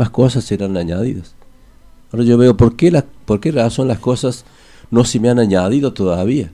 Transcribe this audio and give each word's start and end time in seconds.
demás 0.00 0.10
cosas 0.10 0.44
serán 0.44 0.78
añadidas. 0.78 1.34
Ahora 2.10 2.24
yo 2.24 2.38
veo 2.38 2.56
por 2.56 2.74
qué, 2.74 2.90
la, 2.90 3.04
por 3.26 3.38
qué 3.38 3.52
razón 3.52 3.86
las 3.86 3.98
cosas 3.98 4.46
no 4.90 5.04
se 5.04 5.20
me 5.20 5.28
han 5.28 5.38
añadido 5.38 5.92
todavía. 5.92 6.50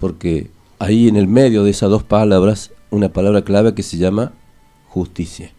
Porque 0.00 0.50
ahí 0.78 1.06
en 1.06 1.16
el 1.16 1.28
medio 1.28 1.64
de 1.64 1.70
esas 1.70 1.90
dos 1.90 2.02
palabras, 2.02 2.70
una 2.90 3.10
palabra 3.10 3.42
clave 3.42 3.74
que 3.74 3.82
se 3.82 3.98
llama 3.98 4.32
justicia. 4.88 5.52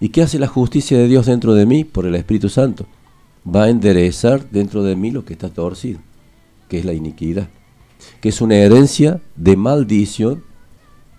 ¿Y 0.00 0.08
qué 0.08 0.22
hace 0.22 0.40
la 0.40 0.48
justicia 0.48 0.98
de 0.98 1.06
Dios 1.06 1.26
dentro 1.26 1.54
de 1.54 1.66
mí 1.66 1.84
por 1.84 2.04
el 2.04 2.16
Espíritu 2.16 2.48
Santo? 2.48 2.86
Va 3.46 3.64
a 3.64 3.70
enderezar 3.70 4.50
dentro 4.50 4.82
de 4.82 4.96
mí 4.96 5.12
lo 5.12 5.24
que 5.24 5.34
está 5.34 5.50
torcido, 5.50 6.00
que 6.68 6.80
es 6.80 6.84
la 6.84 6.94
iniquidad, 6.94 7.48
que 8.20 8.30
es 8.30 8.40
una 8.40 8.56
herencia 8.56 9.20
de 9.36 9.56
maldición 9.56 10.42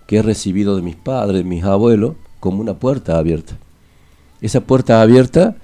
que 0.06 0.18
he 0.18 0.22
recibido 0.22 0.76
de 0.76 0.82
mis 0.82 0.96
padres, 0.96 1.42
mis 1.42 1.64
abuelos, 1.64 2.16
como 2.38 2.60
una 2.60 2.74
puerta 2.74 3.16
abierta. 3.16 3.56
Esa 4.40 4.60
puerta 4.60 5.00
abierta 5.00 5.56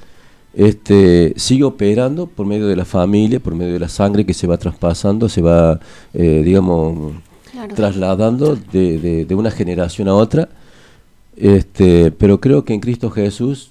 este, 0.54 1.32
sigue 1.36 1.64
operando 1.64 2.26
por 2.26 2.46
medio 2.46 2.66
de 2.66 2.76
la 2.76 2.84
familia, 2.84 3.40
por 3.40 3.54
medio 3.54 3.72
de 3.72 3.78
la 3.78 3.88
sangre 3.88 4.26
que 4.26 4.34
se 4.34 4.46
va 4.46 4.58
traspasando, 4.58 5.28
se 5.28 5.42
va, 5.42 5.80
eh, 6.12 6.42
digamos, 6.44 7.14
trasladando 7.74 8.56
de, 8.56 9.24
de, 9.24 9.34
una 9.34 9.50
generación 9.50 10.08
a 10.08 10.14
otra. 10.14 10.48
Este, 11.36 12.10
pero 12.10 12.40
creo 12.40 12.64
que 12.64 12.74
en 12.74 12.80
Cristo 12.80 13.10
Jesús 13.10 13.70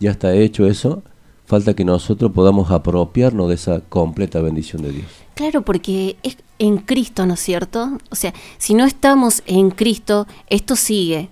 ya 0.00 0.10
está 0.10 0.34
hecho 0.34 0.66
eso. 0.66 1.02
Falta 1.46 1.74
que 1.74 1.84
nosotros 1.84 2.32
podamos 2.32 2.70
apropiarnos 2.70 3.48
de 3.48 3.54
esa 3.56 3.80
completa 3.80 4.40
bendición 4.40 4.80
de 4.82 4.92
Dios. 4.92 5.06
Claro, 5.34 5.60
porque 5.62 6.16
es 6.22 6.38
en 6.58 6.78
Cristo, 6.78 7.26
¿no 7.26 7.34
es 7.34 7.40
cierto? 7.40 7.98
O 8.10 8.16
sea, 8.16 8.32
si 8.56 8.72
no 8.72 8.86
estamos 8.86 9.42
en 9.46 9.70
Cristo, 9.70 10.26
esto 10.48 10.74
sigue. 10.74 11.28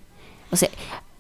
O 0.51 0.57
sea, 0.57 0.69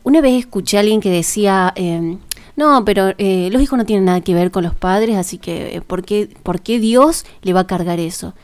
una 0.05 0.21
vez 0.21 0.39
escuché 0.39 0.77
a 0.77 0.81
alguien 0.81 1.01
que 1.01 1.11
decía, 1.11 1.73
em, 1.77 2.19
no, 2.57 2.85
pero 2.85 3.13
eh, 3.19 3.49
los 3.53 3.63
hijos 3.63 3.79
no 3.79 3.85
tienen 3.85 4.05
nada 4.05 4.21
que 4.21 4.35
ver 4.35 4.51
con 4.51 4.65
los 4.65 4.75
padres, 4.75 5.17
así 5.17 5.39
que 5.39 5.77
eh, 5.77 5.81
¿por, 5.81 6.05
qué, 6.05 6.29
¿por 6.43 6.61
qué 6.61 6.79
Dios 6.79 7.25
le 7.43 7.53
va 7.53 7.61
a 7.61 7.67
cargar 7.67 8.01
eso? 8.01 8.35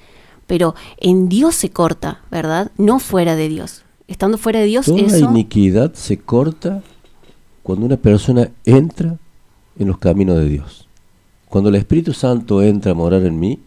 Pero 0.47 0.75
en 0.99 1.29
Dios 1.29 1.55
se 1.55 1.71
corta, 1.71 2.23
¿verdad? 2.31 2.71
No 2.79 3.01
fuera 3.01 3.37
de 3.37 3.49
Dios. 3.49 3.85
Estando 4.07 4.39
fuera 4.39 4.61
de 4.61 4.67
Dios, 4.67 4.87
Toda 4.87 5.03
la 5.03 5.19
iniquidad 5.19 5.93
se 5.93 6.17
corta 6.17 6.83
cuando 7.63 7.85
una 7.85 7.99
persona 7.99 8.51
entra 8.65 9.19
en 9.79 9.89
los 9.89 9.99
caminos 9.99 10.39
de 10.39 10.49
Dios. 10.49 10.89
Cuando 11.49 11.69
el 11.69 11.77
Espíritu 11.77 12.15
Santo 12.15 12.63
entra 12.63 12.93
a 12.93 12.95
morar 12.95 13.25
en 13.25 13.39
mí, 13.39 13.61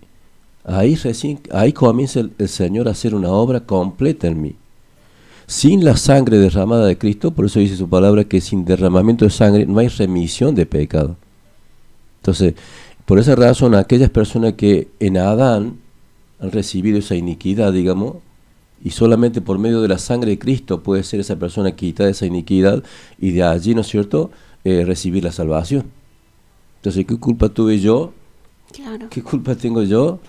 ahí, 0.63 0.95
recién, 0.95 1.39
ahí 1.51 1.71
comienza 1.71 2.21
el 2.21 2.49
Señor 2.49 2.87
a 2.87 2.91
hacer 2.91 3.13
una 3.13 3.29
obra 3.29 3.59
completa 3.59 4.27
en 4.27 4.41
mí 4.41 4.55
sin 5.51 5.83
la 5.83 5.97
sangre 5.97 6.37
derramada 6.37 6.85
de 6.85 6.97
Cristo, 6.97 7.31
por 7.31 7.43
eso 7.43 7.59
dice 7.59 7.75
su 7.75 7.89
palabra 7.89 8.23
que 8.23 8.39
sin 8.39 8.63
derramamiento 8.63 9.25
de 9.25 9.31
sangre 9.31 9.65
no 9.65 9.79
hay 9.79 9.89
remisión 9.89 10.55
de 10.55 10.65
pecado. 10.65 11.17
Entonces, 12.21 12.53
por 13.05 13.19
esa 13.19 13.35
razón, 13.35 13.75
aquellas 13.75 14.09
personas 14.09 14.53
que 14.53 14.87
en 15.01 15.17
Adán 15.17 15.75
han 16.39 16.51
recibido 16.51 16.99
esa 16.99 17.15
iniquidad, 17.15 17.73
digamos, 17.73 18.15
y 18.81 18.91
solamente 18.91 19.41
por 19.41 19.59
medio 19.59 19.81
de 19.81 19.89
la 19.89 19.97
sangre 19.97 20.31
de 20.31 20.39
Cristo 20.39 20.83
puede 20.83 21.03
ser 21.03 21.19
esa 21.19 21.35
persona 21.35 21.73
quitada 21.73 22.07
de 22.07 22.13
esa 22.13 22.25
iniquidad 22.25 22.81
y 23.19 23.31
de 23.31 23.43
allí, 23.43 23.75
¿no 23.75 23.81
es 23.81 23.87
cierto?, 23.87 24.31
eh, 24.63 24.85
recibir 24.85 25.25
la 25.25 25.33
salvación. 25.33 25.83
Entonces, 26.77 27.05
¿qué 27.05 27.17
culpa 27.17 27.49
tuve 27.49 27.81
yo? 27.81 28.13
¿Qué 29.09 29.21
culpa 29.21 29.55
tengo 29.55 29.83
yo 29.83 30.19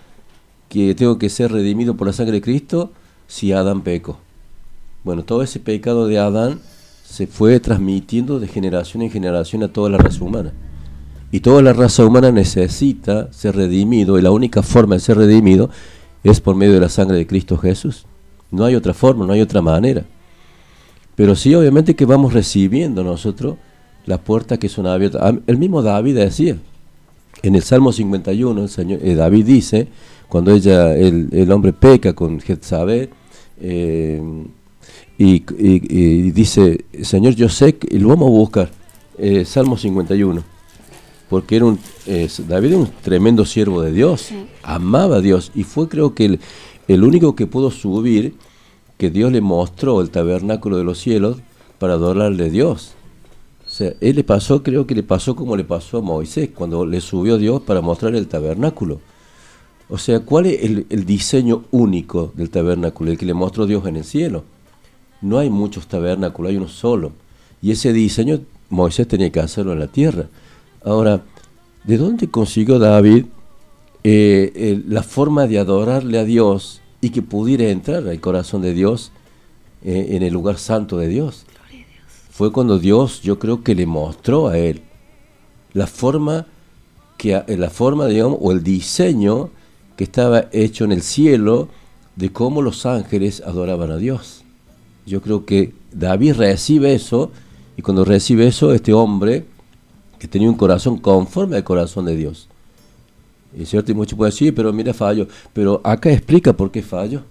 que 0.69 0.97
tengo 0.97 1.17
que 1.17 1.29
ser 1.29 1.53
redimido 1.53 1.97
por 1.97 2.09
la 2.09 2.13
sangre 2.13 2.35
de 2.35 2.43
Cristo 2.43 2.91
si 3.29 3.53
Adán 3.53 3.83
pecó? 3.83 4.19
Bueno, 5.05 5.25
todo 5.25 5.43
ese 5.43 5.59
pecado 5.59 6.07
de 6.07 6.19
Adán 6.19 6.61
se 7.05 7.27
fue 7.27 7.59
transmitiendo 7.59 8.39
de 8.39 8.47
generación 8.47 9.03
en 9.03 9.11
generación 9.11 9.63
a 9.63 9.73
toda 9.73 9.91
la 9.91 9.99
raza 9.99 10.25
humana. 10.25 10.53
Y 11.33 11.41
toda 11.41 11.61
la 11.61 11.73
raza 11.73 12.05
humana 12.05 12.31
necesita 12.31 13.33
ser 13.33 13.57
redimido, 13.57 14.19
y 14.19 14.23
la 14.23 14.31
única 14.31 14.63
forma 14.63 14.95
de 14.95 15.01
ser 15.01 15.17
redimido 15.17 15.71
es 16.23 16.41
por 16.41 16.55
medio 16.55 16.75
de 16.75 16.81
la 16.81 16.89
sangre 16.89 17.17
de 17.17 17.27
Cristo 17.27 17.59
Jesús. 17.59 18.07
No 18.51 18.65
hay 18.65 18.77
otra 18.77 18.95
forma, 18.95 19.27
no 19.27 19.33
hay 19.33 19.41
otra 19.41 19.61
manera. 19.61 20.05
Pero 21.17 21.35
sí, 21.35 21.55
obviamente 21.55 21.97
que 21.97 22.05
vamos 22.05 22.33
recibiendo 22.33 23.03
nosotros 23.03 23.57
las 24.07 24.21
puertas 24.21 24.59
que 24.59 24.69
son 24.69 24.87
abiertas. 24.87 25.35
El 25.47 25.59
mismo 25.59 25.83
David 25.83 26.17
decía, 26.17 26.57
en 27.43 27.55
el 27.55 27.63
Salmo 27.63 27.93
51, 27.93 28.63
el 28.63 28.69
Señor, 28.69 29.01
eh, 29.03 29.15
David 29.15 29.47
dice, 29.47 29.89
cuando 30.29 30.53
ella, 30.53 30.95
el, 30.95 31.51
hombre 31.51 31.73
peca 31.73 32.13
con 32.13 32.41
Jezabel, 32.41 33.11
eh, 33.61 34.23
y, 35.25 36.31
dice, 36.33 36.85
Señor, 37.03 37.35
yo 37.35 37.49
sé 37.49 37.77
que 37.77 37.99
lo 37.99 38.09
vamos 38.09 38.27
a 38.27 38.31
buscar, 38.31 38.71
eh, 39.19 39.45
Salmo 39.45 39.77
51, 39.77 40.43
porque 41.29 41.57
era 41.57 41.67
un, 41.67 41.79
David 42.49 42.69
era 42.69 42.79
un 42.79 42.91
tremendo 43.03 43.45
siervo 43.45 43.83
de 43.83 43.93
Dios, 43.93 44.31
amaba 44.63 45.17
a 45.17 45.21
Dios, 45.21 45.53
y 45.55 45.63
fue 45.63 45.89
creo 45.89 46.15
que 46.15 46.39
el, 46.89 47.05
único 47.05 47.37
que 47.37 47.47
pudo 47.47 47.71
subir, 47.71 48.35
que 48.99 49.11
Dios 49.11 49.31
le 49.33 49.41
mostró 49.41 50.01
el 50.01 50.11
tabernáculo 50.11 50.77
de 50.77 50.85
los 50.85 50.99
cielos 50.99 51.39
para 51.79 51.95
adorarle 51.95 52.47
a 52.47 52.51
Dios. 52.51 52.95
O 53.67 53.71
sea, 53.71 53.95
él 54.01 54.17
le 54.17 54.25
pasó, 54.25 54.63
creo 54.63 54.87
que 54.87 54.95
le 54.95 55.03
pasó 55.03 55.35
como 55.35 55.57
le 55.57 55.65
pasó 55.65 55.99
a 55.99 56.03
Moisés, 56.03 56.51
cuando 56.55 56.85
le 56.85 57.01
subió 57.01 57.39
Dios 57.39 57.63
para 57.63 57.81
mostrar 57.81 58.15
el 58.15 58.29
tabernáculo. 58.29 59.01
O 59.89 59.99
sea, 59.99 60.21
¿cuál 60.21 60.47
es 60.47 60.63
el, 60.63 60.87
el 60.91 61.05
diseño 61.05 61.65
único 61.71 62.33
del 62.35 62.51
tabernáculo? 62.51 63.11
El 63.11 63.19
que 63.19 63.27
le 63.27 63.35
mostró 63.35 63.67
Dios 63.67 63.87
en 63.87 63.97
el 63.97 64.05
cielo 64.05 64.45
no 65.23 65.39
hay 65.39 65.49
muchos 65.49 65.87
tabernáculos, 65.87 66.51
hay 66.51 66.57
uno 66.57 66.69
solo. 66.69 67.13
Y 67.63 67.71
ese 67.71 67.93
diseño 67.93 68.41
Moisés 68.69 69.07
tenía 69.07 69.31
que 69.31 69.41
hacerlo 69.41 69.73
en 69.73 69.79
la 69.79 69.87
tierra. 69.87 70.27
Ahora, 70.85 71.23
¿de 71.85 71.97
dónde 71.97 72.29
consiguió 72.29 72.79
David 72.79 73.27
eh, 74.05 74.83
la 74.87 75.03
forma 75.03 75.47
de 75.47 75.59
adorarle 75.59 76.19
a 76.19 76.25
Dios 76.25 76.81
y 77.01 77.11
que 77.11 77.23
pudiera 77.23 77.69
entrar 77.71 78.07
al 78.09 78.21
corazón 78.21 78.63
de 78.63 78.75
Dios 78.75 79.13
eh, 79.85 80.09
en 80.11 80.23
el 80.23 80.33
lugar 80.33 80.59
santo 80.59 80.99
de 80.99 81.09
Dios? 81.09 81.45
Fue 82.31 82.51
cuando 82.51 82.79
Dios, 82.79 83.21
yo 83.23 83.39
creo 83.39 83.63
que 83.63 83.75
le 83.75 83.87
mostró 83.87 84.49
a 84.49 84.59
él 84.59 84.83
la 85.75 85.87
forma 85.87 86.47
que 87.19 87.45
la 87.47 87.71
forma, 87.71 88.07
digamos, 88.07 88.39
o 88.41 88.51
el 88.51 88.65
diseño 88.65 89.51
que 89.97 90.05
estaba 90.05 90.47
hecho 90.51 90.85
en 90.85 90.93
el 90.93 91.03
cielo 91.03 91.69
de 92.17 92.33
cómo 92.33 92.63
los 92.63 92.87
ángeles 92.87 93.43
adoraban 93.47 93.91
a 93.91 93.97
Dios. 93.97 94.42
Yo 95.07 95.21
creo 95.21 95.45
que 95.45 95.73
David 95.93 96.35
recibe 96.35 96.95
eso 96.95 97.31
y 97.77 97.83
cuando 97.83 98.05
recibe 98.05 98.47
eso, 98.47 98.73
este 98.73 98.93
hombre 98.93 99.45
que 100.19 100.29
tenía 100.29 100.49
un 100.49 100.57
corazón 100.57 100.99
conforme 100.99 101.57
al 101.57 101.65
corazón 101.65 102.05
de 102.05 102.17
Dios. 102.17 102.49
Y 103.59 103.67
cierto, 103.67 103.93
y 103.93 103.95
muchos 103.95 104.17
pueden 104.17 104.31
decir, 104.31 104.55
pero 104.55 104.73
mira, 104.73 104.95
fallo. 104.95 105.27
Pero 105.53 105.81
acá 105.85 106.11
explica 106.11 106.53
por 106.53 106.71
qué 106.71 106.83
fallo. 106.83 107.23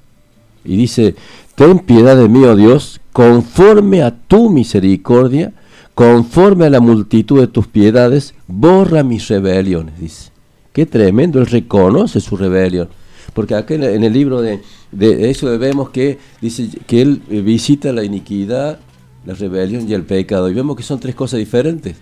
Y 0.63 0.77
dice, 0.77 1.15
ten 1.55 1.79
piedad 1.79 2.15
de 2.15 2.29
mí, 2.29 2.43
oh 2.43 2.55
Dios, 2.55 3.01
conforme 3.11 4.03
a 4.03 4.15
tu 4.15 4.49
misericordia, 4.49 5.53
conforme 5.95 6.65
a 6.65 6.69
la 6.69 6.79
multitud 6.79 7.39
de 7.39 7.47
tus 7.47 7.67
piedades, 7.67 8.35
borra 8.47 9.03
mis 9.03 9.27
rebeliones, 9.27 9.99
dice. 9.99 10.31
Qué 10.73 10.85
tremendo, 10.85 11.39
él 11.39 11.47
reconoce 11.47 12.21
su 12.21 12.37
rebelión. 12.37 12.89
Porque 13.33 13.55
acá 13.55 13.73
en 13.75 14.03
el 14.03 14.13
libro 14.13 14.41
de, 14.41 14.59
eso 14.99 15.57
vemos 15.57 15.89
que 15.89 16.17
dice 16.41 16.67
que 16.85 17.01
él 17.01 17.21
eh, 17.29 17.41
visita 17.41 17.93
la 17.93 18.03
iniquidad, 18.03 18.79
la 19.25 19.33
rebelión 19.33 19.87
y 19.89 19.93
el 19.93 20.03
pecado. 20.03 20.49
Y 20.49 20.53
vemos 20.53 20.75
que 20.75 20.83
son 20.83 20.99
tres 20.99 21.15
cosas 21.15 21.39
diferentes. 21.39 21.95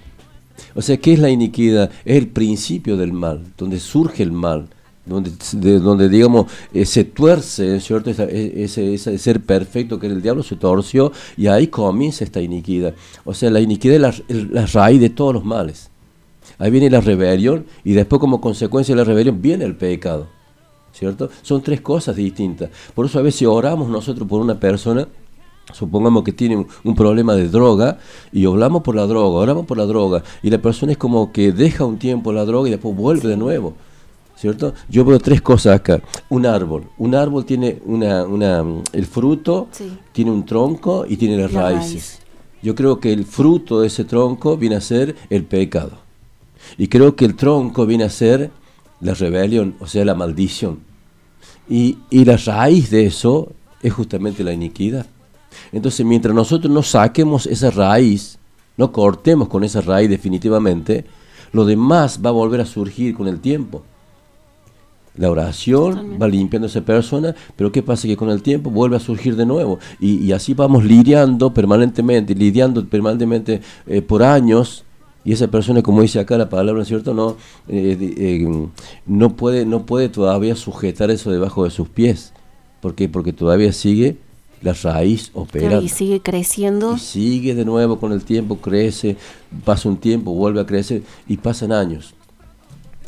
O 0.76 0.82
sea, 0.82 0.98
¿qué 0.98 1.14
es 1.14 1.20
la 1.20 1.30
iniquidad? 1.30 1.92
Es 2.04 2.18
el 2.18 2.28
principio 2.28 2.98
del 2.98 3.14
mal, 3.14 3.42
donde 3.58 3.80
surge 3.80 4.24
el 4.24 4.32
mal, 4.32 4.68
donde, 5.06 6.10
digamos, 6.10 6.48
eh, 6.74 6.86
se 6.86 7.04
tuerce, 7.04 7.80
¿cierto? 7.80 8.10
E, 8.10 8.64
ese, 8.64 8.94
ese, 8.94 9.18
ser 9.18 9.42
perfecto 9.42 10.00
que 10.00 10.08
el 10.08 10.22
diablo 10.22 10.44
se 10.44 10.56
torció 10.56 11.12
y 11.38 11.48
ahí 11.48 11.68
comienza 11.68 12.24
esta 12.24 12.42
iniquidad. 12.42 12.94
O 13.24 13.34
sea, 13.34 13.50
la 13.50 13.62
iniquidad 13.62 14.14
es 14.28 14.50
la 14.52 14.66
raíz 14.66 15.00
de 15.00 15.10
todos 15.10 15.34
los 15.34 15.46
males. 15.46 15.90
Ahí 16.58 16.72
viene 16.72 16.90
la 16.90 17.02
rebelión 17.02 17.66
y 17.84 17.94
después 17.94 18.20
como 18.20 18.42
consecuencia 18.42 18.94
de 18.94 19.02
la 19.02 19.06
rebelión 19.06 19.42
viene 19.42 19.66
el 19.66 19.76
pecado. 19.76 20.28
¿Cierto? 20.94 21.30
Son 21.42 21.62
tres 21.62 21.82
cosas 21.82 22.16
distintas. 22.16 22.70
Por 22.94 23.06
eso 23.06 23.20
a 23.20 23.22
veces 23.22 23.48
oramos 23.48 23.90
nosotros 23.90 24.28
por 24.28 24.42
una 24.42 24.60
persona, 24.60 25.08
supongamos 25.74 26.24
que 26.24 26.32
tiene 26.32 26.66
un, 26.84 26.96
problema 26.96 27.36
de 27.36 27.48
droga, 27.48 28.00
y 28.32 28.46
hablamos 28.46 28.82
por 28.82 28.96
la 28.96 29.06
droga, 29.06 29.40
oramos 29.40 29.66
por 29.66 29.78
la 29.78 29.86
droga, 29.86 30.24
y 30.42 30.50
la 30.50 30.58
persona 30.58 30.92
es 30.92 30.98
como 30.98 31.32
que 31.32 31.52
deja 31.52 31.86
un 31.86 31.98
tiempo 31.98 32.34
la 32.34 32.46
droga 32.46 32.68
y 32.68 32.72
después 32.72 32.96
vuelve 32.96 33.30
de 33.30 33.38
nuevo. 33.38 33.74
¿Cierto? 34.36 34.74
Yo 34.88 35.04
veo 35.04 35.20
tres 35.20 35.42
cosas 35.42 35.76
acá. 35.76 36.02
Un 36.30 36.46
árbol. 36.46 36.86
Un 36.98 37.14
árbol 37.14 37.44
tiene 37.44 37.82
una, 37.84 38.24
una 38.24 38.64
el 38.94 39.06
fruto, 39.06 39.68
tiene 40.14 40.32
un 40.32 40.46
tronco 40.46 41.06
y 41.06 41.18
tiene 41.18 41.36
las 41.36 41.52
raíces. 41.52 42.20
Yo 42.62 42.74
creo 42.74 43.02
que 43.02 43.12
el 43.12 43.26
fruto 43.26 43.82
de 43.82 43.88
ese 43.88 44.06
tronco 44.06 44.56
viene 44.56 44.78
a 44.78 44.82
ser 44.82 45.18
el 45.30 45.44
pecado. 45.44 45.92
Y 46.78 46.88
creo 46.88 47.18
que 47.18 47.26
el 47.26 47.36
tronco 47.36 47.86
viene 47.86 48.06
a 48.06 48.10
ser 48.10 48.52
la 49.02 49.14
rebelión, 49.14 49.76
o 49.80 49.88
sea, 49.88 50.06
la 50.06 50.16
maldición. 50.16 50.80
Y, 51.70 51.98
la 52.12 52.38
raíz 52.38 52.90
de 52.90 53.06
eso 53.06 53.52
es 53.82 53.94
justamente 53.94 54.44
la 54.44 54.54
iniquidad. 54.54 55.06
Entonces, 55.72 56.06
mientras 56.06 56.34
nosotros 56.34 56.72
no 56.74 56.84
saquemos 56.84 57.46
esa 57.46 57.70
raíz 57.70 58.40
no 58.80 58.94
cortemos 58.94 59.50
con 59.50 59.66
esa 59.66 59.82
raíz 59.82 60.10
definitivamente, 60.10 61.04
lo 61.52 61.66
demás 61.66 62.22
va 62.26 62.30
a 62.30 62.32
volver 62.32 62.62
a 62.62 62.66
surgir 62.66 63.14
con 63.14 63.28
el 63.28 63.42
tiempo. 63.42 63.84
La 65.18 65.30
oración 65.30 66.18
va 66.20 66.30
limpiando 66.30 66.66
a 66.66 66.70
esa 66.70 66.80
persona, 66.80 67.36
pero 67.58 67.74
¿qué 67.74 67.84
pasa? 67.84 68.08
Que 68.08 68.16
con 68.16 68.30
el 68.30 68.42
tiempo 68.42 68.70
vuelve 68.72 68.96
a 68.96 69.02
surgir 69.02 69.36
de 69.36 69.46
nuevo. 69.46 69.80
Y, 70.00 70.32
así 70.32 70.54
vamos 70.54 70.86
lidiando 70.86 71.54
permanentemente, 71.54 72.34
lidiando 72.34 72.86
permanentemente 72.86 73.60
eh, 73.86 74.02
por 74.02 74.24
años. 74.24 74.86
Y 75.26 75.34
esa 75.34 75.48
persona, 75.48 75.82
como 75.82 76.02
dice 76.02 76.20
acá 76.20 76.38
la 76.38 76.50
palabra, 76.50 76.86
¿cierto? 76.86 77.14
No, 77.14 77.36
eh, 77.68 77.98
eh, 78.18 78.68
no, 79.06 79.36
puede, 79.36 79.66
no 79.66 79.86
puede 79.86 80.10
todavía 80.10 80.56
sujetar 80.56 81.12
eso 81.12 81.32
debajo 81.32 81.66
de 81.66 81.72
sus 81.72 81.90
pies. 81.90 82.34
¿Por 82.82 82.96
qué? 82.96 83.10
Porque 83.10 83.34
todavía 83.34 83.74
sigue 83.74 84.18
la 84.62 84.74
raíz 84.74 85.32
opera. 85.34 85.82
y 85.82 85.90
sigue 85.90 86.22
creciendo. 86.22 86.96
Y 86.96 87.00
sigue 87.00 87.56
de 87.56 87.66
nuevo 87.66 88.00
con 88.00 88.12
el 88.12 88.24
tiempo, 88.24 88.58
crece, 88.58 89.18
pasa 89.66 89.90
un 89.90 89.98
tiempo, 89.98 90.34
vuelve 90.34 90.62
a 90.62 90.66
crecer 90.66 91.04
y 91.28 91.38
pasan 91.38 91.72
años. 91.72 92.14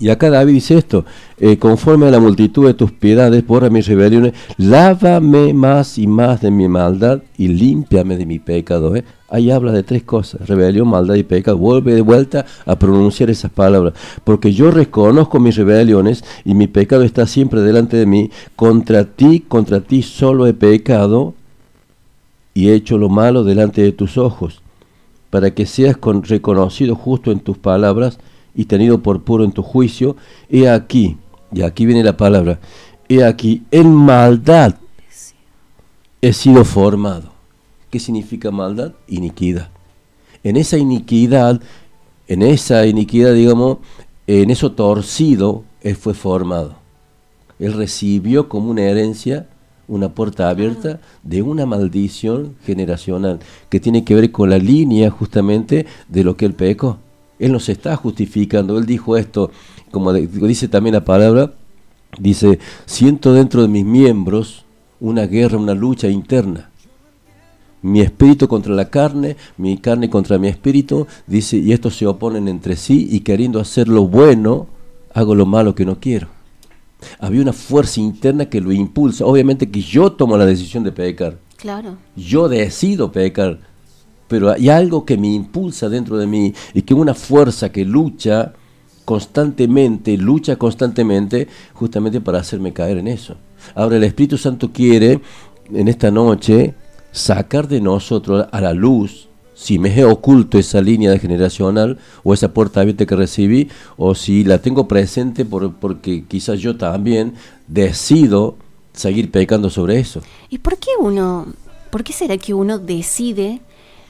Y 0.01 0.09
acá 0.09 0.31
David 0.31 0.53
dice 0.53 0.79
esto, 0.79 1.05
eh, 1.37 1.59
conforme 1.59 2.07
a 2.07 2.11
la 2.11 2.19
multitud 2.19 2.65
de 2.65 2.73
tus 2.73 2.91
piedades, 2.91 3.45
borra 3.45 3.69
mis 3.69 3.85
rebeliones, 3.85 4.33
lávame 4.57 5.53
más 5.53 5.99
y 5.99 6.07
más 6.07 6.41
de 6.41 6.49
mi 6.49 6.67
maldad 6.67 7.21
y 7.37 7.49
límpiame 7.49 8.17
de 8.17 8.25
mi 8.25 8.39
pecado. 8.39 8.95
¿eh? 8.95 9.03
Ahí 9.29 9.51
habla 9.51 9.71
de 9.71 9.83
tres 9.83 10.01
cosas, 10.01 10.47
rebelión, 10.47 10.87
maldad 10.87 11.13
y 11.13 11.23
pecado. 11.23 11.59
Vuelve 11.59 11.93
de 11.93 12.01
vuelta 12.01 12.47
a 12.65 12.79
pronunciar 12.79 13.29
esas 13.29 13.51
palabras, 13.51 13.93
porque 14.23 14.51
yo 14.53 14.71
reconozco 14.71 15.39
mis 15.39 15.55
rebeliones 15.55 16.23
y 16.45 16.55
mi 16.55 16.65
pecado 16.65 17.03
está 17.03 17.27
siempre 17.27 17.61
delante 17.61 17.95
de 17.95 18.07
mí. 18.07 18.31
Contra 18.55 19.05
ti, 19.05 19.45
contra 19.47 19.81
ti 19.81 20.01
solo 20.01 20.47
he 20.47 20.55
pecado 20.55 21.35
y 22.55 22.69
he 22.69 22.73
hecho 22.73 22.97
lo 22.97 23.07
malo 23.07 23.43
delante 23.43 23.83
de 23.83 23.91
tus 23.91 24.17
ojos, 24.17 24.63
para 25.29 25.51
que 25.51 25.67
seas 25.67 25.95
reconocido 26.23 26.95
justo 26.95 27.31
en 27.31 27.39
tus 27.39 27.59
palabras 27.59 28.17
y 28.55 28.65
tenido 28.65 29.01
por 29.01 29.23
puro 29.23 29.43
en 29.43 29.51
tu 29.51 29.63
juicio, 29.63 30.15
he 30.49 30.69
aquí, 30.69 31.17
y 31.51 31.61
aquí 31.61 31.85
viene 31.85 32.03
la 32.03 32.17
palabra, 32.17 32.59
he 33.07 33.23
aquí, 33.23 33.63
en 33.71 33.93
maldad 33.93 34.75
he 36.21 36.33
sido 36.33 36.63
formado. 36.65 37.31
¿Qué 37.89 37.99
significa 37.99 38.51
maldad? 38.51 38.93
Iniquidad. 39.07 39.69
En 40.43 40.55
esa 40.55 40.77
iniquidad, 40.77 41.61
en 42.27 42.41
esa 42.41 42.85
iniquidad, 42.85 43.33
digamos, 43.33 43.79
en 44.27 44.49
eso 44.49 44.71
torcido, 44.71 45.63
él 45.81 45.95
fue 45.95 46.13
formado. 46.13 46.75
Él 47.59 47.73
recibió 47.73 48.47
como 48.47 48.71
una 48.71 48.83
herencia 48.83 49.47
una 49.91 50.07
puerta 50.07 50.49
abierta 50.49 51.01
de 51.21 51.41
una 51.41 51.65
maldición 51.65 52.55
generacional 52.65 53.39
que 53.67 53.81
tiene 53.81 54.05
que 54.05 54.15
ver 54.15 54.31
con 54.31 54.49
la 54.49 54.57
línea 54.57 55.09
justamente 55.09 55.85
de 56.07 56.23
lo 56.23 56.37
que 56.37 56.45
él 56.45 56.53
pecó. 56.53 56.97
Él 57.41 57.51
no 57.51 57.59
se 57.59 57.71
está 57.71 57.95
justificando, 57.95 58.77
él 58.77 58.85
dijo 58.85 59.17
esto, 59.17 59.49
como 59.89 60.13
dice 60.13 60.67
también 60.67 60.93
la 60.93 61.03
palabra, 61.03 61.55
dice, 62.19 62.59
siento 62.85 63.33
dentro 63.33 63.63
de 63.63 63.67
mis 63.67 63.83
miembros 63.83 64.63
una 64.99 65.25
guerra, 65.25 65.57
una 65.57 65.73
lucha 65.73 66.07
interna. 66.07 66.69
Mi 67.81 68.01
espíritu 68.01 68.47
contra 68.47 68.75
la 68.75 68.91
carne, 68.91 69.37
mi 69.57 69.79
carne 69.79 70.07
contra 70.07 70.37
mi 70.37 70.49
espíritu, 70.49 71.07
dice, 71.25 71.57
y 71.57 71.71
estos 71.73 71.97
se 71.97 72.05
oponen 72.05 72.47
entre 72.47 72.75
sí 72.75 73.07
y 73.09 73.21
queriendo 73.21 73.59
hacer 73.59 73.87
lo 73.87 74.07
bueno, 74.07 74.67
hago 75.11 75.33
lo 75.33 75.47
malo 75.47 75.73
que 75.73 75.83
no 75.83 75.99
quiero. 75.99 76.27
Había 77.17 77.41
una 77.41 77.53
fuerza 77.53 77.99
interna 77.99 78.45
que 78.45 78.61
lo 78.61 78.71
impulsa. 78.71 79.25
Obviamente 79.25 79.71
que 79.71 79.81
yo 79.81 80.11
tomo 80.11 80.37
la 80.37 80.45
decisión 80.45 80.83
de 80.83 80.91
pecar. 80.91 81.39
Claro. 81.57 81.97
Yo 82.15 82.47
decido 82.47 83.11
pecar 83.11 83.59
pero 84.31 84.49
hay 84.49 84.69
algo 84.69 85.03
que 85.03 85.17
me 85.17 85.27
impulsa 85.27 85.89
dentro 85.89 86.17
de 86.17 86.25
mí 86.25 86.53
y 86.73 86.83
que 86.83 86.93
una 86.93 87.13
fuerza 87.13 87.69
que 87.69 87.83
lucha 87.83 88.53
constantemente, 89.03 90.15
lucha 90.15 90.55
constantemente 90.55 91.49
justamente 91.73 92.21
para 92.21 92.39
hacerme 92.39 92.71
caer 92.71 92.99
en 92.99 93.09
eso. 93.09 93.35
Ahora 93.75 93.97
el 93.97 94.05
Espíritu 94.05 94.37
Santo 94.37 94.71
quiere 94.71 95.19
en 95.73 95.89
esta 95.89 96.11
noche 96.11 96.75
sacar 97.11 97.67
de 97.67 97.81
nosotros 97.81 98.47
a 98.49 98.61
la 98.61 98.71
luz 98.71 99.27
si 99.53 99.77
me 99.79 99.93
he 99.93 100.05
oculto 100.05 100.57
esa 100.57 100.79
línea 100.79 101.11
de 101.11 101.19
generacional 101.19 101.99
o 102.23 102.33
esa 102.33 102.53
puerta 102.53 102.79
abierta 102.79 103.05
que 103.05 103.17
recibí, 103.17 103.67
o 103.97 104.15
si 104.15 104.45
la 104.45 104.59
tengo 104.59 104.87
presente 104.87 105.43
por, 105.43 105.73
porque 105.73 106.23
quizás 106.23 106.61
yo 106.61 106.77
también 106.77 107.33
decido 107.67 108.55
seguir 108.93 109.29
pecando 109.29 109.69
sobre 109.69 109.99
eso. 109.99 110.21
¿Y 110.49 110.59
por 110.59 110.77
qué 110.77 110.91
uno, 110.97 111.47
por 111.89 112.05
qué 112.05 112.13
será 112.13 112.37
que 112.37 112.53
uno 112.53 112.79
decide 112.79 113.59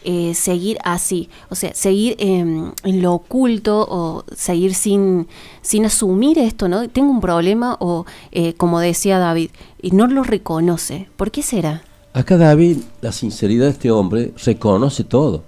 eh, 0.03 0.33
seguir 0.33 0.77
así, 0.83 1.29
o 1.49 1.55
sea, 1.55 1.73
seguir 1.75 2.15
en 2.19 2.73
lo 3.01 3.13
oculto 3.13 3.85
o 3.89 4.23
seguir 4.35 4.73
sin, 4.73 5.27
sin 5.61 5.85
asumir 5.85 6.39
esto, 6.39 6.67
¿no? 6.67 6.89
Tengo 6.89 7.11
un 7.11 7.21
problema 7.21 7.77
o, 7.79 8.05
eh, 8.31 8.53
como 8.53 8.79
decía 8.79 9.19
David, 9.19 9.51
y 9.81 9.91
no 9.91 10.07
lo 10.07 10.23
reconoce. 10.23 11.07
¿Por 11.17 11.31
qué 11.31 11.43
será? 11.43 11.83
Acá 12.13 12.37
David, 12.37 12.77
la 13.01 13.11
sinceridad 13.11 13.65
de 13.65 13.71
este 13.71 13.91
hombre, 13.91 14.33
reconoce 14.43 15.03
todo. 15.03 15.43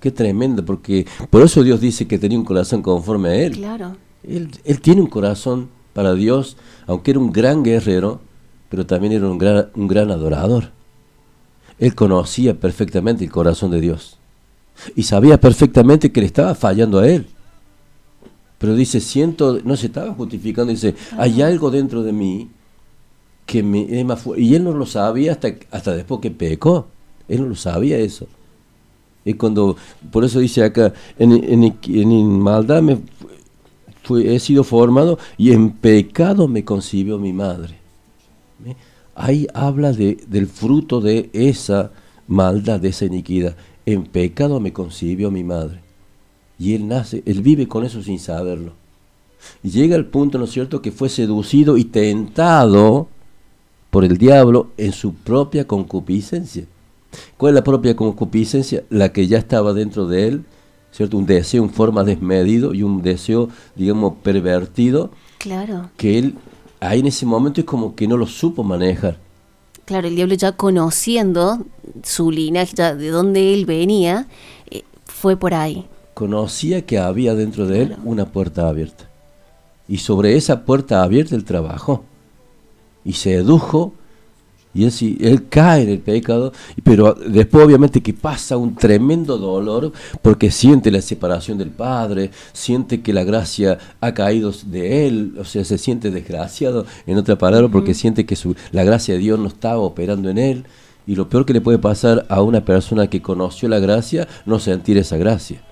Qué 0.00 0.10
tremendo, 0.10 0.64
porque 0.64 1.06
por 1.30 1.42
eso 1.42 1.62
Dios 1.62 1.80
dice 1.80 2.06
que 2.06 2.18
tenía 2.18 2.38
un 2.38 2.44
corazón 2.44 2.82
conforme 2.82 3.30
a 3.30 3.34
Él. 3.36 3.56
Claro. 3.56 3.96
Él, 4.22 4.50
él 4.64 4.80
tiene 4.80 5.00
un 5.00 5.08
corazón 5.08 5.68
para 5.94 6.12
Dios, 6.14 6.56
aunque 6.86 7.12
era 7.12 7.20
un 7.20 7.32
gran 7.32 7.62
guerrero, 7.62 8.20
pero 8.68 8.84
también 8.84 9.14
era 9.14 9.28
un 9.28 9.38
gran, 9.38 9.68
un 9.74 9.88
gran 9.88 10.10
adorador. 10.10 10.75
Él 11.78 11.94
conocía 11.94 12.54
perfectamente 12.58 13.24
el 13.24 13.30
corazón 13.30 13.70
de 13.70 13.80
Dios 13.80 14.18
y 14.94 15.02
sabía 15.02 15.40
perfectamente 15.40 16.12
que 16.12 16.20
le 16.20 16.26
estaba 16.26 16.54
fallando 16.54 16.98
a 16.98 17.08
él. 17.08 17.26
Pero 18.58 18.74
dice, 18.74 19.00
siento, 19.00 19.60
no 19.64 19.76
se 19.76 19.86
estaba 19.86 20.14
justificando, 20.14 20.70
dice, 20.70 20.94
hay 21.18 21.42
algo 21.42 21.70
dentro 21.70 22.02
de 22.02 22.12
mí 22.12 22.48
que 23.44 23.62
me 23.62 24.00
es 24.00 24.04
más 24.04 24.20
fuerte. 24.20 24.42
Y 24.42 24.54
él 24.54 24.64
no 24.64 24.72
lo 24.72 24.86
sabía 24.86 25.32
hasta, 25.32 25.48
hasta 25.70 25.94
después 25.94 26.20
que 26.20 26.30
pecó. 26.30 26.86
Él 27.28 27.42
no 27.42 27.48
lo 27.48 27.54
sabía 27.54 27.98
eso. 27.98 28.26
Y 29.24 29.34
cuando, 29.34 29.76
por 30.10 30.24
eso 30.24 30.38
dice 30.38 30.64
acá, 30.64 30.94
en, 31.18 31.74
en, 31.84 32.40
maldad 32.40 32.80
me 32.80 32.98
he 34.24 34.38
sido 34.38 34.62
formado 34.62 35.18
y 35.36 35.50
en 35.50 35.70
pecado 35.70 36.46
me 36.46 36.64
concibió 36.64 37.18
mi 37.18 37.32
madre 37.32 37.85
ahí 39.16 39.46
habla 39.54 39.92
de, 39.92 40.18
del 40.28 40.46
fruto 40.46 41.00
de 41.00 41.30
esa 41.32 41.90
maldad, 42.28 42.78
de 42.78 42.90
esa 42.90 43.06
iniquidad. 43.06 43.56
En 43.86 44.04
pecado 44.04 44.60
me 44.60 44.72
concibió 44.72 45.30
mi 45.30 45.42
madre. 45.42 45.80
Y 46.58 46.74
él 46.74 46.86
nace, 46.86 47.22
él 47.26 47.42
vive 47.42 47.66
con 47.66 47.84
eso 47.84 48.02
sin 48.02 48.18
saberlo. 48.18 48.72
Y 49.62 49.70
llega 49.70 49.96
al 49.96 50.06
punto, 50.06 50.38
¿no 50.38 50.44
es 50.44 50.50
cierto?, 50.50 50.82
que 50.82 50.92
fue 50.92 51.08
seducido 51.08 51.76
y 51.76 51.84
tentado 51.84 53.08
por 53.90 54.04
el 54.04 54.18
diablo 54.18 54.68
en 54.76 54.92
su 54.92 55.14
propia 55.14 55.66
concupiscencia. 55.66 56.64
¿Cuál 57.36 57.52
es 57.52 57.54
la 57.56 57.64
propia 57.64 57.96
concupiscencia? 57.96 58.84
La 58.90 59.12
que 59.12 59.26
ya 59.26 59.38
estaba 59.38 59.72
dentro 59.72 60.06
de 60.06 60.28
él, 60.28 60.44
¿cierto? 60.90 61.16
Un 61.16 61.26
deseo 61.26 61.62
en 61.62 61.70
forma 61.70 62.04
desmedido 62.04 62.74
y 62.74 62.82
un 62.82 63.02
deseo, 63.02 63.48
digamos, 63.74 64.14
pervertido. 64.22 65.10
Claro. 65.38 65.90
Que 65.96 66.18
él 66.18 66.34
ahí 66.80 67.00
en 67.00 67.06
ese 67.06 67.26
momento 67.26 67.60
es 67.60 67.66
como 67.66 67.94
que 67.94 68.08
no 68.08 68.16
lo 68.16 68.26
supo 68.26 68.62
manejar. 68.62 69.18
Claro, 69.84 70.08
el 70.08 70.16
diablo 70.16 70.34
ya 70.34 70.52
conociendo 70.52 71.64
su 72.02 72.30
linaje, 72.30 72.74
ya 72.74 72.94
de 72.94 73.08
dónde 73.08 73.54
él 73.54 73.66
venía, 73.66 74.26
eh, 74.70 74.82
fue 75.04 75.36
por 75.36 75.54
ahí. 75.54 75.86
Conocía 76.14 76.84
que 76.84 76.98
había 76.98 77.34
dentro 77.34 77.66
de 77.66 77.82
él 77.82 77.96
una 78.04 78.26
puerta 78.26 78.68
abierta. 78.68 79.08
Y 79.88 79.98
sobre 79.98 80.36
esa 80.36 80.64
puerta 80.64 81.02
abierta 81.02 81.36
él 81.36 81.44
trabajó. 81.44 82.02
Y 83.04 83.12
se 83.12 83.36
sedujo 83.36 83.92
y 84.76 84.84
él, 84.84 84.92
él 85.20 85.48
cae 85.48 85.84
en 85.84 85.88
el 85.88 86.00
pecado, 86.00 86.52
pero 86.84 87.14
después 87.14 87.64
obviamente 87.64 88.02
que 88.02 88.12
pasa 88.12 88.56
un 88.56 88.74
tremendo 88.74 89.38
dolor 89.38 89.92
porque 90.20 90.50
siente 90.50 90.90
la 90.90 91.00
separación 91.00 91.56
del 91.56 91.70
Padre, 91.70 92.30
siente 92.52 93.00
que 93.00 93.12
la 93.12 93.24
gracia 93.24 93.78
ha 94.00 94.12
caído 94.12 94.52
de 94.66 95.06
él, 95.06 95.34
o 95.38 95.44
sea, 95.44 95.64
se 95.64 95.78
siente 95.78 96.10
desgraciado, 96.10 96.84
en 97.06 97.16
otra 97.16 97.38
palabra, 97.38 97.68
porque 97.68 97.94
siente 97.94 98.26
que 98.26 98.36
su, 98.36 98.54
la 98.72 98.84
gracia 98.84 99.14
de 99.14 99.20
Dios 99.20 99.38
no 99.38 99.48
estaba 99.48 99.78
operando 99.78 100.28
en 100.30 100.38
él. 100.38 100.66
Y 101.06 101.14
lo 101.14 101.28
peor 101.28 101.46
que 101.46 101.52
le 101.52 101.60
puede 101.60 101.78
pasar 101.78 102.26
a 102.28 102.42
una 102.42 102.64
persona 102.64 103.08
que 103.08 103.22
conoció 103.22 103.68
la 103.68 103.78
gracia, 103.78 104.26
no 104.44 104.58
sentir 104.58 104.98
esa 104.98 105.16
gracia. 105.16 105.62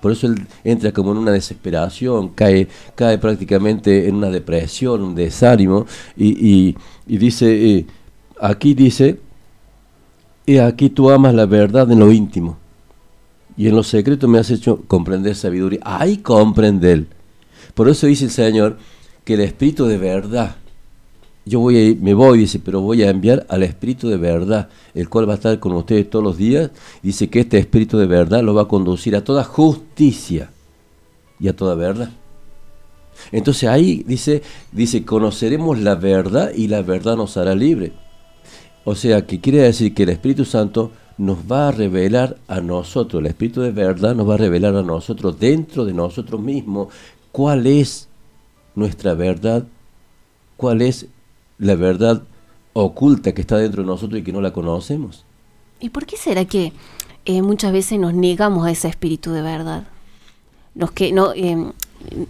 Por 0.00 0.12
eso 0.12 0.28
él 0.28 0.46
entra 0.62 0.92
como 0.92 1.10
en 1.12 1.18
una 1.18 1.32
desesperación, 1.32 2.28
cae, 2.28 2.68
cae 2.94 3.18
prácticamente 3.18 4.08
en 4.08 4.14
una 4.14 4.30
depresión, 4.30 5.02
un 5.02 5.14
desánimo, 5.16 5.86
y, 6.16 6.76
dice, 7.06 7.78
eh, 7.78 7.86
Aquí 8.40 8.74
dice, 8.74 9.20
y 10.44 10.58
aquí 10.58 10.90
tú 10.90 11.10
amas 11.10 11.34
la 11.34 11.46
verdad 11.46 11.90
en 11.90 11.98
lo 11.98 12.12
íntimo. 12.12 12.58
Y 13.56 13.68
en 13.68 13.76
lo 13.76 13.82
secreto 13.82 14.28
me 14.28 14.38
has 14.38 14.50
hecho 14.50 14.82
comprender 14.86 15.34
sabiduría. 15.34 15.80
Ahí 15.82 16.18
comprender. 16.18 17.06
Por 17.74 17.88
eso 17.88 18.06
dice 18.06 18.26
el 18.26 18.30
Señor 18.30 18.76
que 19.24 19.34
el 19.34 19.40
Espíritu 19.40 19.86
de 19.86 19.98
verdad 19.98 20.56
yo 21.46 21.60
voy 21.60 21.78
a 21.78 22.02
me 22.02 22.12
voy, 22.12 22.40
dice, 22.40 22.58
pero 22.58 22.80
voy 22.80 23.04
a 23.04 23.10
enviar 23.10 23.46
al 23.48 23.62
Espíritu 23.62 24.08
de 24.08 24.16
verdad, 24.16 24.68
el 24.94 25.08
cual 25.08 25.28
va 25.28 25.34
a 25.34 25.36
estar 25.36 25.58
con 25.60 25.72
ustedes 25.74 26.10
todos 26.10 26.24
los 26.24 26.36
días. 26.36 26.72
Dice 27.02 27.30
que 27.30 27.40
este 27.40 27.56
Espíritu 27.56 27.98
de 27.98 28.06
verdad 28.06 28.42
lo 28.42 28.52
va 28.52 28.62
a 28.62 28.68
conducir 28.68 29.14
a 29.14 29.22
toda 29.22 29.44
justicia 29.44 30.50
y 31.38 31.46
a 31.46 31.54
toda 31.54 31.76
verdad. 31.76 32.10
Entonces 33.30 33.68
ahí 33.68 34.02
dice, 34.06 34.42
dice, 34.72 35.04
conoceremos 35.04 35.78
la 35.78 35.94
verdad 35.94 36.50
y 36.52 36.66
la 36.66 36.82
verdad 36.82 37.16
nos 37.16 37.36
hará 37.36 37.54
libre. 37.54 37.92
O 38.88 38.94
sea, 38.94 39.26
que 39.26 39.40
quiere 39.40 39.62
decir 39.62 39.94
que 39.94 40.04
el 40.04 40.10
Espíritu 40.10 40.44
Santo 40.44 40.92
nos 41.18 41.38
va 41.50 41.68
a 41.68 41.72
revelar 41.72 42.36
a 42.46 42.60
nosotros, 42.60 43.20
el 43.20 43.26
Espíritu 43.26 43.60
de 43.60 43.72
verdad 43.72 44.14
nos 44.14 44.28
va 44.28 44.34
a 44.34 44.36
revelar 44.36 44.76
a 44.76 44.82
nosotros, 44.82 45.40
dentro 45.40 45.84
de 45.84 45.92
nosotros 45.92 46.40
mismos, 46.40 46.94
cuál 47.32 47.66
es 47.66 48.08
nuestra 48.76 49.14
verdad, 49.14 49.64
cuál 50.56 50.82
es 50.82 51.06
la 51.58 51.74
verdad 51.74 52.22
oculta 52.74 53.34
que 53.34 53.40
está 53.40 53.56
dentro 53.56 53.82
de 53.82 53.88
nosotros 53.88 54.20
y 54.20 54.22
que 54.22 54.30
no 54.30 54.40
la 54.40 54.52
conocemos. 54.52 55.24
¿Y 55.80 55.90
por 55.90 56.06
qué 56.06 56.16
será 56.16 56.44
que 56.44 56.72
eh, 57.24 57.42
muchas 57.42 57.72
veces 57.72 57.98
nos 57.98 58.14
negamos 58.14 58.64
a 58.68 58.70
ese 58.70 58.86
Espíritu 58.86 59.32
de 59.32 59.42
verdad? 59.42 59.88
Los 60.76 60.92
que 60.92 61.10
no, 61.10 61.32
eh, 61.32 61.72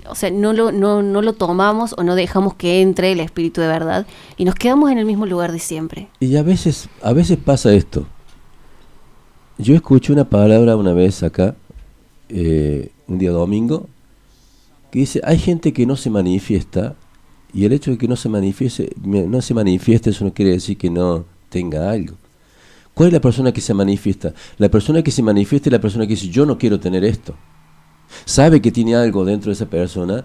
o 0.09 0.15
sea, 0.15 0.31
no 0.31 0.53
lo, 0.53 0.73
no, 0.73 1.03
no 1.03 1.23
lo 1.23 1.33
tomamos 1.33 1.95
o 1.97 2.03
no 2.03 2.15
dejamos 2.15 2.55
que 2.55 2.81
entre 2.83 3.13
el 3.13 3.21
espíritu 3.21 3.61
de 3.61 3.69
verdad 3.69 4.07
y 4.37 4.45
nos 4.45 4.55
quedamos 4.55 4.91
en 4.91 4.99
el 4.99 5.07
mismo 5.07 5.27
lugar 5.27 5.53
de 5.53 5.59
siempre. 5.59 6.09
Y 6.21 6.37
a 6.37 6.43
veces, 6.43 6.89
a 7.03 7.13
veces 7.13 7.39
pasa 7.39 7.73
esto. 7.73 8.07
Yo 9.59 9.75
escuché 9.75 10.13
una 10.13 10.29
palabra 10.29 10.77
una 10.77 10.93
vez 10.93 11.23
acá, 11.23 11.57
eh, 12.29 12.91
un 13.07 13.19
día 13.19 13.31
domingo, 13.31 13.89
que 14.91 15.01
dice, 15.01 15.21
hay 15.25 15.39
gente 15.39 15.73
que 15.73 15.87
no 15.87 15.97
se 15.97 16.11
manifiesta 16.11 16.95
y 17.53 17.65
el 17.65 17.73
hecho 17.73 17.91
de 17.91 17.99
que 17.99 18.09
no 18.09 18.17
se 18.17 18.29
manifieste, 18.29 18.91
no 19.03 19.41
se 19.41 19.55
manifieste, 19.55 20.11
eso 20.11 20.25
no 20.25 20.35
quiere 20.35 20.53
decir 20.53 20.77
que 20.77 20.91
no 20.91 21.25
tenga 21.49 21.91
algo. 21.91 22.17
¿Cuál 22.93 23.09
es 23.09 23.13
la 23.13 23.21
persona 23.21 23.53
que 23.53 23.61
se 23.61 23.75
manifiesta? 23.75 24.35
La 24.59 24.71
persona 24.71 25.03
que 25.03 25.11
se 25.11 25.23
manifiesta 25.23 25.69
es 25.69 25.73
la 25.73 25.81
persona 25.81 26.07
que 26.07 26.15
dice, 26.15 26.29
yo 26.29 26.45
no 26.47 26.59
quiero 26.59 26.81
tener 26.81 27.05
esto 27.05 27.35
sabe 28.25 28.61
que 28.61 28.73
tiene 28.73 28.95
algo 28.95 29.25
dentro 29.25 29.51
de 29.51 29.55
esa 29.55 29.67
persona 29.67 30.25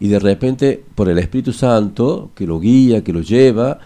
y 0.00 0.08
de 0.08 0.18
repente 0.18 0.82
por 0.94 1.08
el 1.08 1.18
Espíritu 1.18 1.52
Santo 1.52 2.30
que 2.34 2.46
lo 2.46 2.58
guía, 2.58 3.04
que 3.04 3.12
lo 3.12 3.20
lleva, 3.20 3.78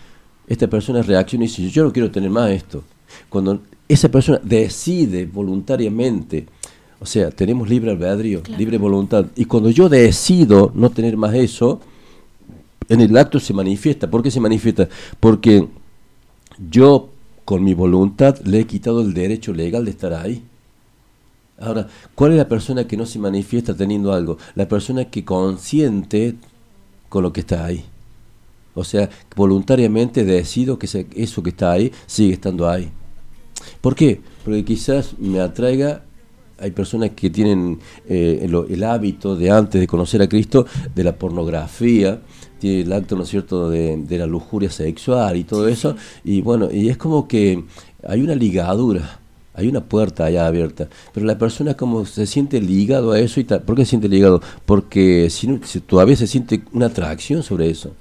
esta 0.47 0.69
persona 0.69 1.03
reacciona 1.03 1.45
y 1.45 1.49
dice, 1.49 1.69
yo 1.69 1.85
no 1.85 1.93
quiero 1.93 2.11
tener 2.11 2.31
más 2.31 2.51
esto. 2.51 2.85
Cuando 3.29 3.61
esa 3.89 4.09
persona 4.11 4.41
decide 4.43 5.27
voluntariamente, 5.27 6.47
o 7.01 7.07
sea, 7.07 7.31
tenemos 7.31 7.69
libre 7.69 7.91
albedrío, 7.91 8.43
libre 8.57 8.79
voluntad, 8.79 9.27
y 9.37 9.45
cuando 9.45 9.71
yo 9.71 9.89
decido 9.89 10.73
no 10.75 10.91
tener 10.91 11.17
más 11.17 11.35
eso, 11.35 11.81
en 12.89 13.01
el 13.01 13.17
acto 13.17 13.41
se 13.41 13.53
manifiesta. 13.53 14.09
¿Por 14.09 14.23
qué 14.23 14.31
se 14.31 14.41
manifiesta? 14.41 14.89
Porque 15.21 15.67
yo 16.71 17.11
con 17.45 17.63
mi 17.63 17.75
voluntad 17.75 18.39
le 18.45 18.61
he 18.61 18.67
quitado 18.67 19.03
el 19.03 19.13
derecho 19.15 19.53
legal 19.53 19.85
de 19.85 19.91
estar 19.91 20.15
ahí. 20.15 20.43
Ahora, 21.59 21.89
¿cuál 22.15 22.33
es 22.33 22.39
la 22.39 22.49
persona 22.49 22.87
que 22.87 22.97
no 22.97 23.07
se 23.07 23.19
manifiesta 23.19 23.75
teniendo 23.75 24.13
algo? 24.13 24.37
La 24.55 24.69
persona 24.69 25.07
que 25.07 25.25
consiente 25.25 26.37
con 27.09 27.23
lo 27.23 27.33
que 27.33 27.41
está 27.41 27.65
ahí. 27.65 27.85
O 28.75 28.85
sea, 28.85 29.09
voluntariamente 29.35 30.25
decido 30.25 30.79
que 30.79 31.07
eso 31.15 31.43
que 31.43 31.51
está 31.51 31.73
ahí 31.73 31.93
sigue 32.07 32.35
estando 32.35 32.69
ahí. 32.69 32.91
¿Por 33.81 33.95
qué? 33.95 34.21
Porque 34.45 34.65
quizás 34.67 35.19
me 35.19 35.41
atraiga, 35.41 36.03
hay 36.59 36.73
personas 36.73 37.11
que 37.17 37.31
tienen 37.31 37.79
eh, 38.07 38.41
el, 38.43 38.85
hábito 38.85 39.35
de 39.35 39.51
antes 39.51 39.81
de 39.81 39.87
conocer 39.87 40.21
a 40.21 40.29
Cristo, 40.29 40.67
de 40.95 41.05
la 41.05 41.17
pornografía, 41.17 42.21
tiene 42.59 42.83
el 42.83 42.93
acto, 42.93 43.17
¿no 43.17 43.23
es 43.23 43.31
cierto?, 43.31 43.71
de, 43.71 43.97
de 43.97 44.19
la 44.19 44.27
lujuria 44.27 44.71
sexual 44.71 45.37
y 45.37 45.45
todo 45.45 45.69
eso, 45.69 45.97
y 46.23 46.43
bueno, 46.43 46.71
y 46.71 46.91
es 46.91 46.99
como 46.99 47.27
que 47.27 47.65
hay 48.07 48.21
una 48.21 48.35
ligadura 48.35 49.21
hay 49.57 49.69
una 49.69 49.83
puerta 49.83 50.27
allá 50.27 50.47
abierta, 50.47 50.89
pero 51.15 51.25
la 51.25 51.39
persona 51.39 51.75
como 51.75 52.05
se 52.05 52.27
siente 52.27 52.61
ligado 52.61 53.13
a 53.13 53.19
eso 53.19 53.41
y 53.41 53.45
¿Por 53.45 53.75
qué 53.75 53.85
se 53.85 53.91
siente 53.91 54.09
ligado? 54.09 54.43
Porque 54.67 55.31
si, 55.31 55.47
todavía 55.81 56.15
se 56.15 56.27
siente 56.27 56.63
una 56.73 56.87
atracción 56.87 57.43
sobre 57.43 57.71
eso. 57.71 57.93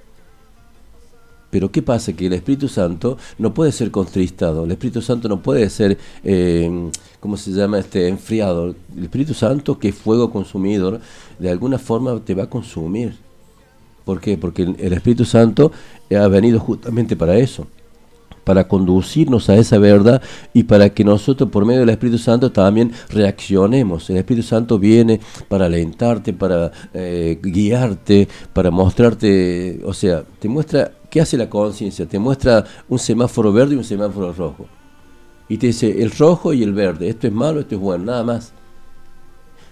Pero 1.51 1.71
¿qué 1.71 1.81
pasa? 1.81 2.12
Que 2.12 2.25
el 2.25 2.33
Espíritu 2.33 2.67
Santo 2.67 3.17
no 3.38 3.53
puede 3.53 3.71
ser 3.71 3.89
contristado, 3.89 4.65
el 4.65 4.71
Espíritu 4.71 5.01
Santo 5.01 5.29
no 5.29 5.41
puede 5.41 5.69
ser, 5.69 5.97
eh, 6.25 6.89
¿cómo 7.21 7.38
se 7.38 7.51
llama? 7.51 7.79
este 7.79 8.09
Enfriado. 8.09 8.75
El 8.97 9.03
Espíritu 9.03 9.33
Santo, 9.33 9.79
que 9.79 9.89
es 9.89 9.95
fuego 9.95 10.31
consumidor, 10.31 11.00
de 11.39 11.50
alguna 11.50 11.79
forma 11.79 12.19
te 12.19 12.35
va 12.35 12.43
a 12.43 12.50
consumir. 12.50 13.15
¿Por 14.03 14.19
qué? 14.19 14.38
Porque 14.38 14.63
el 14.63 14.93
Espíritu 14.93 15.24
Santo 15.24 15.71
ha 16.12 16.27
venido 16.27 16.59
justamente 16.59 17.15
para 17.15 17.38
eso 17.38 17.65
para 18.46 18.70
conducirnos 18.70 19.50
a 19.50 19.56
esa 19.56 19.78
verdad 19.78 20.22
y 20.54 20.64
para 20.64 20.90
que 20.92 21.04
nosotros 21.04 21.50
por 21.50 21.66
medio 21.66 21.82
del 21.82 21.90
Espíritu 21.90 22.18
Santo 22.18 22.52
también 22.54 22.94
reaccionemos. 23.10 24.10
El 24.10 24.18
Espíritu 24.18 24.48
Santo 24.48 24.80
viene 24.80 25.20
para 25.50 25.66
alentarte, 25.66 26.32
para 26.32 26.72
eh, 26.94 27.38
guiarte, 27.42 28.30
para 28.54 28.72
mostrarte, 28.72 29.82
o 29.84 29.94
sea, 29.94 30.24
te 30.40 30.48
muestra 30.48 30.92
qué 31.10 31.20
hace 31.20 31.38
la 31.38 31.50
conciencia, 31.50 32.06
te 32.06 32.20
muestra 32.20 32.64
un 32.88 33.00
semáforo 33.00 33.52
verde 33.52 33.74
y 33.75 33.78
un 33.78 33.84
semáforo 33.84 34.32
rojo. 34.32 34.68
Y 35.50 35.58
te 35.58 35.68
dice 35.68 36.02
el 36.02 36.12
rojo 36.12 36.54
y 36.54 36.64
el 36.64 36.74
verde, 36.74 37.10
esto 37.10 37.28
es 37.28 37.34
malo, 37.34 37.60
esto 37.60 37.75
es 37.75 37.82
bueno, 37.82 38.06
nada 38.06 38.24
más. 38.24 38.54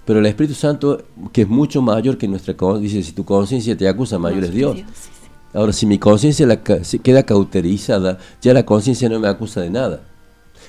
Pero 0.05 0.19
el 0.19 0.25
Espíritu 0.25 0.53
Santo, 0.53 1.01
que 1.31 1.43
es 1.43 1.47
mucho 1.47 1.81
mayor 1.81 2.17
que 2.17 2.27
nuestra 2.27 2.57
conciencia, 2.57 2.97
dice, 2.97 3.09
si 3.09 3.15
tu 3.15 3.23
conciencia 3.23 3.77
te 3.77 3.87
acusa, 3.87 4.19
mayor 4.19 4.43
es 4.43 4.51
Dios. 4.51 4.77
Ahora, 5.53 5.71
si 5.71 5.85
mi 5.85 5.99
conciencia 5.99 6.47
queda 7.03 7.23
cauterizada, 7.23 8.17
ya 8.41 8.53
la 8.53 8.65
conciencia 8.65 9.07
no 9.09 9.19
me 9.19 9.27
acusa 9.27 9.61
de 9.61 9.69
nada. 9.69 10.01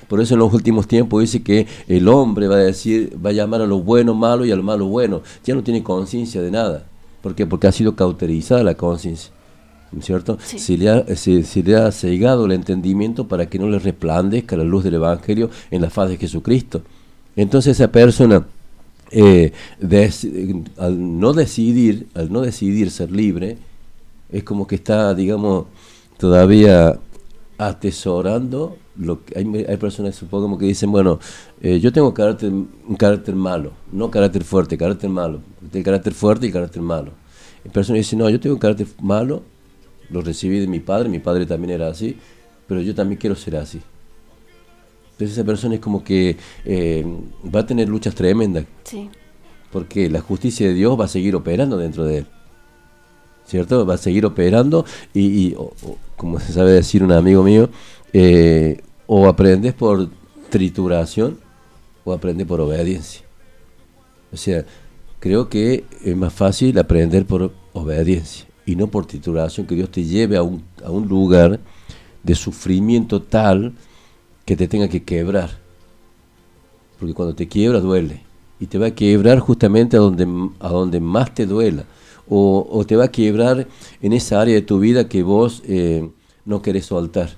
Por 0.07 0.21
eso 0.21 0.35
en 0.35 0.39
los 0.39 0.53
últimos 0.53 0.87
tiempos 0.87 1.21
dice 1.21 1.41
que 1.41 1.65
el 1.87 2.07
hombre 2.07 2.47
va 2.47 2.55
a 2.55 2.59
decir, 2.59 3.17
va 3.23 3.31
a 3.31 3.33
llamar 3.33 3.61
a 3.61 3.65
lo 3.65 3.79
bueno 3.79 4.13
malo 4.13 4.45
y 4.45 4.51
a 4.51 4.55
lo 4.55 4.63
malo 4.63 4.85
bueno. 4.85 5.21
Ya 5.43 5.55
no 5.55 5.63
tiene 5.63 5.83
conciencia 5.83 6.41
de 6.41 6.51
nada. 6.51 6.85
¿Por 7.21 7.33
qué? 7.33 7.47
Porque 7.47 7.67
ha 7.67 7.71
sido 7.71 7.95
cauterizada 7.95 8.63
la 8.63 8.75
conciencia. 8.75 9.31
¿Cierto? 10.01 10.37
Se, 10.43 10.77
le 10.77 10.89
ha, 10.89 11.15
se, 11.15 11.63
le 11.63 11.75
ha 11.77 11.91
cegado 11.91 12.45
el 12.45 12.51
entendimiento 12.51 13.27
para 13.27 13.47
que 13.47 13.57
no 13.57 13.69
le 13.69 13.79
resplandezca 13.79 14.57
la 14.57 14.65
luz 14.65 14.83
del 14.83 14.95
Evangelio 14.95 15.49
en 15.71 15.81
la 15.81 15.89
faz 15.89 16.09
de 16.09 16.17
Jesucristo. 16.17 16.81
Entonces 17.35 17.79
esa 17.79 17.91
persona, 17.91 18.45
eh, 19.11 19.53
al 20.77 21.19
no 21.19 21.33
decidir, 21.33 22.07
al 22.13 22.31
no 22.31 22.41
decidir 22.41 22.91
ser 22.91 23.11
libre, 23.11 23.57
es 24.29 24.43
como 24.43 24.67
que 24.67 24.75
está, 24.75 25.13
digamos, 25.13 25.65
todavía 26.17 26.99
atesorando 27.57 28.77
lo 28.97 29.23
que 29.23 29.37
hay, 29.37 29.65
hay 29.67 29.77
personas 29.77 30.15
supongo 30.15 30.45
como 30.45 30.57
que 30.57 30.65
dicen 30.65 30.91
bueno 30.91 31.19
eh, 31.61 31.79
yo 31.79 31.91
tengo 31.91 32.13
carácter 32.13 32.51
un 32.51 32.95
carácter 32.97 33.35
malo 33.35 33.71
no 33.91 34.09
carácter 34.09 34.43
fuerte 34.43 34.77
carácter 34.77 35.09
malo 35.09 35.41
el 35.73 35.83
carácter 35.83 36.13
fuerte 36.13 36.47
y 36.47 36.51
carácter 36.51 36.81
malo 36.81 37.11
hay 37.63 37.71
personas 37.71 37.99
dicen 37.99 38.19
no 38.19 38.29
yo 38.29 38.39
tengo 38.39 38.55
un 38.55 38.59
carácter 38.59 38.87
malo 39.01 39.43
lo 40.09 40.21
recibí 40.21 40.59
de 40.59 40.67
mi 40.67 40.79
padre 40.79 41.09
mi 41.09 41.19
padre 41.19 41.45
también 41.45 41.71
era 41.71 41.89
así 41.89 42.17
pero 42.67 42.81
yo 42.81 42.95
también 42.95 43.19
quiero 43.19 43.35
ser 43.35 43.57
así 43.57 43.81
entonces 45.11 45.37
esa 45.37 45.45
persona 45.45 45.75
es 45.75 45.81
como 45.81 46.03
que 46.03 46.35
eh, 46.65 47.05
va 47.53 47.61
a 47.61 47.65
tener 47.65 47.87
luchas 47.87 48.13
tremendas. 48.15 48.65
Sí. 48.83 49.09
porque 49.71 50.09
la 50.09 50.19
justicia 50.19 50.67
de 50.67 50.73
Dios 50.73 50.99
va 50.99 51.05
a 51.05 51.09
seguir 51.09 51.35
operando 51.35 51.77
dentro 51.77 52.03
de 52.03 52.19
él 52.19 52.27
¿cierto? 53.45 53.85
Va 53.85 53.95
a 53.95 53.97
seguir 53.97 54.25
operando 54.25 54.85
y, 55.13 55.55
como 56.15 56.39
se 56.39 56.53
sabe 56.53 56.71
decir 56.71 57.03
un 57.03 57.11
amigo 57.11 57.43
mío, 57.43 57.69
eh, 58.13 58.81
o 59.07 59.27
aprendes 59.27 59.73
por 59.73 60.09
trituración 60.49 61.37
o 62.03 62.13
aprendes 62.13 62.47
por 62.47 62.61
obediencia. 62.61 63.21
O 64.31 64.37
sea, 64.37 64.65
creo 65.19 65.49
que 65.49 65.85
es 66.03 66.15
más 66.15 66.33
fácil 66.33 66.77
aprender 66.79 67.25
por 67.25 67.51
obediencia 67.73 68.45
y 68.65 68.75
no 68.75 68.87
por 68.87 69.05
trituración, 69.05 69.67
que 69.67 69.75
Dios 69.75 69.91
te 69.91 70.03
lleve 70.03 70.37
a 70.37 70.43
un, 70.43 70.63
a 70.83 70.89
un 70.89 71.07
lugar 71.07 71.59
de 72.23 72.35
sufrimiento 72.35 73.21
tal 73.21 73.73
que 74.43 74.55
te 74.55 74.67
tenga 74.67 74.87
que 74.87 75.03
quebrar. 75.03 75.51
Porque 76.99 77.13
cuando 77.13 77.35
te 77.35 77.47
quiebra 77.47 77.79
duele. 77.79 78.23
Y 78.59 78.67
te 78.67 78.77
va 78.77 78.87
a 78.87 78.95
quebrar 78.95 79.39
justamente 79.39 79.97
a 79.97 79.99
donde, 79.99 80.25
a 80.59 80.69
donde 80.69 80.99
más 80.99 81.33
te 81.35 81.45
duela 81.45 81.85
o, 82.29 82.83
te 82.87 82.95
va 82.95 83.05
a 83.05 83.11
quebrar 83.11 83.67
en 84.01 84.13
esa 84.13 84.41
área 84.41 84.55
de 84.55 84.61
tu 84.61 84.79
vida 84.79 85.07
que 85.07 85.23
vos 85.23 85.61
eh, 85.65 86.09
no 86.45 86.61
querés 86.61 86.85
soltar. 86.85 87.29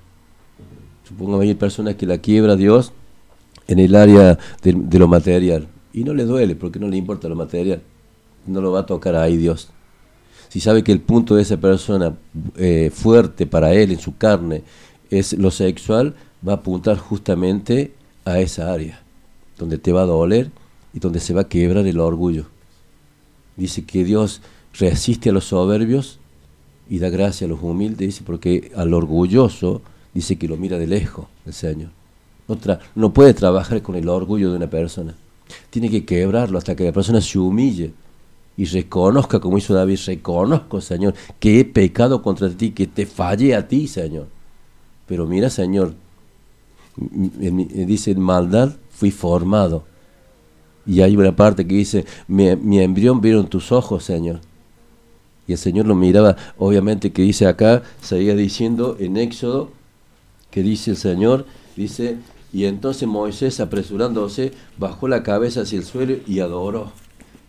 Supongo 1.07 1.39
que 1.39 1.47
hay 1.47 1.53
personas 1.53 1.95
que 1.95 2.05
la 2.05 2.17
quiebra 2.17 2.55
Dios 2.55 2.91
en 3.67 3.79
el 3.79 3.95
área 3.95 4.37
de, 4.61 4.99
lo 4.99 5.07
material 5.07 5.67
y 5.93 6.03
no 6.03 6.13
le 6.13 6.25
duele 6.25 6.55
porque 6.55 6.79
no 6.79 6.87
le 6.87 6.97
importa 6.97 7.27
lo 7.27 7.35
material, 7.35 7.81
no 8.45 8.61
lo 8.61 8.71
va 8.71 8.81
a 8.81 8.85
tocar 8.85 9.15
ahí 9.15 9.37
Dios. 9.37 9.69
Si 10.49 10.59
sabe 10.59 10.83
que 10.83 10.91
el 10.91 11.01
punto 11.01 11.35
de 11.35 11.41
esa 11.41 11.57
persona 11.57 12.15
eh, 12.55 12.91
fuerte 12.93 13.45
para 13.45 13.73
él 13.73 13.91
en 13.91 13.99
su 13.99 14.17
carne 14.17 14.63
es 15.09 15.33
lo 15.33 15.51
sexual, 15.51 16.15
va 16.47 16.53
a 16.53 16.55
apuntar 16.57 16.97
justamente 16.97 17.93
a 18.25 18.39
esa 18.39 18.71
área, 18.71 19.01
donde 19.57 19.77
te 19.77 19.91
va 19.91 20.03
a 20.03 20.05
doler 20.05 20.51
y 20.93 20.99
donde 20.99 21.19
se 21.19 21.33
va 21.33 21.41
a 21.41 21.49
quebrar 21.49 21.85
el 21.85 21.99
orgullo. 21.99 22.45
Dice 23.55 23.85
que 23.85 24.03
Dios 24.03 24.41
resiste 24.79 25.29
a 25.29 25.33
los 25.33 25.45
soberbios 25.45 26.19
y 26.89 26.99
da 26.99 27.09
gracia 27.09 27.45
a 27.45 27.49
los 27.49 27.61
humildes, 27.61 27.99
dice, 27.99 28.23
porque 28.25 28.71
al 28.75 28.93
orgulloso 28.93 29.81
dice 30.13 30.37
que 30.37 30.47
lo 30.47 30.57
mira 30.57 30.77
de 30.77 30.87
lejos 30.87 31.27
el 31.45 31.53
Señor. 31.53 31.89
No, 32.47 32.57
no 32.95 33.13
puede 33.13 33.33
trabajar 33.33 33.81
con 33.81 33.95
el 33.95 34.07
orgullo 34.07 34.51
de 34.51 34.57
una 34.57 34.69
persona. 34.69 35.15
Tiene 35.69 35.89
que 35.89 36.05
quebrarlo 36.05 36.57
hasta 36.57 36.75
que 36.75 36.85
la 36.85 36.91
persona 36.91 37.21
se 37.21 37.39
humille 37.39 37.93
y 38.55 38.65
reconozca, 38.65 39.39
como 39.39 39.57
hizo 39.57 39.73
David, 39.73 39.99
reconozco, 40.05 40.81
Señor, 40.81 41.13
que 41.39 41.59
he 41.59 41.65
pecado 41.65 42.21
contra 42.21 42.49
ti, 42.49 42.71
que 42.71 42.87
te 42.87 43.05
fallé 43.05 43.53
a 43.53 43.67
ti, 43.67 43.87
Señor. 43.87 44.27
Pero 45.05 45.27
mira, 45.27 45.49
Señor, 45.49 45.93
dice, 46.97 48.11
en 48.11 48.19
maldad 48.19 48.75
fui 48.89 49.11
formado. 49.11 49.83
Y 50.85 51.01
hay 51.01 51.15
una 51.15 51.35
parte 51.35 51.67
que 51.67 51.75
dice, 51.75 52.05
mi, 52.27 52.55
mi 52.55 52.79
embrión 52.79 53.21
vieron 53.21 53.47
tus 53.47 53.71
ojos, 53.71 54.03
Señor. 54.03 54.39
Y 55.47 55.53
el 55.53 55.57
Señor 55.57 55.85
lo 55.85 55.95
miraba, 55.95 56.35
obviamente 56.57 57.11
que 57.11 57.21
dice 57.21 57.47
acá, 57.47 57.83
seguía 58.01 58.35
diciendo 58.35 58.97
en 58.99 59.15
Éxodo, 59.15 59.71
que 60.51 60.61
dice 60.61 60.91
el 60.91 60.97
Señor, 60.97 61.45
dice, 61.75 62.17
y 62.51 62.65
entonces 62.65 63.07
Moisés 63.07 63.59
apresurándose, 63.59 64.51
bajó 64.77 65.07
la 65.07 65.23
cabeza 65.23 65.61
hacia 65.61 65.79
el 65.79 65.85
suelo 65.85 66.15
y 66.27 66.39
adoró. 66.39 66.91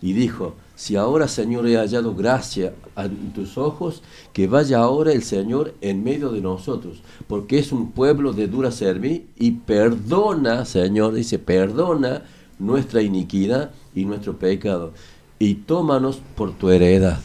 Y 0.01 0.13
dijo, 0.13 0.55
si 0.77 0.95
ahora 0.95 1.27
Señor 1.27 1.67
he 1.67 1.77
hallado 1.77 2.15
gracia 2.15 2.73
en 2.97 3.33
tus 3.33 3.59
ojos, 3.59 4.03
que 4.33 4.47
vaya 4.47 4.79
ahora 4.79 5.13
el 5.13 5.25
Señor 5.25 5.75
en 5.81 6.05
medio 6.05 6.31
de 6.31 6.41
nosotros, 6.41 7.03
porque 7.27 7.59
es 7.59 7.73
un 7.73 7.91
pueblo 7.91 8.33
de 8.33 8.47
dura 8.47 8.71
servir 8.71 9.27
y 9.37 9.53
perdona, 9.53 10.65
Señor, 10.67 11.15
dice, 11.15 11.41
perdona 11.41 12.23
nuestra 12.61 13.03
iniquidad 13.03 13.73
y 13.93 14.05
nuestro 14.05 14.39
pecado, 14.39 14.93
y 15.41 15.55
tómanos 15.55 16.21
por 16.37 16.53
tu 16.53 16.71
heredad. 16.71 17.19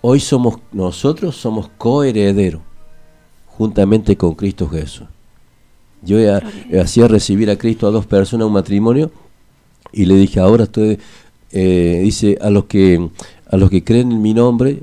Hoy 0.00 0.20
somos 0.20 0.56
nosotros 0.72 1.36
somos 1.36 1.70
coherederos 1.78 2.62
juntamente 3.46 4.16
con 4.16 4.34
Cristo 4.34 4.68
Jesús. 4.68 5.06
Yo 6.02 6.18
hacía 6.80 7.08
recibir 7.08 7.50
a 7.50 7.56
Cristo 7.56 7.86
a 7.86 7.90
dos 7.90 8.04
personas 8.06 8.46
un 8.46 8.52
matrimonio 8.52 9.10
y 9.92 10.04
le 10.04 10.16
dije, 10.16 10.40
ahora 10.40 10.64
estoy, 10.64 10.98
eh, 11.52 12.00
dice, 12.02 12.36
a 12.40 12.50
los, 12.50 12.64
que, 12.64 13.08
a 13.48 13.56
los 13.56 13.70
que 13.70 13.84
creen 13.84 14.12
en 14.12 14.20
mi 14.20 14.34
nombre 14.34 14.82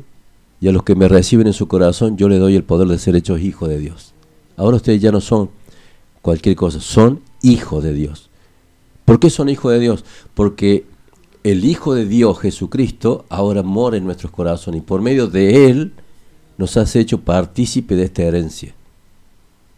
y 0.60 0.67
a 0.67 0.71
los 0.71 0.83
que 0.83 0.95
me 0.95 1.07
reciben 1.07 1.48
en 1.48 1.53
su 1.53 1.67
corazón, 1.67 2.17
yo 2.17 2.29
le 2.29 2.38
doy 2.38 2.55
el 2.55 2.63
poder 2.63 2.88
de 2.88 2.98
ser 2.98 3.15
hechos 3.15 3.41
hijos 3.41 3.69
de 3.69 3.77
Dios. 3.77 4.13
Ahora 4.57 4.77
ustedes 4.77 5.01
ya 5.01 5.12
no 5.12 5.21
son 5.21 5.50
cualquier 6.21 6.55
cosa, 6.55 6.79
son 6.79 7.21
hijos 7.41 7.83
de 7.83 7.93
Dios. 7.93 8.29
¿Por 9.05 9.19
qué 9.19 9.29
son 9.29 9.50
hijos 9.50 9.71
de 9.74 9.79
Dios? 9.79 10.05
Porque 10.33 10.86
el 11.43 11.65
Hijo 11.65 11.95
de 11.95 12.05
Dios, 12.05 12.39
Jesucristo, 12.39 13.25
ahora 13.29 13.63
mora 13.63 13.98
en 13.98 14.05
nuestros 14.05 14.31
corazones 14.31 14.81
y 14.81 14.86
por 14.86 15.01
medio 15.01 15.27
de 15.27 15.69
Él 15.69 15.93
nos 16.57 16.77
has 16.77 16.95
hecho 16.95 17.21
partícipe 17.21 17.95
de 17.95 18.03
esta 18.03 18.24
herencia, 18.24 18.75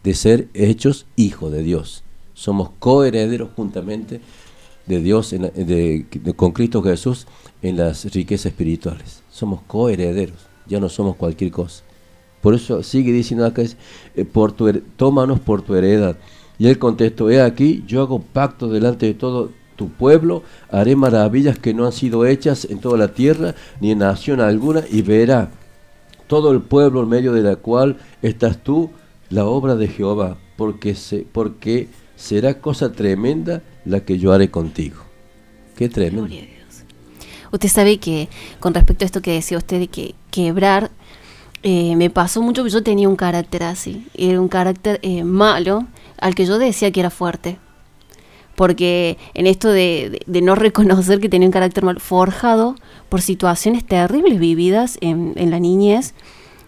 de 0.02 0.14
ser 0.14 0.48
hechos 0.52 1.06
hijos 1.16 1.50
de 1.52 1.62
Dios. 1.62 2.04
Somos 2.34 2.70
coherederos 2.78 3.50
juntamente 3.56 4.20
de 4.86 5.00
Dios 5.00 5.34
con 6.36 6.52
Cristo 6.52 6.82
Jesús 6.82 7.26
en 7.62 7.78
las 7.78 8.04
riquezas 8.12 8.46
espirituales. 8.46 9.22
Somos 9.30 9.62
coherederos, 9.66 10.38
ya 10.66 10.80
no 10.80 10.90
somos 10.90 11.16
cualquier 11.16 11.50
cosa. 11.50 11.82
Por 12.42 12.54
eso 12.54 12.82
sigue 12.82 13.12
diciendo 13.12 13.46
acá, 13.46 13.62
eh, 13.62 14.24
por 14.26 14.52
tu, 14.52 14.70
tómanos 14.96 15.40
por 15.40 15.62
tu 15.62 15.74
heredad. 15.74 16.18
Y 16.58 16.66
él 16.66 16.78
contestó, 16.78 17.30
he 17.30 17.40
aquí, 17.40 17.82
yo 17.86 18.02
hago 18.02 18.20
pacto 18.20 18.68
delante 18.68 19.06
de 19.06 19.14
todo 19.14 19.50
tu 19.76 19.88
pueblo, 19.88 20.42
haré 20.70 20.96
maravillas 20.96 21.58
que 21.58 21.74
no 21.74 21.86
han 21.86 21.92
sido 21.92 22.26
hechas 22.26 22.66
en 22.70 22.78
toda 22.78 22.98
la 22.98 23.08
tierra, 23.08 23.54
ni 23.80 23.90
en 23.90 23.98
nación 23.98 24.40
alguna, 24.40 24.82
y 24.90 25.02
verá 25.02 25.50
todo 26.26 26.52
el 26.52 26.60
pueblo 26.60 27.02
en 27.02 27.08
medio 27.08 27.32
de 27.32 27.42
la 27.42 27.56
cual 27.56 27.98
estás 28.22 28.62
tú, 28.62 28.90
la 29.30 29.44
obra 29.44 29.76
de 29.76 29.88
Jehová, 29.88 30.36
porque, 30.56 30.94
se, 30.94 31.26
porque 31.30 31.88
será 32.16 32.60
cosa 32.60 32.92
tremenda 32.92 33.62
la 33.84 34.00
que 34.00 34.18
yo 34.18 34.32
haré 34.32 34.50
contigo. 34.50 35.02
Qué 35.76 35.88
tremendo. 35.88 36.28
Usted 37.52 37.68
sabe 37.68 37.98
que 37.98 38.28
con 38.58 38.74
respecto 38.74 39.04
a 39.04 39.06
esto 39.06 39.22
que 39.22 39.32
decía 39.32 39.58
usted 39.58 39.78
de 39.78 39.88
que 39.88 40.14
quebrar, 40.30 40.90
eh, 41.62 41.94
me 41.96 42.10
pasó 42.10 42.42
mucho 42.42 42.64
que 42.64 42.70
yo 42.70 42.82
tenía 42.82 43.08
un 43.08 43.16
carácter 43.16 43.62
así, 43.62 44.06
era 44.14 44.40
un 44.40 44.48
carácter 44.48 44.98
eh, 45.02 45.24
malo 45.24 45.86
al 46.18 46.34
que 46.34 46.46
yo 46.46 46.58
decía 46.58 46.90
que 46.90 47.00
era 47.00 47.10
fuerte 47.10 47.58
porque 48.54 49.18
en 49.34 49.46
esto 49.46 49.68
de, 49.68 50.20
no 50.26 50.54
reconocer 50.54 51.20
que 51.20 51.28
tenía 51.28 51.48
un 51.48 51.52
carácter 51.52 51.84
mal 51.84 52.00
forjado 52.00 52.76
por 53.08 53.20
situaciones 53.20 53.84
terribles 53.84 54.38
vividas 54.38 54.98
en, 55.00 55.34
la 55.50 55.58
niñez, 55.58 56.14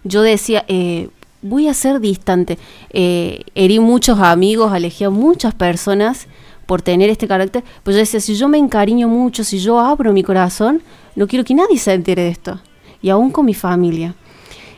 yo 0.04 0.22
decía, 0.22 0.64
eh, 0.68 1.08
voy 1.42 1.68
a 1.68 1.74
ser 1.74 2.00
distante. 2.00 2.58
Eh, 2.90 3.42
herí 3.54 3.78
muchos 3.78 4.18
amigos, 4.20 4.72
alejé 4.72 5.06
a 5.06 5.10
muchas 5.10 5.54
personas 5.54 6.28
por 6.66 6.82
tener 6.82 7.10
este 7.10 7.28
carácter, 7.28 7.62
pues 7.84 7.94
yo 7.94 8.00
decía, 8.00 8.20
si 8.20 8.34
yo 8.34 8.48
me 8.48 8.58
encariño 8.58 9.06
mucho, 9.08 9.44
si 9.44 9.58
yo 9.58 9.78
abro 9.78 10.12
mi 10.12 10.24
corazón, 10.24 10.82
no 11.14 11.28
quiero 11.28 11.44
que 11.44 11.54
nadie 11.54 11.78
se 11.78 11.92
entere 11.92 12.22
de 12.22 12.30
esto, 12.30 12.60
y 13.00 13.08
aún 13.08 13.30
con 13.30 13.46
mi 13.46 13.54
familia. 13.54 14.16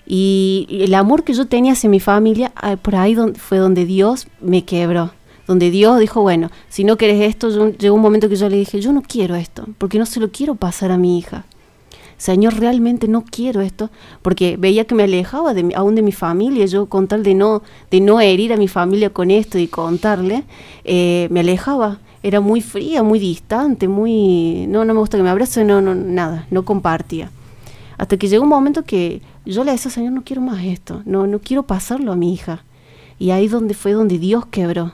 Y 0.07 0.67
el 0.71 0.95
amor 0.95 1.25
que 1.25 1.33
yo 1.33 1.47
tenía 1.47 1.73
hacia 1.73 1.89
mi 1.89 2.01
familia, 2.01 2.53
ah, 2.57 2.77
por 2.77 2.97
ahí 2.97 3.17
fue 3.37 3.59
donde 3.59 3.87
Dios 3.87 4.27
me 4.41 4.65
quebró 4.65 5.13
donde 5.49 5.71
Dios 5.71 5.99
dijo, 5.99 6.21
bueno, 6.21 6.51
si 6.69 6.85
no 6.85 6.99
querés 6.99 7.23
esto, 7.23 7.71
llegó 7.71 7.97
un 7.97 8.03
momento 8.03 8.29
que 8.29 8.37
yo 8.37 8.51
le 8.51 8.59
dije, 8.59 8.81
yo 8.83 8.93
no 8.93 9.03
quiero 9.03 9.35
esto, 9.35 9.65
porque 9.79 9.99
no 9.99 10.05
se 10.05 10.21
lo 10.21 10.31
quiero 10.31 10.55
pasar 10.55 10.93
a 10.93 10.99
mi 10.99 11.19
hija. 11.19 11.47
Señor, 12.19 12.59
realmente 12.59 13.09
no 13.09 13.25
quiero 13.25 13.63
esto, 13.63 13.91
porque 14.21 14.59
veía 14.59 14.85
que 14.85 14.95
me 14.95 15.05
alejaba 15.05 15.55
aún 15.75 15.95
de 15.95 16.03
mi 16.03 16.13
familia, 16.13 16.67
yo 16.67 16.87
con 16.87 17.09
tal 17.09 17.23
de 17.23 17.35
no, 17.35 17.63
de 17.91 18.01
no 18.01 18.21
herir 18.21 18.53
a 18.53 18.59
mi 18.59 18.69
familia 18.69 19.11
con 19.11 19.31
esto 19.31 19.59
y 19.59 19.69
contarle, 19.69 20.45
eh, 20.85 21.29
me 21.31 21.41
alejaba. 21.41 21.99
Era 22.23 22.41
muy 22.41 22.61
fría, 22.61 23.03
muy 23.03 23.19
distante, 23.19 23.89
muy... 23.89 24.67
No, 24.67 24.85
no 24.85 24.93
me 24.93 25.01
gusta 25.01 25.17
que 25.17 25.23
me 25.23 25.31
abrace, 25.31 25.65
no, 25.65 25.81
no, 25.81 25.95
nada, 25.95 26.47
no 26.51 26.65
compartía. 26.65 27.31
Hasta 27.97 28.17
que 28.17 28.29
llegó 28.29 28.43
un 28.43 28.51
momento 28.51 28.83
que 28.83 29.23
yo 29.47 29.65
le 29.65 29.71
decía, 29.71 29.91
Señor, 29.91 30.13
no 30.13 30.25
quiero 30.25 30.43
más 30.43 30.63
esto, 30.65 31.01
no, 31.07 31.27
no 31.27 31.39
quiero 31.39 31.63
pasarlo 31.63 32.13
a 32.13 32.17
mi 32.17 32.35
hija. 32.35 32.65
Y 33.21 33.31
ahí 33.31 33.49
donde 33.49 33.75
fue 33.75 33.93
donde 33.93 34.19
Dios 34.19 34.45
quebró 34.47 34.93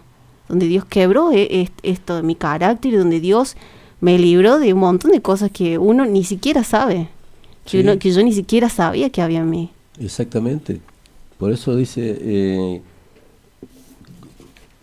donde 0.48 0.66
Dios 0.66 0.84
quebró 0.84 1.32
e, 1.32 1.70
esto 1.82 2.16
de 2.16 2.22
mi 2.22 2.34
carácter 2.34 2.92
y 2.92 2.96
donde 2.96 3.20
Dios 3.20 3.56
me 4.00 4.18
libró 4.18 4.58
de 4.58 4.72
un 4.72 4.80
montón 4.80 5.12
de 5.12 5.22
cosas 5.22 5.50
que 5.50 5.78
uno 5.78 6.04
ni 6.04 6.24
siquiera 6.24 6.64
sabe, 6.64 7.08
que, 7.64 7.98
que 7.98 8.12
yo 8.12 8.22
ni 8.22 8.32
siquiera 8.32 8.68
sabía 8.68 9.10
que 9.10 9.22
había 9.22 9.40
en 9.40 9.50
mí. 9.50 9.70
Exactamente. 9.98 10.80
Por 11.38 11.52
eso 11.52 11.74
dice, 11.74 12.18
eh, 12.20 12.82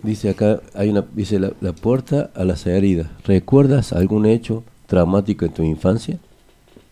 dice 0.02 0.30
acá, 0.30 0.62
hay 0.74 0.90
una, 0.90 1.06
dice 1.14 1.40
la, 1.40 1.54
la, 1.62 1.74
puerta 1.74 2.32
a 2.36 2.44
las 2.44 2.66
heridas. 2.66 3.08
¿Recuerdas 3.26 3.94
algún 3.94 4.26
hecho 4.26 4.64
traumático 4.88 5.46
en 5.46 5.54
tu 5.54 5.64
infancia? 5.64 6.18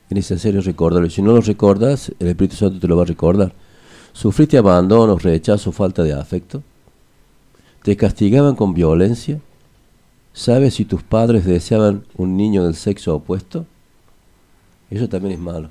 Es 0.10 0.16
necesario 0.16 0.62
recordarlo. 0.62 1.10
Si 1.10 1.22
no 1.22 1.34
lo 1.34 1.42
recordas, 1.42 2.12
el 2.20 2.28
Espíritu 2.28 2.56
Santo 2.56 2.80
te 2.80 2.88
lo 2.88 2.96
va 2.98 3.04
a 3.04 3.08
recordar. 3.08 3.54
¿Sufriste 4.14 4.58
abandono, 4.58 5.18
rechazo, 5.18 5.72
falta 5.72 6.04
de 6.04 6.14
afecto? 6.14 6.64
¿Te 7.84 7.96
castigaban 7.96 8.56
con 8.56 8.74
violencia? 8.74 9.40
¿Sabes 10.34 10.76
si 10.76 10.86
tus 10.86 11.04
padres 11.04 11.46
deseaban 11.46 12.04
un 12.16 12.38
niño 12.38 12.64
del 12.64 12.76
sexo 12.76 13.16
opuesto? 13.16 13.66
Eso 14.90 15.08
también 15.08 15.34
es 15.34 15.40
malo. 15.40 15.70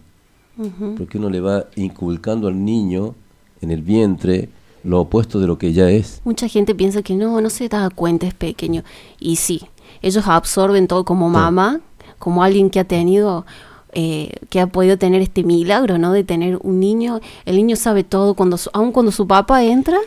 Porque 0.97 1.19
uno 1.19 1.31
le 1.31 1.41
va 1.41 1.67
inculcando 1.77 2.49
al 2.49 2.65
niño 2.65 3.15
en 3.61 3.71
el 3.71 3.83
vientre 3.83 4.49
lo 4.83 5.01
opuesto 5.01 5.39
de 5.39 5.47
lo 5.47 5.57
que 5.57 5.73
ya 5.73 5.89
es. 5.91 6.21
Mucha 6.25 6.49
gente 6.49 6.75
piensa 6.75 7.03
que 7.03 7.15
no, 7.15 7.41
no 7.41 7.51
se 7.51 7.69
da 7.69 7.89
cuenta, 7.91 8.27
es 8.27 8.35
pequeño. 8.35 8.83
Y 9.21 9.37
sí, 9.37 9.63
ellos 10.03 10.27
absorben 10.27 10.89
todo 10.89 11.05
como 11.05 11.29
mamá, 11.29 11.81
como 12.19 12.43
alguien 12.43 12.71
que 12.71 12.81
ha 12.81 12.85
tenido 12.85 13.47
eh, 13.93 14.33
que 14.51 14.61
ha 14.61 14.67
podido 14.67 14.99
tener 14.99 15.23
este 15.23 15.45
milagro, 15.45 15.99
¿no? 15.99 16.13
De 16.13 16.25
tener 16.25 16.59
un 16.63 16.81
niño. 16.81 17.21
El 17.45 17.57
niño 17.57 17.77
sabe 17.77 18.05
todo, 18.05 18.35
cuando 18.35 18.59
aun 18.73 18.93
cuando 18.93 19.13
su 19.13 19.27
papá 19.27 19.65
entra, 19.65 19.99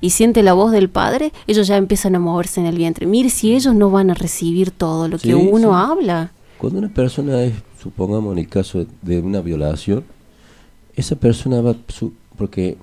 y 0.00 0.10
siente 0.10 0.42
la 0.42 0.52
voz 0.52 0.72
del 0.72 0.88
Padre, 0.88 1.32
ellos 1.46 1.66
ya 1.66 1.76
empiezan 1.76 2.14
a 2.14 2.18
moverse 2.18 2.60
en 2.60 2.66
el 2.66 2.76
vientre. 2.76 3.06
Mire 3.06 3.30
si 3.30 3.54
ellos 3.54 3.74
no 3.74 3.90
van 3.90 4.10
a 4.10 4.14
recibir 4.14 4.70
todo 4.70 5.08
lo 5.08 5.18
que 5.18 5.34
uno 5.34 5.76
habla. 5.76 6.32
Cuando 6.58 6.78
una 6.78 6.88
persona 6.88 7.42
es, 7.42 7.54
supongamos 7.82 8.32
en 8.32 8.38
el 8.38 8.48
caso 8.48 8.86
de 9.02 9.20
una 9.20 9.40
violación, 9.40 10.04
esa 10.96 11.16
persona 11.16 11.60
va, 11.60 11.74
porque 12.36 12.76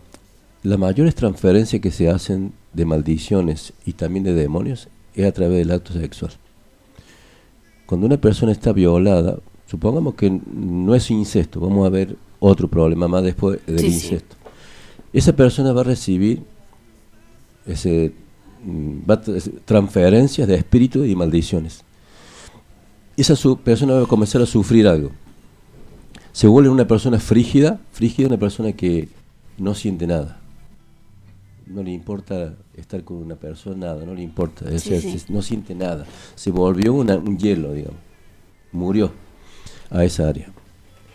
las 0.63 0.77
mayores 0.77 1.15
transferencias 1.15 1.81
que 1.81 1.91
se 1.91 2.09
hacen 2.09 2.53
de 2.73 2.85
maldiciones 2.85 3.73
y 3.85 3.93
también 3.93 4.23
de 4.23 4.33
demonios 4.33 4.87
es 5.15 5.25
a 5.25 5.31
través 5.31 5.57
del 5.57 5.71
acto 5.71 5.93
sexual. 5.93 6.31
Cuando 7.85 8.07
una 8.07 8.17
persona 8.17 8.51
está 8.51 8.71
violada, 8.71 9.39
supongamos 9.67 10.15
que 10.15 10.29
no 10.29 10.95
es 10.95 11.09
incesto, 11.11 11.59
vamos 11.59 11.85
a 11.85 11.89
ver 11.89 12.15
otro 12.39 12.67
problema 12.67 13.07
más 13.07 13.23
después 13.23 13.59
del 13.65 13.85
incesto. 13.85 14.35
Esa 15.13 15.35
persona 15.35 15.73
va 15.73 15.81
a 15.81 15.85
recibir 15.85 16.43
ese, 17.65 18.13
mm, 18.63 18.99
transferencias 19.65 20.47
de 20.47 20.55
espíritu 20.55 21.05
y 21.05 21.15
maldiciones. 21.15 21.83
Esa 23.17 23.35
su, 23.35 23.57
persona 23.57 23.93
va 23.93 24.03
a 24.03 24.07
comenzar 24.07 24.41
a 24.41 24.45
sufrir 24.45 24.87
algo. 24.87 25.11
se 26.33 26.47
vuelve 26.47 26.69
una 26.69 26.87
persona 26.87 27.19
frígida, 27.19 27.79
frígida 27.91 28.27
una 28.27 28.37
persona 28.37 28.71
que 28.71 29.09
no 29.57 29.75
siente 29.75 30.07
nada. 30.07 30.39
No 31.67 31.83
le 31.83 31.91
importa 31.91 32.55
estar 32.75 33.03
con 33.03 33.17
una 33.17 33.35
persona, 33.35 33.87
nada, 33.87 34.05
no 34.05 34.13
le 34.13 34.23
importa, 34.23 34.65
no 35.29 35.41
siente 35.41 35.75
nada. 35.75 36.05
Se 36.35 36.51
volvió 36.51 36.93
un 36.93 37.37
hielo, 37.37 37.73
digamos. 37.73 37.99
Murió 38.71 39.11
a 39.89 40.03
esa 40.05 40.29
área. 40.29 40.51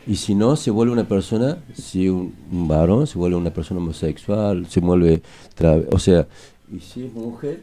Y 0.06 0.16
si 0.16 0.34
no, 0.34 0.54
se 0.56 0.70
vuelve 0.70 0.92
una 0.92 1.08
persona, 1.08 1.58
si 1.74 2.08
un, 2.08 2.34
un 2.52 2.68
varón, 2.68 3.06
se 3.06 3.18
vuelve 3.18 3.36
una 3.36 3.52
persona 3.52 3.80
homosexual, 3.80 4.66
se 4.68 4.80
vuelve, 4.80 5.22
o 5.90 5.98
sea, 5.98 6.28
y 6.72 6.80
si 6.80 7.04
es 7.06 7.12
mujer, 7.12 7.62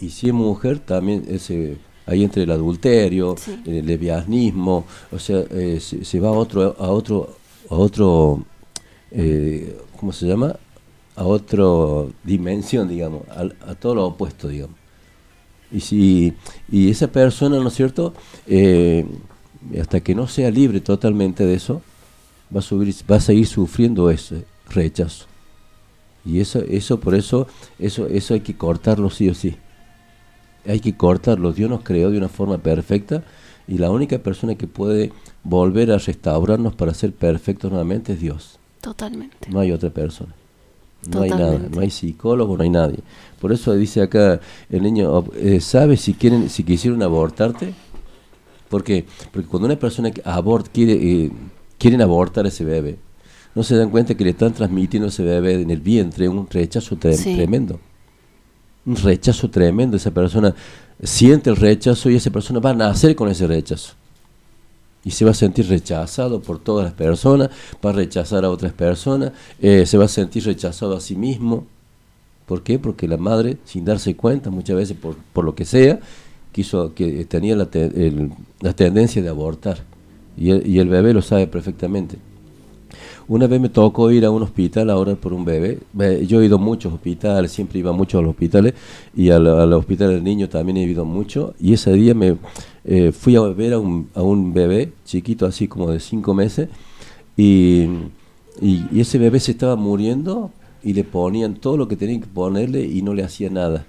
y 0.00 0.08
si 0.08 0.28
es 0.28 0.34
mujer, 0.34 0.78
también 0.78 1.24
ese 1.28 1.76
ahí 2.06 2.22
entre 2.22 2.44
el 2.44 2.50
adulterio, 2.50 3.34
el 3.64 3.84
lesbianismo, 3.84 4.84
o 5.10 5.18
sea, 5.18 5.44
eh, 5.50 5.80
se, 5.80 6.20
va 6.20 6.28
a 6.28 6.32
otro, 6.32 6.76
a 6.78 6.88
otro, 6.88 7.36
a 7.68 7.74
otro, 7.74 8.44
eh, 9.10 9.76
¿cómo 9.98 10.12
se 10.12 10.26
llama? 10.26 10.56
A 11.16 11.24
otra 11.24 11.64
dimensión, 12.22 12.88
digamos, 12.88 13.22
a, 13.28 13.74
todo 13.74 13.96
lo 13.96 14.06
opuesto, 14.06 14.48
digamos. 14.48 14.76
Y 15.72 15.80
si 15.80 16.34
y 16.70 16.90
esa 16.90 17.08
persona, 17.08 17.58
¿no 17.58 17.68
es 17.68 17.74
cierto? 17.74 18.14
Eh, 18.46 19.04
hasta 19.80 20.00
que 20.00 20.14
no 20.14 20.26
sea 20.28 20.50
libre 20.50 20.80
totalmente 20.80 21.44
de 21.44 21.54
eso, 21.54 21.82
va 22.54 22.60
a 22.60 22.62
subir, 22.62 22.94
va 23.10 23.16
a 23.16 23.20
seguir 23.20 23.46
sufriendo 23.46 24.10
ese 24.10 24.44
rechazo. 24.68 25.26
Y 26.24 26.40
eso, 26.40 26.60
eso 26.68 26.98
por 26.98 27.14
eso, 27.14 27.46
eso, 27.78 28.06
eso 28.06 28.34
hay 28.34 28.40
que 28.40 28.56
cortarlo 28.56 29.10
sí 29.10 29.28
o 29.28 29.34
sí 29.34 29.56
hay 30.68 30.80
que 30.80 30.96
cortarlo. 30.96 31.52
Dios 31.52 31.70
nos 31.70 31.82
creó 31.82 32.10
de 32.10 32.18
una 32.18 32.28
forma 32.28 32.58
perfecta 32.58 33.22
y 33.68 33.78
la 33.78 33.90
única 33.90 34.18
persona 34.18 34.54
que 34.54 34.66
puede 34.66 35.12
volver 35.44 35.90
a 35.90 35.98
restaurarnos 35.98 36.74
para 36.74 36.94
ser 36.94 37.12
perfectos 37.12 37.70
nuevamente 37.70 38.14
es 38.14 38.20
Dios. 38.20 38.58
Totalmente. 38.80 39.48
No 39.50 39.60
hay 39.60 39.72
otra 39.72 39.90
persona. 39.90 40.34
No 41.08 41.22
hay 41.22 41.30
nada, 41.30 41.60
no 41.72 41.80
hay 41.80 41.90
psicólogo, 41.90 42.56
no 42.56 42.64
hay 42.64 42.70
nadie. 42.70 42.98
Por 43.40 43.52
eso 43.52 43.72
dice 43.74 44.02
acá 44.02 44.40
el 44.68 44.82
niño, 44.82 45.24
eh, 45.36 45.60
¿sabes 45.60 46.00
si 46.00 46.14
quieren, 46.14 46.50
si 46.50 46.64
quisieron 46.64 47.00
abortarte? 47.02 47.74
Porque, 48.68 49.04
porque 49.32 49.48
cuando 49.48 49.66
una 49.66 49.78
persona 49.78 50.10
abort, 50.24 50.68
quiere, 50.72 50.92
eh, 50.92 51.30
quieren 51.78 52.02
abortar 52.02 52.44
a 52.44 52.48
ese 52.48 52.64
bebé, 52.64 52.96
no 53.54 53.62
se 53.62 53.76
dan 53.76 53.90
cuenta 53.90 54.14
que 54.14 54.24
le 54.24 54.30
están 54.30 54.52
transmitiendo 54.52 55.06
a 55.06 55.10
ese 55.10 55.22
bebé 55.22 55.60
en 55.60 55.70
el 55.70 55.80
vientre 55.80 56.28
un 56.28 56.48
rechazo 56.48 56.96
tremendo 56.96 57.78
un 58.86 58.96
rechazo 58.96 59.50
tremendo. 59.50 59.96
Esa 59.96 60.12
persona 60.12 60.54
siente 61.02 61.50
el 61.50 61.56
rechazo 61.56 62.08
y 62.08 62.16
esa 62.16 62.30
persona 62.30 62.60
va 62.60 62.70
a 62.70 62.74
nacer 62.74 63.14
con 63.14 63.28
ese 63.28 63.46
rechazo. 63.46 63.94
Y 65.04 65.10
se 65.10 65.24
va 65.24 65.32
a 65.32 65.34
sentir 65.34 65.68
rechazado 65.68 66.40
por 66.40 66.58
todas 66.58 66.84
las 66.84 66.94
personas, 66.94 67.50
va 67.84 67.90
a 67.90 67.92
rechazar 67.92 68.44
a 68.44 68.50
otras 68.50 68.72
personas, 68.72 69.32
eh, 69.60 69.86
se 69.86 69.98
va 69.98 70.06
a 70.06 70.08
sentir 70.08 70.44
rechazado 70.44 70.96
a 70.96 71.00
sí 71.00 71.14
mismo. 71.14 71.66
¿Por 72.46 72.62
qué? 72.62 72.78
Porque 72.78 73.06
la 73.06 73.16
madre, 73.16 73.58
sin 73.64 73.84
darse 73.84 74.16
cuenta, 74.16 74.50
muchas 74.50 74.76
veces 74.76 74.96
por, 74.96 75.16
por 75.32 75.44
lo 75.44 75.54
que 75.54 75.64
sea, 75.64 76.00
quiso 76.56 76.94
que 76.94 77.26
tenía 77.26 77.54
la, 77.54 77.68
la 78.60 78.72
tendencia 78.72 79.20
de 79.22 79.28
abortar. 79.28 79.78
Y 80.36 80.52
y 80.72 80.78
el 80.78 80.88
bebé 80.88 81.12
lo 81.12 81.20
sabe 81.20 81.46
perfectamente. 81.46 82.16
Una 83.28 83.48
vez 83.48 83.60
me 83.60 83.68
tocó 83.68 84.10
ir 84.12 84.24
a 84.24 84.30
un 84.30 84.42
hospital 84.42 84.88
ahora 84.88 85.16
por 85.16 85.32
un 85.32 85.44
bebé. 85.44 85.80
Yo 86.26 86.40
he 86.40 86.46
ido 86.46 86.56
a 86.56 86.60
muchos 86.60 86.92
hospitales, 86.92 87.50
siempre 87.50 87.80
iba 87.80 87.92
mucho 87.92 88.18
a 88.18 88.22
los 88.22 88.30
hospitales 88.30 88.74
y 89.16 89.30
al, 89.30 89.72
hospital 89.72 90.10
del 90.10 90.22
niño 90.22 90.48
también 90.48 90.76
he 90.76 90.84
ido 90.84 91.04
mucho. 91.04 91.54
Y 91.58 91.72
ese 91.72 91.92
día 91.92 92.14
me 92.14 92.36
eh, 92.84 93.12
fui 93.12 93.34
a 93.36 93.40
ver 93.42 93.72
a 93.72 93.78
un, 93.80 94.08
a 94.14 94.22
un 94.22 94.52
bebé 94.54 94.92
chiquito, 95.04 95.44
así 95.44 95.66
como 95.66 95.90
de 95.90 95.98
cinco 95.98 96.34
meses, 96.34 96.68
y, 97.36 97.86
y, 98.60 99.00
ese 99.00 99.18
bebé 99.18 99.40
se 99.40 99.50
estaba 99.52 99.76
muriendo 99.76 100.50
y 100.82 100.92
le 100.94 101.04
ponían 101.04 101.54
todo 101.54 101.76
lo 101.76 101.88
que 101.88 101.96
tenían 101.96 102.20
que 102.20 102.28
ponerle 102.28 102.84
y 102.86 103.02
no 103.02 103.12
le 103.12 103.24
hacía 103.24 103.50
nada. 103.50 103.86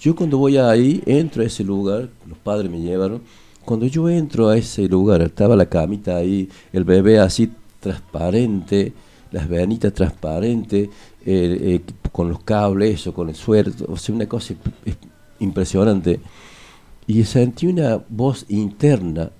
Yo 0.00 0.16
cuando 0.16 0.38
voy 0.38 0.56
ahí, 0.56 1.02
entro 1.04 1.42
a 1.42 1.46
ese 1.46 1.62
lugar, 1.62 2.08
los 2.26 2.38
padres 2.38 2.70
me 2.70 2.80
llevaron, 2.80 3.20
cuando 3.66 3.86
yo 3.86 4.08
entro 4.08 4.48
a 4.48 4.56
ese 4.56 4.88
lugar, 4.88 5.20
estaba 5.20 5.54
la 5.54 5.66
camita 5.66 6.16
ahí, 6.16 6.48
el 6.72 6.84
bebé 6.84 7.18
así 7.18 7.52
transparente, 7.80 8.94
las 9.30 9.46
venitas 9.46 9.92
transparentes, 9.92 10.88
eh, 11.26 11.80
con 12.12 12.30
los 12.30 12.42
cables 12.42 13.06
o 13.06 13.12
con 13.12 13.28
el 13.28 13.34
suerte, 13.34 13.84
o 13.86 13.96
sea, 13.98 14.14
una 14.14 14.26
cosa 14.26 14.54
impresionante. 15.38 16.18
Y 17.06 17.22
sentí 17.24 17.66
una 17.66 18.00
voz 18.08 18.46
interna 18.48 19.30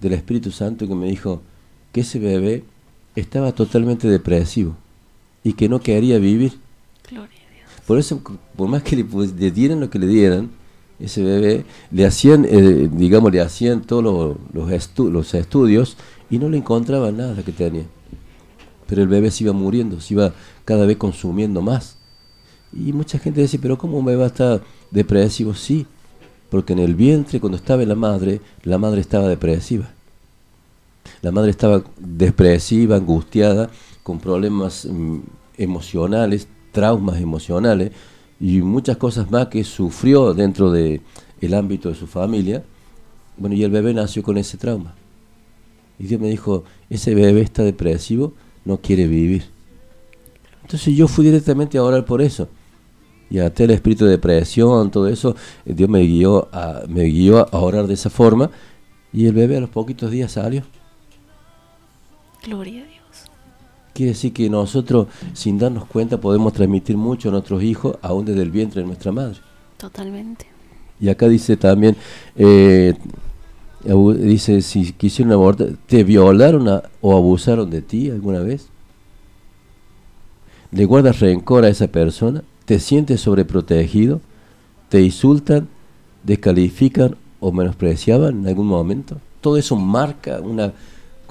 del 0.00 0.14
Espíritu 0.14 0.50
Santo 0.50 0.88
que 0.88 0.94
me 0.96 1.06
dijo 1.06 1.42
que 1.92 2.00
ese 2.00 2.18
bebé 2.18 2.64
estaba 3.14 3.52
totalmente 3.52 4.08
depresivo 4.08 4.74
y 5.44 5.52
que 5.52 5.68
no 5.68 5.80
quería 5.80 6.18
vivir. 6.18 6.54
Por 7.90 7.98
eso, 7.98 8.22
por 8.54 8.68
más 8.68 8.84
que 8.84 8.94
le, 8.94 9.50
dieran 9.50 9.80
lo 9.80 9.90
que 9.90 9.98
le 9.98 10.06
dieran, 10.06 10.48
ese 11.00 11.24
bebé, 11.24 11.64
le 11.90 12.06
hacían, 12.06 12.46
eh, 12.48 12.88
digamos, 12.88 13.32
le 13.32 13.40
hacían 13.40 13.82
todos 13.82 14.36
los, 14.52 15.34
estudios 15.34 15.96
y 16.30 16.38
no 16.38 16.48
le 16.48 16.58
encontraba 16.58 17.10
nada 17.10 17.42
que 17.42 17.50
tenía. 17.50 17.82
Pero 18.86 19.02
el 19.02 19.08
bebé 19.08 19.32
se 19.32 19.42
iba 19.42 19.52
muriendo, 19.52 20.00
se 20.00 20.14
iba 20.14 20.32
cada 20.64 20.86
vez 20.86 20.98
consumiendo 20.98 21.62
más. 21.62 21.96
Y 22.72 22.92
mucha 22.92 23.18
gente 23.18 23.40
dice, 23.40 23.58
pero 23.58 23.76
¿cómo 23.76 23.98
un 23.98 24.04
bebé 24.04 24.24
estar 24.24 24.62
depresivo? 24.92 25.52
Sí, 25.54 25.84
porque 26.48 26.74
en 26.74 26.78
el 26.78 26.94
vientre, 26.94 27.40
cuando 27.40 27.56
estaba 27.56 27.82
en 27.82 27.88
la 27.88 27.96
madre, 27.96 28.40
la 28.62 28.78
madre 28.78 29.00
estaba 29.00 29.26
depresiva. 29.26 29.90
La 31.22 31.32
madre 31.32 31.50
estaba 31.50 31.82
depresiva, 31.98 32.94
angustiada, 32.94 33.68
con 34.04 34.20
problemas 34.20 34.86
mm, 34.88 35.18
emocionales, 35.58 36.46
traumas 36.72 37.20
emocionales 37.20 37.92
y 38.40 38.62
muchas 38.62 38.96
cosas 38.96 39.30
más 39.30 39.48
que 39.48 39.64
sufrió 39.64 40.32
dentro 40.34 40.70
del 40.70 41.02
el 41.40 41.54
ámbito 41.54 41.88
de 41.88 41.94
su 41.94 42.06
familia. 42.06 42.62
Bueno, 43.36 43.54
y 43.54 43.64
el 43.64 43.70
bebé 43.70 43.94
nació 43.94 44.22
con 44.22 44.36
ese 44.38 44.58
trauma. 44.58 44.94
Y 45.98 46.04
Dios 46.04 46.20
me 46.20 46.28
dijo, 46.28 46.64
ese 46.88 47.14
bebé 47.14 47.42
está 47.42 47.62
depresivo, 47.62 48.32
no 48.64 48.78
quiere 48.78 49.06
vivir. 49.06 49.44
Entonces 50.62 50.94
yo 50.94 51.08
fui 51.08 51.24
directamente 51.24 51.78
a 51.78 51.82
orar 51.82 52.04
por 52.04 52.22
eso. 52.22 52.48
Y 53.30 53.38
até 53.38 53.64
el 53.64 53.70
espíritu 53.70 54.04
de 54.04 54.12
depresión, 54.12 54.90
todo 54.90 55.06
eso, 55.06 55.36
eh, 55.64 55.72
Dios 55.74 55.88
me 55.88 56.00
guió, 56.00 56.48
a, 56.52 56.82
me 56.88 57.04
guió 57.04 57.38
a 57.38 57.58
orar 57.58 57.86
de 57.86 57.94
esa 57.94 58.10
forma. 58.10 58.50
Y 59.12 59.26
el 59.26 59.32
bebé 59.32 59.58
a 59.58 59.60
los 59.60 59.70
poquitos 59.70 60.10
días 60.10 60.32
salió. 60.32 60.62
Gloria. 62.44 62.89
Quiere 64.00 64.12
decir 64.12 64.32
que 64.32 64.48
nosotros, 64.48 65.08
sin 65.34 65.58
darnos 65.58 65.84
cuenta, 65.84 66.18
podemos 66.18 66.54
transmitir 66.54 66.96
mucho 66.96 67.28
a 67.28 67.32
nuestros 67.32 67.62
hijos, 67.62 67.98
aún 68.00 68.24
desde 68.24 68.40
el 68.40 68.50
vientre 68.50 68.80
de 68.80 68.86
nuestra 68.86 69.12
madre. 69.12 69.36
Totalmente. 69.76 70.46
Y 70.98 71.10
acá 71.10 71.28
dice 71.28 71.58
también, 71.58 71.98
eh, 72.34 72.94
Dice, 73.84 74.62
si 74.62 74.94
quisieron 74.94 75.34
abortar, 75.34 75.72
¿te 75.86 76.02
violaron 76.02 76.66
o 77.02 77.14
abusaron 77.14 77.68
de 77.68 77.82
ti 77.82 78.08
alguna 78.08 78.40
vez? 78.40 78.68
¿Le 80.72 80.86
guardas 80.86 81.20
rencor 81.20 81.66
a 81.66 81.68
esa 81.68 81.88
persona? 81.88 82.42
¿Te 82.64 82.78
sientes 82.78 83.20
sobreprotegido? 83.20 84.22
¿Te 84.88 85.02
insultan, 85.02 85.68
descalifican 86.24 87.16
o 87.38 87.52
menospreciaban 87.52 88.38
en 88.38 88.48
algún 88.48 88.66
momento? 88.66 89.18
Todo 89.42 89.58
eso 89.58 89.76
marca 89.76 90.40
una 90.40 90.72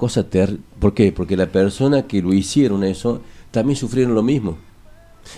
cosa 0.00 0.24
terrible. 0.24 0.62
¿Por 0.78 0.94
qué? 0.94 1.12
Porque 1.12 1.36
la 1.36 1.52
persona 1.52 2.06
que 2.06 2.22
lo 2.22 2.32
hicieron 2.32 2.84
eso 2.84 3.20
también 3.50 3.76
sufrieron 3.76 4.14
lo 4.14 4.22
mismo. 4.22 4.56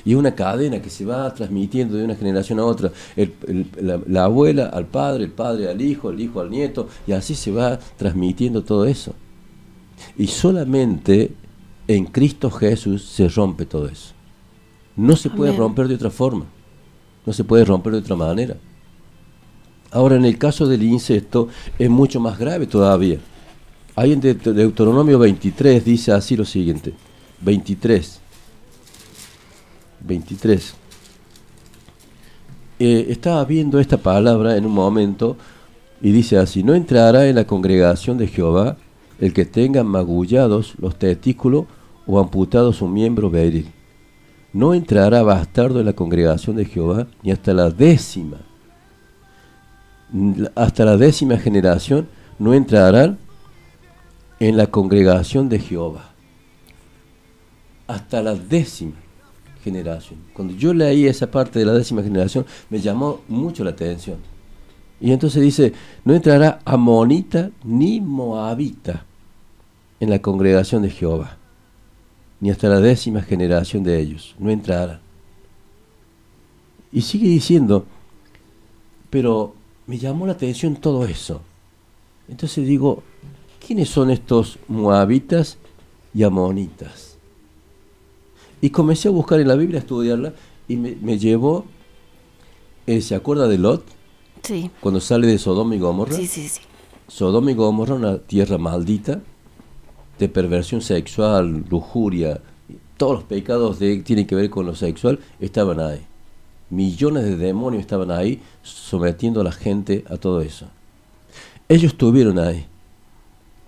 Y 0.04 0.12
es 0.12 0.16
una 0.16 0.36
cadena 0.36 0.80
que 0.80 0.88
se 0.88 1.04
va 1.04 1.34
transmitiendo 1.34 1.96
de 1.96 2.04
una 2.04 2.14
generación 2.14 2.60
a 2.60 2.64
otra. 2.64 2.92
la, 4.06 4.24
abuela 4.24 4.66
al 4.66 4.86
padre, 4.86 5.24
el 5.24 5.32
padre 5.32 5.68
al 5.68 5.82
hijo, 5.82 6.10
el 6.10 6.20
hijo 6.20 6.40
al 6.40 6.48
nieto, 6.48 6.88
y 7.08 7.12
así 7.12 7.34
se 7.34 7.50
va 7.50 7.76
transmitiendo 7.96 8.62
todo 8.62 8.84
eso. 8.84 9.14
Y 10.16 10.28
solamente 10.28 11.32
en 11.88 12.04
Cristo 12.04 12.48
Jesús 12.48 13.04
se 13.04 13.28
rompe 13.28 13.66
todo 13.66 13.88
eso. 13.88 14.14
No 14.94 15.16
se 15.16 15.28
puede 15.28 15.56
romper 15.56 15.88
de 15.88 15.96
otra 15.96 16.10
forma. 16.10 16.46
No 17.26 17.32
se 17.32 17.42
puede 17.42 17.64
romper 17.64 17.94
de 17.94 17.98
otra 17.98 18.14
manera. 18.14 18.56
Ahora, 19.90 20.14
en 20.14 20.24
el 20.24 20.38
caso 20.38 20.68
del 20.68 20.84
incesto, 20.84 21.48
es 21.80 21.90
mucho 21.90 22.20
más 22.20 22.38
grave 22.38 22.68
todavía. 22.68 23.18
Ahí 23.94 24.12
en 24.12 24.20
Deuteronomio 24.20 25.18
23 25.18 25.84
dice 25.84 26.12
así 26.12 26.36
lo 26.36 26.44
siguiente. 26.44 26.94
23. 27.40 28.20
23. 30.00 30.74
Eh, 32.78 33.06
estaba 33.10 33.44
viendo 33.44 33.78
esta 33.78 33.98
palabra 33.98 34.56
en 34.56 34.64
un 34.66 34.72
momento 34.72 35.36
y 36.00 36.10
dice 36.10 36.38
así, 36.38 36.62
no 36.62 36.74
entrará 36.74 37.26
en 37.26 37.36
la 37.36 37.46
congregación 37.46 38.18
de 38.18 38.26
Jehová 38.26 38.76
el 39.20 39.32
que 39.32 39.44
tenga 39.44 39.84
magullados 39.84 40.74
los 40.78 40.98
testículos 40.98 41.66
o 42.06 42.18
amputados 42.18 42.82
un 42.82 42.92
miembro 42.92 43.30
viril. 43.30 43.70
No 44.52 44.74
entrará 44.74 45.22
bastardo 45.22 45.80
en 45.80 45.86
la 45.86 45.92
congregación 45.92 46.56
de 46.56 46.64
Jehová 46.64 47.06
ni 47.22 47.30
hasta 47.30 47.54
la 47.54 47.70
décima. 47.70 48.38
Hasta 50.54 50.84
la 50.84 50.96
décima 50.96 51.36
generación 51.36 52.08
no 52.38 52.52
entrarán 52.52 53.18
en 54.48 54.56
la 54.56 54.66
congregación 54.66 55.48
de 55.48 55.60
Jehová. 55.60 56.10
Hasta 57.86 58.20
la 58.22 58.34
décima 58.34 58.96
generación. 59.62 60.18
Cuando 60.34 60.52
yo 60.54 60.74
leí 60.74 61.06
esa 61.06 61.30
parte 61.30 61.60
de 61.60 61.64
la 61.64 61.74
décima 61.74 62.02
generación, 62.02 62.44
me 62.68 62.80
llamó 62.80 63.20
mucho 63.28 63.62
la 63.62 63.70
atención. 63.70 64.18
Y 65.00 65.12
entonces 65.12 65.42
dice, 65.42 65.72
no 66.04 66.12
entrará 66.12 66.58
amonita 66.64 67.50
ni 67.62 68.00
moabita 68.00 69.04
en 70.00 70.10
la 70.10 70.20
congregación 70.20 70.82
de 70.82 70.90
Jehová, 70.90 71.36
ni 72.40 72.50
hasta 72.50 72.68
la 72.68 72.80
décima 72.80 73.22
generación 73.22 73.84
de 73.84 74.00
ellos, 74.00 74.34
no 74.40 74.50
entrará. 74.50 75.00
Y 76.90 77.02
sigue 77.02 77.28
diciendo, 77.28 77.86
pero 79.08 79.54
me 79.86 79.98
llamó 79.98 80.26
la 80.26 80.32
atención 80.32 80.74
todo 80.74 81.04
eso. 81.04 81.42
Entonces 82.28 82.66
digo, 82.66 83.04
¿quiénes 83.64 83.88
son 83.88 84.10
estos 84.10 84.58
moabitas 84.68 85.58
y 86.14 86.22
amonitas? 86.22 87.16
Y 88.60 88.70
comencé 88.70 89.08
a 89.08 89.10
buscar 89.10 89.40
en 89.40 89.48
la 89.48 89.56
Biblia, 89.56 89.78
a 89.78 89.82
estudiarla, 89.82 90.34
y 90.68 90.76
me, 90.76 91.18
llevó, 91.18 91.64
eh, 92.86 93.00
¿se 93.00 93.14
acuerda 93.14 93.48
de 93.48 93.58
Lot? 93.58 93.84
Sí. 94.42 94.70
Cuando 94.80 95.00
sale 95.00 95.26
de 95.26 95.38
Sodoma 95.38 95.74
y 95.74 95.78
Gomorra. 95.78 96.14
Sí, 96.14 96.26
sí, 96.26 96.48
sí. 96.48 96.60
Sodoma 97.08 97.50
y 97.50 97.54
Gomorra, 97.54 97.94
una 97.94 98.18
tierra 98.18 98.58
maldita, 98.58 99.20
de 100.18 100.28
perversión 100.28 100.80
sexual, 100.80 101.64
lujuria, 101.68 102.40
todos 102.96 103.14
los 103.14 103.24
pecados 103.24 103.78
que 103.78 103.96
tienen 103.98 104.26
que 104.26 104.36
ver 104.36 104.48
con 104.48 104.66
lo 104.66 104.74
sexual, 104.74 105.18
estaban 105.40 105.80
ahí. 105.80 106.00
Millones 106.70 107.24
de 107.24 107.36
demonios 107.36 107.80
estaban 107.80 108.10
ahí 108.10 108.40
sometiendo 108.62 109.40
a 109.40 109.44
la 109.44 109.52
gente 109.52 110.04
a 110.08 110.16
todo 110.16 110.40
eso. 110.40 110.66
Ellos 111.68 111.92
estuvieron 111.92 112.38
ahí. 112.38 112.66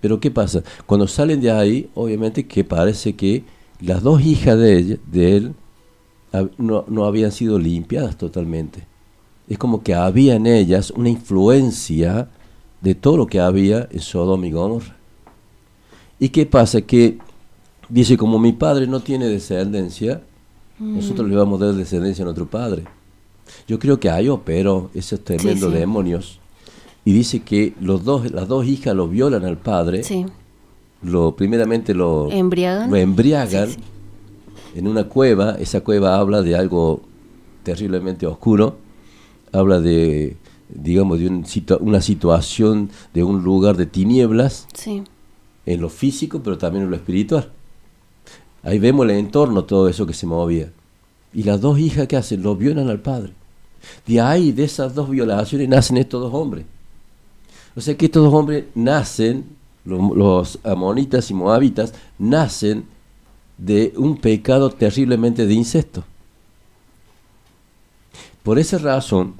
Pero 0.04 0.20
¿qué 0.20 0.30
pasa? 0.30 0.62
Cuando 0.84 1.08
salen 1.08 1.40
de 1.40 1.50
ahí, 1.50 1.88
obviamente 1.94 2.46
que 2.46 2.62
parece 2.62 3.14
que 3.14 3.42
las 3.80 4.02
dos 4.02 4.20
hijas 4.20 4.58
de, 4.58 5.00
de 5.10 5.36
él 5.38 5.54
no, 6.58 7.06
habían 7.06 7.32
sido 7.32 7.58
limpiadas 7.58 8.18
totalmente. 8.18 8.86
Es 9.48 9.56
como 9.56 9.82
que 9.82 9.94
había 9.94 10.34
en 10.34 10.46
ellas 10.46 10.90
una 10.90 11.08
influencia 11.08 12.28
de 12.82 12.94
todo 12.94 13.16
lo 13.16 13.26
que 13.26 13.40
había 13.40 13.88
en 13.90 14.00
Sodoma 14.00 14.46
y 14.46 14.50
Gomorra. 14.50 14.94
¿Y 16.18 16.28
qué 16.28 16.44
pasa? 16.44 16.82
Que 16.82 17.16
dice, 17.88 18.18
como 18.18 18.38
mi 18.38 18.52
padre 18.52 18.86
no 18.86 19.00
tiene 19.00 19.26
descendencia, 19.26 20.20
mm. 20.80 20.96
nosotros 20.96 21.26
le 21.30 21.34
vamos 21.34 21.62
a 21.62 21.64
dar 21.64 21.74
descendencia 21.76 22.24
a 22.24 22.26
nuestro 22.26 22.44
padre. 22.44 22.84
Yo 23.66 23.78
creo 23.78 23.98
que 23.98 24.10
ahí 24.10 24.28
operó 24.28 24.90
esos 24.92 25.24
tremendos 25.24 25.72
demonios. 25.72 26.40
Y 27.04 27.12
dice 27.12 27.40
que 27.40 27.74
los 27.80 28.04
dos, 28.04 28.30
las 28.30 28.48
dos 28.48 28.66
hijas 28.66 28.94
lo 28.94 29.08
violan 29.08 29.44
al 29.44 29.58
padre. 29.58 30.02
Sí 30.02 30.24
lo 31.04 31.36
primeramente 31.36 31.94
lo 31.94 32.30
embriagan, 32.30 32.90
lo 32.90 32.96
embriagan 32.96 33.68
en 34.74 34.88
una 34.88 35.04
cueva. 35.04 35.56
Esa 35.58 35.82
cueva 35.82 36.16
habla 36.16 36.42
de 36.42 36.56
algo 36.56 37.02
terriblemente 37.62 38.26
oscuro, 38.26 38.76
habla 39.52 39.80
de, 39.80 40.36
digamos, 40.68 41.18
de 41.18 41.28
un 41.28 41.44
una 41.80 42.00
situación 42.00 42.90
de 43.12 43.22
un 43.22 43.44
lugar 43.44 43.76
de 43.76 43.86
tinieblas 43.86 44.66
en 45.66 45.80
lo 45.80 45.88
físico, 45.88 46.40
pero 46.42 46.58
también 46.58 46.84
en 46.84 46.90
lo 46.90 46.96
espiritual. 46.96 47.50
Ahí 48.62 48.78
vemos 48.78 49.04
el 49.04 49.12
entorno, 49.12 49.64
todo 49.64 49.88
eso 49.88 50.06
que 50.06 50.14
se 50.14 50.26
movía. 50.26 50.72
Y 51.34 51.42
las 51.42 51.60
dos 51.60 51.78
hijas 51.78 52.06
que 52.06 52.16
hacen, 52.16 52.42
lo 52.42 52.56
violan 52.56 52.88
al 52.88 53.00
padre. 53.00 53.32
De 54.06 54.20
ahí, 54.20 54.52
de 54.52 54.64
esas 54.64 54.94
dos 54.94 55.10
violaciones, 55.10 55.68
nacen 55.68 55.98
estos 55.98 56.22
dos 56.22 56.32
hombres. 56.32 56.64
O 57.76 57.80
sea 57.80 57.96
que 57.96 58.06
estos 58.06 58.24
dos 58.24 58.34
hombres 58.34 58.64
nacen 58.74 59.44
los, 59.84 60.58
amonitas 60.64 61.30
y 61.30 61.34
moabitas, 61.34 61.92
nacen 62.18 62.84
de 63.58 63.92
un 63.96 64.16
pecado 64.16 64.70
terriblemente 64.70 65.46
de 65.46 65.54
incesto. 65.54 66.04
Por 68.42 68.58
esa 68.58 68.78
razón, 68.78 69.34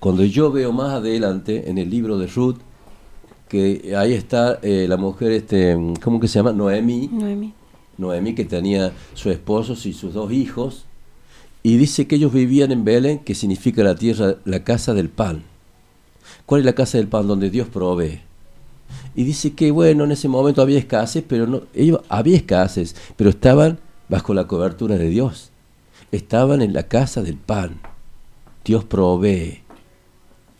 cuando 0.00 0.24
yo 0.24 0.50
veo 0.50 0.72
más 0.72 0.94
adelante 0.94 1.68
en 1.70 1.78
el 1.78 1.90
libro 1.90 2.18
de 2.18 2.26
Ruth, 2.26 2.56
que 3.48 3.94
ahí 3.96 4.14
está 4.14 4.58
eh, 4.62 4.86
la 4.88 4.96
mujer, 4.96 5.32
este, 5.32 5.76
¿cómo 6.02 6.18
que 6.18 6.28
se 6.28 6.38
llama? 6.38 6.52
Noemi. 6.52 7.08
Noemi. 7.08 7.52
Noemi, 7.98 8.34
que 8.34 8.44
tenía 8.44 8.92
su 9.14 9.30
esposo 9.30 9.76
y 9.86 9.92
sus 9.92 10.14
dos 10.14 10.32
hijos, 10.32 10.86
y 11.62 11.76
dice 11.76 12.06
que 12.06 12.16
ellos 12.16 12.32
vivían 12.32 12.72
en 12.72 12.84
Belén, 12.84 13.20
que 13.20 13.34
significa 13.34 13.84
la 13.84 13.94
tierra, 13.94 14.36
la 14.44 14.64
casa 14.64 14.94
del 14.94 15.08
pan. 15.08 15.44
¿Cuál 16.52 16.66
la 16.66 16.74
casa 16.74 16.98
del 16.98 17.08
pan? 17.08 17.26
Donde 17.26 17.48
Dios 17.48 17.66
provee. 17.68 18.20
Y 19.14 19.24
dice 19.24 19.54
que, 19.54 19.70
bueno, 19.70 20.04
en 20.04 20.12
ese 20.12 20.28
momento 20.28 20.60
había 20.60 20.78
escasez, 20.78 21.24
pero 21.26 21.46
no, 21.46 21.62
ellos 21.72 22.00
había 22.10 22.36
escasez, 22.36 22.94
pero 23.16 23.30
estaban 23.30 23.78
bajo 24.10 24.34
la 24.34 24.46
cobertura 24.46 24.98
de 24.98 25.08
Dios. 25.08 25.48
Estaban 26.10 26.60
en 26.60 26.74
la 26.74 26.82
casa 26.82 27.22
del 27.22 27.38
pan. 27.38 27.80
Dios 28.66 28.84
provee. 28.84 29.62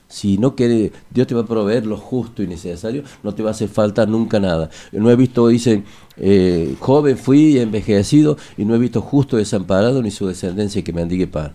Si 0.08 0.38
no 0.38 0.56
quiere, 0.56 0.92
Dios 1.10 1.26
te 1.26 1.34
va 1.34 1.42
a 1.42 1.46
proveer 1.46 1.84
lo 1.84 1.98
justo 1.98 2.42
y 2.42 2.46
necesario, 2.46 3.02
no 3.22 3.34
te 3.34 3.42
va 3.42 3.50
a 3.50 3.52
hacer 3.52 3.68
falta 3.68 4.06
nunca 4.06 4.40
nada. 4.40 4.70
No 4.92 5.10
he 5.10 5.16
visto, 5.16 5.48
dice, 5.48 5.82
eh, 6.16 6.74
joven 6.80 7.18
fui 7.18 7.58
envejecido 7.58 8.38
y 8.56 8.64
no 8.64 8.74
he 8.74 8.78
visto 8.78 9.02
justo 9.02 9.36
desamparado 9.36 10.00
ni 10.02 10.10
su 10.10 10.26
descendencia 10.26 10.82
que 10.82 10.94
me 10.94 11.02
andigue 11.02 11.26
pan. 11.26 11.52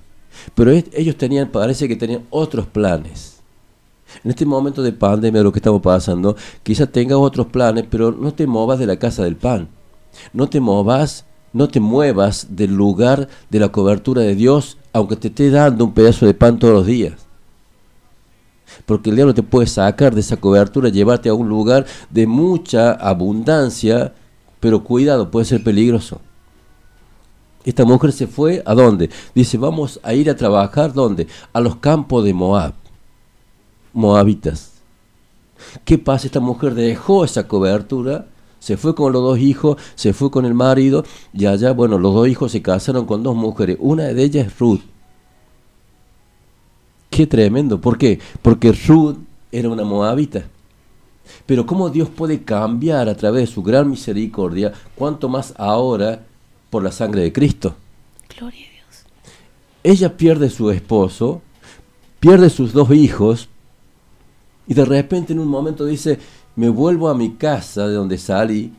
Pero 0.54 0.70
ellos 0.70 1.18
tenían, 1.18 1.50
parece 1.50 1.88
que 1.88 1.96
tenían 1.96 2.22
otros 2.30 2.68
planes 2.68 3.37
en 4.24 4.32
este 4.32 4.46
momento 4.46 4.82
de 4.82 4.92
pandemia, 4.92 5.44
lo 5.44 5.52
que 5.52 5.60
estamos 5.60 5.82
pasando, 5.82 6.36
quizás 6.64 6.92
tengas 6.92 7.18
otros 7.18 7.48
planes, 7.48 7.86
pero 7.90 8.12
no 8.12 8.34
te 8.34 8.48
movas 8.48 8.80
de 8.80 8.88
la 8.88 8.98
casa 8.98 9.24
del 9.24 9.36
pan. 9.36 9.70
No 10.34 10.48
te 10.48 10.60
movas, 10.60 11.26
no 11.54 11.68
te 11.68 11.80
muevas 11.80 12.48
del 12.52 12.76
lugar 12.76 13.28
de 13.50 13.60
la 13.60 13.70
cobertura 13.70 14.22
de 14.22 14.36
Dios, 14.36 14.78
aunque 14.94 15.16
te 15.16 15.28
esté 15.28 15.50
dando 15.50 15.86
un 15.86 15.94
pedazo 15.94 16.26
de 16.26 16.34
pan 16.34 16.60
todos 16.60 16.74
los 16.74 16.86
días. 16.86 17.28
Porque 18.86 19.10
el 19.10 19.16
diablo 19.16 19.34
te 19.34 19.44
puede 19.44 19.68
sacar 19.68 20.14
de 20.14 20.22
esa 20.22 20.38
cobertura, 20.38 20.90
llevarte 20.90 21.30
a 21.30 21.34
un 21.34 21.48
lugar 21.48 21.86
de 22.10 22.28
mucha 22.28 22.92
abundancia, 22.92 24.14
pero 24.60 24.84
cuidado, 24.84 25.32
puede 25.32 25.46
ser 25.46 25.64
peligroso. 25.64 26.20
Esta 27.64 27.86
mujer 27.86 28.14
se 28.14 28.28
fue 28.28 28.64
a 28.66 28.74
dónde? 28.74 29.10
Dice, 29.36 29.58
vamos 29.58 30.00
a 30.04 30.14
ir 30.14 30.30
a 30.30 30.36
trabajar 30.36 30.94
dónde? 30.94 31.28
A 31.52 31.60
los 31.60 31.76
campos 31.78 32.24
de 32.24 32.34
Moab 32.34 32.74
moabitas. 33.94 34.74
¿Qué 35.86 35.98
pasa? 35.98 36.28
Esta 36.28 36.40
mujer 36.40 36.76
dejó 36.76 37.26
esa 37.26 37.48
cobertura, 37.48 38.28
se 38.60 38.78
fue 38.78 38.96
con 38.96 39.14
los 39.14 39.22
dos 39.22 39.40
hijos, 39.40 39.78
se 39.96 40.14
fue 40.14 40.32
con 40.32 40.46
el 40.46 40.54
marido, 40.54 41.04
y 41.34 41.46
allá, 41.46 41.74
bueno, 41.74 41.98
los 41.98 42.14
dos 42.14 42.28
hijos 42.28 42.52
se 42.52 42.62
casaron 42.62 43.06
con 43.06 43.24
dos 43.24 43.36
mujeres. 43.36 43.78
Una 43.80 44.04
de 44.06 44.24
ellas 44.24 44.48
es 44.48 44.60
Ruth. 44.60 44.82
Qué 47.10 47.26
tremendo. 47.26 47.80
¿Por 47.80 47.98
qué? 47.98 48.20
Porque 48.42 48.72
Ruth 48.72 49.18
era 49.52 49.70
una 49.70 49.84
moabita. 49.84 50.46
Pero 51.46 51.66
cómo 51.66 51.90
Dios 51.90 52.10
puede 52.10 52.44
cambiar 52.44 53.10
a 53.10 53.16
través 53.16 53.48
de 53.50 53.54
su 53.54 53.64
gran 53.64 53.90
misericordia, 53.90 54.74
cuanto 54.96 55.30
más 55.30 55.54
ahora 55.58 56.24
por 56.70 56.84
la 56.84 56.92
sangre 56.92 57.22
de 57.22 57.34
Cristo. 57.34 57.76
Gloria 58.38 58.66
a 58.68 58.72
Dios. 58.72 59.06
Ella 59.84 60.18
pierde 60.18 60.50
su 60.50 60.70
esposo, 60.72 61.42
pierde 62.20 62.50
sus 62.50 62.74
dos 62.74 62.92
hijos, 62.92 63.50
y 64.68 64.74
de 64.74 64.86
repente 64.86 65.34
en 65.34 65.40
un 65.40 65.48
momento 65.48 65.86
dice, 65.86 66.20
me 66.56 66.70
vuelvo 66.70 67.10
a 67.10 67.16
mi 67.16 67.36
casa 67.36 67.88
de 67.88 67.94
donde 67.94 68.18
salí. 68.18 68.74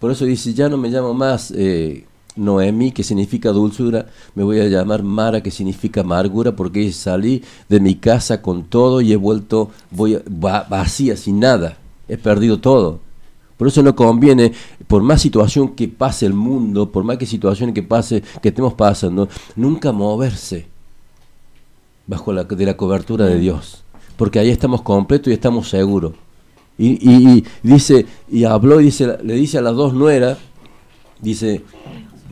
Por 0.00 0.10
eso 0.10 0.24
dice, 0.24 0.54
ya 0.54 0.68
no 0.68 0.76
me 0.76 0.88
llamo 0.88 1.12
más 1.12 1.52
eh, 1.54 2.06
Noemí, 2.36 2.92
que 2.92 3.02
significa 3.02 3.50
dulzura, 3.50 4.06
me 4.34 4.42
voy 4.42 4.60
a 4.60 4.68
llamar 4.68 5.02
Mara, 5.02 5.42
que 5.42 5.50
significa 5.50 6.00
amargura, 6.00 6.56
porque 6.56 6.90
salí 6.92 7.42
de 7.68 7.80
mi 7.80 7.96
casa 7.96 8.40
con 8.40 8.64
todo 8.64 9.00
y 9.00 9.12
he 9.12 9.16
vuelto 9.16 9.70
voy 9.90 10.18
vacía, 10.26 11.16
sin 11.16 11.40
nada. 11.40 11.76
He 12.08 12.16
perdido 12.16 12.58
todo. 12.58 13.00
Por 13.56 13.68
eso 13.68 13.82
no 13.82 13.94
conviene, 13.94 14.52
por 14.86 15.02
más 15.02 15.20
situación 15.22 15.68
que 15.74 15.88
pase 15.88 16.26
el 16.26 16.34
mundo, 16.34 16.90
por 16.90 17.04
más 17.04 17.18
que 17.18 17.26
situación 17.26 17.72
que 17.72 17.82
pase, 17.82 18.22
que 18.42 18.48
estemos 18.48 18.74
pasando, 18.74 19.28
nunca 19.54 19.92
moverse 19.92 20.66
bajo 22.06 22.32
la, 22.32 22.44
de 22.44 22.66
la 22.66 22.76
cobertura 22.76 23.26
de 23.26 23.38
Dios 23.38 23.83
porque 24.16 24.38
ahí 24.38 24.50
estamos 24.50 24.82
completos 24.82 25.28
y 25.28 25.34
estamos 25.34 25.68
seguros. 25.68 26.12
Y, 26.76 27.44
dice, 27.62 28.06
y 28.28 28.44
habló 28.44 28.80
y 28.80 28.92
le 29.22 29.34
dice 29.34 29.58
a 29.58 29.62
las 29.62 29.74
dos 29.74 29.94
nueras, 29.94 30.38
dice, 31.20 31.62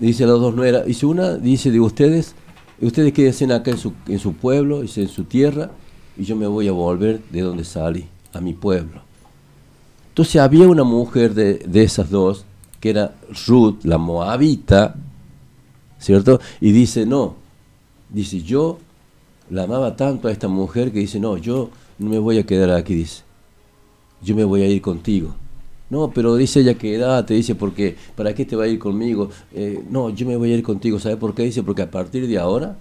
dice 0.01 0.25
a 0.25 0.27
las 0.27 0.41
dos 0.41 0.55
nueras, 0.55 0.85
dice 0.85 1.07
una, 1.07 1.35
dice 1.35 1.71
de 1.71 1.79
ustedes, 1.81 2.35
ustedes 2.81 3.13
quédense 3.13 3.45
acá 3.53 3.71
en 3.71 3.79
su, 3.79 3.93
en 4.09 4.19
su 4.19 4.33
pueblo, 4.33 4.83
dice, 4.83 5.03
en 5.03 5.09
su 5.09 5.25
tierra, 5.25 5.71
y 6.17 6.25
yo 6.25 6.35
me 6.35 6.49
voy 6.49 6.67
a 6.67 6.73
volver 6.73 7.21
de 7.31 7.41
donde 7.41 7.65
salí, 7.65 8.07
a 8.33 8.41
mi 8.41 8.53
pueblo. 8.53 9.01
Entonces 10.09 10.43
había 10.43 10.67
una 10.67 10.85
mujer 10.85 11.35
de, 11.35 11.55
de 11.59 11.85
esas 11.85 12.11
dos, 12.11 12.45
que 12.81 12.91
era 12.91 13.15
Ruth, 13.47 13.85
la 13.85 13.97
moabita, 13.97 14.97
¿cierto? 16.01 16.41
Y 16.61 16.73
dice, 16.73 17.07
no, 17.07 17.37
dice, 18.11 18.43
yo 18.43 18.79
la 19.51 19.65
amaba 19.65 19.97
tanto 19.97 20.29
a 20.29 20.33
esta 20.33 20.49
mujer 20.49 20.93
que 20.93 21.01
dice, 21.01 21.21
no, 21.21 21.37
yo 21.37 21.71
no 21.99 22.11
me 22.11 22.19
voy 22.19 22.39
a 22.39 22.47
quedar 22.47 22.71
aquí, 22.71 22.95
dice, 22.95 23.23
yo 24.23 24.35
me 24.35 24.45
voy 24.45 24.63
a 24.63 24.69
ir 24.69 24.81
contigo. 24.81 25.35
No, 25.91 26.11
pero 26.11 26.37
dice 26.37 26.61
ella 26.61 26.75
que 26.75 26.95
edad, 26.95 27.25
te 27.27 27.35
dice, 27.35 27.55
porque 27.55 27.97
¿para 28.17 28.35
qué 28.35 28.47
te 28.47 28.57
va 28.57 28.65
a 28.65 28.69
ir 28.69 28.79
conmigo? 28.79 29.29
Eh, 29.53 29.85
no, 29.91 30.09
yo 30.09 30.27
me 30.27 30.37
voy 30.37 30.53
a 30.53 30.57
ir 30.57 30.63
contigo, 30.63 30.99
¿sabe 30.99 31.19
por 31.19 31.35
qué? 31.35 31.43
Dice, 31.43 31.63
porque 31.63 31.83
a 31.83 31.91
partir 31.91 32.27
de 32.27 32.39
ahora, 32.39 32.79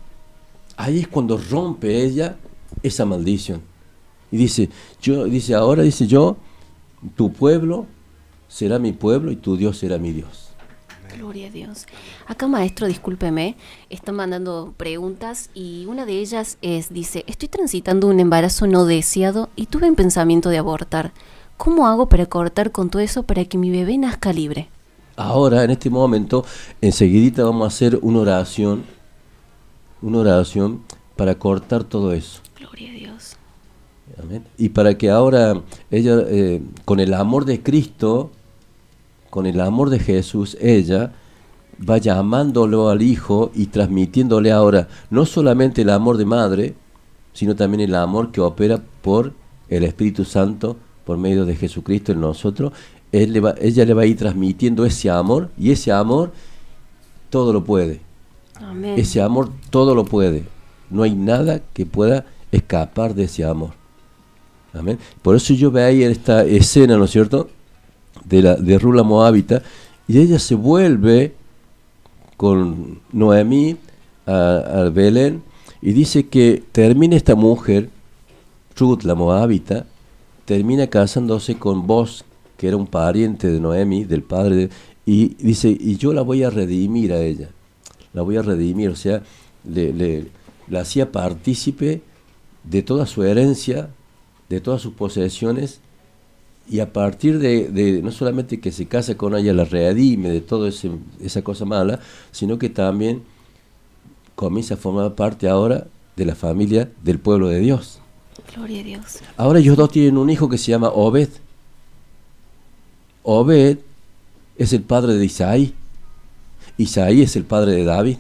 ahí 0.78 1.00
es 1.00 1.08
cuando 1.10 1.38
rompe 1.38 2.04
ella 2.04 2.38
esa 2.84 3.06
maldición. 3.06 3.62
Y 4.32 4.38
dice, 4.38 4.69
yo, 5.02 5.26
dice, 5.26 5.56
ahora 5.56 5.84
dice 5.84 6.08
yo, 6.08 6.38
tu 7.15 7.34
pueblo 7.34 7.86
será 8.47 8.80
mi 8.80 8.93
pueblo 8.93 9.32
y 9.32 9.36
tu 9.36 9.58
Dios 9.58 9.78
será 9.78 9.97
mi 9.97 10.13
Dios. 10.13 10.50
Gloria 11.17 11.47
a 11.47 11.50
Dios. 11.52 11.86
Acá, 12.28 12.47
maestro, 12.47 12.88
discúlpeme, 12.88 13.56
están 13.89 14.15
mandando 14.15 14.74
preguntas 14.78 15.50
y 15.54 15.86
una 15.88 16.06
de 16.06 16.19
ellas 16.19 16.58
es, 16.62 16.93
dice, 16.93 17.24
estoy 17.28 17.47
transitando 17.50 18.08
un 18.08 18.19
embarazo 18.19 18.67
no 18.67 18.86
deseado 18.86 19.50
y 19.56 19.65
tuve 19.65 19.89
un 19.89 19.95
pensamiento 19.95 20.50
de 20.50 20.58
abortar. 20.58 21.12
¿Cómo 21.58 21.88
hago 21.88 22.08
para 22.10 22.26
cortar 22.26 22.71
con 22.71 22.89
todo 22.89 23.02
eso 23.02 23.24
para 23.24 23.45
que 23.45 23.58
mi 23.58 23.69
bebé 23.69 23.97
nazca 23.97 24.34
libre? 24.34 24.69
Ahora, 25.15 25.63
en 25.63 25.71
este 25.71 25.89
momento, 25.89 26.45
enseguidita 26.82 27.43
vamos 27.43 27.65
a 27.65 27.67
hacer 27.67 28.00
una 28.02 28.19
oración, 28.19 28.84
una 30.02 30.19
oración 30.19 30.82
para 31.15 31.36
cortar 31.36 31.84
todo 31.84 32.13
eso. 32.13 32.41
Gloria 32.58 32.89
a 32.89 32.93
Dios. 32.93 33.36
Amén. 34.19 34.45
Y 34.58 34.69
para 34.69 34.97
que 34.97 35.10
ahora 35.10 35.62
ella, 35.91 36.21
eh, 36.28 36.62
con 36.86 37.00
el 37.00 37.13
amor 37.13 37.45
de 37.45 37.62
Cristo, 37.62 38.32
con 39.32 39.48
el 39.48 39.62
amor 39.62 39.89
de 39.89 39.98
Jesús, 39.98 40.58
ella 40.62 41.13
va 41.89 41.98
llamándolo 41.98 42.89
al 42.89 43.02
Hijo 43.02 43.50
y 43.56 43.67
transmitiéndole 43.67 44.52
ahora 44.52 44.89
no 45.10 45.26
solamente 45.26 45.82
el 45.82 45.89
amor 45.89 46.17
de 46.17 46.26
madre, 46.26 46.76
sino 47.34 47.56
también 47.56 47.82
el 47.82 47.96
amor 47.96 48.32
que 48.32 48.41
opera 48.41 48.80
por 49.02 49.34
el 49.70 49.86
Espíritu 49.86 50.26
Santo, 50.26 50.76
por 51.06 51.17
medio 51.17 51.46
de 51.46 51.56
Jesucristo 51.56 52.12
en 52.12 52.20
nosotros. 52.20 52.74
Él 53.13 53.32
le 53.32 53.39
va, 53.39 53.56
ella 53.60 53.86
le 53.86 53.94
va 53.94 54.04
a 54.04 54.06
ir 54.06 54.17
transmitiendo 54.17 54.86
ese 54.86 55.10
amor 55.10 55.50
y 55.58 55.72
ese 55.72 55.94
amor 55.94 56.34
todo 57.30 57.54
lo 57.54 57.63
puede. 57.63 58.02
Amén. 58.56 58.96
Ese 58.98 59.22
amor 59.22 59.50
todo 59.70 59.96
lo 59.96 60.04
puede. 60.04 60.44
No 60.89 61.04
hay 61.04 61.15
nada 61.15 61.62
que 61.74 61.86
pueda 61.86 62.26
escapar 62.52 63.15
de 63.15 63.24
ese 63.24 63.46
amor. 63.46 63.72
Amén. 64.74 65.00
Por 65.22 65.38
eso 65.38 65.54
yo 65.54 65.72
veo 65.72 65.88
ahí 65.88 66.04
esta 66.04 66.44
escena, 66.44 66.98
¿no 66.98 67.06
es 67.06 67.12
cierto? 67.12 67.50
De, 68.25 68.41
la, 68.41 68.55
de 68.55 68.77
Rula 68.77 69.03
Moabita, 69.03 69.62
y 70.07 70.19
ella 70.19 70.39
se 70.39 70.55
vuelve 70.55 71.34
con 72.38 72.99
Noemí 73.12 73.77
a, 74.25 74.57
a 74.57 74.89
Belén 74.89 75.43
y 75.81 75.93
dice 75.93 76.27
que 76.27 76.63
termina 76.71 77.15
esta 77.15 77.36
mujer, 77.36 77.89
Ruth 78.77 79.03
la 79.03 79.15
Moabita, 79.15 79.86
termina 80.45 80.88
casándose 80.88 81.55
con 81.55 81.88
vos, 81.88 82.23
que 82.57 82.67
era 82.67 82.77
un 82.77 82.88
pariente 82.88 83.47
de 83.47 83.60
Noemi, 83.60 84.03
del 84.03 84.21
padre, 84.21 84.55
de, 84.55 84.69
y 85.05 85.36
dice, 85.36 85.69
y 85.69 85.97
yo 85.97 86.13
la 86.13 86.21
voy 86.21 86.43
a 86.43 86.49
redimir 86.49 87.13
a 87.13 87.21
ella, 87.21 87.49
la 88.13 88.21
voy 88.21 88.38
a 88.38 88.41
redimir, 88.41 88.89
o 88.89 88.95
sea, 88.95 89.23
le, 89.67 89.93
le, 89.93 90.27
la 90.67 90.81
hacía 90.81 91.12
partícipe 91.12 92.01
de 92.63 92.84
toda 92.84 93.05
su 93.07 93.23
herencia, 93.23 93.89
de 94.49 94.62
todas 94.62 94.81
sus 94.81 94.93
posesiones, 94.93 95.79
y 96.71 96.79
a 96.79 96.93
partir 96.93 97.38
de, 97.39 97.67
de, 97.67 98.01
no 98.01 98.13
solamente 98.13 98.62
que 98.62 98.71
se 98.71 98.86
casa 98.86 99.17
con 99.17 99.36
ella, 99.36 99.53
la 99.53 99.65
redime 99.65 100.29
de 100.29 100.39
toda 100.39 100.69
esa 100.69 101.41
cosa 101.41 101.65
mala, 101.65 101.99
sino 102.31 102.57
que 102.57 102.69
también 102.69 103.23
comienza 104.36 104.75
a 104.75 104.77
formar 104.77 105.13
parte 105.13 105.49
ahora 105.49 105.88
de 106.15 106.23
la 106.23 106.34
familia 106.34 106.89
del 107.03 107.19
pueblo 107.19 107.49
de 107.49 107.60
Dios. 107.60 107.99
Gloria 108.55 108.79
a 108.79 108.84
Dios. 108.86 109.19
Ahora 109.36 109.60
ellos 109.60 109.75
dos 109.75 109.91
tienen 109.91 110.17
un 110.17 110.29
hijo 110.29 110.47
que 110.47 110.57
se 110.57 110.71
llama 110.71 110.88
Obed. 110.88 111.27
Obed 113.23 113.79
es 114.57 114.71
el 114.71 114.84
padre 114.84 115.15
de 115.15 115.25
Isaí. 115.25 115.73
Isaí 116.77 117.21
es 117.21 117.36
el 117.36 117.43
padre 117.43 117.73
de 117.73 117.84
David. 117.84 118.15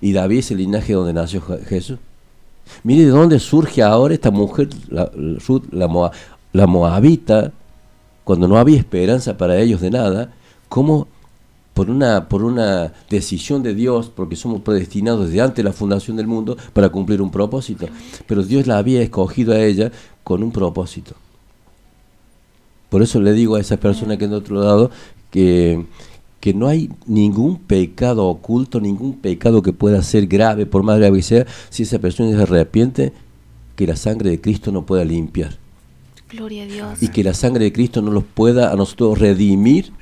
Y 0.00 0.12
David 0.12 0.38
es 0.38 0.50
el 0.50 0.56
linaje 0.58 0.92
donde 0.92 1.12
nació 1.12 1.40
Jesús. 1.40 2.00
Mire 2.82 3.04
de 3.04 3.10
dónde 3.10 3.38
surge 3.38 3.80
ahora 3.80 4.12
esta 4.12 4.32
mujer, 4.32 4.70
la, 4.88 5.08
la, 5.70 5.86
Moab, 5.86 6.10
la 6.52 6.66
Moabita, 6.66 7.52
cuando 8.26 8.48
no 8.48 8.58
había 8.58 8.76
esperanza 8.76 9.36
para 9.36 9.56
ellos 9.56 9.80
de 9.80 9.88
nada, 9.88 10.34
cómo 10.68 11.06
por 11.74 11.88
una, 11.90 12.28
por 12.28 12.42
una 12.42 12.92
decisión 13.08 13.62
de 13.62 13.72
Dios, 13.72 14.10
porque 14.12 14.34
somos 14.34 14.62
predestinados 14.62 15.26
desde 15.26 15.42
antes 15.42 15.58
de 15.58 15.62
la 15.62 15.72
fundación 15.72 16.16
del 16.16 16.26
mundo 16.26 16.56
para 16.72 16.88
cumplir 16.88 17.22
un 17.22 17.30
propósito. 17.30 17.86
Pero 18.26 18.42
Dios 18.42 18.66
la 18.66 18.78
había 18.78 19.00
escogido 19.00 19.52
a 19.52 19.60
ella 19.60 19.92
con 20.24 20.42
un 20.42 20.50
propósito. 20.50 21.14
Por 22.88 23.00
eso 23.00 23.20
le 23.20 23.32
digo 23.32 23.54
a 23.54 23.60
esa 23.60 23.76
persona 23.76 24.16
que 24.16 24.24
en 24.24 24.32
otro 24.32 24.60
lado 24.60 24.90
que, 25.30 25.86
que 26.40 26.52
no 26.52 26.66
hay 26.66 26.90
ningún 27.06 27.60
pecado 27.60 28.26
oculto, 28.26 28.80
ningún 28.80 29.20
pecado 29.20 29.62
que 29.62 29.72
pueda 29.72 30.02
ser 30.02 30.26
grave, 30.26 30.66
por 30.66 30.82
más 30.82 30.98
grave 30.98 31.18
que 31.18 31.22
sea, 31.22 31.46
si 31.70 31.84
esa 31.84 32.00
persona 32.00 32.36
se 32.36 32.42
arrepiente, 32.42 33.12
que 33.76 33.86
la 33.86 33.94
sangre 33.94 34.30
de 34.30 34.40
Cristo 34.40 34.72
no 34.72 34.84
pueda 34.84 35.04
limpiar. 35.04 35.64
Gloria 36.30 36.64
a 36.64 36.66
Dios. 36.66 37.02
Y 37.02 37.08
que 37.08 37.22
la 37.24 37.34
sangre 37.34 37.64
de 37.64 37.72
Cristo 37.72 38.02
no 38.02 38.10
los 38.10 38.24
pueda 38.24 38.72
a 38.72 38.76
nosotros 38.76 39.18
redimir 39.18 39.92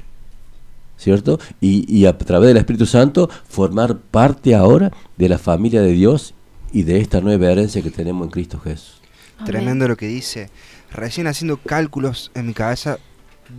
¿cierto? 0.96 1.38
Y, 1.60 1.84
y, 1.92 2.06
a 2.06 2.16
través 2.16 2.48
del 2.48 2.56
Espíritu 2.56 2.86
Santo 2.86 3.28
formar 3.48 3.98
parte 3.98 4.54
ahora 4.54 4.92
de 5.16 5.28
la 5.28 5.38
familia 5.38 5.82
de 5.82 5.92
Dios 5.92 6.34
y 6.72 6.84
de 6.84 7.00
esta 7.00 7.20
nueva 7.20 7.50
herencia 7.50 7.82
que 7.82 7.90
tenemos 7.90 8.26
en 8.26 8.30
Cristo 8.30 8.58
Jesús. 8.58 9.00
Amén. 9.36 9.46
Tremendo 9.46 9.88
lo 9.88 9.96
que 9.96 10.06
dice. 10.06 10.50
Recién 10.92 11.26
haciendo 11.26 11.56
cálculos 11.56 12.30
en 12.34 12.46
mi 12.46 12.54
cabeza, 12.54 12.98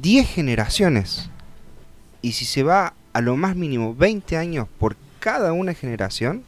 10 0.01 0.27
generaciones. 0.27 1.29
Y 2.21 2.31
si 2.31 2.45
se 2.45 2.63
va 2.63 2.93
a 3.13 3.21
lo 3.21 3.35
más 3.35 3.55
mínimo 3.55 3.93
20 3.93 4.37
años 4.37 4.67
por 4.79 4.95
cada 5.19 5.53
una 5.53 5.73
generación, 5.73 6.43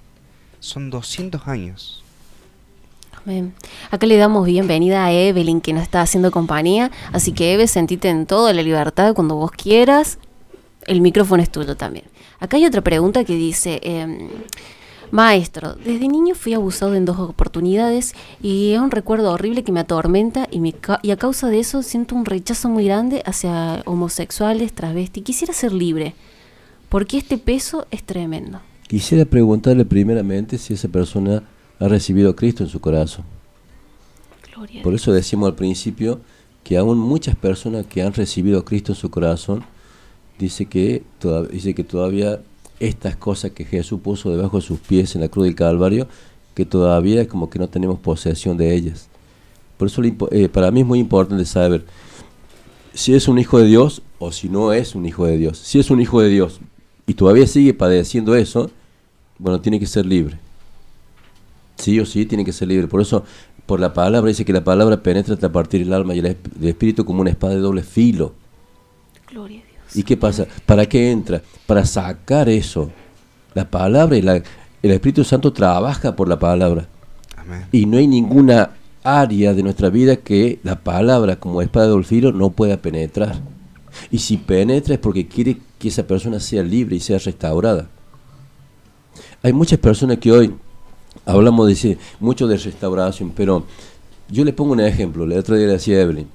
son 0.59 0.89
200 0.89 1.47
años. 1.47 2.03
Amén. 3.27 3.53
Acá 3.91 4.07
le 4.07 4.15
damos 4.15 4.45
bienvenida 4.45 5.03
a 5.03 5.11
Evelyn 5.11 5.59
que 5.59 5.73
nos 5.73 5.83
está 5.83 5.99
haciendo 5.99 6.31
compañía. 6.31 6.91
Así 7.11 7.33
que 7.33 7.53
Eve, 7.53 7.67
sentite 7.67 8.07
en 8.07 8.25
toda 8.25 8.53
la 8.53 8.63
libertad 8.63 9.13
cuando 9.13 9.35
vos 9.35 9.51
quieras 9.51 10.17
el 10.85 11.01
micrófono 11.01 11.43
es 11.43 11.49
tuyo 11.49 11.75
también. 11.75 12.05
Acá 12.39 12.55
hay 12.55 12.65
otra 12.65 12.81
pregunta 12.81 13.25
que 13.25 13.35
dice, 13.35 13.81
eh, 13.83 14.29
maestro, 15.11 15.75
desde 15.75 16.07
niño 16.07 16.35
fui 16.35 16.53
abusado 16.53 16.95
en 16.95 17.03
dos 17.03 17.19
oportunidades 17.19 18.15
y 18.41 18.71
es 18.71 18.79
un 18.79 18.91
recuerdo 18.91 19.33
horrible 19.33 19.65
que 19.65 19.73
me 19.73 19.81
atormenta 19.81 20.47
y, 20.49 20.61
me 20.61 20.73
y 21.01 21.11
a 21.11 21.17
causa 21.17 21.49
de 21.49 21.59
eso 21.59 21.83
siento 21.83 22.15
un 22.15 22.23
rechazo 22.23 22.69
muy 22.69 22.85
grande 22.85 23.23
hacia 23.25 23.81
homosexuales, 23.83 24.71
travestis. 24.71 25.25
Quisiera 25.25 25.53
ser 25.53 25.73
libre, 25.73 26.15
porque 26.87 27.17
este 27.17 27.37
peso 27.37 27.87
es 27.91 28.03
tremendo. 28.03 28.61
Quisiera 28.87 29.25
preguntarle 29.25 29.83
primeramente 29.83 30.57
si 30.57 30.75
esa 30.75 30.87
persona 30.87 31.43
ha 31.79 31.87
recibido 31.87 32.31
a 32.31 32.35
Cristo 32.35 32.63
en 32.63 32.69
su 32.69 32.79
corazón. 32.79 33.25
Gloria 34.53 34.81
Por 34.83 34.93
eso 34.93 35.13
decimos 35.13 35.49
al 35.49 35.55
principio 35.55 36.19
que 36.63 36.77
aún 36.77 36.97
muchas 36.97 37.35
personas 37.35 37.85
que 37.85 38.01
han 38.01 38.13
recibido 38.13 38.59
a 38.59 38.65
Cristo 38.65 38.91
en 38.91 38.97
su 38.97 39.09
corazón, 39.09 39.63
dice 40.37 40.65
que, 40.65 41.03
toda, 41.19 41.43
dice 41.43 41.73
que 41.73 41.83
todavía 41.83 42.41
estas 42.79 43.15
cosas 43.15 43.51
que 43.51 43.65
Jesús 43.65 44.01
puso 44.01 44.29
debajo 44.29 44.57
de 44.57 44.63
sus 44.63 44.79
pies 44.79 45.15
en 45.15 45.21
la 45.21 45.29
cruz 45.29 45.45
del 45.45 45.55
Calvario, 45.55 46.07
que 46.53 46.65
todavía 46.65 47.21
es 47.21 47.27
como 47.27 47.49
que 47.49 47.59
no 47.59 47.69
tenemos 47.69 47.99
posesión 47.99 48.57
de 48.57 48.73
ellas. 48.75 49.07
Por 49.77 49.87
eso 49.87 50.01
eh, 50.03 50.49
para 50.49 50.71
mí 50.71 50.81
es 50.81 50.85
muy 50.85 50.99
importante 50.99 51.45
saber 51.45 51.85
si 52.93 53.13
es 53.13 53.27
un 53.27 53.37
hijo 53.37 53.59
de 53.59 53.67
Dios 53.67 54.01
o 54.17 54.31
si 54.31 54.49
no 54.49 54.73
es 54.73 54.95
un 54.95 55.05
hijo 55.05 55.25
de 55.25 55.37
Dios. 55.37 55.59
Si 55.59 55.79
es 55.79 55.91
un 55.91 56.01
hijo 56.01 56.19
de 56.19 56.29
Dios 56.29 56.59
y 57.05 57.13
todavía 57.13 57.45
sigue 57.45 57.73
padeciendo 57.73 58.35
eso, 58.35 58.71
bueno, 59.37 59.61
tiene 59.61 59.79
que 59.79 59.85
ser 59.85 60.05
libre. 60.05 60.39
Sí 61.77 61.99
o 61.99 62.05
sí, 62.05 62.25
tiene 62.25 62.43
que 62.43 62.53
ser 62.53 62.67
libre. 62.67 62.87
Por 62.87 63.01
eso, 63.01 63.23
por 63.65 63.79
la 63.79 63.93
palabra, 63.93 64.29
dice 64.29 64.45
que 64.45 64.53
la 64.53 64.63
palabra 64.63 65.01
penetra 65.01 65.33
hasta 65.33 65.51
partir 65.51 65.81
el 65.81 65.93
alma 65.93 66.15
y 66.15 66.19
el, 66.19 66.25
el 66.25 66.67
espíritu 66.67 67.05
como 67.05 67.21
una 67.21 67.29
espada 67.29 67.53
de 67.53 67.59
doble 67.59 67.83
filo. 67.83 68.33
Gloria 69.29 69.61
¿Y 69.93 70.03
qué 70.03 70.17
pasa? 70.17 70.45
¿Para 70.65 70.85
qué 70.85 71.11
entra? 71.11 71.41
Para 71.65 71.85
sacar 71.85 72.49
eso. 72.49 72.91
La 73.53 73.69
palabra 73.69 74.17
y 74.17 74.21
la, 74.21 74.35
el 74.35 74.91
Espíritu 74.91 75.23
Santo 75.23 75.53
trabaja 75.53 76.15
por 76.15 76.27
la 76.27 76.37
palabra. 76.37 76.87
Amén. 77.35 77.65
Y 77.71 77.85
no 77.85 77.97
hay 77.97 78.07
ninguna 78.07 78.71
área 79.03 79.53
de 79.53 79.63
nuestra 79.63 79.89
vida 79.89 80.17
que 80.17 80.59
la 80.63 80.75
palabra 80.83 81.37
como 81.37 81.61
espada 81.61 81.87
de 81.87 81.93
olfiro 81.93 82.31
no 82.31 82.51
pueda 82.51 82.77
penetrar. 82.77 83.39
Y 84.11 84.19
si 84.19 84.37
penetra 84.37 84.95
es 84.95 84.99
porque 84.99 85.27
quiere 85.27 85.57
que 85.79 85.87
esa 85.87 86.05
persona 86.05 86.39
sea 86.39 86.61
libre 86.61 86.97
y 86.97 86.99
sea 86.99 87.17
restaurada. 87.17 87.87
Hay 89.41 89.53
muchas 89.53 89.79
personas 89.79 90.17
que 90.17 90.31
hoy 90.31 90.53
hablamos 91.25 91.67
de 91.67 91.97
mucho 92.19 92.47
de 92.47 92.57
restauración, 92.57 93.31
pero 93.35 93.63
yo 94.29 94.43
le 94.43 94.53
pongo 94.53 94.73
un 94.73 94.81
ejemplo. 94.81 95.23
El 95.23 95.33
otro 95.33 95.55
día 95.55 95.67
le 95.67 95.73
decía 95.73 95.97
a 95.97 96.01
Evelyn. 96.01 96.27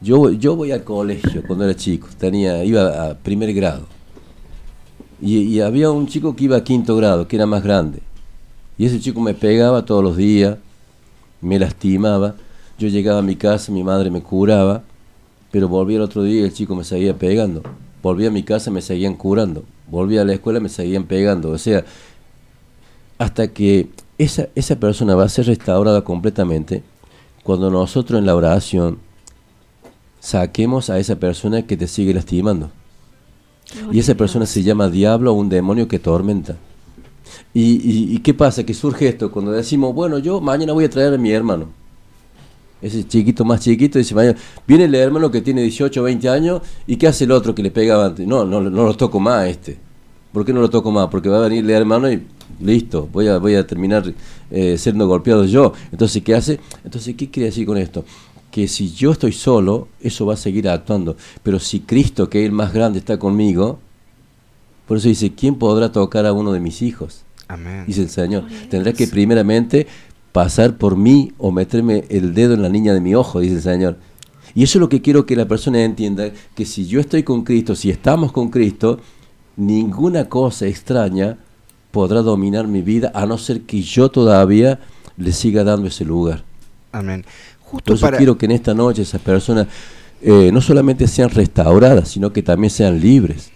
Yo, 0.00 0.30
yo 0.30 0.54
voy 0.56 0.70
al 0.72 0.84
colegio 0.84 1.42
cuando 1.46 1.64
era 1.64 1.74
chico, 1.74 2.08
tenía, 2.18 2.62
iba 2.64 3.10
a 3.10 3.14
primer 3.14 3.52
grado. 3.54 3.86
Y, 5.20 5.60
había 5.60 5.90
un 5.90 6.06
chico 6.06 6.36
que 6.36 6.44
iba 6.44 6.58
a 6.58 6.64
quinto 6.64 6.96
grado, 6.96 7.26
que 7.26 7.36
era 7.36 7.46
más 7.46 7.62
grande. 7.62 8.00
Y 8.76 8.84
ese 8.84 9.00
chico 9.00 9.20
me 9.20 9.32
pegaba 9.32 9.84
todos 9.84 10.04
los 10.04 10.16
días, 10.16 10.58
me 11.40 11.58
lastimaba. 11.58 12.34
Yo 12.78 12.88
llegaba 12.88 13.20
a 13.20 13.22
mi 13.22 13.36
casa, 13.36 13.72
mi 13.72 13.82
madre 13.82 14.10
me 14.10 14.20
curaba, 14.20 14.82
Pero 15.50 15.68
volví 15.68 15.94
el 15.94 16.02
otro 16.02 16.24
día 16.24 16.40
y 16.40 16.44
el 16.44 16.52
chico 16.52 16.74
me 16.74 16.84
seguía 16.84 17.16
pegando. 17.16 17.62
Volví 18.02 18.26
a 18.26 18.30
mi 18.30 18.42
casa, 18.42 18.70
me 18.70 18.82
seguían 18.82 19.14
curando. 19.14 19.64
Volví 19.88 20.18
a 20.18 20.24
la 20.24 20.34
escuela, 20.34 20.60
me 20.60 20.68
seguían 20.68 21.04
pegando. 21.04 21.50
O 21.50 21.58
sea, 21.58 21.84
hasta 23.18 23.48
que 23.48 23.88
esa, 24.18 24.48
esa 24.54 24.76
persona 24.76 25.14
va 25.14 25.24
a 25.24 25.28
ser 25.28 25.46
restaurada 25.46 26.02
completamente, 26.02 26.82
cuando 27.42 27.70
nosotros 27.70 28.18
en 28.18 28.26
la 28.26 28.34
oración 28.34 28.98
saquemos 30.20 30.88
a 30.88 30.98
esa 30.98 31.16
persona 31.16 31.66
que 31.66 31.76
te 31.76 31.86
sigue 31.86 32.14
lastimando. 32.14 32.70
Y 33.92 33.98
esa 33.98 34.14
persona 34.14 34.46
se 34.46 34.62
llama 34.62 34.88
diablo 34.88 35.32
o 35.32 35.34
un 35.34 35.48
demonio 35.48 35.88
que 35.88 35.98
tormenta. 35.98 36.56
¿Y, 37.52 38.18
qué 38.20 38.34
pasa? 38.34 38.64
Que 38.64 38.74
surge 38.74 39.08
esto 39.08 39.30
cuando 39.30 39.52
decimos, 39.52 39.94
bueno, 39.94 40.18
yo 40.18 40.40
mañana 40.40 40.72
voy 40.72 40.84
a 40.84 40.90
traer 40.90 41.14
a 41.14 41.18
mi 41.18 41.30
hermano. 41.30 41.68
Ese 42.80 43.06
chiquito 43.06 43.44
más 43.44 43.60
chiquito 43.60 43.98
dice, 43.98 44.14
mañana, 44.14 44.38
viene 44.66 44.84
el 44.84 44.94
hermano 44.94 45.30
que 45.30 45.40
tiene 45.40 45.62
18 45.62 46.00
o 46.00 46.04
20 46.04 46.28
años 46.28 46.62
y 46.86 46.96
¿qué 46.96 47.06
hace 47.06 47.24
el 47.24 47.32
otro 47.32 47.54
que 47.54 47.62
le 47.62 47.70
pegaba 47.70 48.06
antes? 48.06 48.26
No, 48.26 48.44
no, 48.44 48.60
no 48.60 48.84
lo 48.84 48.94
toco 48.94 49.20
más 49.20 49.48
este. 49.48 49.78
¿Por 50.34 50.44
qué 50.44 50.52
no 50.52 50.60
lo 50.60 50.68
toco 50.68 50.90
más? 50.90 51.06
Porque 51.10 51.28
va 51.28 51.38
a 51.38 51.48
venir 51.48 51.64
el 51.64 51.70
hermano 51.70 52.10
y 52.10 52.20
listo, 52.60 53.08
voy 53.12 53.28
a, 53.28 53.38
voy 53.38 53.54
a 53.54 53.64
terminar 53.64 54.12
eh, 54.50 54.76
siendo 54.76 55.06
golpeado 55.06 55.44
yo. 55.44 55.72
Entonces, 55.92 56.24
¿qué 56.24 56.34
hace? 56.34 56.58
Entonces, 56.82 57.14
¿qué 57.14 57.30
quiere 57.30 57.46
decir 57.46 57.64
con 57.64 57.78
esto? 57.78 58.04
Que 58.50 58.66
si 58.66 58.92
yo 58.92 59.12
estoy 59.12 59.30
solo, 59.30 59.86
eso 60.00 60.26
va 60.26 60.34
a 60.34 60.36
seguir 60.36 60.68
actuando. 60.68 61.16
Pero 61.44 61.60
si 61.60 61.78
Cristo, 61.78 62.28
que 62.28 62.40
es 62.40 62.46
el 62.46 62.52
más 62.52 62.74
grande, 62.74 62.98
está 62.98 63.16
conmigo, 63.16 63.78
por 64.88 64.96
eso 64.96 65.06
dice, 65.06 65.32
¿quién 65.32 65.54
podrá 65.54 65.92
tocar 65.92 66.26
a 66.26 66.32
uno 66.32 66.52
de 66.52 66.58
mis 66.58 66.82
hijos? 66.82 67.22
Amén. 67.46 67.84
Dice 67.86 68.02
el 68.02 68.10
Señor. 68.10 68.44
Tendrá 68.68 68.92
que 68.92 69.06
primeramente 69.06 69.86
pasar 70.32 70.78
por 70.78 70.96
mí 70.96 71.30
o 71.38 71.52
meterme 71.52 72.06
el 72.08 72.34
dedo 72.34 72.54
en 72.54 72.62
la 72.62 72.68
niña 72.68 72.92
de 72.92 73.00
mi 73.00 73.14
ojo, 73.14 73.38
dice 73.38 73.54
el 73.54 73.62
Señor. 73.62 73.98
Y 74.56 74.64
eso 74.64 74.78
es 74.78 74.80
lo 74.80 74.88
que 74.88 75.00
quiero 75.00 75.26
que 75.26 75.36
la 75.36 75.46
persona 75.46 75.84
entienda, 75.84 76.30
que 76.56 76.64
si 76.64 76.86
yo 76.86 76.98
estoy 76.98 77.22
con 77.22 77.44
Cristo, 77.44 77.76
si 77.76 77.90
estamos 77.90 78.32
con 78.32 78.50
Cristo, 78.50 78.98
ninguna 79.56 80.28
cosa 80.28 80.66
extraña 80.66 81.38
podrá 81.90 82.22
dominar 82.22 82.66
mi 82.66 82.82
vida 82.82 83.12
a 83.14 83.26
no 83.26 83.38
ser 83.38 83.62
que 83.62 83.82
yo 83.82 84.10
todavía 84.10 84.80
le 85.16 85.32
siga 85.32 85.62
dando 85.64 85.86
ese 85.86 86.04
lugar. 86.04 86.42
Amén. 86.92 87.24
Justo 87.60 87.84
Por 87.84 87.94
eso 87.94 88.16
quiero 88.16 88.38
que 88.38 88.46
en 88.46 88.52
esta 88.52 88.74
noche 88.74 89.02
esas 89.02 89.20
personas 89.20 89.68
eh, 90.20 90.50
no 90.52 90.60
solamente 90.60 91.06
sean 91.06 91.30
restauradas, 91.30 92.08
sino 92.08 92.32
que 92.32 92.42
también 92.42 92.70
sean 92.70 93.00
libres 93.00 93.50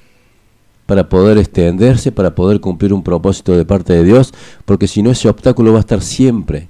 para 0.86 1.08
poder 1.08 1.36
extenderse, 1.36 2.12
para 2.12 2.34
poder 2.34 2.60
cumplir 2.60 2.94
un 2.94 3.02
propósito 3.02 3.56
de 3.56 3.64
parte 3.64 3.92
de 3.92 4.04
Dios, 4.04 4.32
porque 4.64 4.88
si 4.88 5.02
no 5.02 5.10
ese 5.10 5.28
obstáculo 5.28 5.72
va 5.72 5.78
a 5.78 5.80
estar 5.80 6.00
siempre 6.00 6.68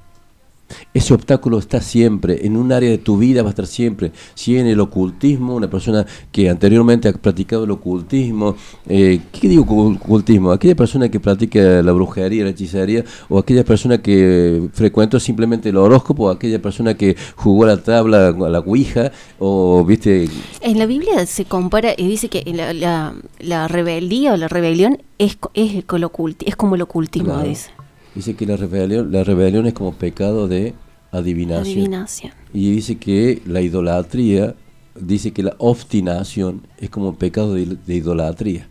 ese 0.95 1.15
obstáculo 1.15 1.59
está 1.59 1.81
siempre, 1.81 2.47
en 2.47 2.57
un 2.57 2.73
área 2.73 2.91
de 2.91 2.99
tu 2.99 3.19
vida 3.19 3.43
va 3.43 3.49
a 3.49 3.51
estar 3.51 3.67
siempre. 3.67 4.13
Si 4.35 4.57
en 4.57 4.67
el 4.67 4.81
ocultismo, 4.81 5.55
una 5.55 5.71
persona 5.71 6.07
que 6.33 6.51
anteriormente 6.51 7.09
ha 7.09 7.13
practicado 7.13 7.65
el 7.65 7.71
ocultismo, 7.71 8.57
eh, 8.89 9.21
¿qué 9.33 9.49
digo 9.49 9.65
ocultismo? 9.65 10.53
Aquella 10.53 10.75
persona 10.75 11.09
que 11.09 11.21
practica 11.21 11.83
la 11.83 11.93
brujería, 11.93 12.45
la 12.45 12.51
hechicería, 12.51 13.05
o 13.29 13.39
aquella 13.39 13.65
persona 13.65 13.99
que 13.99 14.69
frecuentó 14.73 15.21
simplemente 15.21 15.69
el 15.71 15.77
horóscopo, 15.77 16.25
o 16.25 16.31
aquella 16.31 16.61
persona 16.61 16.95
que 16.95 17.17
jugó 17.37 17.65
a 17.65 17.69
la 17.69 17.83
tabla, 17.83 18.29
a 18.29 18.49
la 18.49 18.61
ouija, 18.61 19.13
o 19.39 19.85
viste... 19.85 20.29
En 20.61 20.79
la 20.79 20.87
Biblia 20.87 21.27
se 21.27 21.45
compara 21.45 21.93
y 21.97 22.09
dice 22.09 22.29
que 22.29 22.45
la, 22.53 23.15
la, 23.39 23.69
rebeldía 23.69 24.33
o 24.33 24.37
la 24.37 24.49
rebelión 24.49 25.03
es, 25.19 25.39
es, 25.55 25.75
es 25.77 26.57
como 26.57 26.75
el 26.75 26.83
ocultismo, 26.83 27.43
dice. 27.43 27.71
Dice 28.15 28.35
que 28.35 28.47
la 28.47 28.57
rebelión, 28.57 29.13
la 29.13 29.25
rebelión 29.25 29.67
es 29.67 29.75
como 29.75 29.93
pecado 29.93 30.49
de 30.49 30.75
adivinación. 31.13 32.07
Y 32.53 32.73
dice 32.73 32.97
que 32.97 33.43
la 33.47 33.61
idolatría, 33.61 34.55
dice 34.99 35.33
que 35.33 35.43
la 35.43 35.55
obstinación 35.59 36.67
es 36.79 36.91
como 36.91 37.17
pecado 37.17 37.55
de, 37.55 37.79
idolatría. 37.87 38.69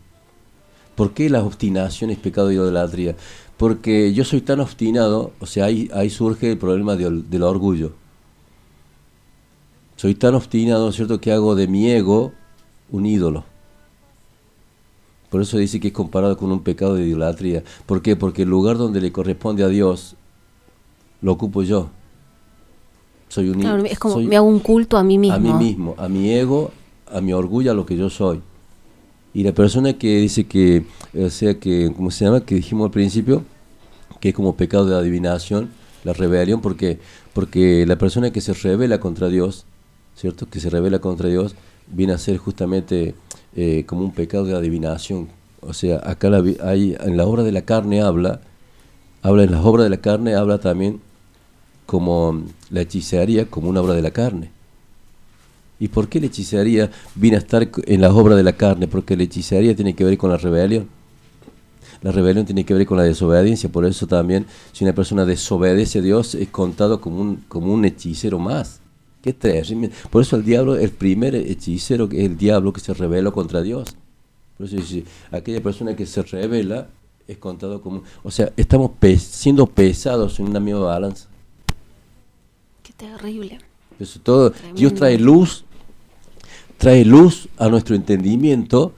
¿Por 0.96 1.14
qué 1.14 1.30
la 1.30 1.44
obstinación 1.44 2.10
es 2.10 2.18
pecado 2.18 2.48
de 2.48 2.56
idolatría? 2.56 3.16
Porque 3.58 4.14
yo 4.14 4.24
soy 4.24 4.42
tan 4.42 4.60
obstinado, 4.60 5.32
o 5.40 5.46
sea, 5.46 5.66
ahí, 5.66 5.90
ahí 5.94 6.10
surge 6.10 6.52
el 6.52 6.58
problema 6.58 6.96
del 6.96 7.44
orgullo. 7.44 7.94
Soy 9.96 10.14
tan 10.14 10.36
obstinado, 10.36 10.92
¿cierto?, 10.92 11.20
que 11.20 11.32
hago 11.32 11.56
de 11.56 11.68
mi 11.68 11.90
ego 11.90 12.34
un 12.92 13.06
ídolo. 13.06 13.46
Por 15.30 15.42
eso 15.42 15.58
dice 15.58 15.80
que 15.80 15.90
es 15.90 15.94
comparado 15.94 16.38
con 16.38 16.52
un 16.52 16.62
pecado 16.62 16.96
de 16.96 17.06
idolatría. 17.06 17.64
¿Por 17.86 18.02
qué? 18.02 18.16
Porque 18.16 18.44
el 18.44 18.50
lugar 18.50 18.78
donde 18.78 19.02
le 19.02 19.12
corresponde 19.12 19.64
a 19.64 19.68
Dios 19.68 20.16
lo 21.22 21.34
ocupo 21.34 21.64
yo. 21.64 21.90
Soy 23.28 23.50
un 23.50 23.60
claro, 23.60 23.84
es 23.84 24.00
como 24.00 24.20
me 24.20 24.38
hago 24.38 24.48
un 24.48 24.60
culto 24.60 24.98
a 24.98 25.04
mí 25.04 25.18
mismo. 25.18 25.36
A 25.36 25.40
mí 25.40 25.54
mismo, 25.54 25.96
a 25.98 26.08
mi 26.08 26.32
ego, 26.32 26.72
a 27.12 27.20
mi 27.20 27.34
orgullo, 27.34 27.72
a 27.72 27.74
lo 27.74 27.86
que 27.86 27.98
yo 27.98 28.10
soy. 28.10 28.42
Y 29.34 29.44
la 29.44 29.52
persona 29.52 29.94
que 29.94 30.20
dice 30.20 30.46
que, 30.46 30.86
o 31.14 31.30
sea, 31.30 31.60
que, 31.60 31.92
¿cómo 31.96 32.10
se 32.10 32.26
llama? 32.26 32.42
Que 32.42 32.56
dijimos 32.56 32.86
al 32.86 32.92
principio, 32.92 33.44
que 34.22 34.30
es 34.30 34.36
como 34.36 34.56
pecado 34.56 34.86
de 34.86 34.96
adivinación, 34.96 35.70
la 36.06 36.14
rebelión, 36.14 36.62
porque 36.62 37.00
porque 37.38 37.86
la 37.86 38.00
persona 38.00 38.32
que 38.32 38.42
se 38.42 38.52
revela 38.56 39.00
contra 39.00 39.28
Dios, 39.28 39.66
¿cierto? 40.16 40.48
Que 40.50 40.60
se 40.60 40.72
revela 40.72 40.98
contra 40.98 41.30
Dios, 41.30 41.54
viene 41.86 42.14
a 42.14 42.18
ser 42.18 42.38
justamente 42.38 43.14
eh, 43.58 43.86
como 43.88 44.04
un 44.04 44.12
pecado 44.12 44.46
de 44.46 44.56
adivinación. 44.56 45.30
O 45.62 45.74
sea, 45.74 46.00
acá 46.06 46.30
hay, 46.64 46.96
en 47.00 47.18
la 47.18 47.26
obra 47.26 47.42
de 47.42 47.52
la 47.52 47.64
carne 47.64 48.02
habla, 48.02 48.40
habla 49.24 49.44
en 49.44 49.52
las 49.52 49.66
obras 49.66 49.84
de 49.86 49.90
la 49.90 49.98
carne, 49.98 50.36
habla 50.36 50.60
también 50.60 51.02
como 51.88 52.44
la 52.70 52.82
hechicería 52.82 53.48
como 53.48 53.70
una 53.70 53.82
obra 53.82 53.96
de 53.96 54.04
la 54.04 54.12
carne. 54.12 54.52
¿Y 55.80 55.88
por 55.88 56.08
qué 56.08 56.20
la 56.20 56.28
hechicería 56.28 56.92
viene 57.16 57.38
a 57.38 57.40
estar 57.40 57.68
en 57.88 58.02
las 58.02 58.12
obras 58.12 58.38
de 58.38 58.44
la 58.44 58.54
carne? 58.54 58.88
Porque 58.88 59.18
la 59.18 59.24
hechicería 59.24 59.76
tiene 59.76 59.96
que 59.96 60.04
ver 60.04 60.20
con 60.20 60.30
la 60.30 60.38
rebelión. 60.38 60.88
La 62.04 62.12
rebelión 62.12 62.46
tiene 62.46 62.64
que 62.64 62.76
ver 62.76 62.86
con 62.86 62.98
la 62.98 63.04
desobediencia, 63.04 63.70
por 63.70 63.86
eso 63.86 64.06
también 64.06 64.46
si 64.72 64.84
una 64.84 64.94
persona 64.94 65.26
desobedece 65.26 65.98
a 65.98 66.02
Dios 66.04 66.36
es 66.36 66.48
contado 66.50 67.02
como 67.02 67.20
un, 67.20 67.38
como 67.48 67.74
un 67.74 67.86
hechicero 67.86 68.38
más. 68.38 68.82
Por 70.10 70.22
eso 70.22 70.36
el 70.36 70.44
diablo, 70.44 70.76
el 70.76 70.92
primer 70.92 71.36
hechicero 71.36 72.08
que 72.10 72.20
es 72.20 72.26
el 72.26 72.38
diablo 72.38 72.74
que 72.74 72.80
se 72.80 72.94
rebeló 72.94 73.34
contra 73.34 73.62
Dios. 73.62 73.96
Por 74.58 74.68
eso 74.68 74.76
dice, 74.76 75.04
aquella 75.32 75.62
persona 75.62 75.96
que 75.96 76.06
se 76.06 76.24
revela 76.24 76.88
es 77.28 77.38
contado 77.38 77.82
como... 77.82 78.04
O 78.24 78.32
sea, 78.32 78.52
estamos 78.58 78.92
siendo 79.20 79.68
pesados 79.68 80.40
en 80.40 80.48
una 80.48 80.60
misma 80.60 80.82
balanza. 80.82 81.28
Qué 82.84 82.94
terrible. 82.94 83.60
Eso 84.00 84.20
todo, 84.22 84.54
Dios 84.76 84.94
trae 84.94 85.18
luz, 85.18 85.66
trae 86.78 87.04
luz 87.04 87.50
a 87.58 87.68
nuestro 87.68 87.96
entendimiento 87.96 88.94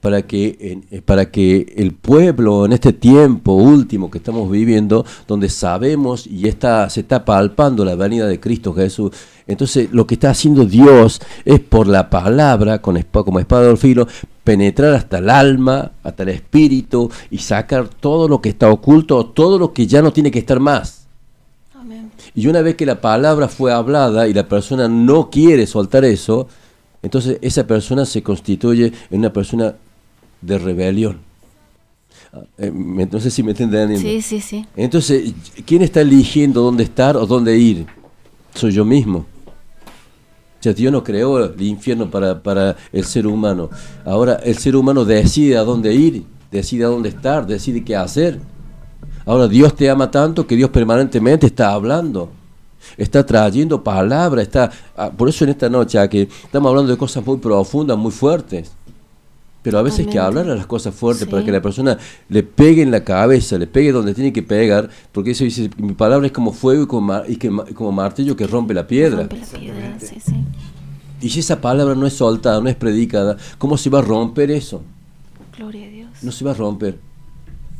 para 0.00 0.22
que, 0.22 0.82
eh, 0.90 1.02
para 1.02 1.30
que 1.30 1.74
el 1.76 1.92
pueblo 1.92 2.66
en 2.66 2.72
este 2.72 2.92
tiempo 2.92 3.54
último 3.54 4.10
que 4.10 4.18
estamos 4.18 4.50
viviendo, 4.50 5.04
donde 5.26 5.48
sabemos 5.48 6.26
y 6.26 6.48
está, 6.48 6.88
se 6.90 7.00
está 7.00 7.24
palpando 7.24 7.84
la 7.84 7.94
venida 7.94 8.26
de 8.26 8.38
Cristo 8.38 8.74
Jesús, 8.74 9.12
entonces 9.46 9.88
lo 9.92 10.06
que 10.06 10.14
está 10.14 10.30
haciendo 10.30 10.64
Dios 10.64 11.20
es 11.44 11.60
por 11.60 11.86
la 11.86 12.10
palabra, 12.10 12.80
con 12.82 13.00
como 13.12 13.38
espada 13.38 13.68
del 13.68 13.78
filo, 13.78 14.08
penetrar 14.42 14.94
hasta 14.94 15.18
el 15.18 15.30
alma, 15.30 15.92
hasta 16.02 16.24
el 16.24 16.30
espíritu 16.30 17.10
y 17.30 17.38
sacar 17.38 17.88
todo 17.88 18.28
lo 18.28 18.40
que 18.40 18.48
está 18.48 18.70
oculto, 18.70 19.26
todo 19.26 19.58
lo 19.58 19.72
que 19.72 19.86
ya 19.86 20.02
no 20.02 20.12
tiene 20.12 20.30
que 20.30 20.40
estar 20.40 20.60
más. 20.60 21.06
Y 22.34 22.48
una 22.48 22.60
vez 22.60 22.74
que 22.74 22.84
la 22.84 23.00
palabra 23.00 23.48
fue 23.48 23.72
hablada 23.72 24.26
y 24.28 24.34
la 24.34 24.48
persona 24.48 24.88
no 24.88 25.30
quiere 25.30 25.66
soltar 25.66 26.04
eso, 26.04 26.48
entonces 27.02 27.38
esa 27.40 27.66
persona 27.66 28.04
se 28.04 28.22
constituye 28.22 28.92
en 29.10 29.20
una 29.20 29.32
persona 29.32 29.74
de 30.40 30.58
rebelión. 30.58 31.18
Ah, 32.32 32.42
eh, 32.58 32.70
no 32.70 33.20
sé 33.20 33.30
si 33.30 33.42
me 33.42 33.52
entienden. 33.52 33.98
Sí, 33.98 34.20
sí, 34.20 34.40
sí. 34.40 34.66
Entonces, 34.76 35.32
¿quién 35.64 35.82
está 35.82 36.00
eligiendo 36.00 36.60
dónde 36.62 36.82
estar 36.82 37.16
o 37.16 37.26
dónde 37.26 37.56
ir? 37.56 37.86
Soy 38.54 38.72
yo 38.72 38.84
mismo. 38.84 39.24
Sea, 40.60 40.72
Dios 40.72 40.92
no 40.92 41.04
creó 41.04 41.44
el 41.44 41.62
infierno 41.62 42.10
para, 42.10 42.42
para 42.42 42.76
el 42.92 43.04
ser 43.04 43.26
humano. 43.26 43.70
Ahora 44.04 44.34
el 44.36 44.56
ser 44.56 44.76
humano 44.76 45.04
decide 45.04 45.56
a 45.56 45.62
dónde 45.62 45.94
ir, 45.94 46.24
decide 46.50 46.84
a 46.84 46.88
dónde 46.88 47.10
estar, 47.10 47.46
decide 47.46 47.84
qué 47.84 47.94
hacer. 47.94 48.40
Ahora 49.24 49.48
Dios 49.48 49.74
te 49.74 49.88
ama 49.90 50.10
tanto 50.10 50.46
que 50.46 50.56
Dios 50.56 50.70
permanentemente 50.70 51.46
está 51.46 51.72
hablando 51.72 52.30
está 52.96 53.24
trayendo 53.24 53.82
palabra, 53.82 54.42
está 54.42 54.70
ah, 54.96 55.10
por 55.10 55.28
eso 55.28 55.44
en 55.44 55.50
esta 55.50 55.68
noche 55.68 55.98
que 56.08 56.22
estamos 56.22 56.68
hablando 56.70 56.92
de 56.92 56.98
cosas 56.98 57.24
muy 57.24 57.38
profundas, 57.38 57.96
muy 57.96 58.12
fuertes. 58.12 58.75
Pero 59.66 59.80
a 59.80 59.82
veces 59.82 60.06
hay 60.06 60.06
que 60.06 60.20
hablar 60.20 60.48
a 60.48 60.54
las 60.54 60.66
cosas 60.68 60.94
fuertes 60.94 61.26
para 61.26 61.44
que 61.44 61.50
la 61.50 61.60
persona 61.60 61.98
le 62.28 62.44
pegue 62.44 62.82
en 62.82 62.92
la 62.92 63.02
cabeza, 63.02 63.58
le 63.58 63.66
pegue 63.66 63.90
donde 63.90 64.14
tiene 64.14 64.32
que 64.32 64.44
pegar, 64.44 64.88
porque 65.10 65.32
eso 65.32 65.42
dice, 65.42 65.68
mi 65.78 65.92
palabra 65.92 66.24
es 66.24 66.32
como 66.32 66.52
fuego 66.52 66.84
y 66.84 66.86
como, 66.86 67.20
y 67.26 67.34
que, 67.34 67.50
como 67.74 67.90
martillo 67.90 68.36
que 68.36 68.46
rompe 68.46 68.74
la 68.74 68.86
piedra. 68.86 69.22
Rompe 69.22 69.38
la 69.40 69.58
piedra 69.58 69.96
sí, 69.98 70.18
sí. 70.24 70.36
Y 71.20 71.30
si 71.30 71.40
esa 71.40 71.60
palabra 71.60 71.96
no 71.96 72.06
es 72.06 72.12
soltada, 72.12 72.60
no 72.60 72.68
es 72.68 72.76
predicada, 72.76 73.38
¿cómo 73.58 73.76
se 73.76 73.90
va 73.90 73.98
a 73.98 74.02
romper 74.02 74.52
eso? 74.52 74.82
Gloria 75.58 75.88
a 75.88 75.90
Dios. 75.90 76.10
No 76.22 76.30
se 76.30 76.44
va 76.44 76.52
a 76.52 76.54
romper. 76.54 76.96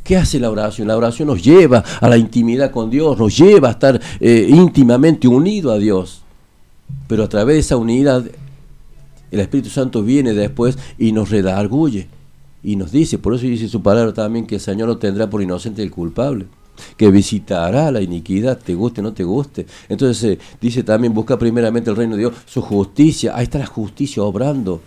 ¿Qué 0.03 0.17
hace 0.17 0.41
la 0.41 0.51
oración? 0.51 0.89
La 0.89 0.97
oración 0.97 1.29
nos 1.29 1.41
lleva 1.41 1.85
a 2.01 2.09
la 2.09 2.17
intimidad 2.17 2.73
con 2.73 2.91
Dios, 2.91 3.17
nos 3.17 3.39
lleva 3.39 3.69
a 3.69 3.71
estar 3.71 4.01
eh, 4.19 4.49
íntimamente 4.49 5.29
unidos 5.29 5.73
a 5.73 5.79
Dios. 5.79 6.23
Pero 7.07 7.23
a 7.23 7.29
través 7.29 7.55
de 7.55 7.61
esa 7.61 7.77
unidad 7.77 8.25
El 9.31 9.41
Espíritu 9.41 9.71
Santo 9.71 10.03
viene 10.03 10.33
después 10.35 10.79
y 10.99 11.13
nos 11.13 11.31
redarguye 11.31 12.09
y 12.63 12.77
nos 12.77 12.93
dice, 12.93 13.19
por 13.19 13.35
eso 13.35 13.45
dice 13.45 13.69
su 13.69 13.83
palabra 13.83 14.13
también, 14.13 14.47
que 14.47 14.57
el 14.57 14.61
Señor 14.61 14.89
lo 14.89 14.99
tendrá 14.99 15.29
por 15.31 15.43
inocente 15.43 15.83
el 15.83 15.91
culpable 15.91 16.47
que 16.97 17.11
visitará 17.11 17.91
la 17.91 18.01
iniquidad, 18.01 18.59
te 18.59 18.75
guste 18.75 19.01
o 19.01 19.05
no 19.05 19.13
te 19.13 19.25
guste. 19.25 19.67
Entonces 19.89 20.33
eh, 20.33 20.39
dice 20.61 20.83
también, 20.83 21.15
busca 21.15 21.39
primeramente 21.39 21.91
el 21.91 21.97
reino 21.97 22.15
de 22.17 22.21
Dios, 22.21 22.35
su 22.45 22.61
justicia, 22.61 23.33
ahí 23.35 23.45
está 23.45 23.59
la 23.59 23.67
justicia 23.67 24.23
obrando 24.23 24.81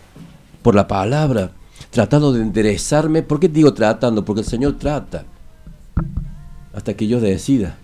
por 0.61 0.75
la 0.75 0.87
palabra, 0.87 1.51
tratando 1.89 2.31
de 2.31 2.41
enderezarme. 2.41 3.23
¿Por 3.23 3.39
qué 3.39 3.47
digo 3.47 3.73
tratando? 3.73 4.23
Porque 4.23 4.41
el 4.41 4.47
Señor 4.47 4.77
trata 4.77 5.25
hasta 6.73 6.93
que 6.93 7.07
yo 7.07 7.19
decida. 7.19 7.77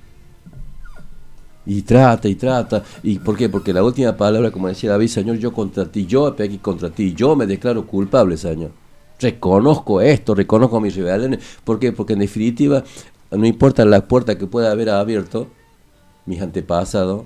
Y 1.66 1.82
trata 1.82 2.28
y 2.28 2.36
trata. 2.36 2.84
¿Y 3.04 3.20
por 3.20 3.36
qué? 3.36 3.50
Porque 3.50 3.74
la 3.74 3.84
última 3.84 4.16
palabra, 4.16 4.52
como 4.52 4.68
decía 4.68 4.92
David, 4.92 5.08
Señor, 5.08 5.38
yo 5.38 5.52
contra 5.52 5.86
ti, 5.86 6.06
yo 6.06 6.36
pequé 6.36 6.60
contra 6.60 6.90
ti, 6.90 7.14
yo 7.14 7.36
me 7.36 7.48
declaro 7.48 7.86
culpable, 7.88 8.38
Señor. 8.38 8.72
Reconozco 9.20 10.02
esto, 10.02 10.36
reconozco 10.36 10.80
mis 10.80 10.96
rebeliones. 10.96 11.40
¿Por 11.64 11.80
qué? 11.80 11.92
Porque 11.92 12.14
en 12.14 12.20
definitiva 12.20 12.84
no 13.32 13.46
importa 13.46 13.86
la 13.86 14.08
puerta 14.08 14.38
que 14.38 14.48
pueda 14.48 14.72
haber 14.72 14.90
abierto 14.90 15.48
mis 16.26 16.42
antepasados, 16.42 17.26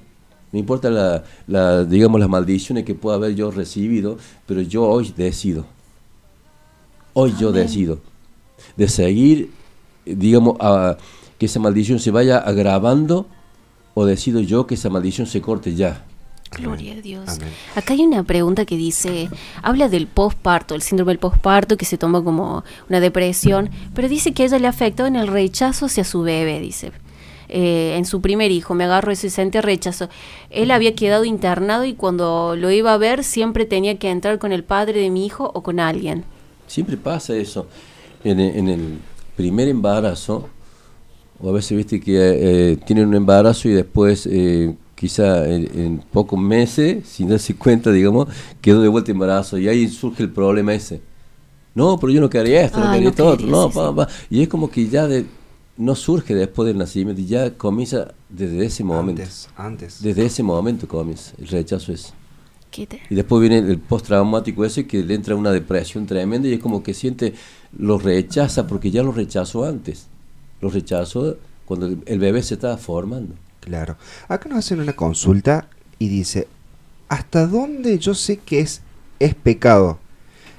no 0.51 0.59
importa 0.59 0.89
la, 0.89 1.23
la, 1.47 1.85
digamos 1.85 2.19
las 2.19 2.29
maldiciones 2.29 2.83
que 2.83 2.95
pueda 2.95 3.17
haber 3.17 3.35
yo 3.35 3.51
recibido, 3.51 4.17
pero 4.45 4.61
yo 4.61 4.83
hoy 4.83 5.13
decido, 5.15 5.65
hoy 7.13 7.33
yo 7.39 7.51
decido 7.51 7.99
de 8.75 8.87
seguir, 8.87 9.51
digamos, 10.05 10.57
a, 10.59 10.97
que 11.37 11.45
esa 11.45 11.59
maldición 11.59 11.99
se 11.99 12.11
vaya 12.11 12.39
agravando 12.39 13.27
o 13.93 14.05
decido 14.05 14.39
yo 14.39 14.67
que 14.67 14.75
esa 14.75 14.89
maldición 14.89 15.27
se 15.27 15.41
corte 15.41 15.75
ya. 15.75 16.05
Gloria 16.51 16.93
a 16.93 17.01
Dios. 17.01 17.39
Acá 17.75 17.93
hay 17.93 18.01
una 18.01 18.23
pregunta 18.23 18.65
que 18.65 18.75
dice, 18.75 19.29
habla 19.61 19.87
del 19.87 20.07
postparto, 20.07 20.73
el 20.73 20.81
síndrome 20.81 21.11
del 21.11 21.19
postparto 21.19 21.77
que 21.77 21.85
se 21.85 21.97
toma 21.97 22.23
como 22.23 22.63
una 22.89 22.99
depresión, 22.99 23.69
pero 23.93 24.09
dice 24.09 24.33
que 24.33 24.43
a 24.43 24.45
ella 24.47 24.59
le 24.59 24.67
afectó 24.67 25.05
en 25.05 25.15
el 25.15 25.27
rechazo 25.27 25.85
hacia 25.85 26.03
su 26.03 26.21
bebé, 26.21 26.59
dice. 26.59 26.91
Eh, 27.51 27.95
en 27.97 28.05
su 28.05 28.21
primer 28.21 28.51
hijo, 28.51 28.75
me 28.75 28.83
agarro 28.83 29.11
ese 29.11 29.29
sente 29.31 29.61
rechazo. 29.61 30.07
Él 30.51 30.69
había 30.69 30.93
quedado 30.93 31.25
internado 31.25 31.83
y 31.83 31.93
cuando 31.93 32.55
lo 32.55 32.71
iba 32.71 32.93
a 32.93 32.97
ver 32.97 33.23
siempre 33.23 33.65
tenía 33.65 33.97
que 33.97 34.11
entrar 34.11 34.37
con 34.37 34.51
el 34.51 34.63
padre 34.63 35.01
de 35.01 35.09
mi 35.09 35.25
hijo 35.25 35.51
o 35.53 35.61
con 35.63 35.79
alguien. 35.79 36.23
Siempre 36.67 36.95
pasa 36.95 37.35
eso. 37.35 37.67
En, 38.23 38.39
el 38.39 38.99
primer 39.35 39.67
embarazo, 39.67 40.49
o 41.41 41.49
a 41.49 41.53
veces 41.53 41.77
viste 41.77 41.99
que 41.99 42.15
eh, 42.17 42.77
tienen 42.85 43.07
un 43.07 43.15
embarazo 43.15 43.69
y 43.69 43.73
después... 43.73 44.27
Eh, 44.27 44.75
quizá 44.99 45.47
en, 45.47 46.03
pocos 46.11 46.37
meses, 46.37 47.07
sin 47.07 47.29
darse 47.29 47.55
cuenta, 47.55 47.89
digamos, 47.89 48.27
quedó 48.59 48.81
de 48.81 48.89
vuelta 48.89 49.11
embarazo 49.11 49.57
y 49.57 49.69
ahí 49.69 49.87
surge 49.87 50.23
el 50.23 50.29
problema 50.29 50.73
ese. 50.73 50.99
No, 51.73 51.97
pero 51.97 52.11
yo 52.11 52.19
no 52.19 52.29
quería 52.29 52.65
esto, 52.65 52.81
no 52.81 52.91
quería 52.91 53.07
esto 53.07 53.25
otro, 53.25 53.47
no, 53.47 54.07
y 54.29 54.41
es 54.41 54.49
como 54.49 54.69
que 54.69 54.89
ya 54.89 55.07
de, 55.07 55.25
no 55.77 55.95
surge 55.95 56.35
después 56.35 56.67
del 56.67 56.77
nacimiento, 56.77 57.21
ya 57.21 57.55
comienza 57.55 58.13
desde 58.27 58.65
ese 58.65 58.83
momento. 58.83 59.21
Antes, 59.21 59.49
antes. 59.55 60.03
Desde 60.03 60.25
ese 60.25 60.43
momento 60.43 60.85
comienza, 60.85 61.31
el 61.37 61.47
rechazo 61.47 61.93
es. 61.93 62.13
Y 63.09 63.15
después 63.15 63.39
viene 63.39 63.59
el 63.59 63.79
postraumático 63.79 64.65
ese 64.65 64.85
que 64.85 65.01
le 65.01 65.15
entra 65.15 65.33
una 65.35 65.51
depresión 65.51 66.05
tremenda 66.05 66.49
y 66.49 66.53
es 66.53 66.59
como 66.59 66.83
que 66.83 66.93
siente, 66.93 67.33
lo 67.77 67.97
rechaza 67.97 68.67
porque 68.67 68.91
ya 68.91 69.01
lo 69.01 69.13
rechazó 69.13 69.63
antes. 69.63 70.07
Lo 70.61 70.69
rechazó 70.69 71.37
cuando 71.65 71.87
el 72.05 72.19
bebé 72.19 72.41
se 72.43 72.55
estaba 72.55 72.77
formando. 72.77 73.35
Claro. 73.61 73.97
Acá 74.27 74.49
nos 74.49 74.59
hacen 74.59 74.79
una 74.79 74.93
consulta 74.93 75.67
y 75.99 76.07
dice, 76.07 76.47
¿hasta 77.07 77.47
dónde 77.47 77.99
yo 77.99 78.13
sé 78.13 78.37
que 78.37 78.59
es, 78.61 78.81
es 79.19 79.35
pecado? 79.35 79.99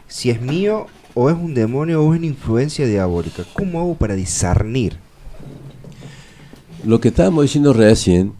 Si 0.08 0.30
es 0.30 0.40
mío 0.40 0.86
o 1.14 1.30
es 1.30 1.36
un 1.36 1.54
demonio 1.54 2.02
o 2.02 2.12
es 2.12 2.18
una 2.18 2.26
influencia 2.26 2.86
diabólica. 2.86 3.44
¿Cómo 3.52 3.80
hago 3.80 3.94
para 3.94 4.14
discernir? 4.14 4.96
Lo 6.84 7.00
que 7.00 7.08
estábamos 7.08 7.42
diciendo 7.44 7.72
recién 7.72 8.32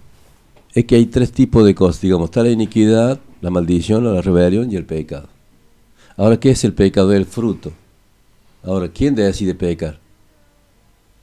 es 0.75 0.85
que 0.85 0.97
hay 0.97 1.07
tres 1.07 1.33
tipos 1.33 1.65
de 1.65 1.75
cosas. 1.75 2.01
Digamos, 2.01 2.27
está 2.27 2.43
la 2.43 2.51
iniquidad, 2.51 3.21
la 3.41 3.51
maldición, 3.51 4.05
la 4.05 4.23
rebelión 4.23 4.71
y 4.73 4.77
el 4.77 4.85
pecado. 4.85 5.29
Ahora, 6.17 6.39
¿qué 6.39 6.51
es 6.51 6.65
el 6.65 6.73
pecado? 6.73 7.13
El 7.13 7.27
fruto. 7.27 7.73
Ahora, 8.63 8.89
¿quién 8.89 9.15
decide 9.15 9.55
pecar? 9.55 10.00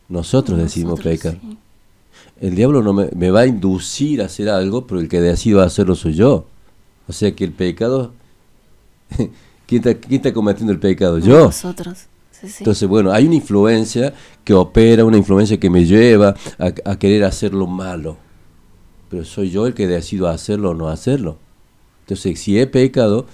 Nosotros, 0.10 0.58
decidimos 0.58 1.00
pecar 1.02 1.38
el 2.40 2.56
diablo 2.56 2.84
no 2.84 2.94
me, 2.94 3.32
va 3.32 3.42
a 3.42 3.48
inducir 3.48 4.22
a 4.22 4.26
hacer 4.26 4.50
algo, 4.50 4.86
pero 4.86 5.00
el 5.00 5.10
que 5.10 5.22
decide 5.22 5.62
hacerlo 5.62 5.96
soy 5.96 6.14
yo. 6.14 6.46
O 7.08 7.14
sea 7.14 7.34
que 7.36 7.44
el 7.44 7.52
pecado, 7.52 8.14
¿quién 9.66 9.84
está, 10.10 10.34
cometiendo 10.34 10.72
el 10.72 10.80
pecado? 10.80 11.18
yo. 11.20 11.46
Nosotros. 11.46 12.06
Entonces, 12.60 12.88
bueno, 12.88 13.12
hay 13.12 13.26
una 13.26 13.36
influencia 13.36 14.14
que 14.44 14.54
opera, 14.54 15.04
una 15.04 15.18
influencia 15.18 15.60
que 15.60 15.72
me 15.72 15.86
lleva 15.86 16.36
a, 16.60 16.96
querer 16.98 17.24
hacer 17.24 17.54
lo 17.54 17.66
malo. 17.66 18.18
Pero 19.10 19.26
soy 19.26 19.50
yo 19.50 19.66
el 19.66 19.74
que 19.74 19.88
decido 19.88 20.28
hacerlo 20.28 20.72
o 20.72 20.74
no 20.76 20.90
hacerlo. 20.90 21.38
Entonces, 22.02 22.40
si 22.40 22.60
he 22.60 22.68
pecado, 22.68 23.26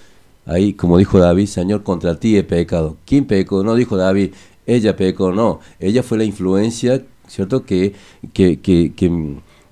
ahí, 0.45 0.73
como 0.73 0.97
dijo 0.97 1.19
David, 1.19 1.47
Señor, 1.47 1.83
contra 1.83 2.17
ti 2.17 2.37
he 2.37 2.43
pecado. 2.43 2.95
¿Quién 3.05 3.25
pecó? 3.25 3.61
No 3.63 3.75
dijo 3.75 3.97
David, 3.97 4.31
ella 4.65 4.95
pecó, 4.95 5.31
no. 5.31 5.59
Ella 5.79 6.03
fue 6.03 6.17
la 6.17 6.23
influencia 6.23 7.03
¿cierto? 7.27 7.65
Que, 7.65 7.93
que, 8.33 8.59
que, 8.59 8.93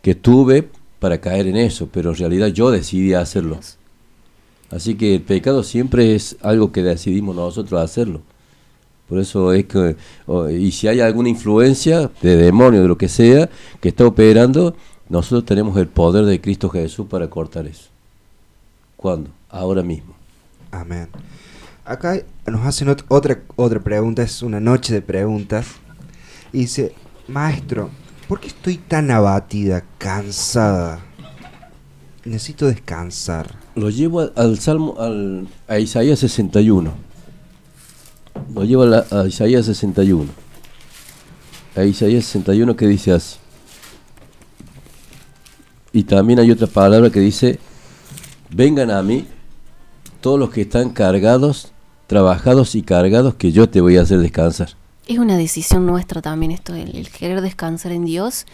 que, 0.01 0.15
tuve 0.15 0.69
para 0.99 1.19
caer 1.19 1.47
en 1.47 1.57
eso, 1.57 1.89
pero 1.91 2.11
en 2.11 2.17
realidad 2.17 2.47
yo 2.47 2.71
decidí 2.71 3.13
hacerlo. 3.13 3.59
Así 4.69 4.95
que 4.95 5.15
el 5.15 5.21
pecado 5.21 5.63
siempre 5.63 6.15
es 6.15 6.37
algo 6.41 6.71
que 6.71 6.81
decidimos 6.81 7.35
nosotros 7.35 7.81
hacerlo. 7.81 8.21
Por 9.09 9.19
eso 9.19 9.51
es 9.51 9.65
que, 9.65 9.97
y 10.57 10.71
si 10.71 10.87
hay 10.87 11.01
alguna 11.01 11.27
influencia 11.27 12.09
de 12.21 12.37
demonio, 12.37 12.81
de 12.81 12.87
lo 12.87 12.97
que 12.97 13.09
sea, 13.09 13.49
que 13.81 13.89
está 13.89 14.05
operando, 14.05 14.73
nosotros 15.09 15.45
tenemos 15.45 15.75
el 15.77 15.87
poder 15.87 16.23
de 16.25 16.39
Cristo 16.39 16.69
Jesús 16.69 17.07
para 17.07 17.29
cortar 17.29 17.67
eso. 17.67 17.89
¿Cuándo? 18.95 19.29
Ahora 19.49 19.83
mismo. 19.83 20.13
Amén. 20.71 21.09
Acá 21.91 22.23
nos 22.47 22.65
hacen 22.65 22.87
otra, 22.87 23.41
otra 23.57 23.79
pregunta, 23.81 24.23
es 24.23 24.41
una 24.43 24.61
noche 24.61 24.93
de 24.93 25.01
preguntas. 25.01 25.67
dice, 26.53 26.95
Maestro, 27.27 27.89
¿por 28.29 28.39
qué 28.39 28.47
estoy 28.47 28.77
tan 28.77 29.11
abatida, 29.11 29.83
cansada? 29.97 31.01
Necesito 32.23 32.67
descansar. 32.67 33.55
Lo 33.75 33.89
llevo 33.89 34.21
al, 34.21 34.57
Salmo, 34.59 34.95
al, 34.99 35.49
a 35.67 35.79
Isaías 35.79 36.19
61. 36.19 36.93
Lo 38.55 38.63
llevo 38.63 38.83
a, 38.83 39.05
a 39.11 39.27
Isaías 39.27 39.65
61. 39.65 40.31
A 41.75 41.83
Isaías 41.83 42.23
61 42.23 42.73
que 42.77 42.87
dice 42.87 43.11
así. 43.11 43.37
Y 45.91 46.03
también 46.03 46.39
hay 46.39 46.51
otra 46.51 46.67
palabra 46.67 47.09
que 47.09 47.19
dice, 47.19 47.59
vengan 48.49 48.91
a 48.91 49.03
mí 49.03 49.27
todos 50.21 50.39
los 50.39 50.51
que 50.51 50.61
están 50.61 50.91
cargados, 50.91 51.73
trabajados 52.12 52.76
y 52.76 52.82
cargados, 52.82 53.36
que 53.36 53.53
yo 53.53 53.70
te 53.70 53.80
voy 53.80 53.95
a 53.95 54.01
hacer 54.01 54.20
descansar 54.20 54.76
es 55.07 55.20
una 55.20 55.36
decisión 55.36 55.86
nuestra 55.86 56.22
también 56.22 56.51
esto, 56.51 56.74
el, 56.74 57.09
querer 57.09 57.41
descansar 57.41 57.91
en 57.91 58.05
Dios 58.05 58.45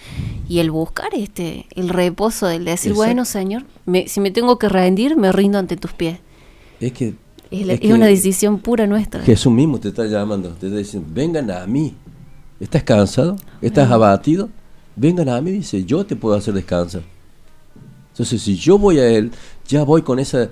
y 0.47 0.59
el 0.59 0.71
buscar 0.71 1.09
este, 1.13 1.67
el 1.75 1.89
reposo, 1.89 2.49
el 2.49 2.65
decir, 2.65 2.93
bueno 2.93 3.25
Señor, 3.25 3.63
si 4.07 4.19
me 4.21 4.31
tengo 4.31 4.57
que 4.57 4.69
rendir, 4.69 5.17
me 5.17 5.31
rindo 5.31 5.59
ante 5.59 5.77
tus 5.77 5.93
pies. 5.93 6.19
Es 6.79 6.93
que 6.93 7.15
es, 7.51 7.91
una 7.91 8.07
decisión 8.07 8.59
pura 8.59 8.87
nuestra. 8.87 9.21
Jesús 9.23 9.51
mismo 9.51 9.79
te 9.79 9.89
está 9.89 10.05
llamando, 10.05 10.49
te 10.51 10.67
está 10.67 10.77
diciendo, 10.77 11.07
vengan 11.13 11.51
a 11.51 11.67
mí. 11.67 11.95
¿Estás 12.59 12.83
cansado? 12.83 13.35
¿Estás 13.61 13.91
abatido? 13.91 14.49
Vengan 14.95 15.29
a 15.29 15.39
mí, 15.41 15.51
dice, 15.51 15.83
yo 15.83 16.05
te 16.05 16.15
puedo 16.15 16.35
hacer 16.35 16.53
descansar. 16.55 17.03
Entonces, 18.11 18.41
si 18.41 18.55
yo 18.55 18.79
voy 18.79 18.97
a 18.97 19.07
Él, 19.07 19.31
ya 19.67 19.83
voy 19.83 20.01
con 20.01 20.17
esa 20.17 20.49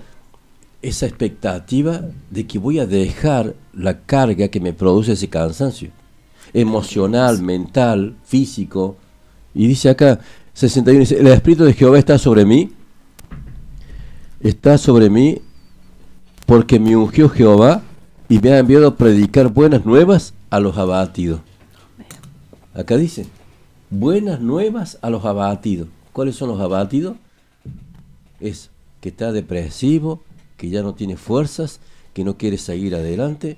esa 0.86 1.07
expectativa 1.07 2.01
de 2.29 2.45
que 2.45 2.59
voy 2.59 2.77
a 2.77 2.86
dejar 2.86 3.55
la 3.73 4.01
carga 4.01 4.49
que 4.49 4.59
me 4.59 4.71
produce 4.71 5.13
ese 5.13 5.27
cansancio, 5.27 5.89
emocional, 6.53 7.41
mental, 7.41 8.15
físico. 8.23 8.95
Y 9.55 9.65
dice 9.65 9.89
acá, 9.89 10.19
61, 10.53 10.99
dice, 10.99 11.19
el 11.19 11.25
Espíritu 11.27 11.63
de 11.63 11.73
Jehová 11.73 11.97
está 11.97 12.19
sobre 12.19 12.45
mí, 12.45 12.71
está 14.39 14.77
sobre 14.77 15.09
mí 15.09 15.41
porque 16.45 16.79
me 16.79 16.95
ungió 16.95 17.29
Jehová 17.29 17.81
y 18.29 18.38
me 18.38 18.51
ha 18.51 18.59
enviado 18.59 18.86
a 18.86 18.95
predicar 18.95 19.49
buenas 19.51 19.88
nuevas 19.88 20.36
a 20.51 20.59
los 20.59 20.77
abatidos. 20.77 21.41
Acá 22.75 22.95
dice, 22.95 23.25
buenas 23.89 24.39
nuevas 24.39 24.99
a 25.01 25.09
los 25.09 25.25
abatidos. 25.25 25.88
¿Cuáles 26.13 26.36
son 26.36 26.49
los 26.49 26.61
abatidos? 26.61 27.17
Es 28.39 28.69
que 29.01 29.09
está 29.09 29.31
depresivo, 29.31 30.21
que 30.58 30.70
ya 30.70 30.82
no 30.82 30.93
tiene 30.93 31.18
fuerzas, 31.18 31.80
que 32.14 32.24
no 32.24 32.38
quiere 32.38 32.58
seguir 32.58 32.95
adelante, 32.95 33.58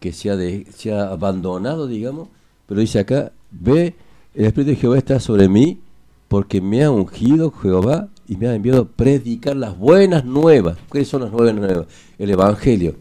que 0.00 0.12
se 0.12 0.30
ha, 0.30 0.36
de, 0.36 0.66
se 0.74 0.92
ha 0.92 1.08
abandonado, 1.08 1.86
digamos. 1.86 2.28
Pero 2.66 2.80
dice 2.80 2.98
acá, 2.98 3.32
ve, 3.50 3.94
el 4.34 4.46
Espíritu 4.46 4.70
de 4.70 4.76
Jehová 4.76 4.98
está 4.98 5.20
sobre 5.20 5.48
mí, 5.48 5.80
porque 6.28 6.60
me 6.60 6.82
ha 6.82 6.90
ungido 6.90 7.50
Jehová 7.50 8.08
y 8.26 8.36
me 8.36 8.48
ha 8.48 8.54
enviado 8.54 8.82
a 8.82 8.84
predicar 8.88 9.54
las 9.54 9.78
buenas 9.78 10.24
nuevas. 10.24 10.78
¿Cuáles 10.88 11.08
son 11.08 11.22
las 11.22 11.30
buenas 11.30 11.54
nuevas? 11.54 11.86
El 12.18 12.30
Evangelio. 12.30 12.96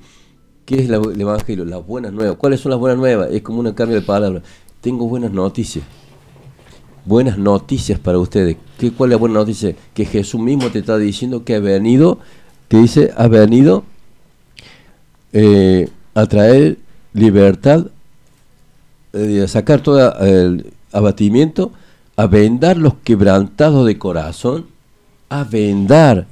¿Qué 0.65 0.75
es 0.75 0.89
el 0.89 1.21
Evangelio? 1.21 1.65
Las 1.65 1.85
buenas 1.85 2.11
nuevas. 2.11 2.35
¿Cuáles 2.37 2.59
son 2.59 2.71
las 2.71 2.79
buenas 2.79 2.99
nuevas? 2.99 3.29
Es 3.31 3.41
como 3.41 3.61
un 3.61 3.71
cambio 3.71 3.99
de 3.99 4.05
palabra. 4.05 4.41
Tengo 4.81 5.07
buenas 5.07 5.31
noticias. 5.31 5.85
Buenas 7.05 7.37
noticias 7.37 7.99
para 7.99 8.19
ustedes. 8.19 8.57
¿Qué, 8.77 8.91
¿Cuál 8.91 9.11
es 9.11 9.15
la 9.15 9.17
buena 9.17 9.35
noticia? 9.35 9.75
Que 9.93 10.05
Jesús 10.05 10.39
mismo 10.39 10.69
te 10.69 10.79
está 10.79 10.97
diciendo 10.97 11.43
que 11.43 11.55
ha 11.55 11.59
venido, 11.59 12.19
que 12.71 12.77
dice, 12.77 13.11
ha 13.17 13.27
venido 13.27 13.83
eh, 15.33 15.89
a 16.13 16.25
traer 16.25 16.77
libertad, 17.11 17.87
eh, 19.11 19.41
a 19.43 19.47
sacar 19.49 19.81
todo 19.81 20.17
el 20.21 20.71
abatimiento, 20.93 21.73
a 22.15 22.27
vendar 22.27 22.77
los 22.77 22.93
quebrantados 23.03 23.85
de 23.85 23.97
corazón, 23.97 24.67
a 25.27 25.43
vendar, 25.43 26.27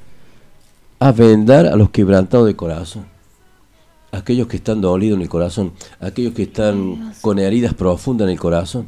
a 1.00 1.12
vendar 1.12 1.66
a 1.66 1.76
los 1.76 1.90
quebrantados 1.90 2.48
de 2.48 2.56
corazón 2.56 3.04
aquellos 4.14 4.48
que 4.48 4.56
están 4.56 4.80
dolidos 4.80 5.18
en 5.18 5.24
el 5.24 5.30
corazón, 5.30 5.74
aquellos 6.00 6.34
que 6.34 6.44
están 6.44 7.14
con 7.20 7.38
heridas 7.38 7.74
profundas 7.74 8.28
en 8.28 8.32
el 8.32 8.40
corazón. 8.40 8.88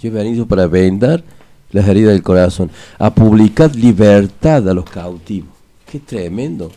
Yo 0.00 0.08
he 0.08 0.12
venido 0.12 0.46
para 0.46 0.66
vendar 0.66 1.22
las 1.70 1.86
heridas 1.86 2.12
del 2.12 2.24
corazón, 2.24 2.72
a 2.98 3.14
publicar 3.14 3.74
libertad 3.76 4.68
a 4.68 4.74
los 4.74 4.84
cautivos. 4.84 5.55
Qué 5.96 6.00
tremendo. 6.00 6.70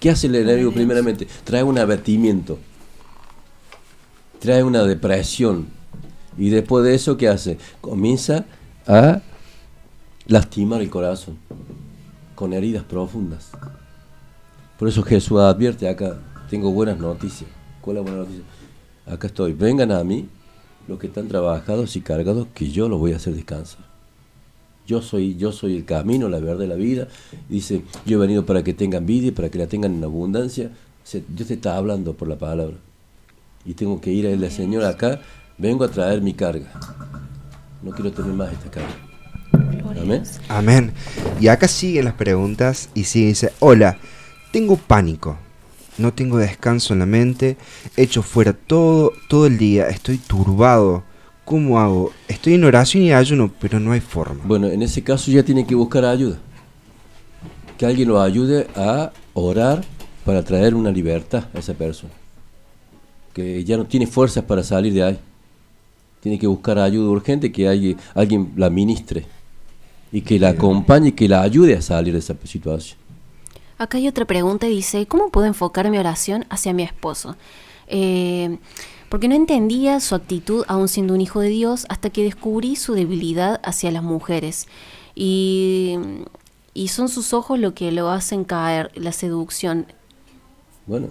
¿Qué 0.00 0.08
hace 0.08 0.26
el 0.26 0.36
enemigo 0.36 0.72
primeramente? 0.72 1.28
Trae 1.44 1.62
un 1.62 1.78
abatimiento, 1.78 2.58
trae 4.38 4.62
una 4.62 4.84
depresión. 4.84 5.66
Y 6.38 6.48
después 6.48 6.82
de 6.82 6.94
eso, 6.94 7.18
¿qué 7.18 7.28
hace? 7.28 7.58
Comienza 7.82 8.46
a 8.86 9.20
lastimar 10.26 10.80
el 10.80 10.88
corazón 10.88 11.36
con 12.34 12.54
heridas 12.54 12.84
profundas. 12.84 13.50
Por 14.78 14.88
eso 14.88 15.02
Jesús 15.02 15.38
advierte 15.38 15.86
acá, 15.86 16.18
tengo 16.48 16.72
buenas 16.72 16.98
noticias. 16.98 17.50
¿Cuál 17.82 17.98
es 17.98 18.02
la 18.02 18.10
buena 18.10 18.24
noticia? 18.24 18.44
Acá 19.04 19.26
estoy, 19.26 19.52
vengan 19.52 19.92
a 19.92 20.02
mí 20.04 20.26
los 20.88 20.98
que 20.98 21.08
están 21.08 21.28
trabajados 21.28 21.96
y 21.96 22.00
cargados, 22.00 22.48
que 22.54 22.70
yo 22.70 22.88
los 22.88 22.98
voy 22.98 23.12
a 23.12 23.16
hacer 23.16 23.34
descansar. 23.34 23.93
Yo 24.86 25.00
soy, 25.00 25.36
yo 25.36 25.52
soy 25.52 25.76
el 25.76 25.84
camino, 25.84 26.28
la 26.28 26.38
verdad 26.40 26.58
de 26.58 26.66
la 26.66 26.74
vida. 26.74 27.08
Dice, 27.48 27.82
yo 28.04 28.18
he 28.18 28.20
venido 28.20 28.44
para 28.44 28.62
que 28.62 28.74
tengan 28.74 29.06
vida 29.06 29.28
y 29.28 29.30
para 29.30 29.48
que 29.48 29.58
la 29.58 29.66
tengan 29.66 29.94
en 29.94 30.04
abundancia. 30.04 30.70
Dios 31.28 31.48
te 31.48 31.54
está 31.54 31.76
hablando 31.76 32.14
por 32.14 32.28
la 32.28 32.36
palabra. 32.36 32.76
Y 33.64 33.74
tengo 33.74 34.00
que 34.00 34.12
ir 34.12 34.26
a 34.26 34.30
él, 34.30 34.50
Señor, 34.50 34.84
acá 34.84 35.20
vengo 35.56 35.84
a 35.84 35.88
traer 35.88 36.20
mi 36.20 36.34
carga. 36.34 36.70
No 37.82 37.92
quiero 37.92 38.12
tener 38.12 38.32
más 38.32 38.52
esta 38.52 38.70
carga. 38.70 38.94
Amén. 40.00 40.22
Amén. 40.48 40.92
Y 41.40 41.48
acá 41.48 41.68
siguen 41.68 42.04
las 42.04 42.14
preguntas 42.14 42.90
y 42.94 43.04
sigue, 43.04 43.28
dice, 43.28 43.52
hola, 43.60 43.98
tengo 44.52 44.76
pánico, 44.76 45.38
no 45.98 46.12
tengo 46.12 46.38
descanso 46.38 46.92
en 46.92 47.00
la 47.00 47.06
mente, 47.06 47.56
echo 47.96 48.22
fuera 48.22 48.52
todo, 48.52 49.12
todo 49.28 49.46
el 49.46 49.56
día, 49.56 49.88
estoy 49.88 50.18
turbado. 50.18 51.04
¿Cómo 51.44 51.78
hago? 51.78 52.12
Estoy 52.26 52.54
en 52.54 52.64
oración 52.64 53.02
y 53.02 53.12
ayuno, 53.12 53.52
pero 53.60 53.78
no 53.78 53.92
hay 53.92 54.00
forma. 54.00 54.42
Bueno, 54.44 54.66
en 54.68 54.82
ese 54.82 55.02
caso 55.02 55.30
ya 55.30 55.42
tiene 55.42 55.66
que 55.66 55.74
buscar 55.74 56.04
ayuda. 56.04 56.38
Que 57.76 57.84
alguien 57.84 58.08
lo 58.08 58.20
ayude 58.20 58.66
a 58.74 59.12
orar 59.34 59.84
para 60.24 60.42
traer 60.42 60.74
una 60.74 60.90
libertad 60.90 61.44
a 61.54 61.58
esa 61.58 61.74
persona. 61.74 62.12
Que 63.34 63.62
ya 63.62 63.76
no 63.76 63.84
tiene 63.84 64.06
fuerzas 64.06 64.44
para 64.44 64.62
salir 64.62 64.94
de 64.94 65.02
ahí. 65.02 65.18
Tiene 66.20 66.38
que 66.38 66.46
buscar 66.46 66.78
ayuda 66.78 67.10
urgente, 67.10 67.52
que 67.52 67.68
alguien, 67.68 67.98
alguien 68.14 68.52
la 68.56 68.70
ministre 68.70 69.26
y 70.10 70.22
que 70.22 70.38
la 70.38 70.50
acompañe 70.50 71.08
y 71.08 71.12
que 71.12 71.28
la 71.28 71.42
ayude 71.42 71.76
a 71.76 71.82
salir 71.82 72.14
de 72.14 72.20
esa 72.20 72.34
situación. 72.44 72.98
Acá 73.76 73.98
hay 73.98 74.08
otra 74.08 74.24
pregunta, 74.24 74.66
dice, 74.66 75.04
¿cómo 75.06 75.28
puedo 75.28 75.46
enfocar 75.46 75.90
mi 75.90 75.98
oración 75.98 76.46
hacia 76.48 76.72
mi 76.72 76.84
esposo? 76.84 77.36
Eh, 77.88 78.56
porque 79.14 79.28
no 79.28 79.36
entendía 79.36 80.00
su 80.00 80.16
actitud 80.16 80.64
aún 80.66 80.88
siendo 80.88 81.14
un 81.14 81.20
hijo 81.20 81.38
de 81.38 81.48
Dios 81.48 81.86
hasta 81.88 82.10
que 82.10 82.24
descubrí 82.24 82.74
su 82.74 82.94
debilidad 82.94 83.60
hacia 83.62 83.92
las 83.92 84.02
mujeres. 84.02 84.66
Y, 85.14 85.96
son 86.88 87.08
sus 87.08 87.32
ojos 87.32 87.60
lo 87.60 87.74
que 87.74 87.92
lo 87.92 88.10
hacen 88.10 88.42
caer, 88.42 88.90
la 88.96 89.12
seducción. 89.12 89.86
Bueno, 90.88 91.10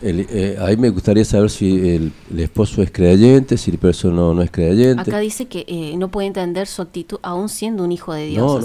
eh, 0.00 0.56
ahí 0.58 0.78
me 0.78 0.88
gustaría 0.88 1.22
saber 1.26 1.50
si 1.50 1.86
el, 1.86 2.12
esposo 2.34 2.80
es 2.80 2.90
creyente, 2.90 3.58
si 3.58 3.72
el 3.72 3.76
persona 3.76 4.14
no, 4.14 4.40
es 4.40 4.50
creyente. 4.50 5.02
Acá 5.02 5.18
dice 5.18 5.44
que 5.44 5.66
eh, 5.68 5.98
no 5.98 6.08
puede 6.08 6.28
entender 6.28 6.66
su 6.66 6.80
actitud 6.80 7.18
aún 7.20 7.50
siendo 7.50 7.84
un 7.84 7.92
hijo 7.92 8.14
de 8.14 8.24
Dios. 8.24 8.64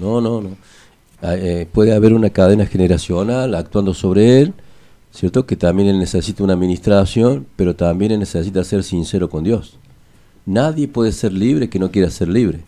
no, 0.00 0.20
no. 0.20 0.40
no. 0.40 0.50
Ah, 1.22 1.36
eh, 1.36 1.68
puede 1.72 1.94
haber 1.94 2.14
una 2.14 2.30
cadena 2.30 2.66
generacional 2.66 3.54
actuando 3.54 3.94
sobre 3.94 4.40
él, 4.40 4.54
¿cierto? 5.12 5.46
Que 5.46 5.56
también 5.56 5.88
él 5.88 5.98
necesita 5.98 6.42
una 6.42 6.54
administración, 6.54 7.46
pero 7.56 7.76
también 7.76 8.12
él 8.12 8.18
necesita 8.18 8.64
ser 8.64 8.82
sincero 8.82 9.28
con 9.30 9.44
Dios. 9.44 9.78
Nadie 10.44 10.88
puede 10.88 11.12
ser 11.12 11.32
libre 11.32 11.68
que 11.68 11.78
no 11.78 11.90
quiera 11.90 12.10
ser 12.10 12.28
libre. 12.28 12.60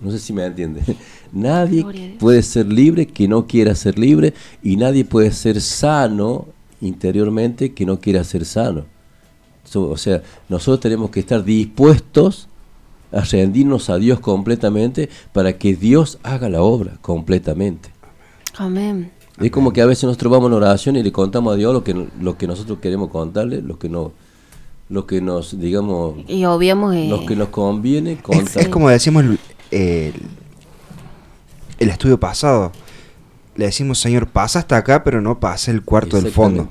No 0.00 0.10
sé 0.10 0.18
si 0.18 0.32
me 0.32 0.44
entiende. 0.44 0.82
Nadie 1.32 2.16
puede 2.18 2.42
ser 2.42 2.66
libre 2.66 3.06
que 3.06 3.28
no 3.28 3.46
quiera 3.46 3.74
ser 3.74 3.98
libre 3.98 4.34
y 4.62 4.76
nadie 4.76 5.04
puede 5.04 5.30
ser 5.30 5.60
sano 5.60 6.46
interiormente 6.80 7.72
que 7.72 7.86
no 7.86 8.00
quiera 8.00 8.24
ser 8.24 8.44
sano. 8.44 8.86
o 9.74 9.96
sea, 9.96 10.22
nosotros 10.48 10.80
tenemos 10.80 11.10
que 11.10 11.20
estar 11.20 11.44
dispuestos 11.44 12.48
a 13.12 13.20
rendirnos 13.20 13.90
a 13.90 13.98
Dios 13.98 14.18
completamente 14.18 15.08
para 15.32 15.58
que 15.58 15.76
Dios 15.76 16.18
haga 16.22 16.48
la 16.48 16.62
obra 16.62 16.96
completamente. 17.02 17.90
Amén. 18.56 19.12
Es 19.40 19.50
como 19.50 19.72
que 19.72 19.80
a 19.80 19.86
veces 19.86 20.04
nosotros 20.04 20.30
vamos 20.32 20.48
en 20.48 20.54
oración 20.54 20.96
y 20.96 21.02
le 21.02 21.12
contamos 21.12 21.54
a 21.54 21.56
Dios 21.56 21.72
lo 21.72 21.82
que, 21.82 22.08
lo 22.20 22.36
que 22.36 22.46
nosotros 22.46 22.78
queremos 22.80 23.10
contarle, 23.10 23.62
lo 23.62 23.78
que 23.78 23.88
no 23.88 24.12
lo 24.90 25.06
que 25.06 25.20
nos, 25.20 25.58
digamos, 25.58 26.16
y 26.26 26.44
obviamos, 26.44 26.96
eh, 26.96 27.06
lo 27.08 27.24
que 27.24 27.36
nos 27.36 27.48
conviene 27.48 28.16
contar. 28.20 28.62
Es, 28.62 28.68
como 28.68 28.90
decimos 28.90 29.24
el, 29.70 30.12
el, 31.78 31.88
estudio 31.88 32.18
pasado. 32.18 32.72
Le 33.54 33.66
decimos, 33.66 34.00
Señor, 34.00 34.26
pasa 34.26 34.58
hasta 34.58 34.76
acá, 34.76 35.04
pero 35.04 35.20
no 35.20 35.38
pasa 35.38 35.70
el 35.70 35.82
cuarto 35.82 36.20
del 36.20 36.32
fondo. 36.32 36.68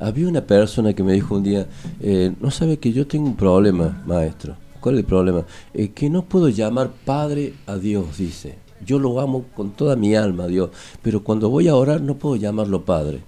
Había 0.00 0.26
una 0.26 0.40
persona 0.40 0.92
que 0.92 1.04
me 1.04 1.12
dijo 1.12 1.36
un 1.36 1.44
día, 1.44 1.68
eh, 2.00 2.32
no 2.40 2.50
sabe 2.50 2.78
que 2.78 2.92
yo 2.92 3.06
tengo 3.06 3.26
un 3.26 3.36
problema, 3.36 4.02
maestro. 4.06 4.56
¿Cuál 4.80 4.96
es 4.96 5.00
el 5.00 5.06
problema? 5.06 5.44
Eh, 5.72 5.90
que 5.90 6.10
no 6.10 6.24
puedo 6.24 6.48
llamar 6.48 6.90
Padre 7.04 7.54
a 7.66 7.76
Dios, 7.76 8.18
dice. 8.18 8.56
Yo 8.84 8.98
lo 8.98 9.20
amo 9.20 9.44
con 9.54 9.70
toda 9.70 9.96
mi 9.96 10.14
alma, 10.14 10.46
Dios, 10.46 10.70
pero 11.02 11.22
cuando 11.22 11.48
voy 11.48 11.68
a 11.68 11.76
orar 11.76 12.00
no 12.00 12.16
puedo 12.16 12.36
llamarlo 12.36 12.84
Padre. 12.84 13.20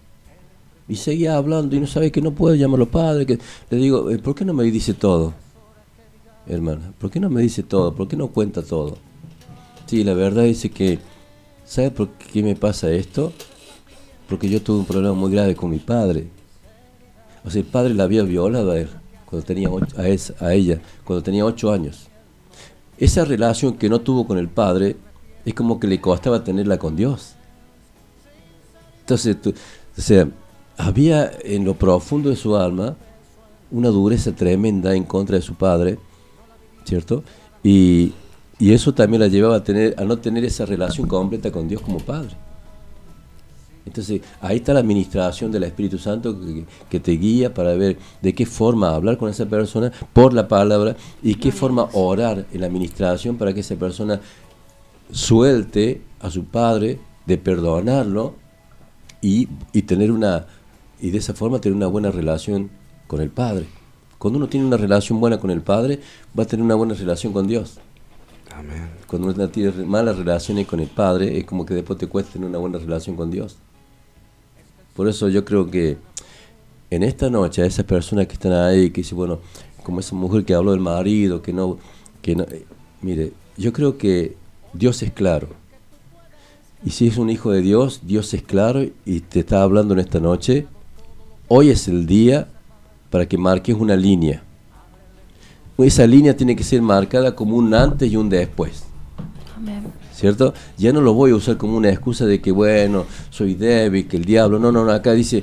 Y 0.89 0.97
seguía 0.97 1.37
hablando 1.37 1.75
y 1.77 1.81
no 1.81 1.87
sabe 1.87 2.13
que 2.13 2.21
no 2.21 2.33
puedo 2.33 2.55
llamarlo 2.55 2.91
Padre. 2.91 3.25
Que... 3.27 3.39
Le 3.71 3.79
digo, 3.79 4.11
eh, 4.11 4.19
¿por 4.19 4.35
qué 4.35 4.45
no 4.45 4.53
me 4.53 4.65
dice 4.65 4.95
todo? 4.95 5.33
Hermana, 6.47 6.93
¿por 6.99 7.11
qué 7.11 7.21
no 7.21 7.31
me 7.31 7.41
dice 7.41 7.63
todo? 7.63 7.95
¿Por 7.95 8.07
qué 8.07 8.17
no 8.17 8.29
cuenta 8.29 8.63
todo? 8.63 8.99
Sí, 9.87 10.05
la 10.05 10.13
verdad 10.13 10.43
dice 10.43 10.71
que, 10.71 10.99
¿sabe 11.65 11.91
por 11.91 12.09
qué 12.11 12.43
me 12.43 12.55
pasa 12.55 12.91
esto? 12.91 13.33
Porque 14.29 14.49
yo 14.49 14.61
tuve 14.61 14.81
un 14.81 14.85
problema 14.85 15.15
muy 15.15 15.33
grave 15.33 15.55
con 15.55 15.71
mi 15.71 15.79
padre. 15.79 16.29
O 17.45 17.51
sea, 17.51 17.61
el 17.61 17.67
padre 17.67 17.95
la 17.95 18.05
había 18.05 18.23
violado 18.23 18.73
a 18.73 18.79
él 18.79 18.89
cuando 19.25 19.47
tenía 19.47 19.69
a, 19.69 20.45
a 20.45 20.55
ella, 20.55 20.81
cuando 21.05 21.23
tenía 21.23 21.45
ocho 21.45 21.73
años. 21.73 22.09
Esa 22.99 23.25
relación 23.25 23.75
que 23.75 23.89
no 23.89 24.01
tuvo 24.01 24.27
con 24.27 24.39
el 24.39 24.49
padre 24.49 24.97
es 25.45 25.55
como 25.55 25.79
que 25.79 25.87
le 25.87 26.01
costaba 26.01 26.43
tenerla 26.45 26.79
con 26.79 26.97
Dios. 26.97 27.35
Entonces, 29.01 29.37
o 29.47 30.01
sea, 30.01 30.29
había 30.77 31.31
en 31.43 31.65
lo 31.65 31.75
profundo 31.75 32.31
de 32.31 32.37
su 32.37 32.57
alma 32.57 32.97
una 33.71 33.89
dureza 33.89 34.33
tremenda 34.33 34.95
en 34.95 35.05
contra 35.05 35.37
de 35.37 35.43
su 35.43 35.55
padre, 35.55 35.99
¿cierto? 36.85 37.23
Y, 37.63 38.13
y 38.59 38.73
eso 38.73 38.95
también 38.95 39.21
la 39.21 39.29
llevaba 39.29 39.57
a, 39.57 39.65
tener, 39.65 39.95
a 39.99 40.05
no 40.05 40.19
tener 40.19 40.45
esa 40.45 40.65
relación 40.65 41.09
completa 41.09 41.51
con 41.51 41.69
Dios 41.69 41.83
como 41.83 41.99
padre. 41.99 42.37
Entonces, 43.87 44.23
ahí 44.41 44.57
está 44.57 44.73
la 44.73 44.81
administración 44.81 45.53
del 45.53 45.65
Espíritu 45.65 45.99
Santo 45.99 46.37
que, 46.89 47.01
te 47.01 47.13
guía 47.13 47.53
para 47.53 47.75
ver 47.75 47.99
de 48.23 48.35
qué 48.35 48.47
forma 48.47 48.95
hablar 48.95 49.19
con 49.19 49.29
esa 49.29 49.45
persona 49.45 49.93
por 50.13 50.33
la 50.33 50.49
palabra 50.49 50.97
y 51.23 51.35
qué 51.35 51.53
forma 51.53 51.89
orar 51.93 52.47
en 52.53 52.61
la 52.63 52.67
administración 52.67 53.37
para 53.37 53.53
que 53.53 53.61
esa 53.61 53.77
persona 53.77 54.21
suelte 55.11 56.03
a 56.21 56.31
su 56.31 56.45
padre 56.45 56.99
de 57.27 57.39
perdonarlo 57.39 58.35
y, 59.21 59.49
y 59.73 59.83
tener 59.83 60.11
una 60.11 60.47
y 61.01 61.11
de 61.11 61.19
esa 61.19 61.35
forma 61.35 61.61
tener 61.61 61.77
una 61.77 61.87
buena 61.87 62.11
relación 62.11 62.71
con 63.07 63.21
el 63.21 63.31
Padre. 63.31 63.67
Cuando 64.19 64.39
uno 64.39 64.49
tiene 64.49 64.67
una 64.67 64.79
relación 64.79 65.21
buena 65.21 65.39
con 65.39 65.51
el 65.51 65.61
Padre, 65.61 66.01
va 66.39 66.45
a 66.45 66.47
tener 66.47 66.65
una 66.65 66.75
buena 66.77 66.95
relación 66.95 67.33
con 67.33 67.47
Dios. 67.47 67.79
Amén. 68.55 68.89
Cuando 69.07 69.29
uno 69.29 69.49
tiene 69.49 69.71
malas 69.85 70.17
relaciones 70.17 70.67
con 70.67 70.81
el 70.81 70.89
Padre, 70.89 71.37
es 71.37 71.45
como 71.45 71.67
que 71.67 71.75
después 71.75 71.99
te 71.99 72.07
cuesta 72.07 72.33
tener 72.33 72.49
una 72.49 72.59
buena 72.59 72.79
relación 72.79 73.17
con 73.17 73.31
Dios. 73.31 73.59
Por 74.95 75.09
eso 75.09 75.29
yo 75.29 75.45
creo 75.45 75.71
que 75.71 75.99
en 76.91 77.03
esta 77.03 77.29
noche 77.29 77.63
a 77.63 77.67
esas 77.67 77.85
personas 77.85 78.27
que 78.27 78.35
están 78.35 78.53
ahí, 78.53 78.91
que 78.91 79.03
dicen, 79.03 79.19
bueno, 79.19 79.41
como 79.83 80.01
esa 80.01 80.15
mujer 80.15 80.45
que 80.45 80.55
habló 80.55 80.71
del 80.71 80.81
marido, 80.81 81.43
que 81.43 81.53
no, 81.53 81.79
que 82.23 82.37
no, 82.37 82.45
eh, 82.45 82.65
mire, 83.03 83.33
yo 83.57 83.73
creo 83.73 83.99
que 83.99 84.37
Dios 84.75 85.03
es 85.03 85.13
claro. 85.13 85.49
Y 86.85 86.91
si 86.91 87.07
es 87.07 87.17
un 87.17 87.31
hijo 87.31 87.51
de 87.51 87.63
Dios, 87.63 88.01
Dios 88.03 88.35
es 88.35 88.43
claro 88.43 88.85
y 89.07 89.21
te 89.21 89.41
está 89.41 89.63
hablando 89.63 89.95
en 89.95 90.01
esta 90.01 90.21
noche. 90.21 90.67
Hoy 91.49 91.71
es 91.71 91.89
el 91.89 92.07
día 92.07 92.49
para 93.09 93.27
que 93.27 93.39
marques 93.39 93.77
una 93.77 93.97
línea. 93.97 94.43
Esa 95.79 96.07
línea 96.07 96.37
tiene 96.37 96.55
que 96.57 96.65
ser 96.65 96.83
marcada 96.83 97.35
como 97.35 97.57
un 97.57 97.73
antes 97.73 98.13
y 98.13 98.17
un 98.17 98.29
después. 98.29 98.85
¿Cierto? 100.13 100.55
Ya 100.77 100.93
no 100.93 101.01
lo 101.01 101.15
voy 101.15 101.31
a 101.31 101.37
usar 101.37 101.57
como 101.57 101.77
una 101.77 101.91
excusa 101.91 102.27
de 102.27 102.41
que, 102.41 102.53
bueno, 102.53 103.07
soy 103.31 103.55
débil, 103.55 104.07
que 104.07 104.17
el 104.17 104.25
diablo. 104.25 104.59
No, 104.59 104.71
no, 104.71 104.85
no. 104.85 104.93
Acá 104.93 105.13
dice, 105.13 105.43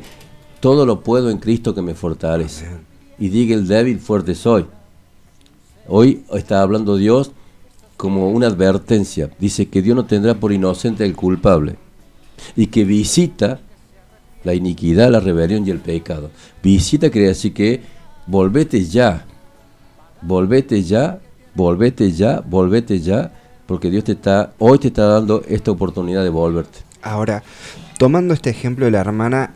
todo 0.60 0.86
lo 0.86 1.02
puedo 1.02 1.30
en 1.30 1.38
Cristo 1.38 1.74
que 1.74 1.82
me 1.82 1.96
fortalece. 1.96 2.68
Y 3.20 3.30
diga 3.30 3.56
el 3.56 3.68
débil, 3.68 4.00
fuerte 4.00 4.36
soy. 4.36 4.66
Hoy 5.88 6.24
está 6.32 6.62
hablando 6.62 6.96
Dios 6.96 7.32
como 8.02 8.32
una 8.32 8.48
advertencia. 8.48 9.30
Dice 9.38 9.68
que 9.68 9.84
Dios 9.84 9.96
no 9.96 10.08
tendrá 10.08 10.34
por 10.34 10.52
inocente 10.52 11.04
al 11.04 11.16
culpable 11.16 11.76
y 12.56 12.66
que 12.66 12.84
visita 12.84 13.60
la 14.44 14.56
iniquidad, 14.56 15.12
la 15.12 15.20
rebelión 15.20 15.68
y 15.68 15.70
el 15.70 15.78
pecado. 15.78 16.32
Visita 16.64 17.12
quiere 17.12 17.28
decir 17.28 17.54
que 17.54 17.82
volvete 18.26 18.84
ya, 18.86 19.28
volvete 20.24 20.82
ya, 20.82 21.20
volvete 21.54 22.12
ya, 22.12 22.40
volvete 22.40 23.00
ya, 23.00 23.34
porque 23.68 23.92
Dios 23.92 24.06
te 24.06 24.14
está, 24.14 24.54
hoy 24.58 24.80
te 24.80 24.88
está 24.88 25.06
dando 25.06 25.44
esta 25.48 25.70
oportunidad 25.70 26.24
de 26.24 26.30
volverte. 26.30 26.80
Ahora, 27.04 27.44
tomando 28.00 28.34
este 28.34 28.50
ejemplo 28.50 28.86
de 28.86 28.92
la 28.94 29.02
hermana 29.02 29.54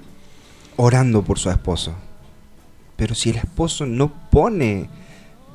orando 0.76 1.24
por 1.24 1.40
su 1.40 1.50
esposo, 1.50 1.96
pero 2.96 3.16
si 3.16 3.32
el 3.32 3.38
esposo 3.38 3.88
no 3.88 4.14
pone 4.30 4.88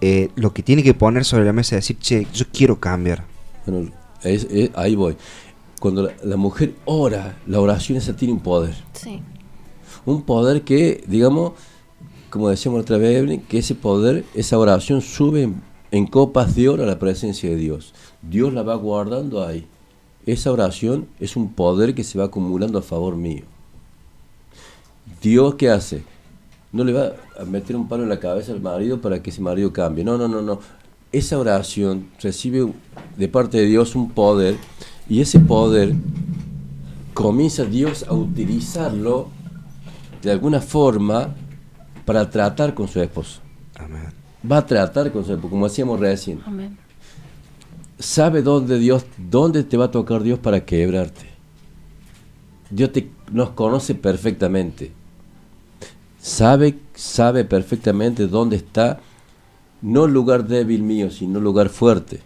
eh, 0.00 0.30
lo 0.36 0.52
que 0.52 0.62
tiene 0.62 0.82
que 0.82 0.94
poner 0.94 1.24
sobre 1.24 1.44
la 1.44 1.52
mesa 1.52 1.76
es 1.76 1.84
decir, 1.84 1.98
che, 1.98 2.26
yo 2.32 2.46
quiero 2.52 2.80
cambiar. 2.80 3.24
Bueno, 3.66 3.90
ahí 4.74 4.94
voy. 4.94 5.16
Cuando 5.80 6.10
la, 6.22 6.36
mujer 6.36 6.74
ora, 6.84 7.38
la 7.46 7.58
oración 7.58 7.96
esa 7.96 8.14
tiene 8.14 8.34
un 8.34 8.40
poder. 8.40 8.74
Sí. 8.92 9.22
Un 10.04 10.22
poder 10.22 10.62
que, 10.62 11.02
digamos, 11.06 11.52
como 12.28 12.48
decíamos 12.48 12.82
otra 12.82 12.98
vez, 12.98 13.16
Evelyn, 13.16 13.40
que 13.40 13.58
ese 13.58 13.74
poder, 13.74 14.24
esa 14.34 14.58
oración 14.58 15.00
sube 15.00 15.50
en, 15.90 16.06
copas 16.06 16.54
de 16.54 16.68
oro 16.68 16.84
a 16.84 16.86
la 16.86 16.98
presencia 16.98 17.48
de 17.48 17.56
Dios. 17.56 17.94
Dios 18.22 18.52
la 18.52 18.62
va 18.62 18.74
guardando 18.74 19.42
ahí. 19.44 19.66
Esa 20.26 20.52
oración 20.52 21.08
es 21.18 21.34
un 21.34 21.52
poder 21.52 21.94
que 21.94 22.04
se 22.04 22.18
va 22.18 22.26
acumulando 22.26 22.78
a 22.78 22.82
favor 22.82 23.16
mío. 23.16 23.44
Dios, 25.22 25.54
¿qué 25.56 25.70
hace? 25.70 26.04
No 26.72 26.84
le 26.84 26.92
va 26.92 27.12
a 27.38 27.44
meter 27.44 27.76
un 27.76 27.88
palo 27.88 28.04
en 28.04 28.08
la 28.08 28.20
cabeza 28.20 28.52
al 28.52 28.60
marido 28.60 29.00
para 29.00 29.22
que 29.22 29.30
ese 29.30 29.40
marido 29.40 29.72
cambie. 29.72 30.04
No, 30.04 30.16
no, 30.16 30.28
no, 30.28 30.40
no. 30.40 30.60
Esa 31.12 31.38
oración 31.38 32.08
recibe 32.22 32.72
de 33.16 33.28
parte 33.28 33.58
de 33.58 33.66
Dios 33.66 33.96
un 33.96 34.10
poder 34.10 34.56
y 35.08 35.20
ese 35.20 35.40
poder 35.40 35.94
comienza 37.14 37.64
Dios 37.64 38.04
a 38.08 38.14
utilizarlo 38.14 39.28
de 40.22 40.30
alguna 40.30 40.60
forma 40.60 41.34
para 42.04 42.30
tratar 42.30 42.74
con 42.74 42.86
su 42.86 43.00
esposo. 43.00 43.40
Amén. 43.76 44.08
Va 44.50 44.58
a 44.58 44.66
tratar 44.66 45.10
con 45.10 45.24
su 45.24 45.32
esposo, 45.32 45.50
como 45.50 45.66
hacíamos 45.66 45.98
recién. 45.98 46.40
Amén. 46.46 46.78
Sabe 47.98 48.42
dónde 48.42 48.78
Dios, 48.78 49.04
dónde 49.18 49.64
te 49.64 49.76
va 49.76 49.86
a 49.86 49.90
tocar 49.90 50.22
Dios 50.22 50.38
para 50.38 50.64
quebrarte. 50.64 51.28
Dios 52.70 52.92
te, 52.92 53.10
nos 53.32 53.50
conoce 53.50 53.96
perfectamente 53.96 54.92
sabe, 56.20 56.78
sabe 56.94 57.44
perfectamente 57.44 58.26
dónde 58.26 58.56
está, 58.56 59.00
no 59.82 60.04
el 60.04 60.12
lugar 60.12 60.46
débil 60.46 60.82
mío, 60.82 61.10
sino 61.10 61.38
el 61.38 61.44
lugar 61.44 61.68
fuerte. 61.68 62.20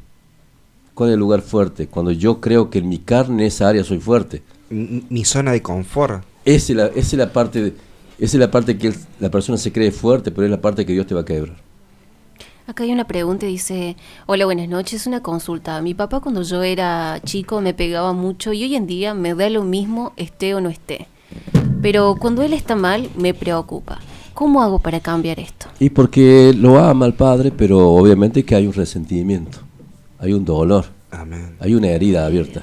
¿Cuál 0.94 1.10
es 1.10 1.14
el 1.14 1.20
lugar 1.20 1.42
fuerte? 1.42 1.88
Cuando 1.88 2.12
yo 2.12 2.40
creo 2.40 2.70
que 2.70 2.78
en 2.78 2.88
mi 2.88 2.98
carne, 2.98 3.42
en 3.42 3.46
esa 3.48 3.68
área, 3.68 3.82
soy 3.84 3.98
fuerte. 3.98 4.42
Mi, 4.70 5.24
zona 5.24 5.52
de 5.52 5.62
confort. 5.62 6.24
Esa 6.44 6.72
es 6.72 6.76
la, 6.76 6.86
es 6.86 7.12
la 7.14 7.32
parte, 7.32 7.74
es 8.18 8.34
la 8.34 8.50
parte 8.50 8.78
que 8.78 8.92
la 9.20 9.30
persona 9.30 9.58
se 9.58 9.72
cree 9.72 9.90
fuerte, 9.90 10.30
pero 10.30 10.44
es 10.44 10.50
la 10.50 10.60
parte 10.60 10.86
que 10.86 10.92
Dios 10.92 11.06
te 11.06 11.14
va 11.14 11.22
a 11.22 11.24
quebrar. 11.24 11.56
Acá 12.66 12.84
hay 12.84 12.92
una 12.92 13.06
pregunta, 13.06 13.44
dice, 13.44 13.96
hola, 14.26 14.46
buenas 14.46 14.68
noches, 14.68 15.06
una 15.06 15.20
consulta. 15.22 15.80
Mi 15.82 15.92
papá 15.92 16.20
cuando 16.20 16.42
yo 16.42 16.62
era 16.62 17.20
chico 17.24 17.60
me 17.60 17.74
pegaba 17.74 18.14
mucho 18.14 18.52
y 18.52 18.62
hoy 18.62 18.74
en 18.74 18.86
día 18.86 19.12
me 19.12 19.34
da 19.34 19.50
lo 19.50 19.64
mismo 19.64 20.14
esté 20.16 20.54
o 20.54 20.60
no 20.60 20.70
esté. 20.70 21.08
Pero 21.84 22.16
cuando 22.18 22.40
él 22.40 22.54
está 22.54 22.76
mal, 22.76 23.10
me 23.14 23.34
preocupa. 23.34 24.00
¿Cómo 24.32 24.62
hago 24.62 24.78
para 24.78 25.00
cambiar 25.00 25.38
esto? 25.38 25.66
Y 25.78 25.90
porque 25.90 26.54
lo 26.56 26.78
ama 26.78 27.04
el 27.04 27.12
padre, 27.12 27.52
pero 27.54 27.90
obviamente 27.90 28.42
que 28.42 28.54
hay 28.54 28.66
un 28.66 28.72
resentimiento, 28.72 29.58
hay 30.18 30.32
un 30.32 30.46
dolor, 30.46 30.86
hay 31.60 31.74
una 31.74 31.88
herida 31.88 32.24
abierta. 32.24 32.62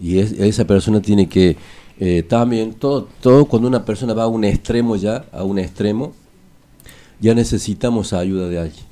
Y 0.00 0.18
esa 0.18 0.64
persona 0.64 1.00
tiene 1.00 1.28
que 1.28 1.56
eh, 2.00 2.24
también, 2.24 2.74
todo, 2.74 3.06
todo 3.20 3.44
cuando 3.44 3.68
una 3.68 3.84
persona 3.84 4.14
va 4.14 4.24
a 4.24 4.26
un 4.26 4.42
extremo 4.42 4.96
ya, 4.96 5.26
a 5.30 5.44
un 5.44 5.60
extremo, 5.60 6.12
ya 7.20 7.36
necesitamos 7.36 8.12
ayuda 8.12 8.48
de 8.48 8.58
alguien. 8.58 8.84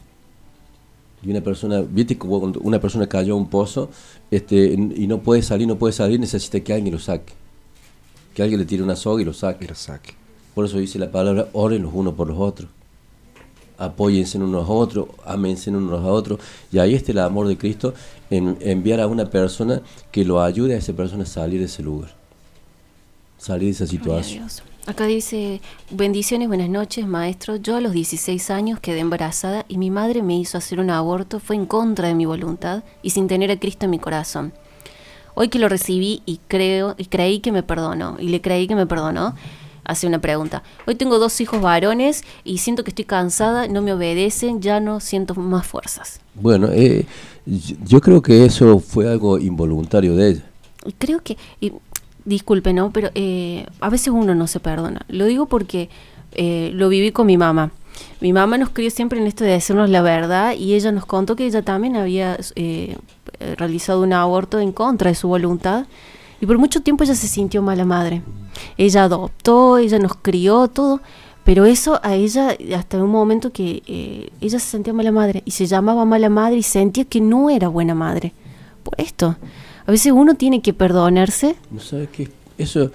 Y 1.21 1.31
una 1.33 1.41
persona, 1.41 1.81
viste 1.81 2.17
cuando 2.17 2.61
una 2.61 2.81
persona 2.81 3.09
cayó 3.09 3.35
a 3.35 3.39
un 3.39 3.49
pozo 3.49 3.91
este, 4.31 4.73
y 4.73 5.09
no 5.09 5.19
puede 5.19 5.43
salir, 5.43 5.67
no 5.67 5.79
puede 5.79 5.95
salir, 5.95 6.21
necesita 6.21 6.61
que 6.61 6.75
alguien 6.75 6.95
lo 6.95 7.01
saque 7.01 7.42
que 8.35 8.43
alguien 8.43 8.61
le 8.61 8.67
tire 8.67 8.83
una 8.83 8.97
soga 8.97 9.23
y 9.23 9.25
lo 9.25 9.33
saque. 9.33 9.73
saque. 9.75 10.15
Por 10.55 10.65
eso 10.65 10.79
dice 10.79 10.99
la 10.99 11.11
palabra, 11.11 11.49
oren 11.53 11.83
los 11.83 11.93
unos 11.95 12.15
por 12.15 12.29
los 12.29 12.39
otros. 12.39 12.69
Apóyense 13.79 14.39
unos 14.39 14.69
a 14.69 14.73
otros, 14.73 15.09
amense 15.25 15.71
unos 15.71 16.05
a 16.05 16.09
otros. 16.09 16.39
Y 16.71 16.79
ahí 16.79 16.95
está 16.95 17.13
el 17.13 17.19
amor 17.19 17.49
de 17.49 17.57
Cristo 17.57 17.95
en 18.31 18.57
enviar 18.61 19.01
a 19.01 19.07
una 19.07 19.29
persona 19.29 19.83
que 20.11 20.25
lo 20.25 20.41
ayude 20.43 20.75
a 20.75 20.79
esa 20.79 20.93
persona 20.93 21.25
a 21.25 21.27
salir 21.27 21.61
de 21.61 21.67
ese 21.67 21.83
lugar. 21.83 22.15
Salir 23.39 23.69
de 23.69 23.71
esa 23.71 23.87
situación. 23.87 24.47
Acá 24.85 25.07
dice, 25.07 25.61
bendiciones, 25.91 26.49
buenas 26.49 26.69
noches, 26.69 27.07
maestro. 27.07 27.57
Yo 27.57 27.77
a 27.77 27.81
los 27.81 27.93
16 27.93 28.51
años 28.51 28.81
quedé 28.81 28.99
embarazada 28.99 29.65
y 29.69 29.79
mi 29.79 29.91
madre 29.91 30.23
me 30.23 30.37
hizo 30.37 30.59
hacer 30.59 30.81
un 30.81 30.91
aborto, 30.91 31.39
fue 31.39 31.57
en 31.57 31.67
contra 31.67 32.09
de 32.09 32.15
mi 32.15 32.27
voluntad 32.27 32.83
y 33.01 33.11
sin 33.11 33.29
tener 33.29 33.51
a 33.51 33.59
Cristo 33.59 33.85
en 33.85 33.91
mi 33.91 33.99
corazón. 33.99 34.53
Hoy 35.35 35.49
que 35.49 35.59
lo 35.59 35.69
recibí 35.69 36.23
y 36.27 36.41
creo 36.49 36.95
y 36.99 37.07
creí 37.07 37.41
que 37.41 37.53
me 37.53 37.63
perdonó 37.63 38.17
y 38.19 38.29
le 38.29 38.41
creí 38.41 38.67
que 38.67 38.75
me 38.75 38.87
perdonó, 38.87 39.35
hace 39.85 40.07
una 40.07 40.21
pregunta. 40.21 40.63
Hoy 40.87 40.95
tengo 40.95 41.19
dos 41.19 41.41
hijos 41.41 41.61
varones 41.61 42.23
y 42.45 42.59
siento 42.59 42.85
que 42.85 42.91
estoy 42.91 43.05
cansada, 43.05 43.67
no 43.69 43.83
me 43.83 43.93
obedecen, 43.93 44.61
ya 44.61 44.81
no 44.81 45.01
siento 45.01 45.35
más 45.35 45.67
fuerzas. 45.67 46.21
Bueno, 46.35 46.69
eh, 46.73 47.07
yo 47.47 48.01
creo 48.01 48.23
que 48.23 48.45
eso 48.45 48.79
fue 48.79 49.09
algo 49.09 49.39
involuntario 49.39 50.15
de 50.17 50.31
ella. 50.31 50.45
Creo 50.99 51.21
que, 51.23 51.37
disculpe, 52.25 52.73
¿no? 52.73 52.93
Pero 52.93 53.11
eh, 53.15 53.67
a 53.81 53.89
veces 53.89 54.09
uno 54.09 54.35
no 54.35 54.47
se 54.47 54.61
perdona. 54.61 55.05
Lo 55.09 55.27
digo 55.27 55.47
porque 55.47 55.89
eh, 56.33 56.71
lo 56.75 56.89
viví 56.89 57.13
con 57.13 57.27
mi 57.27 57.37
mamá. 57.37 57.73
Mi 58.21 58.33
mamá 58.33 58.59
nos 58.59 58.71
crió 58.71 58.91
siempre 58.91 59.21
en 59.21 59.27
esto 59.27 59.45
de 59.45 59.51
decirnos 59.51 59.91
la 59.91 60.03
verdad 60.03 60.55
y 60.55 60.75
ella 60.75 60.93
nos 60.93 61.07
contó 61.07 61.37
que 61.37 61.47
ella 61.47 61.63
también 61.63 61.97
había 61.97 62.39
eh, 62.55 62.97
realizado 63.57 64.03
un 64.03 64.13
aborto 64.13 64.61
en 64.61 64.73
contra 64.73 65.11
de 65.11 65.15
su 65.15 65.29
voluntad 65.29 65.87
y 66.43 66.47
por 66.47 66.59
mucho 66.59 66.83
tiempo 66.83 67.05
ella 67.05 67.15
se 67.15 67.29
sintió 67.29 67.63
mala 67.63 67.85
madre. 67.85 68.23
Ella 68.77 69.05
adoptó, 69.05 69.79
ella 69.79 70.01
nos 70.01 70.17
crió, 70.17 70.67
todo, 70.67 71.01
pero 71.45 71.65
eso 71.67 72.01
a 72.03 72.15
ella, 72.15 72.57
hasta 72.77 73.03
un 73.03 73.11
momento 73.11 73.53
que 73.53 73.83
eh, 73.87 74.31
ella 74.41 74.59
se 74.59 74.67
sentía 74.67 74.93
mala 74.93 75.13
madre 75.13 75.43
y 75.45 75.53
se 75.53 75.67
llamaba 75.67 76.05
mala 76.05 76.29
madre 76.29 76.57
y 76.57 76.65
sentía 76.65 77.05
que 77.05 77.21
no 77.21 77.49
era 77.49 77.69
buena 77.69 77.95
madre. 77.95 78.33
Por 78.83 79.01
esto, 79.01 79.37
a 79.87 79.91
veces 79.91 80.13
uno 80.13 80.35
tiene 80.35 80.63
que 80.63 80.73
perdonarse. 80.73 81.55
Sabes 81.79 82.09
qué, 82.09 82.29
eso, 82.59 82.91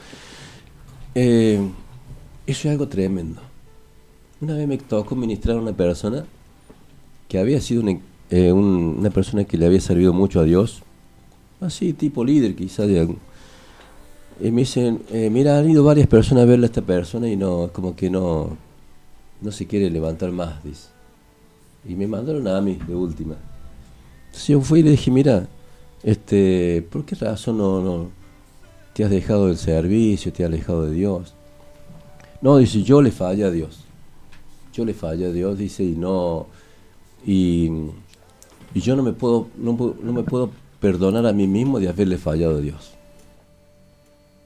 eh, 1.15 1.61
eso 2.45 2.67
es 2.67 2.71
algo 2.71 2.89
tremendo. 2.89 3.46
Una 4.39 4.53
vez 4.53 4.67
me 4.67 4.77
tocó 4.77 5.15
ministrar 5.15 5.57
a 5.57 5.61
una 5.61 5.73
persona 5.73 6.23
que 7.27 7.39
había 7.39 7.59
sido 7.59 7.83
eh, 8.29 8.51
una, 8.51 9.09
persona 9.09 9.45
que 9.45 9.57
le 9.57 9.65
había 9.65 9.81
servido 9.81 10.13
mucho 10.13 10.39
a 10.39 10.43
Dios, 10.43 10.83
así 11.59 11.91
tipo 11.93 12.23
líder 12.23 12.55
quizás 12.55 12.87
de 12.87 12.99
algún. 12.99 13.17
Y 14.39 14.51
me 14.51 14.61
dicen, 14.61 15.01
eh, 15.11 15.31
mira, 15.31 15.57
han 15.57 15.67
ido 15.67 15.83
varias 15.83 16.07
personas 16.07 16.43
a 16.43 16.45
verle 16.45 16.67
a 16.67 16.69
esta 16.69 16.83
persona 16.83 17.27
y 17.27 17.35
no, 17.35 17.71
como 17.73 17.95
que 17.95 18.11
no, 18.11 18.55
no 19.41 19.51
se 19.51 19.65
quiere 19.65 19.89
levantar 19.89 20.31
más, 20.31 20.63
dice. 20.63 20.89
Y 21.89 21.95
me 21.95 22.05
mandaron 22.05 22.47
a 22.47 22.61
mí 22.61 22.77
de 22.87 22.93
última. 22.93 23.37
Entonces 24.27 24.47
yo 24.49 24.61
fui 24.61 24.81
y 24.81 24.83
le 24.83 24.91
dije, 24.91 25.09
mira, 25.09 25.47
este, 26.03 26.85
¿por 26.91 27.05
qué 27.05 27.15
razón 27.15 27.57
no, 27.57 27.81
no 27.81 28.11
te 28.93 29.03
has 29.03 29.09
dejado 29.09 29.47
del 29.47 29.57
servicio, 29.57 30.31
te 30.31 30.43
has 30.43 30.47
alejado 30.47 30.85
de 30.85 30.91
Dios? 30.91 31.33
No, 32.39 32.57
dice, 32.57 32.83
yo 32.83 33.01
le 33.01 33.09
fallé 33.09 33.43
a 33.43 33.49
Dios 33.49 33.86
yo 34.77 34.85
le 34.85 34.93
fallo 34.93 35.29
a 35.29 35.31
Dios, 35.31 35.57
dice, 35.57 35.83
y 35.83 35.95
no, 35.95 36.45
y, 37.25 37.71
yo 38.75 38.95
no 38.95 39.01
me 39.01 39.11
puedo, 39.11 39.47
no, 39.57 39.73
me 39.73 40.21
puedo 40.21 40.51
perdonar 40.79 41.25
a 41.25 41.33
mí 41.33 41.47
mismo 41.47 41.79
de 41.79 41.89
haberle 41.89 42.19
fallado 42.19 42.57
a 42.57 42.61
Dios. 42.61 42.91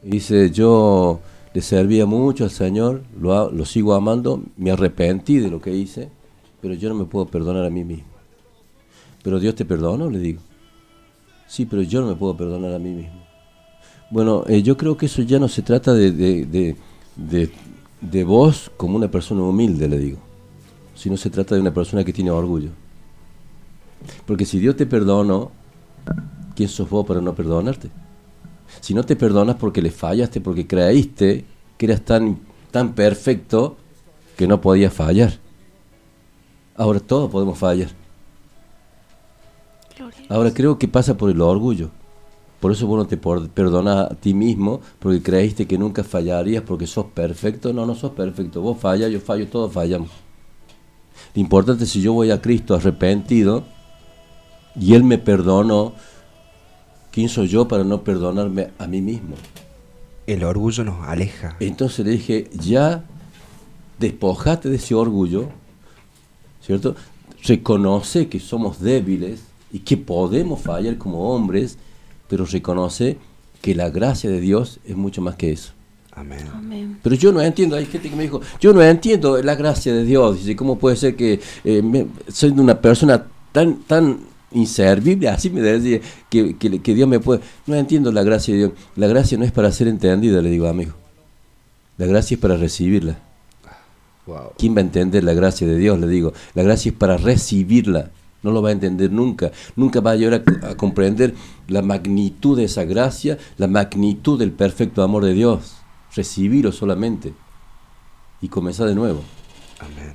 Dice, 0.01 0.49
yo 0.49 1.19
le 1.53 1.61
servía 1.61 2.05
mucho 2.05 2.45
al 2.45 2.49
Señor, 2.49 3.01
lo, 3.19 3.65
sigo 3.65 3.93
amando, 3.93 4.41
me 4.55 4.71
arrepentí 4.71 5.37
de 5.37 5.49
lo 5.49 5.59
que 5.59 5.75
hice, 5.75 6.09
pero 6.61 6.75
yo 6.75 6.87
no 6.87 6.95
me 6.95 7.05
puedo 7.05 7.25
perdonar 7.25 7.65
a 7.65 7.69
mí 7.69 7.83
mismo. 7.83 8.05
Pero 9.23 9.37
Dios 9.37 9.53
te 9.55 9.65
perdonó, 9.65 10.09
le 10.09 10.19
digo. 10.19 10.41
Sí, 11.45 11.65
pero 11.65 11.81
yo 11.81 11.99
no 11.99 12.07
me 12.07 12.15
puedo 12.15 12.37
perdonar 12.37 12.73
a 12.73 12.79
mí 12.79 12.91
mismo. 12.91 13.21
Bueno, 14.09 14.45
eh, 14.47 14.63
yo 14.63 14.77
creo 14.77 14.95
que 14.95 15.07
eso 15.07 15.23
ya 15.23 15.39
no 15.39 15.49
se 15.49 15.61
trata 15.61 15.93
de, 15.93 16.11
de, 16.11 17.51
de 18.01 18.23
vos 18.23 18.71
como 18.77 18.97
una 18.97 19.09
persona 19.09 19.43
humilde, 19.43 19.87
le 19.87 19.97
digo, 19.97 20.17
sino 20.95 21.17
se 21.17 21.29
trata 21.29 21.55
de 21.55 21.61
una 21.61 21.73
persona 21.73 22.03
que 22.03 22.11
tiene 22.11 22.31
orgullo. 22.31 22.69
Porque 24.25 24.45
si 24.45 24.59
Dios 24.59 24.75
te 24.75 24.85
perdonó, 24.85 25.51
¿quién 26.55 26.67
sos 26.67 26.89
vos 26.89 27.05
para 27.05 27.21
no 27.21 27.35
perdonarte? 27.35 27.89
Si 28.79 28.93
no 28.93 29.03
te 29.03 29.15
perdonas 29.15 29.57
porque 29.57 29.81
le 29.81 29.91
fallaste, 29.91 30.41
porque 30.41 30.65
creíste 30.65 31.45
que 31.77 31.85
eras 31.85 32.01
tan, 32.01 32.39
tan 32.71 32.93
perfecto 32.93 33.77
que 34.37 34.47
no 34.47 34.59
podías 34.59 34.93
fallar. 34.93 35.33
Ahora 36.75 36.99
todos 36.99 37.29
podemos 37.29 37.57
fallar. 37.57 37.89
Ahora 40.29 40.53
creo 40.53 40.79
que 40.79 40.87
pasa 40.87 41.15
por 41.15 41.29
el 41.29 41.41
orgullo. 41.41 41.91
Por 42.61 42.71
eso 42.71 42.85
vos 42.85 42.99
no 42.99 43.07
te 43.07 43.17
perdonas 43.17 44.11
a 44.11 44.15
ti 44.15 44.35
mismo, 44.35 44.81
porque 44.99 45.21
creíste 45.21 45.65
que 45.65 45.79
nunca 45.79 46.03
fallarías 46.03 46.63
porque 46.63 46.85
sos 46.85 47.07
perfecto. 47.07 47.73
No, 47.73 47.87
no 47.87 47.95
sos 47.95 48.11
perfecto. 48.11 48.61
Vos 48.61 48.77
fallas, 48.77 49.11
yo 49.11 49.19
fallo, 49.19 49.47
todos 49.47 49.73
fallamos. 49.73 50.11
Lo 51.33 51.41
importante 51.41 51.85
es 51.85 51.89
si 51.89 52.01
yo 52.01 52.13
voy 52.13 52.29
a 52.29 52.39
Cristo 52.39 52.75
arrepentido 52.75 53.63
y 54.79 54.93
Él 54.93 55.03
me 55.03 55.17
perdonó, 55.17 55.93
¿quién 57.11 57.29
soy 57.29 57.47
yo 57.47 57.67
para 57.67 57.83
no 57.83 58.03
perdonarme 58.03 58.69
a 58.77 58.85
mí 58.85 59.01
mismo? 59.01 59.35
El 60.27 60.43
orgullo 60.43 60.83
nos 60.83 61.07
aleja. 61.07 61.57
Entonces 61.59 62.05
le 62.05 62.11
dije, 62.11 62.47
ya 62.53 63.05
despojate 63.97 64.69
de 64.69 64.75
ese 64.75 64.93
orgullo, 64.93 65.47
¿cierto? 66.61 66.95
Reconoce 67.43 68.29
que 68.29 68.39
somos 68.39 68.79
débiles 68.79 69.41
y 69.71 69.79
que 69.79 69.97
podemos 69.97 70.61
fallar 70.61 70.99
como 70.99 71.33
hombres, 71.33 71.79
pero 72.31 72.45
reconoce 72.45 73.17
que 73.61 73.75
la 73.75 73.89
gracia 73.89 74.29
de 74.29 74.39
Dios 74.39 74.79
es 74.85 74.95
mucho 74.95 75.21
más 75.21 75.35
que 75.35 75.51
eso. 75.51 75.73
Amén. 76.13 76.47
Amén. 76.53 76.97
Pero 77.03 77.13
yo 77.17 77.33
no 77.33 77.41
entiendo, 77.41 77.75
hay 77.75 77.85
gente 77.85 78.09
que 78.09 78.15
me 78.15 78.23
dijo, 78.23 78.39
yo 78.61 78.71
no 78.71 78.81
entiendo 78.81 79.41
la 79.43 79.55
gracia 79.55 79.93
de 79.93 80.05
Dios. 80.05 80.37
Dice, 80.37 80.55
¿cómo 80.55 80.79
puede 80.79 80.95
ser 80.95 81.17
que 81.17 81.41
eh, 81.65 81.81
me- 81.81 82.07
soy 82.29 82.51
una 82.51 82.79
persona 82.79 83.27
tan, 83.51 83.83
tan 83.83 84.19
inservible? 84.53 85.27
Así 85.27 85.49
me 85.49 85.59
decía, 85.61 85.99
que, 86.29 86.55
que, 86.55 86.81
que 86.81 86.95
Dios 86.95 87.09
me 87.09 87.19
puede... 87.19 87.41
No 87.67 87.75
entiendo 87.75 88.13
la 88.13 88.23
gracia 88.23 88.53
de 88.53 88.59
Dios. 88.61 88.71
La 88.95 89.07
gracia 89.07 89.37
no 89.37 89.43
es 89.43 89.51
para 89.51 89.69
ser 89.73 89.89
entendida, 89.89 90.41
le 90.41 90.49
digo, 90.51 90.67
amigo. 90.69 90.93
La 91.97 92.05
gracia 92.05 92.35
es 92.35 92.39
para 92.41 92.55
recibirla. 92.55 93.19
Wow. 94.25 94.53
¿Quién 94.57 94.73
va 94.73 94.79
a 94.79 94.83
entender 94.83 95.25
la 95.25 95.33
gracia 95.33 95.67
de 95.67 95.77
Dios? 95.77 95.99
Le 95.99 96.07
digo, 96.07 96.31
la 96.53 96.63
gracia 96.63 96.91
es 96.91 96.97
para 96.97 97.17
recibirla. 97.17 98.09
No 98.43 98.51
lo 98.51 98.61
va 98.61 98.69
a 98.69 98.73
entender 98.73 99.11
nunca. 99.11 99.51
Nunca 99.75 99.99
va 100.01 100.11
a 100.11 100.15
llegar 100.15 100.43
a, 100.63 100.75
comprender 100.75 101.35
la 101.67 101.81
magnitud 101.81 102.57
de 102.57 102.63
esa 102.65 102.83
gracia, 102.85 103.37
la 103.57 103.67
magnitud 103.67 104.39
del 104.39 104.51
perfecto 104.51 105.03
amor 105.03 105.25
de 105.25 105.33
Dios. 105.33 105.75
Recibirlo 106.15 106.71
solamente 106.71 107.33
y 108.41 108.47
comenzar 108.49 108.87
de 108.87 108.95
nuevo. 108.95 109.23
Amén. 109.79 110.13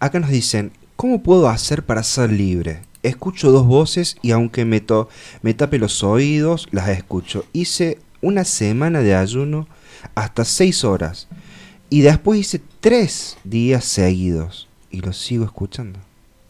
Acá 0.00 0.18
nos 0.20 0.30
dicen, 0.30 0.72
¿cómo 0.96 1.22
puedo 1.22 1.48
hacer 1.48 1.84
para 1.86 2.02
ser 2.02 2.32
libre? 2.32 2.82
Escucho 3.02 3.52
dos 3.52 3.66
voces 3.66 4.16
y 4.22 4.32
aunque 4.32 4.64
me, 4.64 4.80
to- 4.80 5.08
me 5.42 5.54
tape 5.54 5.78
los 5.78 6.02
oídos, 6.02 6.66
las 6.72 6.88
escucho. 6.88 7.44
Hice 7.52 8.00
una 8.20 8.44
semana 8.44 9.00
de 9.00 9.14
ayuno 9.14 9.68
hasta 10.16 10.44
seis 10.44 10.82
horas 10.84 11.28
y 11.88 12.00
después 12.00 12.40
hice 12.40 12.60
tres 12.80 13.38
días 13.44 13.84
seguidos 13.84 14.68
y 14.90 15.00
los 15.00 15.16
sigo 15.16 15.44
escuchando. 15.44 16.00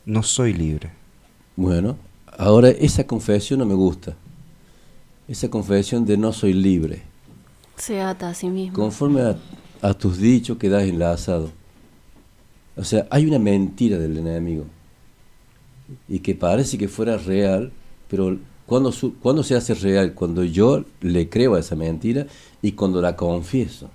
No 0.09 0.22
soy 0.22 0.54
libre. 0.54 0.90
Bueno, 1.54 1.96
ahora 2.38 2.70
esa 2.70 3.06
confesión 3.06 3.59
no 3.59 3.66
me 3.66 3.74
gusta. 3.74 4.14
Esa 5.28 5.50
confesión 5.50 6.06
de 6.06 6.16
no 6.16 6.32
soy 6.32 6.54
libre. 6.54 7.02
Se 7.76 8.00
ata 8.00 8.30
a 8.30 8.34
sí 8.34 8.48
mismo. 8.48 8.74
Conforme 8.74 9.20
a, 9.20 9.36
a 9.82 9.92
tus 9.92 10.16
dichos 10.16 10.56
quedas 10.56 10.84
enlazado. 10.84 11.50
O 12.74 12.84
sea, 12.84 13.06
hay 13.11 13.26
una 13.26 13.38
mentira 13.38 13.98
del 13.98 14.16
enemigo. 14.16 14.64
Y 16.09 16.20
que 16.20 16.34
parece 16.34 16.78
que 16.78 16.88
fuera 16.88 17.18
real, 17.18 17.70
pero 18.09 18.38
cuando, 18.64 18.92
su- 18.92 19.14
cuando 19.18 19.42
se 19.42 19.56
hace 19.56 19.74
real? 19.74 20.14
Cuando 20.14 20.42
yo 20.42 20.84
le 21.02 21.28
creo 21.28 21.54
a 21.54 21.61
esa 21.61 21.76
mentira 21.76 22.26
y 22.62 22.72
cuando 22.72 23.02
la 23.02 23.14
confieso. 23.14 23.90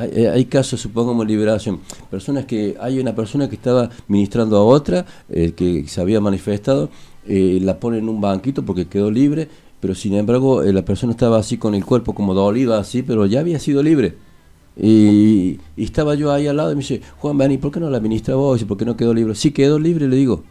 Hay, 0.00 0.10
eh, 0.14 0.28
hay 0.30 0.44
casos, 0.46 0.80
supongamos, 0.80 1.26
liberación. 1.26 1.80
Personas 2.10 2.46
que, 2.46 2.74
hay 2.80 2.98
una 2.98 3.14
persona 3.14 3.50
que 3.50 3.56
estaba 3.56 3.90
ministrando 4.08 4.56
a 4.56 4.64
otra, 4.64 5.04
eh, 5.28 5.52
que 5.52 5.86
se 5.86 6.00
había 6.00 6.20
manifestado, 6.20 6.88
eh, 7.26 7.58
la 7.60 7.78
pone 7.78 7.98
en 7.98 8.08
un 8.08 8.18
banquito 8.18 8.64
porque 8.64 8.86
quedó 8.86 9.10
libre, 9.10 9.46
pero 9.78 9.94
sin 9.94 10.14
embargo 10.14 10.62
eh, 10.62 10.72
la 10.72 10.84
persona 10.84 11.12
estaba 11.12 11.38
así 11.38 11.58
con 11.58 11.74
el 11.74 11.84
cuerpo 11.84 12.14
como 12.14 12.32
dolido 12.32 12.74
así, 12.74 13.02
pero 13.02 13.26
ya 13.26 13.40
había 13.40 13.58
sido 13.58 13.82
libre. 13.82 14.16
Y, 14.76 15.58
estaba 15.76 16.14
yo 16.14 16.32
ahí 16.32 16.46
al 16.46 16.56
lado 16.56 16.72
y 16.72 16.76
me 16.76 16.80
dice, 16.80 17.02
Juan, 17.18 17.52
¿y 17.52 17.58
por 17.58 17.70
qué 17.70 17.80
no 17.80 17.90
la 17.90 18.00
ministra 18.00 18.36
vos? 18.36 18.64
¿por 18.64 18.78
qué 18.78 18.86
no 18.86 18.96
quedó 18.96 19.12
libre? 19.12 19.34
Sí, 19.34 19.50
quedó 19.50 19.78
libre, 19.78 20.08
le 20.08 20.16
digo. 20.16 20.44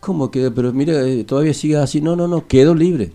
¿Cómo 0.00 0.30
quedó? 0.30 0.54
Pero 0.54 0.72
mira, 0.72 0.94
todavía 1.26 1.52
sigue 1.52 1.76
así. 1.76 2.00
No, 2.00 2.16
no, 2.16 2.28
no, 2.28 2.46
quedó 2.46 2.74
libre. 2.74 3.12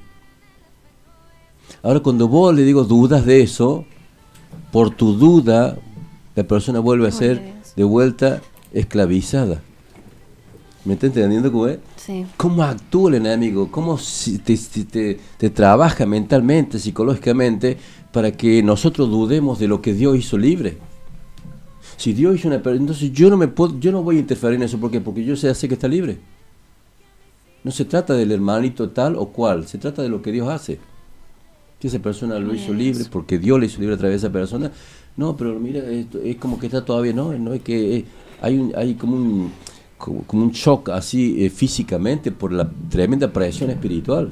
Ahora 1.82 2.02
cuando 2.02 2.28
vos 2.28 2.54
le 2.54 2.64
digo 2.64 2.84
dudas 2.84 3.26
de 3.26 3.42
eso, 3.42 3.86
por 4.74 4.90
tu 4.90 5.14
duda, 5.14 5.78
la 6.36 6.44
persona 6.44 6.80
vuelve 6.80 7.08
a 7.08 7.12
ser 7.12 7.54
de 7.76 7.84
vuelta 7.86 8.42
esclavizada. 8.74 9.62
¿Me 10.84 10.96
está 10.96 11.06
entendiendo 11.06 11.50
cómo 11.52 11.68
es? 11.68 11.78
Sí. 11.96 12.26
¿Cómo 12.36 12.62
actúa 12.64 13.10
el 13.12 13.16
enemigo? 13.18 13.72
¿Cómo 13.72 13.96
te, 14.44 14.58
si 14.58 14.84
te- 14.84 15.18
te 15.38 15.50
trabaja 15.50 16.06
mentalmente, 16.06 16.78
psicológicamente, 16.80 17.78
para 18.12 18.32
que 18.32 18.62
nosotros 18.62 19.10
dudemos 19.10 19.60
de 19.60 19.70
lo 19.70 19.82
que 19.82 19.94
Dios 19.94 20.18
hizo 20.18 20.38
libre? 20.38 20.78
Si 21.96 22.12
Dios 22.12 22.36
hizo 22.36 22.48
una 22.50 22.58
persona, 22.62 22.82
entonces 22.82 23.14
yo 23.14 23.30
no 23.30 23.38
me 23.38 23.48
puedo, 23.48 23.80
yo 23.80 23.92
no 23.94 24.04
voy 24.04 24.18
a 24.18 24.20
interferir 24.20 24.56
en 24.58 24.64
eso, 24.64 24.78
¿por 24.80 24.92
qué? 24.92 25.00
Porque 25.00 25.24
yo 25.24 25.36
sé, 25.38 25.54
sé 25.56 25.68
que 25.70 25.76
está 25.76 25.88
libre. 25.88 26.18
No 27.64 27.72
se 27.72 27.86
trata 27.86 28.14
del 28.16 28.32
hermanito 28.32 28.90
tal 28.90 29.16
o 29.16 29.28
cual, 29.28 29.68
se 29.68 29.78
trata 29.78 30.02
de 30.02 30.10
lo 30.10 30.22
que 30.22 30.32
Dios 30.34 30.50
hace. 30.50 30.80
Que 31.84 31.88
esa 31.90 32.00
persona 32.00 32.40
lo 32.40 32.56
hizo 32.56 32.74
libre 32.74 33.04
porque 33.12 33.38
Dios 33.38 33.60
le 33.60 33.66
hizo 33.66 33.82
libre 33.82 33.96
a 33.96 33.98
través 33.98 34.22
de 34.22 34.28
esa 34.28 34.32
persona. 34.34 34.72
No, 35.18 35.36
pero 35.36 35.60
mira, 35.60 35.82
es 35.82 36.36
como 36.38 36.58
que 36.58 36.68
está 36.68 36.86
todavía, 36.86 37.12
no, 37.12 37.34
no 37.38 37.52
es 37.54 37.62
que 37.62 37.98
eh, 37.98 38.06
hay 38.42 38.58
un, 38.58 38.72
hay 38.74 38.94
como 38.94 39.18
un 39.18 39.52
como, 39.98 40.22
como 40.24 40.44
un 40.44 40.52
shock 40.52 40.90
así 40.92 41.44
eh, 41.46 41.50
físicamente 41.50 42.32
por 42.32 42.54
la 42.54 42.72
tremenda 42.90 43.34
presión 43.34 43.70
espiritual. 43.70 44.32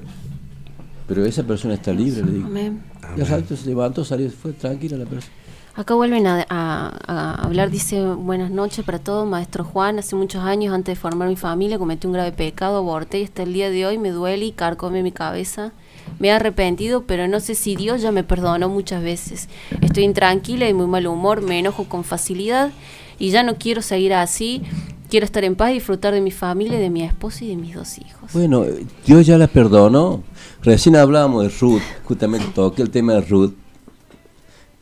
Pero 1.09 1.25
esa 1.25 1.43
persona 1.43 1.73
está 1.73 1.91
libre, 1.91 2.23
le 2.23 2.31
digo. 2.31 2.45
Amén. 2.47 2.81
Y 3.17 3.21
rato 3.23 3.57
se 3.57 3.67
levantó, 3.67 4.05
salió, 4.05 4.29
fue 4.31 4.53
tranquila 4.53 4.95
la 4.97 5.05
persona. 5.05 5.33
Acá 5.75 5.93
vuelven 5.93 6.27
a, 6.27 6.45
a- 6.49 6.99
a 7.07 7.33
hablar, 7.45 7.69
dice, 7.69 8.01
buenas 8.05 8.49
noches 8.49 8.85
para 8.85 8.99
todos, 8.99 9.27
maestro 9.27 9.65
Juan, 9.65 9.99
hace 9.99 10.15
muchos 10.15 10.41
años 10.43 10.73
antes 10.73 10.95
de 10.95 11.01
formar 11.01 11.27
mi 11.27 11.35
familia 11.35 11.77
cometí 11.77 12.07
un 12.07 12.13
grave 12.13 12.31
pecado, 12.31 12.77
aborté 12.77 13.19
y 13.19 13.23
hasta 13.25 13.43
el 13.43 13.51
día 13.53 13.69
de 13.69 13.85
hoy 13.85 13.97
me 13.97 14.11
duele 14.11 14.45
y 14.45 14.51
carcome 14.53 15.03
mi 15.03 15.11
cabeza. 15.11 15.73
Me 16.19 16.27
he 16.27 16.31
arrepentido, 16.31 17.03
pero 17.07 17.27
no 17.27 17.39
sé 17.39 17.55
si 17.55 17.75
Dios 17.75 18.01
ya 18.01 18.11
me 18.11 18.23
perdonó 18.23 18.69
muchas 18.69 19.03
veces. 19.03 19.49
Estoy 19.81 20.03
intranquila 20.03 20.69
y 20.69 20.73
muy 20.73 20.87
mal 20.87 21.07
humor, 21.07 21.41
me 21.41 21.59
enojo 21.59 21.85
con 21.85 22.03
facilidad 22.03 22.71
y 23.17 23.29
ya 23.29 23.43
no 23.43 23.55
quiero 23.55 23.81
seguir 23.81 24.13
así. 24.13 24.61
Quiero 25.09 25.25
estar 25.25 25.43
en 25.43 25.55
paz 25.55 25.71
y 25.71 25.73
disfrutar 25.73 26.13
de 26.13 26.21
mi 26.21 26.31
familia, 26.31 26.79
de 26.79 26.89
mi 26.89 27.03
esposo 27.03 27.43
y 27.43 27.49
de 27.49 27.57
mis 27.57 27.75
dos 27.75 27.97
hijos. 27.97 28.31
Bueno, 28.33 28.65
Dios 29.05 29.25
ya 29.25 29.37
la 29.37 29.47
perdonó. 29.47 30.23
Recién 30.63 30.95
hablábamos 30.95 31.43
de 31.43 31.49
Ruth, 31.49 31.81
justamente 32.05 32.45
toqué 32.55 32.81
el 32.81 32.91
tema 32.91 33.13
de 33.13 33.21
Ruth, 33.21 33.53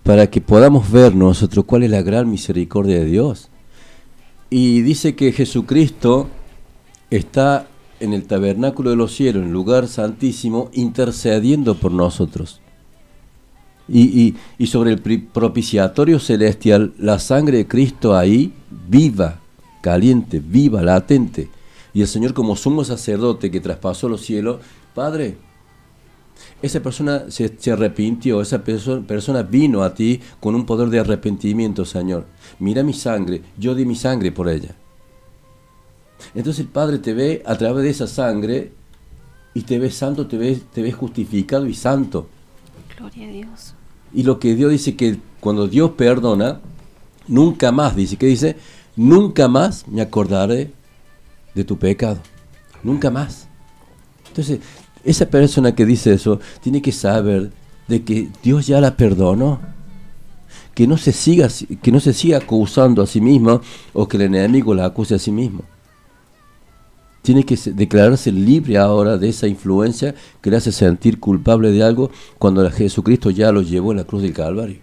para 0.04 0.28
que 0.28 0.40
podamos 0.40 0.92
ver 0.92 1.16
nosotros 1.16 1.66
cuál 1.66 1.84
es 1.84 1.90
la 1.90 2.02
gran 2.02 2.30
misericordia 2.30 3.00
de 3.00 3.06
Dios. 3.06 3.50
Y 4.50 4.82
dice 4.82 5.16
que 5.16 5.32
Jesucristo 5.32 6.28
está 7.10 7.68
en 8.00 8.14
el 8.14 8.26
tabernáculo 8.26 8.90
de 8.92 8.96
los 8.96 9.14
cielos, 9.14 9.44
en 9.44 9.52
lugar 9.52 9.88
santísimo, 9.88 10.70
intercediendo 10.74 11.76
por 11.76 11.92
nosotros. 11.92 12.62
Y, 13.88 14.02
y- 14.22 14.36
y 14.58 14.68
sobre 14.68 14.92
el 14.92 15.02
propiciatorio 15.02 16.20
celestial, 16.20 16.94
la 17.00 17.18
sangre 17.20 17.58
de 17.58 17.68
Cristo 17.68 18.16
ahí, 18.16 18.54
viva, 18.88 19.40
caliente, 19.82 20.40
viva, 20.40 20.82
latente. 20.82 21.50
Y 21.94 22.02
el 22.02 22.08
Señor 22.08 22.34
como 22.34 22.56
sumo 22.56 22.84
sacerdote 22.84 23.50
que 23.50 23.60
traspasó 23.60 24.08
los 24.08 24.22
cielos, 24.22 24.58
Padre, 24.94 25.38
esa 26.62 26.82
persona 26.82 27.24
se, 27.30 27.54
se 27.58 27.72
arrepintió, 27.72 28.42
esa 28.42 28.64
perso- 28.64 29.04
persona 29.06 29.42
vino 29.44 29.82
a 29.82 29.94
ti 29.94 30.20
con 30.40 30.56
un 30.56 30.66
poder 30.66 30.90
de 30.90 31.00
arrepentimiento, 31.00 31.84
Señor. 31.84 32.26
Mira 32.60 32.84
mi 32.84 32.94
sangre, 32.94 33.42
yo 33.58 33.74
di 33.76 33.86
mi 33.86 33.96
sangre 33.96 34.32
por 34.32 34.50
ella. 34.50 34.76
Entonces 36.36 36.62
el 36.62 36.68
Padre 36.68 37.00
te 37.00 37.14
ve 37.14 37.44
a 37.46 37.58
través 37.58 37.84
de 37.84 37.90
esa 37.90 38.08
sangre 38.08 38.72
y 39.54 39.62
te 39.62 39.80
ve 39.80 39.92
santo, 39.92 40.28
te 40.28 40.38
ve, 40.38 40.60
te 40.74 40.82
ve 40.82 40.92
justificado 40.92 41.66
y 41.66 41.74
santo. 41.74 42.28
Gloria 42.98 43.28
a 43.28 43.32
Dios. 43.32 43.74
Y 44.14 44.24
lo 44.24 44.40
que 44.40 44.56
Dios 44.56 44.72
dice 44.72 44.96
que 44.96 45.18
cuando 45.40 45.68
Dios 45.68 45.92
perdona, 45.92 46.60
nunca 47.28 47.72
más, 47.72 47.96
dice, 47.96 48.18
¿qué 48.18 48.26
dice? 48.26 48.58
Nunca 48.96 49.48
más 49.48 49.88
me 49.88 50.02
acordaré 50.02 50.72
de 51.56 51.64
tu 51.64 51.78
pecado. 51.78 52.20
Nunca 52.84 53.10
más. 53.10 53.48
Entonces, 54.28 54.60
Esa 55.04 55.26
persona 55.28 55.74
que 55.74 55.86
dice 55.86 56.14
eso 56.14 56.42
tiene 56.62 56.82
que 56.82 56.92
saber 56.92 57.52
de 57.88 58.04
que 58.04 58.30
Dios 58.44 58.68
ya 58.68 58.82
la 58.82 58.98
perdonó. 58.98 59.62
Que 60.76 60.88
no 60.88 60.98
se 60.98 61.14
siga, 61.14 61.48
que 61.82 61.92
no 61.92 62.00
se 62.02 62.14
siga 62.14 62.38
acusando 62.38 63.02
a 63.02 63.08
sí 63.08 63.22
mismo 63.22 63.62
o 63.94 64.08
que 64.08 64.18
el 64.18 64.24
enemigo 64.24 64.74
la 64.74 64.86
acuse 64.86 65.16
a 65.16 65.20
sí 65.20 65.32
mismo. 65.32 65.64
Tiene 67.22 67.44
que 67.44 67.58
declararse 67.74 68.32
libre 68.32 68.78
ahora 68.78 69.18
de 69.18 69.30
esa 69.30 69.48
influencia 69.48 70.16
que 70.42 70.50
le 70.50 70.58
hace 70.58 70.72
sentir 70.72 71.20
culpable 71.20 71.72
de 71.72 71.84
algo 71.84 72.12
cuando 72.38 72.70
Jesucristo 72.72 73.30
ya 73.30 73.52
lo 73.52 73.62
llevó 73.62 73.92
en 73.92 73.98
la 73.98 74.04
cruz 74.06 74.22
del 74.22 74.34
Calvario. 74.34 74.78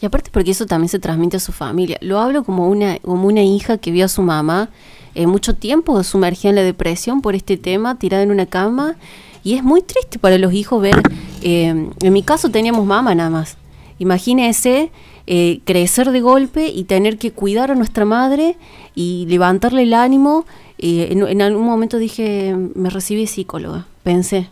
Y 0.00 0.06
aparte 0.06 0.30
porque 0.32 0.50
eso 0.50 0.66
también 0.66 0.88
se 0.88 0.98
transmite 0.98 1.38
a 1.38 1.40
su 1.40 1.52
familia. 1.52 1.96
Lo 2.02 2.18
hablo 2.18 2.44
como 2.44 2.68
una, 2.68 2.98
como 2.98 3.26
una 3.26 3.42
hija 3.42 3.78
que 3.78 3.90
vio 3.90 4.04
a 4.04 4.08
su 4.08 4.22
mamá 4.22 4.68
eh, 5.16 5.26
mucho 5.26 5.54
tiempo 5.54 6.02
sumergida 6.02 6.50
en 6.50 6.56
la 6.56 6.62
depresión 6.62 7.22
por 7.22 7.34
este 7.34 7.56
tema, 7.56 7.98
tirada 7.98 8.22
en 8.22 8.30
una 8.30 8.44
cama. 8.44 8.96
Y 9.42 9.54
es 9.54 9.62
muy 9.62 9.80
triste 9.80 10.18
para 10.18 10.36
los 10.36 10.52
hijos 10.52 10.82
ver, 10.82 11.00
eh, 11.40 11.88
en 12.00 12.12
mi 12.12 12.22
caso 12.22 12.50
teníamos 12.50 12.84
mamá 12.84 13.14
nada 13.14 13.30
más. 13.30 13.56
Imagínese 13.98 14.90
eh, 15.26 15.60
crecer 15.64 16.10
de 16.10 16.20
golpe 16.20 16.68
y 16.68 16.84
tener 16.84 17.16
que 17.16 17.32
cuidar 17.32 17.70
a 17.70 17.74
nuestra 17.74 18.04
madre 18.04 18.58
y 18.94 19.24
levantarle 19.26 19.84
el 19.84 19.94
ánimo. 19.94 20.44
En, 20.78 21.26
en, 21.26 21.42
algún 21.42 21.64
momento 21.64 21.98
dije, 21.98 22.54
me 22.74 22.90
recibí 22.90 23.26
psicóloga, 23.26 23.86
pensé. 24.02 24.48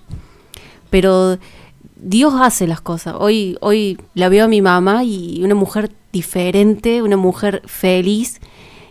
Pero 0.91 1.39
Dios 1.97 2.35
hace 2.41 2.67
las 2.67 2.81
cosas. 2.81 3.15
Hoy, 3.19 3.57
hoy 3.61 3.99
la 4.15 4.29
veo 4.29 4.45
a 4.45 4.49
mi 4.49 4.63
mamá 4.63 5.05
y 5.05 5.43
una 5.43 5.55
mujer 5.55 5.91
diferente, 6.13 7.03
una 7.03 7.17
mujer 7.17 7.63
feliz, 7.67 8.41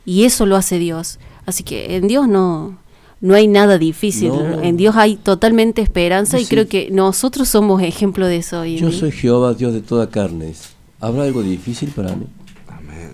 y 0.06 0.26
eso 0.26 0.46
lo 0.46 0.56
hace 0.56 0.80
Dios. 0.80 1.20
Así 1.46 1.64
que 1.64 1.96
en 1.96 2.08
Dios 2.08 2.28
no, 2.28 2.78
no 3.22 3.36
hay 3.36 3.48
nada 3.48 3.78
difícil. 3.78 4.32
En 4.62 4.78
Dios 4.78 4.96
hay 4.98 5.16
totalmente 5.16 5.82
esperanza 5.82 6.40
y 6.40 6.46
creo 6.46 6.68
que 6.68 6.90
nosotros 6.92 7.48
somos 7.48 7.82
ejemplo 7.82 8.28
de 8.28 8.38
eso. 8.38 8.66
Yo 8.66 8.92
soy 8.92 9.12
Jehová, 9.12 9.54
Dios 9.54 9.74
de 9.74 9.82
toda 9.82 10.10
carne. 10.10 10.54
¿Habrá 11.00 11.24
algo 11.24 11.42
difícil 11.42 11.90
para 11.90 12.16
mí? 12.16 12.26
Amén. 12.68 13.12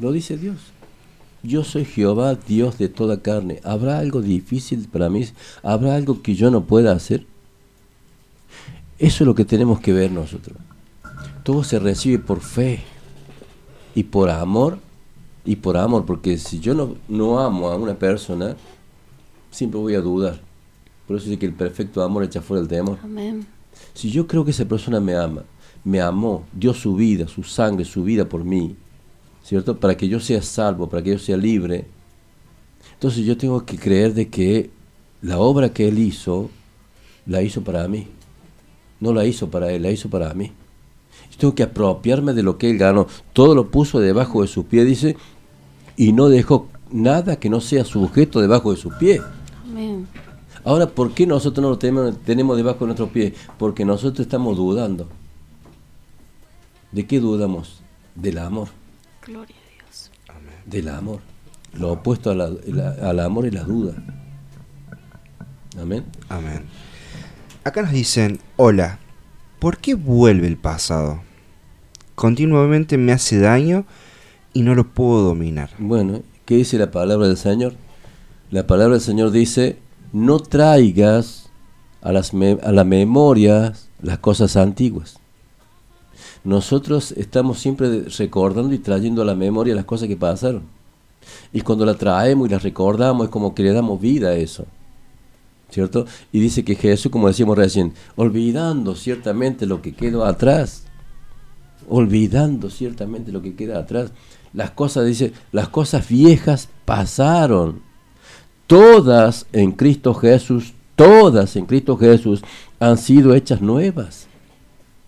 Lo 0.00 0.10
dice 0.10 0.36
Dios. 0.36 0.56
Yo 1.44 1.62
soy 1.62 1.84
Jehová, 1.84 2.36
Dios 2.36 2.78
de 2.78 2.88
toda 2.88 3.20
carne. 3.20 3.60
¿Habrá 3.64 3.98
algo 3.98 4.22
difícil 4.22 4.88
para 4.90 5.10
mí? 5.10 5.26
¿Habrá 5.62 5.94
algo 5.94 6.22
que 6.22 6.34
yo 6.34 6.50
no 6.50 6.64
pueda 6.64 6.92
hacer? 6.92 7.26
Eso 8.98 9.24
es 9.24 9.26
lo 9.26 9.34
que 9.34 9.44
tenemos 9.44 9.78
que 9.78 9.92
ver 9.92 10.10
nosotros. 10.10 10.56
Todo 11.42 11.62
se 11.62 11.78
recibe 11.78 12.18
por 12.18 12.40
fe 12.40 12.82
y 13.94 14.04
por 14.04 14.30
amor 14.30 14.78
y 15.44 15.56
por 15.56 15.76
amor, 15.76 16.06
porque 16.06 16.38
si 16.38 16.60
yo 16.60 16.72
no, 16.72 16.96
no 17.08 17.38
amo 17.38 17.68
a 17.68 17.76
una 17.76 17.94
persona, 17.94 18.56
siempre 19.50 19.78
voy 19.78 19.94
a 19.96 20.00
dudar. 20.00 20.40
Por 21.06 21.18
eso 21.18 21.26
dice 21.26 21.38
que 21.38 21.46
el 21.46 21.52
perfecto 21.52 22.02
amor 22.02 22.24
echa 22.24 22.40
fuera 22.40 22.62
el 22.62 22.68
temor. 22.68 22.96
Amén. 23.02 23.46
Si 23.92 24.10
yo 24.10 24.26
creo 24.26 24.46
que 24.46 24.52
esa 24.52 24.64
persona 24.64 24.98
me 24.98 25.14
ama, 25.14 25.42
me 25.84 26.00
amó, 26.00 26.46
dio 26.54 26.72
su 26.72 26.94
vida, 26.94 27.28
su 27.28 27.42
sangre, 27.42 27.84
su 27.84 28.02
vida 28.02 28.26
por 28.26 28.44
mí, 28.44 28.74
¿cierto? 29.44 29.78
Para 29.78 29.96
que 29.96 30.08
yo 30.08 30.18
sea 30.18 30.42
salvo, 30.42 30.88
para 30.88 31.02
que 31.02 31.10
yo 31.10 31.18
sea 31.18 31.36
libre. 31.36 31.86
Entonces 32.94 33.24
yo 33.24 33.36
tengo 33.36 33.64
que 33.64 33.76
creer 33.76 34.14
de 34.14 34.28
que 34.28 34.70
la 35.22 35.38
obra 35.38 35.72
que 35.72 35.88
Él 35.88 35.98
hizo, 35.98 36.50
la 37.26 37.42
hizo 37.42 37.62
para 37.62 37.86
mí. 37.86 38.08
No 39.00 39.12
la 39.12 39.24
hizo 39.24 39.50
para 39.50 39.70
Él, 39.70 39.82
la 39.82 39.90
hizo 39.90 40.08
para 40.08 40.32
mí. 40.34 40.52
Yo 41.30 41.38
tengo 41.38 41.54
que 41.54 41.62
apropiarme 41.62 42.32
de 42.32 42.42
lo 42.42 42.58
que 42.58 42.70
Él 42.70 42.78
ganó. 42.78 43.06
Todo 43.32 43.54
lo 43.54 43.70
puso 43.70 44.00
debajo 44.00 44.42
de 44.42 44.48
sus 44.48 44.64
pies, 44.64 44.86
dice, 44.86 45.16
y 45.96 46.12
no 46.12 46.28
dejó 46.28 46.68
nada 46.90 47.36
que 47.36 47.50
no 47.50 47.60
sea 47.60 47.84
sujeto 47.84 48.40
debajo 48.40 48.74
de 48.74 48.80
pies. 48.98 49.20
Amén. 49.64 50.06
Ahora, 50.64 50.86
¿por 50.86 51.12
qué 51.12 51.26
nosotros 51.26 51.62
no 51.62 51.68
lo 51.68 51.78
tenemos, 51.78 52.16
tenemos 52.24 52.56
debajo 52.56 52.80
de 52.80 52.86
nuestros 52.86 53.10
pies? 53.10 53.34
Porque 53.58 53.84
nosotros 53.84 54.20
estamos 54.20 54.56
dudando. 54.56 55.08
¿De 56.92 57.06
qué 57.06 57.20
dudamos? 57.20 57.82
Del 58.14 58.38
amor. 58.38 58.68
Gloria 59.26 59.56
a 59.56 59.84
Dios. 59.84 60.10
Amén. 60.28 60.54
Del 60.66 60.88
amor. 60.88 61.20
Lo 61.72 61.92
opuesto 61.92 62.30
a 62.30 62.34
la, 62.34 62.50
la, 62.66 62.90
al 62.90 63.20
amor 63.20 63.46
y 63.46 63.50
la 63.50 63.62
duda. 63.64 63.94
Amén. 65.80 66.04
Amén. 66.28 66.64
Acá 67.64 67.82
nos 67.82 67.92
dicen, 67.92 68.38
hola, 68.56 68.98
¿por 69.58 69.78
qué 69.78 69.94
vuelve 69.94 70.46
el 70.46 70.56
pasado? 70.56 71.22
Continuamente 72.14 72.98
me 72.98 73.12
hace 73.12 73.38
daño 73.38 73.86
y 74.52 74.62
no 74.62 74.74
lo 74.74 74.92
puedo 74.92 75.22
dominar. 75.22 75.70
Bueno, 75.78 76.22
¿qué 76.44 76.56
dice 76.56 76.78
la 76.78 76.90
palabra 76.90 77.26
del 77.26 77.36
Señor? 77.36 77.74
La 78.50 78.66
palabra 78.66 78.94
del 78.94 79.02
Señor 79.02 79.30
dice, 79.30 79.78
no 80.12 80.38
traigas 80.38 81.50
a, 82.02 82.12
las 82.12 82.32
a 82.34 82.72
la 82.72 82.84
memoria 82.84 83.72
las 84.00 84.18
cosas 84.18 84.56
antiguas. 84.56 85.18
Nosotros 86.44 87.12
estamos 87.12 87.58
siempre 87.58 88.02
recordando 88.18 88.74
y 88.74 88.78
trayendo 88.78 89.22
a 89.22 89.24
la 89.24 89.34
memoria 89.34 89.74
las 89.74 89.86
cosas 89.86 90.08
que 90.08 90.16
pasaron. 90.16 90.62
Y 91.52 91.62
cuando 91.62 91.86
la 91.86 91.94
traemos 91.94 92.46
y 92.46 92.52
las 92.52 92.62
recordamos 92.62 93.26
es 93.26 93.30
como 93.30 93.54
que 93.54 93.62
le 93.62 93.72
damos 93.72 94.00
vida 94.00 94.28
a 94.28 94.34
eso. 94.34 94.66
¿Cierto? 95.70 96.06
Y 96.32 96.38
dice 96.38 96.62
que 96.64 96.76
Jesús, 96.76 97.10
como 97.10 97.28
decíamos 97.28 97.56
recién, 97.56 97.94
olvidando 98.16 98.94
ciertamente 98.94 99.66
lo 99.66 99.80
que 99.80 99.94
quedó 99.94 100.24
atrás, 100.24 100.84
olvidando 101.88 102.70
ciertamente 102.70 103.32
lo 103.32 103.42
que 103.42 103.56
queda 103.56 103.78
atrás, 103.78 104.12
las 104.52 104.70
cosas, 104.70 105.06
dice, 105.06 105.32
las 105.50 105.68
cosas 105.68 106.06
viejas 106.08 106.68
pasaron. 106.84 107.82
Todas 108.66 109.46
en 109.52 109.72
Cristo 109.72 110.14
Jesús, 110.14 110.74
todas 110.94 111.56
en 111.56 111.66
Cristo 111.66 111.96
Jesús 111.96 112.42
han 112.78 112.98
sido 112.98 113.34
hechas 113.34 113.60
nuevas. 113.60 114.28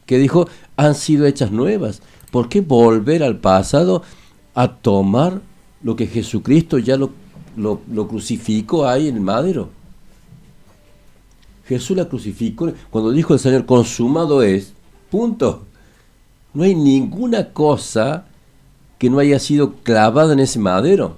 ¿Qué 0.05 0.18
dijo? 0.18 0.49
Han 0.77 0.95
sido 0.95 1.27
hechas 1.27 1.51
nuevas. 1.51 2.03
¿Por 2.31 2.49
qué 2.49 2.61
volver 2.61 3.22
al 3.22 3.39
pasado 3.39 4.03
a 4.55 4.68
tomar 4.68 5.41
lo 5.83 5.97
que 5.97 6.07
Jesucristo 6.07 6.79
ya 6.79 6.97
lo, 6.97 7.11
lo, 7.57 8.09
crucificó 8.09 8.87
ahí 8.87 9.09
en 9.09 9.16
el 9.16 9.20
madero? 9.22 9.70
Jesús 11.66 11.97
la 11.97 12.09
crucificó 12.09 12.72
cuando 12.91 13.11
dijo 13.11 13.35
el 13.35 13.41
Señor, 13.41 13.66
consumado 13.66 14.43
es, 14.43 14.72
punto. 15.11 15.62
No 16.55 16.62
hay 16.62 16.74
ninguna 16.74 17.53
cosa 17.53 18.27
que 18.99 19.11
no 19.11 19.18
haya 19.18 19.39
sido 19.39 19.74
clavada 19.83 20.33
en 20.33 20.41
ese 20.41 20.59
madero. 20.59 21.16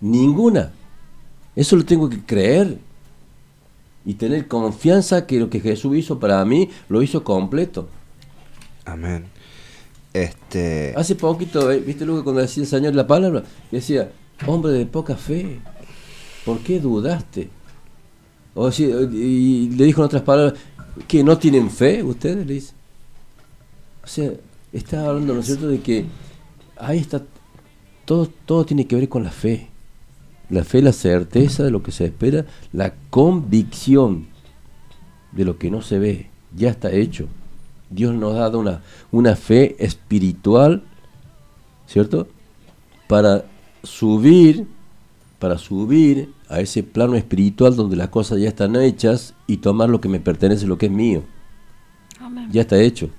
Ninguna. 0.00 0.72
Eso 1.56 1.76
lo 1.76 1.84
tengo 1.84 2.08
que 2.08 2.20
creer. 2.20 2.78
Y 4.04 4.14
tener 4.14 4.48
confianza 4.48 5.26
que 5.26 5.38
lo 5.40 5.48
que 5.48 5.60
Jesús 5.60 5.96
hizo 5.96 6.18
para 6.18 6.44
mí 6.44 6.70
lo 6.88 7.02
hizo 7.02 7.24
completo. 7.24 7.88
Amén. 8.84 9.24
Este. 10.12 10.94
Hace 10.96 11.14
poquito, 11.14 11.70
eh, 11.70 11.80
¿viste 11.80 12.06
lo 12.06 12.16
que 12.16 12.22
cuando 12.22 12.40
decía 12.40 12.62
el 12.62 12.68
Señor 12.68 12.94
la 12.94 13.06
palabra? 13.06 13.42
Decía, 13.70 14.12
hombre 14.46 14.72
de 14.72 14.86
poca 14.86 15.16
fe, 15.16 15.60
¿por 16.44 16.60
qué 16.60 16.78
dudaste? 16.78 17.50
O 18.54 18.70
si, 18.70 18.84
y 18.84 19.70
le 19.70 19.84
dijo 19.84 20.00
en 20.00 20.06
otras 20.06 20.22
palabras, 20.22 20.54
que 21.08 21.24
no 21.24 21.38
tienen 21.38 21.70
fe 21.70 22.02
ustedes, 22.02 22.46
le 22.46 22.54
dice. 22.54 22.74
O 24.04 24.06
sea, 24.06 24.30
está 24.72 25.06
hablando, 25.06 25.34
¿no 25.34 25.40
es 25.40 25.46
cierto?, 25.46 25.66
de 25.66 25.80
que 25.80 26.04
ahí 26.76 26.98
está, 26.98 27.22
todo, 28.04 28.28
todo 28.44 28.64
tiene 28.64 28.86
que 28.86 28.96
ver 28.96 29.08
con 29.08 29.24
la 29.24 29.30
fe. 29.30 29.68
La 30.50 30.62
fe, 30.62 30.82
la 30.82 30.92
certeza 30.92 31.64
de 31.64 31.70
lo 31.70 31.82
que 31.82 31.90
se 31.90 32.04
espera, 32.04 32.44
la 32.72 32.94
convicción 33.10 34.26
de 35.32 35.44
lo 35.44 35.58
que 35.58 35.70
no 35.70 35.80
se 35.80 35.98
ve, 35.98 36.28
ya 36.54 36.70
está 36.70 36.92
hecho. 36.92 37.26
Dios 37.90 38.14
nos 38.14 38.34
ha 38.34 38.40
dado 38.40 38.58
una, 38.58 38.82
una 39.10 39.36
fe 39.36 39.76
espiritual, 39.78 40.82
¿cierto? 41.86 42.26
Para 43.08 43.44
subir, 43.82 44.66
para 45.38 45.58
subir 45.58 46.32
a 46.48 46.60
ese 46.60 46.82
plano 46.82 47.14
espiritual 47.14 47.76
donde 47.76 47.96
las 47.96 48.08
cosas 48.08 48.38
ya 48.38 48.48
están 48.48 48.76
hechas 48.76 49.34
y 49.46 49.58
tomar 49.58 49.88
lo 49.88 50.00
que 50.00 50.08
me 50.08 50.20
pertenece, 50.20 50.66
lo 50.66 50.78
que 50.78 50.86
es 50.86 50.92
mío. 50.92 51.22
Amén. 52.20 52.48
Ya 52.50 52.62
está 52.62 52.80
hecho. 52.80 53.10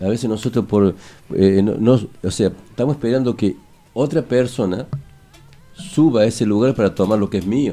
A 0.00 0.08
veces 0.08 0.28
nosotros 0.28 0.64
por, 0.66 0.94
eh, 1.34 1.62
no, 1.62 1.74
no, 1.78 2.00
o 2.22 2.30
sea, 2.30 2.52
estamos 2.70 2.96
esperando 2.96 3.36
que 3.36 3.56
otra 3.94 4.22
persona 4.22 4.86
suba 5.74 6.22
a 6.22 6.26
ese 6.26 6.46
lugar 6.46 6.74
para 6.74 6.94
tomar 6.94 7.18
lo 7.18 7.30
que 7.30 7.38
es 7.38 7.46
mío. 7.46 7.72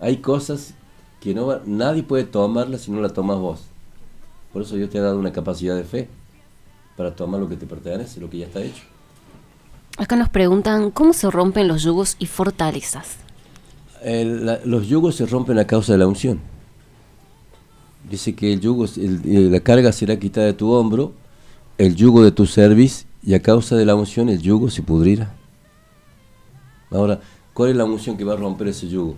Hay 0.00 0.18
cosas 0.18 0.74
que 1.20 1.34
no 1.34 1.60
nadie 1.64 2.02
puede 2.02 2.24
tomarlas 2.24 2.82
si 2.82 2.90
no 2.90 3.00
la 3.00 3.08
tomas 3.10 3.38
vos. 3.38 3.64
Por 4.56 4.62
eso 4.62 4.74
Dios 4.74 4.88
te 4.88 4.98
ha 4.98 5.02
dado 5.02 5.18
una 5.18 5.34
capacidad 5.34 5.76
de 5.76 5.84
fe 5.84 6.08
para 6.96 7.14
tomar 7.14 7.38
lo 7.38 7.46
que 7.46 7.56
te 7.56 7.66
pertenece, 7.66 8.20
lo 8.20 8.30
que 8.30 8.38
ya 8.38 8.46
está 8.46 8.62
hecho. 8.62 8.84
Acá 9.98 10.16
nos 10.16 10.30
preguntan 10.30 10.90
cómo 10.90 11.12
se 11.12 11.30
rompen 11.30 11.68
los 11.68 11.82
yugos 11.82 12.16
y 12.18 12.24
fortalezas. 12.24 13.16
El- 14.02 14.46
la- 14.46 14.60
los 14.64 14.88
yugos 14.88 15.16
se 15.16 15.26
rompen 15.26 15.58
a 15.58 15.66
causa 15.66 15.92
de 15.92 15.98
la 15.98 16.06
unción. 16.06 16.40
Dice 18.10 18.34
que 18.34 18.54
el 18.54 18.60
yugo, 18.60 18.86
el- 18.86 19.20
eh, 19.26 19.50
la 19.50 19.60
carga 19.60 19.92
será 19.92 20.18
quitada 20.18 20.46
de 20.46 20.54
tu 20.54 20.72
hombro, 20.72 21.12
el 21.76 21.94
yugo 21.94 22.24
de 22.24 22.32
tu 22.32 22.46
cerviz, 22.46 23.04
y 23.22 23.34
a 23.34 23.42
causa 23.42 23.76
de 23.76 23.84
la 23.84 23.94
unción 23.94 24.30
el 24.30 24.40
yugo 24.40 24.70
se 24.70 24.80
pudrirá. 24.82 25.34
Ahora, 26.90 27.20
¿cuál 27.52 27.72
es 27.72 27.76
la 27.76 27.84
unción 27.84 28.16
que 28.16 28.24
va 28.24 28.32
a 28.32 28.36
romper 28.36 28.68
ese 28.68 28.88
yugo? 28.88 29.16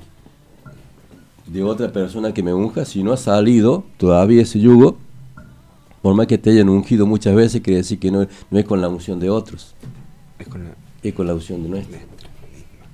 de 1.47 1.63
otra 1.63 1.93
persona 1.93 2.35
que 2.35 2.43
me 2.43 2.53
unja, 2.53 2.85
si 2.85 3.03
no 3.05 3.13
ha 3.13 3.17
salido 3.17 3.85
todavía 3.99 4.43
ese 4.43 4.59
yugo, 4.61 4.99
por 6.03 6.15
más 6.15 6.27
que 6.27 6.39
te 6.39 6.51
hayan 6.51 6.69
ungido 6.69 7.07
muchas 7.07 7.35
veces, 7.35 7.61
quiere 7.61 7.79
decir 7.79 7.99
que 7.99 8.11
no, 8.11 8.27
no 8.51 8.59
es 8.59 8.65
con 8.65 8.81
la 8.81 8.89
unción 8.89 9.19
de 9.21 9.31
otros, 9.31 9.75
Es 10.39 10.47
con 10.49 10.65
la- 10.65 10.75
es 11.03 11.13
con 11.15 11.27
la 11.27 11.35
unción 11.35 11.63
de 11.63 11.69
nuestra. 11.69 11.99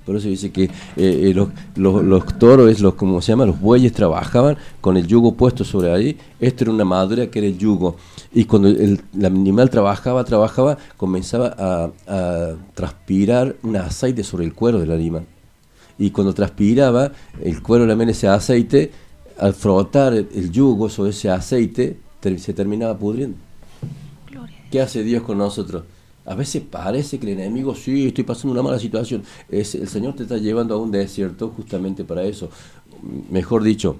Por 0.05 0.15
eso 0.15 0.27
dice 0.27 0.51
que 0.51 0.65
eh, 0.65 0.69
eh, 0.97 1.33
los, 1.33 1.49
los- 1.75 2.03
los 2.03 2.37
toros, 2.37 2.69
es 2.69 2.79
los, 2.79 2.93
como 2.93 3.21
se 3.23 3.31
llama, 3.31 3.47
los 3.47 3.59
bueyes 3.59 3.91
trabajaban 3.91 4.55
con 4.79 4.97
el 4.97 5.07
yugo 5.07 5.33
puesto 5.33 5.63
sobre 5.63 5.91
ahí. 5.91 6.15
Esto 6.39 6.63
era 6.65 6.73
una 6.73 6.85
madera 6.85 7.25
que 7.27 7.39
era 7.39 7.47
el 7.47 7.57
yugo. 7.57 7.95
Y 8.31 8.45
cuando 8.45 8.67
el, 8.67 9.01
el 9.17 9.25
animal 9.25 9.71
trabajaba, 9.71 10.23
trabajaba, 10.23 10.77
comenzaba 10.95 11.55
a, 11.57 11.89
a 12.07 12.53
transpirar 12.75 13.55
un 13.63 13.77
aceite 13.77 14.23
sobre 14.23 14.45
el 14.45 14.53
cuero 14.53 14.79
del 14.79 14.91
animal. 14.91 15.25
Y 15.97 16.11
cuando 16.11 16.33
transpiraba, 16.35 17.11
el 17.41 17.63
cuero 17.63 17.87
también 17.87 18.09
ese 18.11 18.27
aceite, 18.27 18.91
al 19.39 19.55
frotar 19.55 20.13
el, 20.13 20.51
yugo 20.51 20.87
sobre 20.87 21.09
ese 21.11 21.31
aceite, 21.31 21.97
se 22.39 22.53
terminaba 22.53 22.97
pudriendo. 22.97 23.37
¿Qué 24.71 24.81
hace 24.81 25.03
Dios 25.03 25.23
con 25.23 25.37
nosotros? 25.37 25.83
A 26.25 26.33
veces 26.33 26.63
parece 26.69 27.19
que 27.19 27.31
el 27.31 27.39
enemigo, 27.39 27.75
sí, 27.75 28.07
estoy 28.07 28.23
pasando 28.23 28.51
una 28.53 28.63
mala 28.63 28.79
situación. 28.79 29.23
Es, 29.49 29.75
el 29.75 29.87
Señor 29.87 30.15
te 30.15 30.23
está 30.23 30.37
llevando 30.37 30.73
a 30.75 30.77
un 30.79 30.91
desierto 30.91 31.49
justamente 31.55 32.03
para 32.03 32.23
eso. 32.23 32.49
Mejor 33.29 33.61
dicho, 33.63 33.97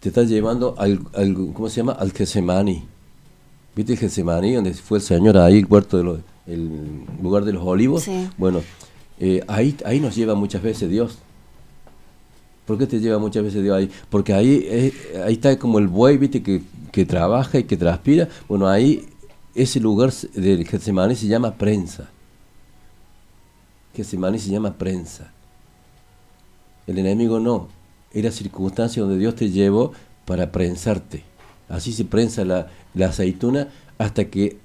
te 0.00 0.10
está 0.10 0.22
llevando 0.22 0.76
al, 0.78 1.00
al- 1.14 1.34
¿cómo 1.52 1.68
se 1.68 1.76
llama? 1.78 1.92
Al 1.92 2.12
Getsemaní. 2.12 2.84
¿Viste 3.74 3.94
el 3.94 3.98
Getsemaní, 3.98 4.54
donde 4.54 4.74
fue 4.74 4.98
el 4.98 5.04
Señor 5.04 5.36
ahí, 5.38 5.58
el 5.58 5.66
huerto 5.66 5.96
de 5.98 6.04
los, 6.04 6.20
el 6.46 6.70
lugar 7.20 7.44
de 7.44 7.52
los 7.52 7.64
olivos? 7.64 8.04
Sí. 8.04 8.28
Bueno, 8.38 8.62
eh, 9.18 9.42
ahí, 9.48 9.76
ahí 9.84 9.98
nos 9.98 10.14
lleva 10.14 10.34
muchas 10.36 10.62
veces 10.62 10.88
Dios. 10.88 11.18
¿Por 12.66 12.78
qué 12.78 12.86
te 12.86 13.00
lleva 13.00 13.18
muchas 13.18 13.42
veces 13.42 13.62
Dios 13.62 13.76
ahí? 13.76 13.90
Porque 14.08 14.32
ahí, 14.32 14.92
ahí 15.24 15.34
está 15.34 15.58
como 15.58 15.78
el 15.78 15.88
buey, 15.88 16.16
¿viste? 16.16 16.42
Que, 16.42 16.62
trabaja 17.06 17.58
y 17.58 17.64
que 17.64 17.76
transpira. 17.76 18.28
Bueno, 18.48 18.68
ahí 18.68 19.08
ese 19.54 19.80
lugar 19.80 20.12
del 20.34 20.66
Getsemaní 20.66 21.16
se 21.16 21.26
llama 21.26 21.54
prensa. 21.54 22.08
Getsemaní 23.94 24.38
se 24.38 24.50
llama 24.50 24.74
prensa. 24.74 25.32
El 26.86 26.98
enemigo 26.98 27.40
no. 27.40 27.68
Era 28.12 28.30
circunstancia 28.30 29.02
donde 29.02 29.18
Dios 29.18 29.34
te 29.34 29.50
llevó 29.50 29.92
para 30.26 30.52
prensarte. 30.52 31.24
Así 31.68 31.92
se 31.92 32.04
prensa 32.04 32.44
la, 32.44 32.68
la 32.94 33.06
aceituna 33.06 33.68
hasta 33.98 34.26
que 34.26 34.58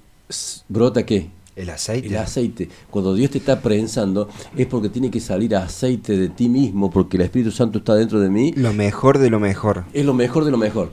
brota 0.68 1.06
qué? 1.06 1.30
El 1.58 1.70
aceite. 1.70 2.06
El 2.06 2.16
aceite. 2.16 2.68
Cuando 2.88 3.14
Dios 3.14 3.32
te 3.32 3.38
está 3.38 3.60
prensando 3.60 4.28
es 4.56 4.68
porque 4.68 4.88
tiene 4.88 5.10
que 5.10 5.18
salir 5.18 5.56
aceite 5.56 6.16
de 6.16 6.28
ti 6.28 6.48
mismo, 6.48 6.88
porque 6.88 7.16
el 7.16 7.24
Espíritu 7.24 7.50
Santo 7.50 7.78
está 7.78 7.96
dentro 7.96 8.20
de 8.20 8.30
mí. 8.30 8.52
Lo 8.54 8.72
mejor 8.72 9.18
de 9.18 9.28
lo 9.28 9.40
mejor. 9.40 9.84
Es 9.92 10.06
lo 10.06 10.14
mejor 10.14 10.44
de 10.44 10.52
lo 10.52 10.56
mejor. 10.56 10.92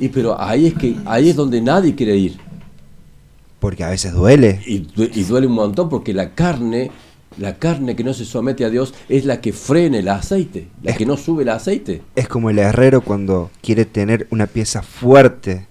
Y 0.00 0.08
pero 0.08 0.40
ahí 0.40 0.66
es 0.66 0.74
que 0.74 0.96
ahí 1.04 1.28
es 1.28 1.36
donde 1.36 1.60
nadie 1.60 1.94
quiere 1.94 2.16
ir. 2.16 2.36
Porque 3.60 3.84
a 3.84 3.90
veces 3.90 4.12
duele. 4.12 4.60
Y, 4.66 4.88
y 4.96 5.22
duele 5.22 5.46
un 5.46 5.52
montón 5.52 5.88
porque 5.88 6.12
la 6.12 6.34
carne, 6.34 6.90
la 7.38 7.56
carne 7.56 7.94
que 7.94 8.02
no 8.02 8.12
se 8.12 8.24
somete 8.24 8.64
a 8.64 8.70
Dios 8.70 8.92
es 9.08 9.24
la 9.24 9.40
que 9.40 9.52
frena 9.52 9.98
el 9.98 10.08
aceite, 10.08 10.66
la 10.82 10.96
que 10.96 11.06
no 11.06 11.16
sube 11.16 11.44
el 11.44 11.48
aceite. 11.48 12.02
Es 12.16 12.26
como 12.26 12.50
el 12.50 12.58
herrero 12.58 13.02
cuando 13.02 13.52
quiere 13.62 13.84
tener 13.84 14.26
una 14.30 14.48
pieza 14.48 14.82
fuerte 14.82 15.68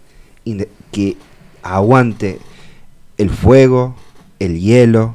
que 0.93 1.18
aguante 1.62 2.39
el 3.20 3.30
fuego, 3.30 3.95
el 4.39 4.59
hielo 4.59 5.13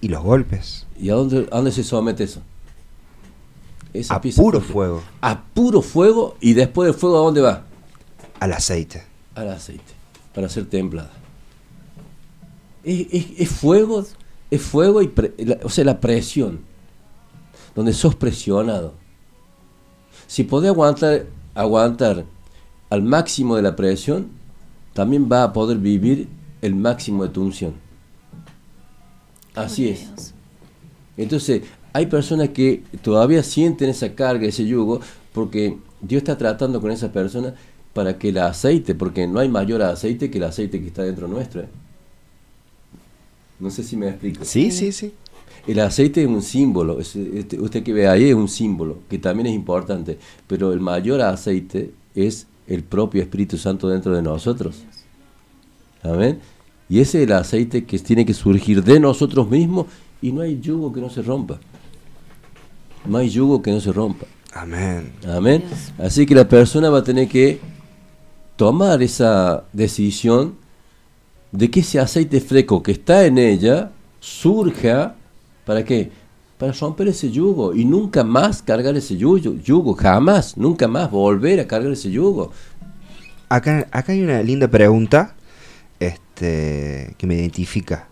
y 0.00 0.08
los 0.08 0.22
golpes. 0.22 0.86
¿Y 0.98 1.10
a 1.10 1.14
dónde, 1.14 1.48
a 1.52 1.56
dónde 1.56 1.72
se 1.72 1.84
somete 1.84 2.24
eso? 2.24 2.40
Esa 3.92 4.14
A 4.14 4.20
puro 4.22 4.32
fuerte. 4.60 4.60
fuego, 4.72 5.02
A 5.20 5.42
puro 5.52 5.82
fuego 5.82 6.36
y 6.40 6.54
después 6.54 6.86
del 6.86 6.94
fuego 6.98 7.18
¿a 7.18 7.24
dónde 7.24 7.40
va? 7.42 7.64
al 8.40 8.52
aceite. 8.54 9.02
al 9.34 9.48
aceite 9.50 9.92
para 10.34 10.48
ser 10.48 10.64
templada. 10.66 11.10
Es, 12.84 13.06
es- 13.12 13.26
es 13.40 13.48
fuego, 13.50 14.04
es 14.50 14.62
fuego 14.62 15.02
y 15.02 15.08
pre- 15.08 15.34
la- 15.38 15.58
o 15.62 15.68
sea, 15.68 15.84
la 15.84 16.00
presión, 16.00 16.60
donde 17.74 17.92
sos 17.92 18.14
presionado. 18.14 18.94
Si 20.26 20.44
podés 20.44 20.70
aguantar, 20.70 21.26
aguantar 21.54 22.24
al 22.90 23.02
máximo 23.02 23.56
de 23.56 23.62
la 23.62 23.76
presión, 23.76 24.28
también 24.94 25.28
va 25.30 25.42
a 25.44 25.52
poder 25.52 25.78
vivir 25.78 26.28
el 26.62 26.74
máximo 26.74 27.24
de 27.24 27.28
tu 27.30 27.42
unción. 27.42 27.74
Así 29.54 29.88
es. 29.88 30.32
Entonces, 31.16 31.62
hay 31.92 32.06
personas 32.06 32.48
que 32.50 32.82
todavía 33.02 33.42
sienten 33.42 33.90
esa 33.90 34.14
carga, 34.14 34.46
ese 34.46 34.64
yugo, 34.66 35.00
porque 35.34 35.76
Dios 36.00 36.22
está 36.22 36.38
tratando 36.38 36.80
con 36.80 36.90
esa 36.90 37.12
persona 37.12 37.54
para 37.92 38.18
que 38.18 38.30
el 38.30 38.38
aceite, 38.38 38.94
porque 38.94 39.26
no 39.26 39.38
hay 39.40 39.48
mayor 39.50 39.82
aceite 39.82 40.30
que 40.30 40.38
el 40.38 40.44
aceite 40.44 40.80
que 40.80 40.86
está 40.86 41.02
dentro 41.02 41.28
nuestro. 41.28 41.60
¿eh? 41.62 41.68
No 43.60 43.70
sé 43.70 43.82
si 43.82 43.96
me 43.96 44.08
explico. 44.08 44.44
Sí, 44.44 44.70
sí, 44.70 44.90
sí. 44.92 45.12
El 45.66 45.78
aceite 45.80 46.22
es 46.22 46.28
un 46.28 46.42
símbolo, 46.42 46.98
es- 46.98 47.14
este- 47.14 47.60
usted 47.60 47.82
que 47.84 47.92
ve 47.92 48.08
ahí 48.08 48.30
es 48.30 48.34
un 48.34 48.48
símbolo, 48.48 48.98
que 49.08 49.18
también 49.18 49.46
es 49.48 49.52
importante, 49.54 50.18
pero 50.46 50.72
el 50.72 50.80
mayor 50.80 51.20
aceite 51.20 51.92
es 52.14 52.46
el 52.66 52.82
propio 52.82 53.22
Espíritu 53.22 53.58
Santo 53.58 53.88
dentro 53.88 54.14
de 54.16 54.22
nosotros. 54.22 54.82
Amén. 56.02 56.40
Y 56.88 57.00
ese 57.00 57.18
es 57.22 57.24
el 57.28 57.32
aceite 57.32 57.84
que 57.84 57.98
tiene 57.98 58.26
que 58.26 58.34
surgir 58.34 58.82
de 58.82 59.00
nosotros 59.00 59.48
mismos 59.48 59.86
y 60.20 60.32
no 60.32 60.42
hay 60.42 60.60
yugo 60.60 60.92
que 60.92 61.00
no 61.00 61.08
se 61.08 61.22
rompa. 61.22 61.58
No 63.06 63.18
hay 63.18 63.30
yugo 63.30 63.62
que 63.62 63.70
no 63.70 63.80
se 63.80 63.92
rompa. 63.92 64.26
Amén. 64.52 65.12
Amén. 65.26 65.64
Así 65.98 66.26
que 66.26 66.34
la 66.34 66.46
persona 66.46 66.90
va 66.90 66.98
a 66.98 67.04
tener 67.04 67.28
que 67.28 67.60
tomar 68.56 69.02
esa 69.02 69.64
decisión 69.72 70.56
de 71.50 71.70
que 71.70 71.80
ese 71.80 71.98
aceite 71.98 72.40
fresco 72.40 72.82
que 72.82 72.92
está 72.92 73.24
en 73.24 73.38
ella 73.38 73.90
surja, 74.20 75.14
¿para 75.64 75.84
qué? 75.84 76.10
Para 76.58 76.72
romper 76.72 77.08
ese 77.08 77.30
yugo 77.30 77.74
y 77.74 77.84
nunca 77.84 78.22
más 78.22 78.62
cargar 78.62 78.96
ese 78.96 79.16
yugo, 79.16 79.38
yugo, 79.38 79.94
jamás, 79.94 80.56
nunca 80.56 80.86
más 80.86 81.10
volver 81.10 81.60
a 81.60 81.66
cargar 81.66 81.92
ese 81.92 82.10
yugo. 82.10 82.52
Acá, 83.48 83.88
acá 83.90 84.12
hay 84.12 84.22
una 84.22 84.42
linda 84.42 84.68
pregunta 84.68 85.34
este, 86.42 87.14
que 87.18 87.26
me 87.26 87.36
identifica. 87.36 88.08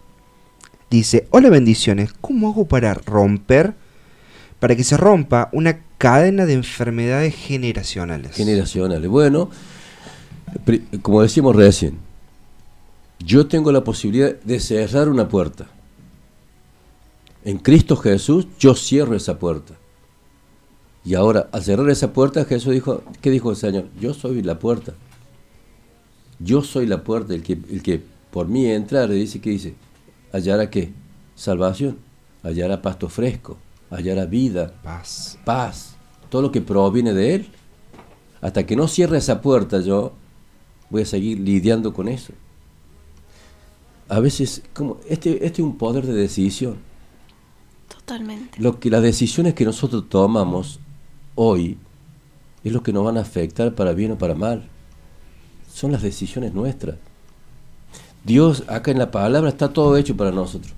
Dice, 0.89 1.26
hola 1.31 1.51
bendiciones, 1.51 2.12
¿cómo 2.20 2.51
hago 2.51 2.66
para 2.66 2.95
romper, 2.95 3.74
para 4.61 4.76
que 4.76 4.85
se 4.85 4.97
rompa 4.97 5.49
una 5.53 5.81
cadena 5.99 6.47
de 6.47 6.55
enfermedades 6.55 7.35
generacionales? 7.35 8.37
generacionales. 8.37 9.09
Bueno, 9.09 9.51
como 11.03 11.22
decimos 11.22 11.57
recién, 11.57 11.99
yo 13.18 13.46
tengo 13.46 13.72
la 13.72 13.83
posibilidad 13.83 14.34
de 14.41 14.61
cerrar 14.61 15.09
una 15.09 15.29
puerta. 15.29 15.67
En 17.45 17.59
Cristo 17.59 17.96
Jesús 17.96 18.46
yo 18.59 18.75
cierro 18.75 19.17
esa 19.17 19.38
puerta. 19.38 19.75
Y 21.05 21.14
ahora, 21.14 21.49
al 21.53 21.63
cerrar 21.63 21.88
esa 21.88 22.13
puerta, 22.13 22.45
Jesús 22.45 22.75
dijo, 22.75 23.03
¿qué 23.22 23.30
dijo 23.30 23.50
el 23.50 23.57
Señor? 23.57 23.87
Yo 23.99 24.13
soy 24.13 24.42
la 24.42 24.59
puerta. 24.59 24.95
Yo 26.38 26.63
soy 26.63 26.87
la 26.87 27.03
puerta, 27.03 27.34
el 27.34 27.42
que, 27.42 27.55
el 27.55 27.83
que 27.83 28.03
por 28.31 28.49
mí 28.49 28.67
entra, 28.67 29.07
le 29.07 29.15
dice, 29.15 29.41
¿qué 29.41 29.51
dice? 29.51 29.75
Hallará 30.33 30.71
qué? 30.71 30.93
Salvación, 31.35 31.99
hallará 32.43 32.81
pasto 32.83 33.09
fresco, 33.09 33.57
hallará 33.91 34.27
vida, 34.27 34.75
Paz. 34.83 35.39
paz, 35.45 35.97
todo 36.29 36.43
lo 36.43 36.53
que 36.53 36.61
proviene 36.61 37.13
de 37.13 37.35
Él. 37.35 37.49
Hasta 38.41 38.65
que 38.65 38.77
no 38.77 38.89
cierre 38.89 39.19
esa 39.19 39.41
puerta 39.43 39.81
yo 39.81 40.13
voy 40.89 41.03
a 41.03 41.07
seguir 41.07 41.41
lidiando 41.41 41.93
con 41.93 42.09
eso. 42.09 42.33
A 44.09 44.19
veces, 44.21 44.63
como 44.73 44.99
este, 45.09 45.47
este 45.47 45.63
es 45.63 45.67
un 45.67 45.77
poder 45.77 46.07
de 46.07 46.15
decisión. 46.15 46.79
Totalmente. 47.89 48.61
Lo 48.61 48.81
que 48.81 48.91
las 48.91 49.03
decisiones 49.03 49.55
que 49.55 49.65
nosotros 49.65 50.09
tomamos 50.09 50.81
hoy 51.35 51.79
es 52.65 52.73
lo 52.73 52.83
que 52.83 52.93
nos 52.93 53.05
van 53.05 53.19
a 53.19 53.21
afectar 53.21 53.75
para 53.75 53.93
bien 53.93 54.13
o 54.13 54.19
para 54.19 54.35
mal. 54.35 54.69
Son 55.73 55.93
las 55.93 56.03
decisiones 56.03 56.53
nuestras. 56.53 56.97
Dios, 58.25 58.64
acá 58.67 58.91
en 58.91 58.99
la 58.99 59.11
palabra 59.11 59.49
está 59.49 59.72
todo 59.72 59.97
hecho 59.97 60.17
para 60.17 60.30
nosotros. 60.30 60.75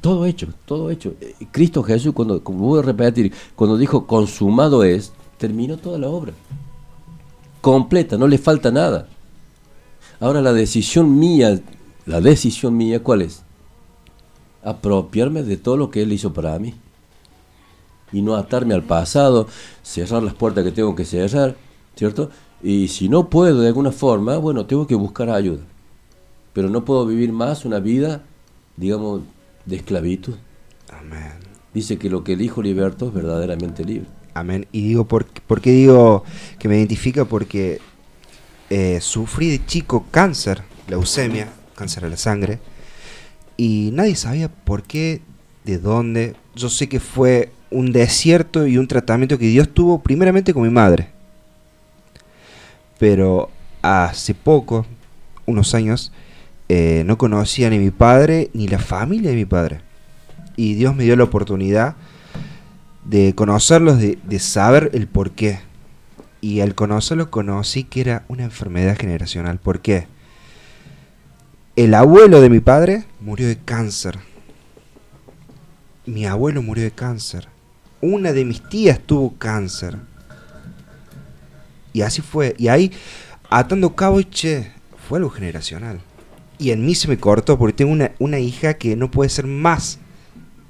Todo 0.00 0.26
hecho, 0.26 0.48
todo 0.66 0.90
hecho. 0.90 1.14
Eh, 1.20 1.34
Cristo 1.50 1.82
Jesús, 1.82 2.12
cuando, 2.12 2.44
como 2.44 2.66
voy 2.66 2.80
a 2.80 2.82
repetir, 2.82 3.32
cuando 3.56 3.78
dijo 3.78 4.06
consumado 4.06 4.84
es, 4.84 5.12
terminó 5.38 5.78
toda 5.78 5.98
la 5.98 6.08
obra. 6.08 6.32
Completa, 7.60 8.18
no 8.18 8.28
le 8.28 8.36
falta 8.36 8.70
nada. 8.70 9.08
Ahora 10.20 10.42
la 10.42 10.52
decisión 10.52 11.18
mía, 11.18 11.60
la 12.04 12.20
decisión 12.20 12.76
mía, 12.76 13.02
¿cuál 13.02 13.22
es? 13.22 13.42
Apropiarme 14.62 15.42
de 15.42 15.56
todo 15.56 15.76
lo 15.76 15.90
que 15.90 16.02
Él 16.02 16.12
hizo 16.12 16.32
para 16.32 16.58
mí. 16.58 16.74
Y 18.12 18.20
no 18.20 18.36
atarme 18.36 18.74
al 18.74 18.82
pasado, 18.82 19.48
cerrar 19.82 20.22
las 20.22 20.34
puertas 20.34 20.64
que 20.64 20.70
tengo 20.70 20.94
que 20.94 21.04
cerrar, 21.04 21.56
¿cierto? 21.96 22.30
Y 22.62 22.88
si 22.88 23.08
no 23.08 23.28
puedo 23.28 23.60
de 23.60 23.68
alguna 23.68 23.90
forma, 23.90 24.36
bueno, 24.36 24.66
tengo 24.66 24.86
que 24.86 24.94
buscar 24.94 25.30
ayuda. 25.30 25.62
Pero 26.54 26.70
no 26.70 26.86
puedo 26.86 27.04
vivir 27.04 27.32
más 27.32 27.66
una 27.66 27.80
vida, 27.80 28.22
digamos, 28.78 29.20
de 29.66 29.76
esclavitud. 29.76 30.36
Amén. 30.88 31.32
Dice 31.74 31.98
que 31.98 32.08
lo 32.08 32.24
que 32.24 32.32
el 32.32 32.40
Hijo 32.40 32.62
liberto 32.62 33.08
es 33.08 33.12
verdaderamente 33.12 33.84
libre. 33.84 34.06
Amén. 34.32 34.66
Y 34.72 34.82
digo, 34.82 35.04
¿por, 35.04 35.26
por 35.26 35.60
qué 35.60 35.72
digo 35.72 36.24
que 36.58 36.68
me 36.68 36.78
identifica? 36.78 37.24
Porque 37.24 37.80
eh, 38.70 39.00
sufrí 39.00 39.50
de 39.50 39.66
chico 39.66 40.06
cáncer, 40.10 40.62
leucemia, 40.88 41.52
cáncer 41.74 42.04
a 42.04 42.08
la 42.08 42.16
sangre, 42.16 42.60
y 43.56 43.90
nadie 43.92 44.16
sabía 44.16 44.48
por 44.48 44.82
qué, 44.82 45.20
de 45.64 45.78
dónde. 45.78 46.34
Yo 46.54 46.68
sé 46.68 46.88
que 46.88 47.00
fue 47.00 47.52
un 47.70 47.92
desierto 47.92 48.66
y 48.66 48.78
un 48.78 48.86
tratamiento 48.86 49.38
que 49.38 49.48
Dios 49.48 49.68
tuvo 49.72 50.02
primeramente 50.02 50.54
con 50.54 50.62
mi 50.62 50.70
madre. 50.70 51.08
Pero 52.98 53.50
hace 53.82 54.34
poco, 54.34 54.86
unos 55.46 55.74
años, 55.74 56.12
eh, 56.76 57.04
no 57.04 57.18
conocía 57.18 57.70
ni 57.70 57.78
mi 57.78 57.92
padre 57.92 58.50
ni 58.52 58.66
la 58.66 58.80
familia 58.80 59.30
de 59.30 59.36
mi 59.36 59.44
padre. 59.44 59.80
Y 60.56 60.74
Dios 60.74 60.96
me 60.96 61.04
dio 61.04 61.14
la 61.14 61.22
oportunidad 61.22 61.94
de 63.04 63.32
conocerlos, 63.36 63.98
de, 64.00 64.38
saber 64.40 64.90
el 64.92 65.06
por 65.06 65.30
qué. 65.30 65.60
Y 66.40 66.60
al 66.60 66.74
conocerlos 66.74 67.28
conocí 67.28 67.84
que 67.84 68.00
era 68.00 68.24
una 68.26 68.42
enfermedad 68.42 68.98
generacional. 68.98 69.58
¿Por 69.58 69.82
qué? 69.82 70.08
El 71.76 71.94
abuelo 71.94 72.40
de 72.40 72.50
mi 72.50 72.58
padre 72.58 73.04
murió 73.20 73.46
de 73.46 73.56
cáncer. 73.56 74.18
Mi 76.06 76.26
abuelo 76.26 76.60
murió 76.60 76.82
de 76.82 76.90
cáncer. 76.90 77.48
Una 78.00 78.32
de 78.32 78.44
mis 78.44 78.68
tías 78.68 78.98
tuvo 78.98 79.34
cáncer. 79.38 79.96
Y 81.92 82.02
así 82.02 82.20
fue. 82.20 82.56
Y 82.58 82.66
ahí, 82.66 82.90
atando 83.48 83.94
cabo, 83.94 84.20
che, 84.22 84.72
fue 85.08 85.18
algo 85.18 85.30
generacional. 85.30 86.00
Y 86.58 86.70
en 86.70 86.86
mí 86.86 86.94
se 86.94 87.08
me 87.08 87.18
cortó 87.18 87.58
porque 87.58 87.74
tengo 87.74 87.92
una, 87.92 88.12
una 88.18 88.38
hija 88.38 88.74
que 88.74 88.96
no 88.96 89.10
puede 89.10 89.30
ser 89.30 89.46
más 89.46 89.98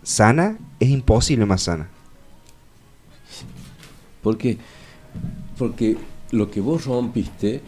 sana. 0.03 0.59
Es 0.81 0.89
imposible 0.89 1.47
más 1.47 1.63
sana. 1.63 1.89
Porque, 4.23 4.59
porque 5.59 5.97
lo 6.31 6.51
que 6.51 6.61
vos 6.61 6.87
rompiste 6.87 7.61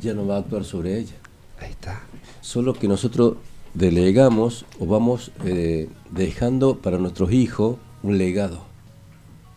ya 0.00 0.14
no 0.14 0.26
va 0.26 0.36
a 0.36 0.38
actuar 0.40 0.64
sobre 0.64 0.98
ella. 0.98 1.14
Ahí 1.60 1.70
está. 1.70 2.00
Solo 2.40 2.74
que 2.74 2.88
nosotros 2.88 3.36
delegamos 3.74 4.64
o 4.78 4.86
vamos 4.86 5.30
eh, 5.44 5.88
dejando 6.10 6.78
para 6.78 6.98
nuestros 6.98 7.32
hijos 7.32 7.76
un 8.02 8.18
legado. 8.18 8.64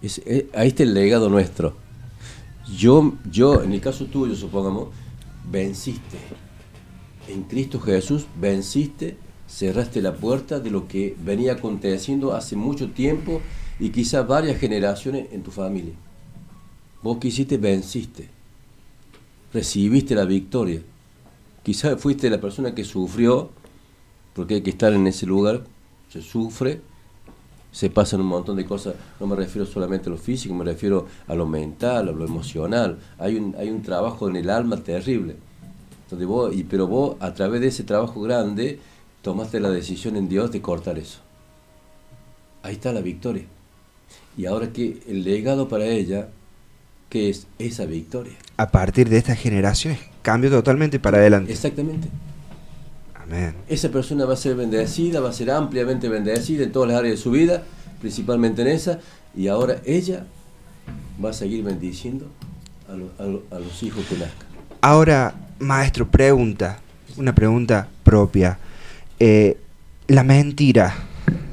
Es, 0.01 0.21
eh, 0.25 0.49
ahí 0.53 0.69
está 0.69 0.83
el 0.83 0.93
legado 0.93 1.29
nuestro. 1.29 1.75
Yo, 2.77 3.13
yo, 3.29 3.63
en 3.63 3.73
el 3.73 3.81
caso 3.81 4.05
tuyo, 4.05 4.35
supongamos, 4.35 4.89
venciste. 5.49 6.17
En 7.31 7.43
Cristo 7.43 7.79
Jesús 7.79 8.25
venciste, 8.41 9.15
cerraste 9.47 10.01
la 10.01 10.15
puerta 10.15 10.59
de 10.59 10.69
lo 10.69 10.89
que 10.89 11.15
venía 11.23 11.53
aconteciendo 11.53 12.33
hace 12.33 12.57
mucho 12.57 12.91
tiempo 12.91 13.41
y 13.79 13.91
quizás 13.91 14.27
varias 14.27 14.59
generaciones 14.59 15.27
en 15.31 15.41
tu 15.41 15.49
familia. 15.49 15.93
Vos 17.01 17.19
que 17.19 17.29
hiciste, 17.29 17.57
venciste. 17.57 18.27
Recibiste 19.53 20.13
la 20.13 20.25
victoria. 20.25 20.81
Quizás 21.63 22.01
fuiste 22.01 22.29
la 22.29 22.41
persona 22.41 22.75
que 22.75 22.83
sufrió, 22.83 23.49
porque 24.33 24.55
hay 24.55 24.61
que 24.61 24.71
estar 24.71 24.91
en 24.91 25.07
ese 25.07 25.25
lugar, 25.25 25.63
se 26.09 26.21
sufre, 26.21 26.81
se 27.71 27.89
pasan 27.89 28.19
un 28.19 28.27
montón 28.27 28.57
de 28.57 28.65
cosas, 28.65 28.95
no 29.21 29.27
me 29.27 29.37
refiero 29.37 29.65
solamente 29.65 30.09
a 30.09 30.11
lo 30.11 30.17
físico, 30.17 30.53
me 30.53 30.65
refiero 30.65 31.07
a 31.27 31.33
lo 31.33 31.45
mental, 31.45 32.09
a 32.09 32.11
lo 32.11 32.25
emocional. 32.25 32.99
Hay 33.17 33.37
un, 33.37 33.55
hay 33.57 33.69
un 33.69 33.81
trabajo 33.83 34.27
en 34.27 34.35
el 34.35 34.49
alma 34.49 34.75
terrible. 34.83 35.37
Entonces 36.11 36.27
vos, 36.27 36.53
y, 36.53 36.65
pero 36.65 36.87
vos, 36.87 37.15
a 37.21 37.33
través 37.33 37.61
de 37.61 37.67
ese 37.67 37.83
trabajo 37.85 38.19
grande, 38.21 38.79
tomaste 39.21 39.61
la 39.61 39.69
decisión 39.69 40.17
en 40.17 40.27
Dios 40.27 40.51
de 40.51 40.61
cortar 40.61 40.99
eso. 40.99 41.19
Ahí 42.63 42.73
está 42.73 42.91
la 42.91 42.99
victoria. 42.99 43.45
Y 44.37 44.45
ahora 44.45 44.73
que 44.73 45.01
el 45.07 45.23
legado 45.23 45.69
para 45.69 45.85
ella, 45.85 46.27
que 47.09 47.29
es 47.29 47.47
esa 47.59 47.85
victoria. 47.85 48.33
A 48.57 48.69
partir 48.71 49.07
de 49.07 49.17
estas 49.19 49.37
generaciones, 49.39 49.99
cambio 50.21 50.49
totalmente 50.51 50.99
para 50.99 51.17
adelante. 51.17 51.51
Exactamente. 51.53 52.09
Amén. 53.15 53.55
Esa 53.69 53.87
persona 53.89 54.25
va 54.25 54.33
a 54.33 54.37
ser 54.37 54.55
bendecida, 54.55 55.21
va 55.21 55.29
a 55.29 55.33
ser 55.33 55.49
ampliamente 55.49 56.09
bendecida 56.09 56.63
en 56.65 56.73
todas 56.73 56.89
las 56.89 56.99
áreas 56.99 57.15
de 57.15 57.21
su 57.21 57.31
vida, 57.31 57.63
principalmente 58.01 58.63
en 58.63 58.67
esa, 58.67 58.99
y 59.33 59.47
ahora 59.47 59.77
ella 59.85 60.25
va 61.23 61.29
a 61.29 61.33
seguir 61.33 61.63
bendiciendo 61.63 62.25
a, 62.89 62.95
lo- 62.95 63.11
a 63.17 63.23
lo- 63.23 63.43
a 63.55 63.59
los 63.59 63.81
hijos 63.81 64.05
que 64.07 64.17
nazcan. 64.17 64.47
Ahora, 64.81 65.35
maestro, 65.61 66.07
pregunta, 66.09 66.79
una 67.17 67.33
pregunta 67.33 67.87
propia. 68.03 68.57
Eh, 69.19 69.57
la 70.07 70.23
mentira, 70.23 70.95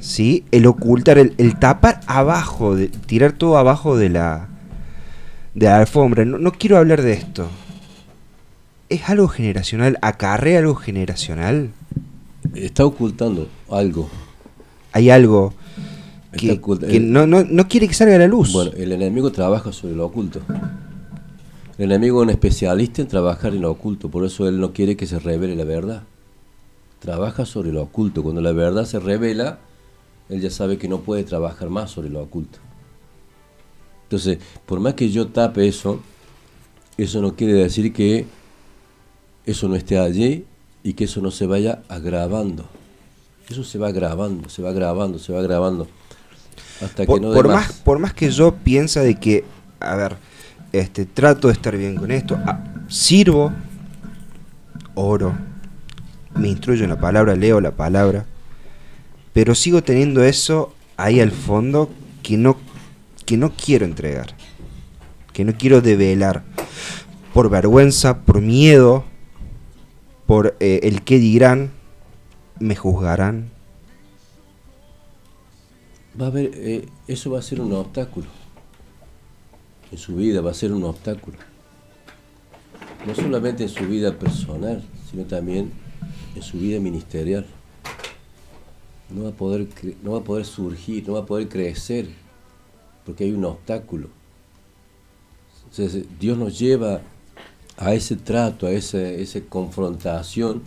¿sí? 0.00 0.44
El 0.50 0.66
ocultar, 0.66 1.18
el, 1.18 1.34
el 1.38 1.58
tapar 1.58 2.00
abajo, 2.06 2.74
de, 2.74 2.88
tirar 2.88 3.32
todo 3.32 3.58
abajo 3.58 3.96
de 3.96 4.08
la, 4.08 4.48
de 5.54 5.66
la 5.66 5.78
alfombra. 5.78 6.24
No, 6.24 6.38
no 6.38 6.52
quiero 6.52 6.78
hablar 6.78 7.02
de 7.02 7.12
esto. 7.12 7.48
¿Es 8.88 9.08
algo 9.08 9.28
generacional? 9.28 9.98
¿Acarrea 10.00 10.60
algo 10.60 10.74
generacional? 10.74 11.70
Está 12.54 12.86
ocultando 12.86 13.48
algo. 13.70 14.08
¿Hay 14.92 15.10
algo 15.10 15.52
que, 16.32 16.60
que 16.88 17.00
no, 17.00 17.26
no, 17.26 17.44
no 17.44 17.68
quiere 17.68 17.86
que 17.86 17.94
salga 17.94 18.16
a 18.16 18.18
la 18.18 18.26
luz? 18.26 18.52
Bueno, 18.52 18.72
el 18.76 18.92
enemigo 18.92 19.30
trabaja 19.30 19.72
sobre 19.72 19.94
lo 19.94 20.06
oculto. 20.06 20.40
El 21.78 21.92
enemigo 21.92 22.20
es 22.20 22.24
un 22.24 22.30
especialista 22.30 23.02
en 23.02 23.08
trabajar 23.08 23.54
en 23.54 23.62
lo 23.62 23.70
oculto, 23.70 24.10
por 24.10 24.24
eso 24.24 24.48
él 24.48 24.60
no 24.60 24.72
quiere 24.72 24.96
que 24.96 25.06
se 25.06 25.20
revele 25.20 25.54
la 25.54 25.64
verdad. 25.64 26.02
Trabaja 26.98 27.46
sobre 27.46 27.72
lo 27.72 27.82
oculto. 27.82 28.24
Cuando 28.24 28.40
la 28.40 28.50
verdad 28.50 28.84
se 28.84 28.98
revela, 28.98 29.60
él 30.28 30.40
ya 30.40 30.50
sabe 30.50 30.76
que 30.76 30.88
no 30.88 31.02
puede 31.02 31.22
trabajar 31.22 31.70
más 31.70 31.92
sobre 31.92 32.10
lo 32.10 32.20
oculto. 32.20 32.58
Entonces, 34.02 34.38
por 34.66 34.80
más 34.80 34.94
que 34.94 35.08
yo 35.10 35.28
tape 35.28 35.68
eso, 35.68 36.00
eso 36.96 37.22
no 37.22 37.36
quiere 37.36 37.52
decir 37.52 37.92
que 37.92 38.26
eso 39.46 39.68
no 39.68 39.76
esté 39.76 39.98
allí 39.98 40.46
y 40.82 40.94
que 40.94 41.04
eso 41.04 41.20
no 41.20 41.30
se 41.30 41.46
vaya 41.46 41.82
agravando. 41.88 42.64
Eso 43.48 43.62
se 43.62 43.78
va 43.78 43.88
agravando, 43.88 44.48
se 44.48 44.62
va 44.62 44.70
agravando, 44.70 45.20
se 45.20 45.32
va 45.32 45.38
agravando. 45.38 45.86
Hasta 46.82 47.04
por, 47.04 47.20
que 47.20 47.26
no 47.26 47.32
por 47.32 47.46
más. 47.46 47.68
más, 47.68 47.72
por 47.80 47.98
más 48.00 48.14
que 48.14 48.30
yo 48.30 48.56
piensa 48.56 49.02
de 49.02 49.14
que, 49.14 49.44
a 49.78 49.94
ver, 49.94 50.16
este, 50.72 51.06
trato 51.06 51.48
de 51.48 51.54
estar 51.54 51.76
bien 51.76 51.96
con 51.96 52.10
esto, 52.10 52.38
ah, 52.46 52.64
sirvo, 52.88 53.52
oro, 54.94 55.34
me 56.34 56.48
instruyo 56.48 56.84
en 56.84 56.90
la 56.90 57.00
palabra, 57.00 57.34
leo 57.34 57.60
la 57.60 57.72
palabra, 57.72 58.26
pero 59.32 59.54
sigo 59.54 59.82
teniendo 59.82 60.22
eso 60.22 60.74
ahí 60.96 61.20
al 61.20 61.30
fondo 61.30 61.90
que 62.22 62.36
no, 62.36 62.56
que 63.24 63.36
no 63.36 63.52
quiero 63.52 63.84
entregar, 63.84 64.34
que 65.32 65.44
no 65.44 65.54
quiero 65.54 65.80
develar, 65.80 66.44
por 67.32 67.50
vergüenza, 67.50 68.22
por 68.22 68.40
miedo, 68.40 69.04
por 70.26 70.56
eh, 70.60 70.80
el 70.82 71.02
que 71.02 71.18
dirán, 71.18 71.70
me 72.58 72.74
juzgarán. 72.74 73.50
Va 76.20 76.26
a 76.26 76.28
haber, 76.28 76.50
eh, 76.54 76.88
eso 77.06 77.30
va 77.30 77.38
a 77.38 77.42
ser 77.42 77.60
un 77.60 77.72
obstáculo. 77.72 78.26
En 79.90 79.98
su 79.98 80.16
vida 80.16 80.40
va 80.40 80.50
a 80.50 80.54
ser 80.54 80.72
un 80.72 80.84
obstáculo. 80.84 81.38
No 83.06 83.14
solamente 83.14 83.62
en 83.62 83.68
su 83.68 83.86
vida 83.86 84.18
personal, 84.18 84.82
sino 85.10 85.24
también 85.24 85.72
en 86.34 86.42
su 86.42 86.58
vida 86.58 86.80
ministerial. 86.80 87.46
No 89.10 89.24
va 89.24 89.30
a 89.30 89.32
poder, 89.32 89.66
no 90.02 90.12
va 90.12 90.18
a 90.18 90.24
poder 90.24 90.44
surgir, 90.44 91.06
no 91.06 91.14
va 91.14 91.20
a 91.20 91.26
poder 91.26 91.48
crecer, 91.48 92.08
porque 93.06 93.24
hay 93.24 93.32
un 93.32 93.44
obstáculo. 93.44 94.08
Entonces, 95.70 96.04
Dios 96.18 96.36
nos 96.36 96.58
lleva 96.58 97.00
a 97.76 97.94
ese 97.94 98.16
trato, 98.16 98.66
a 98.66 98.70
esa, 98.72 99.00
esa 99.00 99.40
confrontación, 99.40 100.62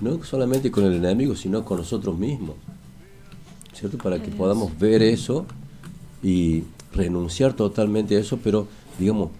no 0.00 0.22
solamente 0.24 0.70
con 0.70 0.84
el 0.84 0.94
enemigo, 0.94 1.34
sino 1.34 1.64
con 1.64 1.78
nosotros 1.78 2.18
mismos. 2.18 2.56
¿cierto? 3.74 3.98
Para 3.98 4.22
que 4.22 4.30
podamos 4.30 4.78
ver 4.78 5.02
eso 5.02 5.46
y 6.22 6.64
renunciar 6.94 7.54
totalmente 7.54 8.16
a 8.16 8.20
eso, 8.20 8.38
pero 8.42 8.66
digamos, 8.98 9.30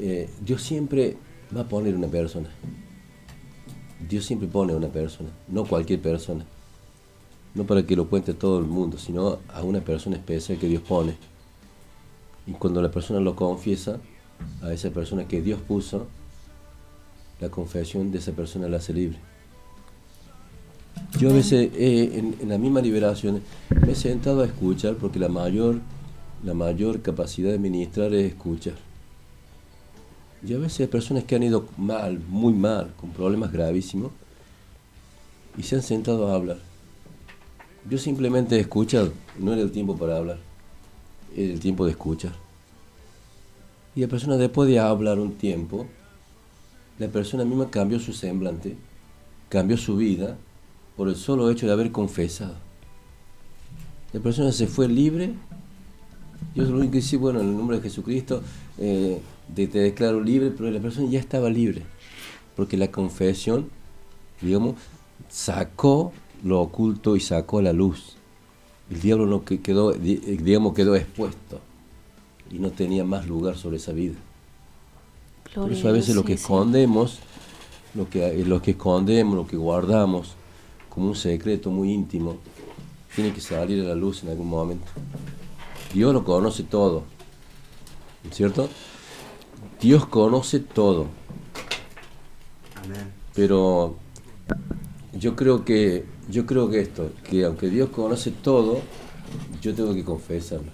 eh, 0.00 0.28
Dios 0.44 0.62
siempre 0.62 1.16
va 1.56 1.62
a 1.62 1.68
poner 1.68 1.94
una 1.94 2.08
persona. 2.08 2.48
Dios 4.08 4.24
siempre 4.24 4.48
pone 4.48 4.74
una 4.74 4.88
persona, 4.88 5.30
no 5.48 5.64
cualquier 5.64 6.00
persona. 6.00 6.44
No 7.54 7.64
para 7.64 7.86
que 7.86 7.96
lo 7.96 8.08
cuente 8.08 8.34
todo 8.34 8.58
el 8.58 8.66
mundo, 8.66 8.98
sino 8.98 9.38
a 9.48 9.62
una 9.62 9.80
persona 9.80 10.16
especial 10.16 10.58
que 10.58 10.68
Dios 10.68 10.82
pone. 10.82 11.16
Y 12.46 12.52
cuando 12.52 12.82
la 12.82 12.90
persona 12.90 13.18
lo 13.20 13.34
confiesa, 13.34 13.98
a 14.62 14.72
esa 14.72 14.90
persona 14.90 15.26
que 15.26 15.40
Dios 15.40 15.60
puso, 15.66 16.06
la 17.40 17.48
confesión 17.48 18.12
de 18.12 18.18
esa 18.18 18.32
persona 18.32 18.68
la 18.68 18.76
hace 18.76 18.92
libre. 18.92 19.18
Yo 21.18 21.30
a 21.30 21.32
veces, 21.32 21.70
en, 21.74 22.36
en 22.40 22.48
la 22.48 22.58
misma 22.58 22.82
liberación, 22.82 23.42
me 23.70 23.92
he 23.92 23.94
sentado 23.94 24.42
a 24.42 24.46
escuchar 24.46 24.96
porque 24.96 25.18
la 25.18 25.28
mayor, 25.28 25.80
la 26.44 26.54
mayor 26.54 27.02
capacidad 27.02 27.50
de 27.50 27.58
ministrar 27.58 28.14
es 28.14 28.32
escuchar. 28.32 28.74
Y 30.46 30.54
a 30.54 30.58
veces 30.58 30.80
hay 30.80 30.86
personas 30.86 31.24
que 31.24 31.36
han 31.36 31.42
ido 31.42 31.66
mal, 31.76 32.20
muy 32.28 32.52
mal, 32.52 32.92
con 33.00 33.10
problemas 33.10 33.52
gravísimos, 33.52 34.12
y 35.56 35.62
se 35.62 35.76
han 35.76 35.82
sentado 35.82 36.28
a 36.28 36.34
hablar. 36.34 36.58
Yo 37.88 37.98
simplemente 37.98 38.56
he 38.56 38.60
escuchado, 38.60 39.12
no 39.38 39.52
era 39.52 39.62
el 39.62 39.70
tiempo 39.70 39.96
para 39.96 40.16
hablar. 40.16 40.38
el 41.36 41.60
tiempo 41.60 41.84
de 41.84 41.90
escuchar. 41.90 42.32
Y 43.94 44.00
la 44.00 44.08
persona 44.08 44.36
después 44.36 44.68
de 44.68 44.78
hablar 44.78 45.18
un 45.18 45.34
tiempo, 45.34 45.86
la 46.98 47.08
persona 47.08 47.44
misma 47.44 47.70
cambió 47.70 47.98
su 47.98 48.12
semblante, 48.12 48.76
cambió 49.48 49.76
su 49.76 49.96
vida 49.96 50.36
por 50.96 51.08
el 51.08 51.16
solo 51.16 51.50
hecho 51.50 51.66
de 51.66 51.72
haber 51.72 51.92
confesado. 51.92 52.54
La 54.12 54.20
persona 54.20 54.50
se 54.52 54.66
fue 54.66 54.88
libre. 54.88 55.34
Yo 56.56 56.64
lo 56.64 56.78
único 56.78 56.92
que 56.92 56.98
decía, 56.98 57.18
bueno, 57.18 57.40
en 57.40 57.50
el 57.50 57.56
nombre 57.56 57.76
de 57.76 57.82
Jesucristo, 57.82 58.42
eh, 58.78 59.20
te 59.54 59.66
declaro 59.66 60.22
libre, 60.22 60.50
pero 60.50 60.70
la 60.70 60.80
persona 60.80 61.06
ya 61.10 61.20
estaba 61.20 61.50
libre. 61.50 61.82
Porque 62.56 62.78
la 62.78 62.90
confesión, 62.90 63.68
digamos, 64.40 64.76
sacó 65.28 66.12
lo 66.42 66.62
oculto 66.62 67.14
y 67.14 67.20
sacó 67.20 67.60
la 67.60 67.74
luz. 67.74 68.16
El 68.90 69.00
diablo 69.02 69.26
no 69.26 69.44
quedó, 69.44 69.92
digamos, 69.92 70.72
quedó 70.72 70.96
expuesto 70.96 71.60
y 72.50 72.58
no 72.58 72.70
tenía 72.70 73.04
más 73.04 73.26
lugar 73.26 73.56
sobre 73.58 73.76
esa 73.76 73.92
vida. 73.92 74.14
Por 75.54 75.70
eso 75.70 75.88
a 75.88 75.92
veces 75.92 76.14
lo 76.14 76.24
que 76.24 76.34
escondemos, 76.34 77.18
lo 77.94 78.08
que, 78.08 78.44
lo 78.44 78.62
que 78.62 78.70
escondemos, 78.70 79.34
lo 79.34 79.46
que 79.46 79.56
guardamos 79.58 80.36
como 80.88 81.08
un 81.08 81.16
secreto 81.16 81.70
muy 81.70 81.92
íntimo, 81.92 82.38
tiene 83.14 83.34
que 83.34 83.42
salir 83.42 83.84
a 83.84 83.88
la 83.88 83.94
luz 83.94 84.22
en 84.22 84.30
algún 84.30 84.48
momento. 84.48 84.86
Dios 85.92 86.12
lo 86.12 86.24
conoce 86.24 86.62
todo, 86.62 87.04
¿cierto? 88.32 88.68
Dios 89.80 90.06
conoce 90.06 90.60
todo. 90.60 91.06
Pero 93.34 93.96
yo 95.12 95.36
creo 95.36 95.64
que 95.64 96.04
yo 96.28 96.44
creo 96.44 96.68
que 96.70 96.80
esto, 96.80 97.10
que 97.28 97.44
aunque 97.44 97.68
Dios 97.68 97.90
conoce 97.90 98.30
todo, 98.30 98.80
yo 99.62 99.74
tengo 99.74 99.94
que 99.94 100.04
confesarlo. 100.04 100.72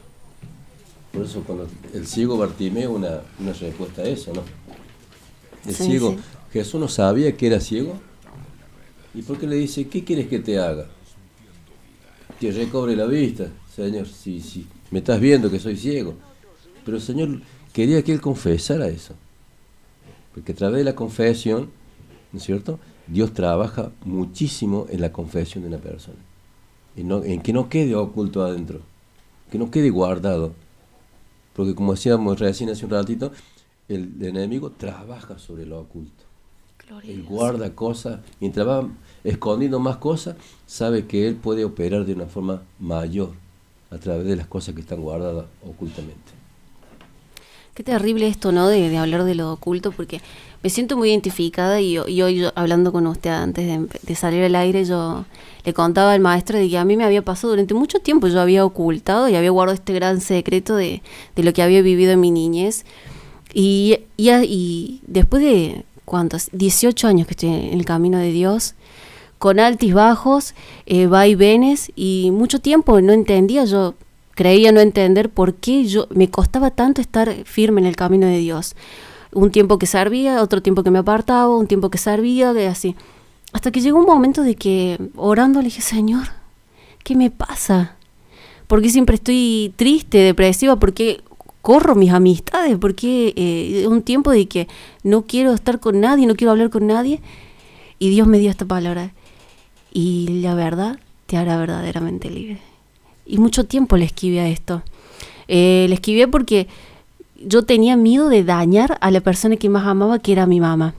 Por 1.13 1.27
eso 1.27 1.43
cuando 1.45 1.69
el 1.93 2.07
ciego 2.07 2.39
Bartimeo 2.39 2.93
una, 2.93 3.21
una 3.39 3.53
respuesta 3.53 4.03
a 4.03 4.07
eso, 4.07 4.33
¿no? 4.33 4.43
El 5.67 5.75
ciego, 5.75 6.17
Jesús 6.53 6.81
no 6.81 6.89
sabía 6.89 7.37
que 7.37 7.47
era 7.47 7.61
ciego. 7.61 8.01
¿Y 9.15 9.23
por 9.23 9.39
qué 9.39 9.47
le 9.47 9.57
dice, 9.57 9.89
qué 9.89 10.05
quieres 10.05 10.29
que 10.29 10.39
te 10.39 10.59
haga? 10.59 10.87
Que 12.41 12.51
recobre 12.51 12.97
la 12.97 13.05
vista, 13.05 13.49
Señor, 13.75 14.09
si, 14.09 14.41
si 14.41 14.67
me 14.93 14.99
estás 14.99 15.19
viendo 15.19 15.51
que 15.51 15.59
soy 15.59 15.77
ciego. 15.77 16.15
Pero 16.85 16.99
el 16.99 17.03
Señor 17.03 17.41
quería 17.73 18.03
que 18.05 18.13
él 18.13 18.21
confesara 18.21 18.87
eso. 18.89 19.15
Porque 20.35 20.53
a 20.53 20.55
través 20.55 20.79
de 20.79 20.85
la 20.85 20.95
confesión, 20.95 21.71
¿no 22.31 22.39
es 22.39 22.45
cierto? 22.45 22.79
Dios 23.07 23.33
trabaja 23.33 23.91
muchísimo 24.05 24.87
en 24.91 25.01
la 25.01 25.11
confesión 25.11 25.65
de 25.65 25.69
una 25.69 25.79
persona. 25.79 26.19
En, 26.95 27.11
en 27.11 27.41
que 27.41 27.53
no 27.53 27.69
quede 27.69 27.95
oculto 27.95 28.45
adentro, 28.45 28.81
que 29.51 29.59
no 29.59 29.71
quede 29.71 29.91
guardado. 29.91 30.53
Porque 31.55 31.75
como 31.75 31.93
decíamos 31.93 32.39
recién 32.39 32.69
hace 32.69 32.85
un 32.85 32.91
ratito, 32.91 33.33
el, 33.89 34.23
enemigo 34.23 34.71
trabaja 34.71 35.39
sobre 35.39 35.65
lo 35.65 35.81
oculto. 35.81 36.25
Él 37.05 37.23
guarda 37.23 37.75
cosas, 37.75 38.21
mientras 38.41 38.69
va 38.69 38.87
escondiendo 39.25 39.81
más 39.81 39.97
cosas, 39.97 40.37
sabe 40.67 41.07
que 41.07 41.27
él 41.27 41.37
puede 41.37 41.65
operar 41.65 42.05
de 42.05 42.13
una 42.13 42.27
forma 42.27 42.63
mayor 42.79 43.42
a 43.93 43.99
través 43.99 44.27
de 44.27 44.37
las 44.37 44.47
cosas 44.47 44.75
que 44.75 44.81
están 44.81 45.01
guardadas 45.01 45.47
ocultamente. 45.63 46.33
Qué 47.75 47.83
terrible 47.83 48.29
esto, 48.29 48.53
¿no? 48.53 48.69
De, 48.69 48.97
hablar 48.99 49.25
de 49.25 49.35
lo 49.35 49.53
oculto, 49.53 49.93
porque 49.93 50.21
me 50.63 50.69
siento 50.69 50.97
muy 50.97 51.11
identificada 51.11 51.81
y, 51.81 51.99
hoy 51.99 52.45
hablando 52.55 52.93
con 52.93 53.07
usted 53.07 53.31
antes 53.31 53.89
de, 54.03 54.15
salir 54.15 54.45
al 54.45 54.55
aire, 54.57 54.85
yo 54.85 55.25
le 55.65 55.73
contaba 55.73 56.13
al 56.13 56.21
maestro 56.21 56.59
de 56.59 56.69
que 56.69 56.77
a 56.77 56.85
mí 56.85 56.97
me 56.99 57.05
había 57.05 57.23
pasado 57.23 57.53
durante 57.53 57.73
mucho 57.73 58.01
tiempo, 58.01 58.29
yo 58.29 58.41
había 58.41 58.65
ocultado 58.65 59.29
y 59.29 59.37
había 59.37 59.51
guardado 59.51 59.75
este 59.75 59.95
gran 59.95 60.21
secreto 60.21 60.77
de, 60.77 61.03
lo 61.37 61.53
que 61.55 61.63
había 61.63 61.81
vivido 61.81 62.13
en 62.13 62.21
mi 62.21 62.31
niñez. 62.31 62.85
Y, 63.55 64.01
y, 64.19 65.01
después 65.07 65.43
de, 65.43 65.85
¿cuántos? 66.05 66.51
18 66.53 67.09
años 67.09 67.27
que 67.27 67.33
estoy 67.33 67.49
en 67.49 67.73
el 67.73 67.85
camino 67.87 68.19
de 68.19 68.33
Dios, 68.33 68.75
con 69.43 69.59
altos 69.59 69.89
y 69.89 69.93
bajos, 69.93 70.55
eh, 70.87 71.09
va 71.09 71.27
y 71.27 72.31
mucho 72.31 72.61
tiempo 72.61 73.01
no 73.01 73.13
entendía 73.13 73.65
yo 73.65 73.95
creía 74.37 74.71
no 74.71 74.79
entender 74.79 75.31
por 75.31 75.55
qué 75.55 75.85
yo 75.85 76.07
me 76.11 76.31
costaba 76.31 76.71
tanto 76.71 77.01
estar 77.01 77.35
firme 77.45 77.81
en 77.81 77.89
el 77.89 77.97
camino 77.97 78.29
de 78.29 78.39
Dios. 78.39 78.77
Un 79.33 79.51
tiempo 79.51 79.81
que 79.81 79.87
servía, 79.87 80.43
otro 80.43 80.63
tiempo 80.63 80.85
que 80.85 80.93
me 80.93 81.01
apartaba, 81.01 81.57
un 81.57 81.67
tiempo 81.67 81.91
que 81.91 81.99
servía, 81.99 82.53
así. 82.71 82.95
Hasta 83.53 83.73
que 83.73 83.81
llegó 83.81 83.99
un 83.99 84.07
momento 84.07 84.43
de 84.43 84.55
que 84.55 85.01
orando 85.17 85.59
le 85.59 85.65
dije, 85.65 85.83
Señor, 85.83 86.29
¿qué 87.03 87.17
me 87.17 87.33
pasa? 87.33 87.97
¿Por 88.69 88.81
qué 88.81 88.91
siempre 88.91 89.17
estoy 89.17 89.75
triste, 89.75 90.19
depresiva? 90.19 90.77
¿Por 90.77 90.93
qué 90.93 91.21
corro 91.63 91.97
mis 91.97 92.13
amistades? 92.13 92.79
¿Por 92.79 92.95
qué 92.95 93.33
eh, 93.35 93.89
un 93.89 94.03
tiempo 94.03 94.31
de 94.31 94.47
que 94.47 94.69
no 95.03 95.23
quiero 95.23 95.53
estar 95.53 95.81
con 95.81 96.01
nadie, 96.01 96.29
no 96.29 96.37
quiero 96.37 96.53
hablar 96.53 96.71
con 96.71 96.87
nadie? 96.87 97.21
Y 97.99 98.11
Dios 98.11 98.29
me 98.29 98.39
dio 98.39 98.49
esta 98.49 98.67
palabra. 98.67 99.13
Y 99.93 100.41
la 100.43 100.55
verdad 100.55 100.99
te 101.27 101.37
hará 101.37 101.57
verdaderamente 101.59 102.31
libre 102.31 102.73
y 103.27 103.39
mucho 103.39 103.65
tiempo 103.65 103.97
le 103.97 104.05
esquivé 104.05 104.41
a 104.41 104.49
esto. 104.49 104.83
Eh, 105.49 105.87
le 105.89 105.95
esquivé 105.95 106.29
porque 106.29 106.69
yo 107.45 107.65
tenía 107.65 107.97
miedo 107.97 108.29
de 108.29 108.45
dañar 108.45 108.99
a 109.01 109.11
la 109.11 109.21
persona 109.21 109.57
que 109.57 109.69
más 109.69 109.87
amaba, 109.87 110.19
que 110.19 110.33
era 110.33 110.47
mi 110.47 110.61
mamá. 110.61 110.95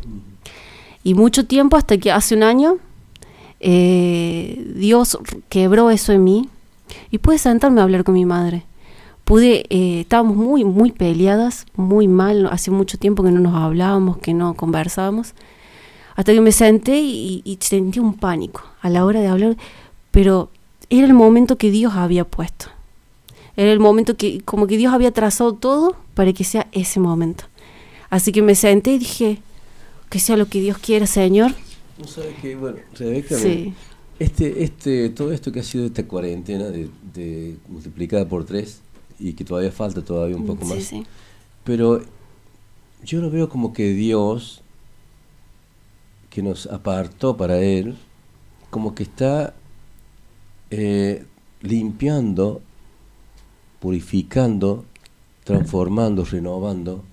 Y 1.04 1.14
mucho 1.14 1.46
tiempo, 1.46 1.78
hasta 1.78 1.98
que 1.98 2.12
hace 2.12 2.36
un 2.36 2.44
año, 2.44 2.78
eh, 3.60 4.66
Dios 4.76 5.18
quebró 5.50 5.90
eso 5.90 6.12
en 6.12 6.24
mí 6.24 6.50
y 7.12 7.18
pude 7.18 7.38
sentarme 7.38 7.82
a 7.82 7.84
hablar 7.84 8.04
con 8.04 8.16
mi 8.16 8.26
madre. 8.26 8.64
Pude, 9.26 9.66
eh, 9.70 10.02
estábamos 10.02 10.36
muy, 10.36 10.64
muy 10.66 10.92
peleadas, 10.92 11.66
muy 11.76 12.08
mal, 12.08 12.48
hace 12.52 12.72
mucho 12.72 12.98
tiempo 12.98 13.24
que 13.24 13.32
no 13.32 13.40
nos 13.40 13.56
hablábamos, 13.56 14.18
que 14.18 14.34
no 14.34 14.54
conversábamos, 14.54 15.34
hasta 16.16 16.34
que 16.34 16.42
me 16.42 16.52
senté 16.52 17.00
y, 17.00 17.42
y 17.46 17.58
sentí 17.62 18.00
un 18.00 18.14
pánico 18.16 18.64
a 18.82 18.90
la 18.90 19.06
hora 19.06 19.20
de 19.22 19.28
hablar, 19.28 19.58
pero 20.12 20.50
era 20.90 21.06
el 21.06 21.14
momento 21.14 21.58
que 21.58 21.72
Dios 21.72 21.94
había 21.96 22.26
puesto. 22.26 22.68
Era 23.56 23.72
el 23.72 23.80
momento 23.80 24.18
que, 24.18 24.42
como 24.42 24.68
que 24.68 24.78
Dios 24.78 24.94
había 24.94 25.12
trazado 25.12 25.54
todo 25.54 25.96
para 26.16 26.34
que 26.34 26.44
sea 26.44 26.68
ese 26.72 27.00
momento. 27.00 27.46
Así 28.10 28.32
que 28.32 28.42
me 28.42 28.56
senté 28.56 28.94
y 28.94 29.00
dije, 29.00 29.40
que 30.10 30.20
sea 30.20 30.38
lo 30.38 30.48
que 30.48 30.62
Dios 30.62 30.78
quiera, 30.78 31.08
Señor. 31.08 31.54
¿No 31.98 32.08
sabes 32.08 32.36
qué? 32.42 32.56
Bueno, 32.56 32.78
Rebeca, 32.96 33.36
este, 34.20 34.64
este, 34.64 35.10
todo 35.10 35.32
esto 35.32 35.52
que 35.52 35.60
ha 35.60 35.64
sido 35.64 35.86
esta 35.86 36.06
cuarentena 36.06 36.66
de, 36.70 37.58
multiplicada 37.68 38.28
por 38.28 38.46
tres 38.46 38.82
y 39.20 39.34
que 39.34 39.44
todavía 39.44 39.72
falta 39.72 40.04
todavía 40.04 40.36
un 40.36 40.46
poco 40.46 40.66
más. 40.66 40.92
Pero 41.64 42.02
yo 43.04 43.22
lo 43.22 43.30
veo 43.30 43.50
como 43.50 43.74
que 43.74 43.90
Dios, 43.94 44.63
que 46.34 46.42
nos 46.42 46.66
apartó 46.66 47.38
para 47.38 47.60
Él, 47.60 47.96
como 48.72 48.96
que 48.96 49.04
está 49.04 49.54
eh, 50.72 51.28
limpiando, 51.62 52.60
purificando, 53.80 54.84
transformando, 55.44 56.26
renovando 56.26 57.04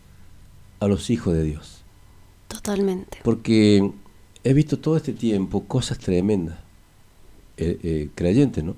a 0.78 0.88
los 0.88 1.10
hijos 1.10 1.34
de 1.34 1.42
Dios. 1.42 1.82
Totalmente. 2.48 3.18
Porque 3.22 3.92
he 4.42 4.54
visto 4.54 4.78
todo 4.78 4.96
este 4.96 5.12
tiempo 5.12 5.64
cosas 5.64 5.98
tremendas, 5.98 6.56
eh, 7.58 7.78
eh, 7.82 8.08
creyentes, 8.14 8.64
¿no? 8.64 8.74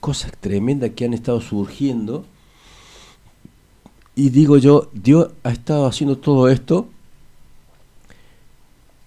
Cosas 0.00 0.32
tremendas 0.40 0.90
que 0.96 1.04
han 1.04 1.14
estado 1.14 1.40
surgiendo. 1.40 2.24
Y 4.16 4.30
digo 4.30 4.58
yo, 4.58 4.90
Dios 4.92 5.30
ha 5.44 5.50
estado 5.50 5.86
haciendo 5.86 6.18
todo 6.18 6.48
esto 6.48 6.88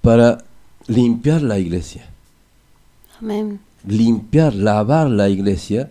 para 0.02 0.46
limpiar 0.88 1.42
la 1.42 1.60
iglesia. 1.60 2.10
Amén 3.20 3.60
limpiar, 3.86 4.54
lavar 4.54 5.10
la 5.10 5.30
iglesia, 5.30 5.90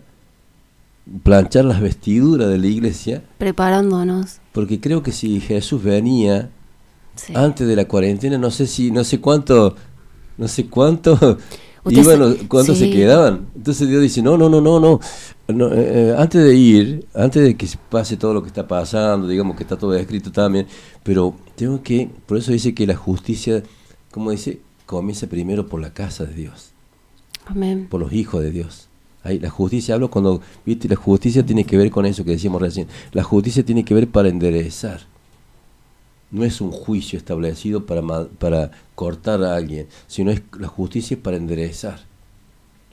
planchar 1.23 1.65
las 1.65 1.81
vestiduras 1.81 2.49
de 2.49 2.57
la 2.57 2.67
iglesia. 2.67 3.23
Preparándonos. 3.37 4.39
Porque 4.51 4.79
creo 4.79 5.03
que 5.03 5.11
si 5.11 5.39
Jesús 5.39 5.83
venía 5.83 6.49
antes 7.33 7.67
de 7.67 7.75
la 7.75 7.85
cuarentena, 7.85 8.37
no 8.37 8.51
sé 8.51 8.67
si, 8.67 8.91
no 8.91 9.03
sé 9.03 9.19
cuánto, 9.19 9.75
no 10.37 10.47
sé 10.47 10.67
cuánto 10.67 11.37
iban, 11.89 12.35
cuánto 12.47 12.75
se 12.75 12.89
quedaban. 12.89 13.47
Entonces 13.55 13.87
Dios 13.87 14.01
dice, 14.01 14.21
no, 14.21 14.37
no, 14.37 14.49
no, 14.49 14.61
no, 14.61 14.79
no. 14.79 14.99
Eh, 15.47 15.55
eh, 15.67 16.15
antes 16.17 16.41
de 16.41 16.55
ir, 16.55 17.05
antes 17.13 17.43
de 17.43 17.57
que 17.57 17.67
pase 17.89 18.15
todo 18.15 18.33
lo 18.33 18.41
que 18.41 18.47
está 18.47 18.65
pasando, 18.65 19.27
digamos 19.27 19.57
que 19.57 19.63
está 19.63 19.77
todo 19.77 19.93
escrito 19.95 20.31
también, 20.31 20.65
pero 21.03 21.35
tengo 21.55 21.83
que, 21.83 22.09
por 22.25 22.37
eso 22.37 22.53
dice 22.53 22.73
que 22.73 22.87
la 22.87 22.95
justicia, 22.95 23.61
como 24.11 24.31
dice, 24.31 24.61
comienza 24.97 25.27
primero 25.27 25.67
por 25.67 25.81
la 25.81 25.93
casa 25.93 26.25
de 26.25 26.33
Dios 26.35 26.71
por 27.89 27.99
los 27.99 28.13
hijos 28.13 28.41
de 28.41 28.51
Dios. 28.51 28.87
Ahí, 29.23 29.39
la 29.39 29.49
justicia, 29.49 29.95
hablo 29.95 30.09
cuando, 30.09 30.41
viste, 30.65 30.87
la 30.87 30.95
justicia 30.95 31.45
tiene 31.45 31.63
que 31.63 31.77
ver 31.77 31.91
con 31.91 32.05
eso 32.05 32.23
que 32.23 32.31
decíamos 32.31 32.61
recién. 32.61 32.87
La 33.11 33.23
justicia 33.23 33.63
tiene 33.63 33.85
que 33.85 33.93
ver 33.93 34.07
para 34.07 34.29
enderezar. 34.29 35.01
No 36.31 36.43
es 36.43 36.61
un 36.61 36.71
juicio 36.71 37.17
establecido 37.19 37.85
para, 37.85 38.01
para 38.27 38.71
cortar 38.95 39.43
a 39.43 39.55
alguien, 39.55 39.87
sino 40.07 40.31
es 40.31 40.41
la 40.57 40.67
justicia 40.67 41.15
es 41.15 41.21
para 41.21 41.37
enderezar. 41.37 41.99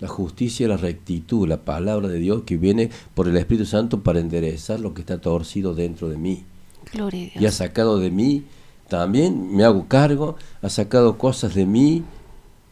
La 0.01 0.09
justicia, 0.09 0.69
la 0.69 0.77
rectitud, 0.77 1.49
la 1.49 1.65
palabra 1.65 2.09
de 2.09 2.19
Dios 2.19 2.43
que 2.45 2.57
viene 2.57 2.91
por 3.15 3.29
el 3.29 3.37
Espíritu 3.37 3.67
Santo 3.67 4.03
para 4.03 4.21
enderezar 4.21 4.81
lo 4.81 4.93
que 4.93 5.01
está 5.01 5.21
torcido 5.21 5.75
dentro 5.75 6.09
de 6.09 6.19
mí. 6.19 6.45
Gloria 6.93 7.21
a 7.21 7.31
Dios. 7.31 7.43
Y 7.43 7.47
ha 7.47 7.53
sacado 7.53 7.99
de 7.99 8.11
mí, 8.11 8.45
también 8.89 9.55
me 9.55 9.65
hago 9.65 9.87
cargo, 9.87 10.37
ha 10.63 10.69
sacado 10.69 11.19
cosas 11.19 11.55
de 11.55 11.67
mí, 11.67 12.05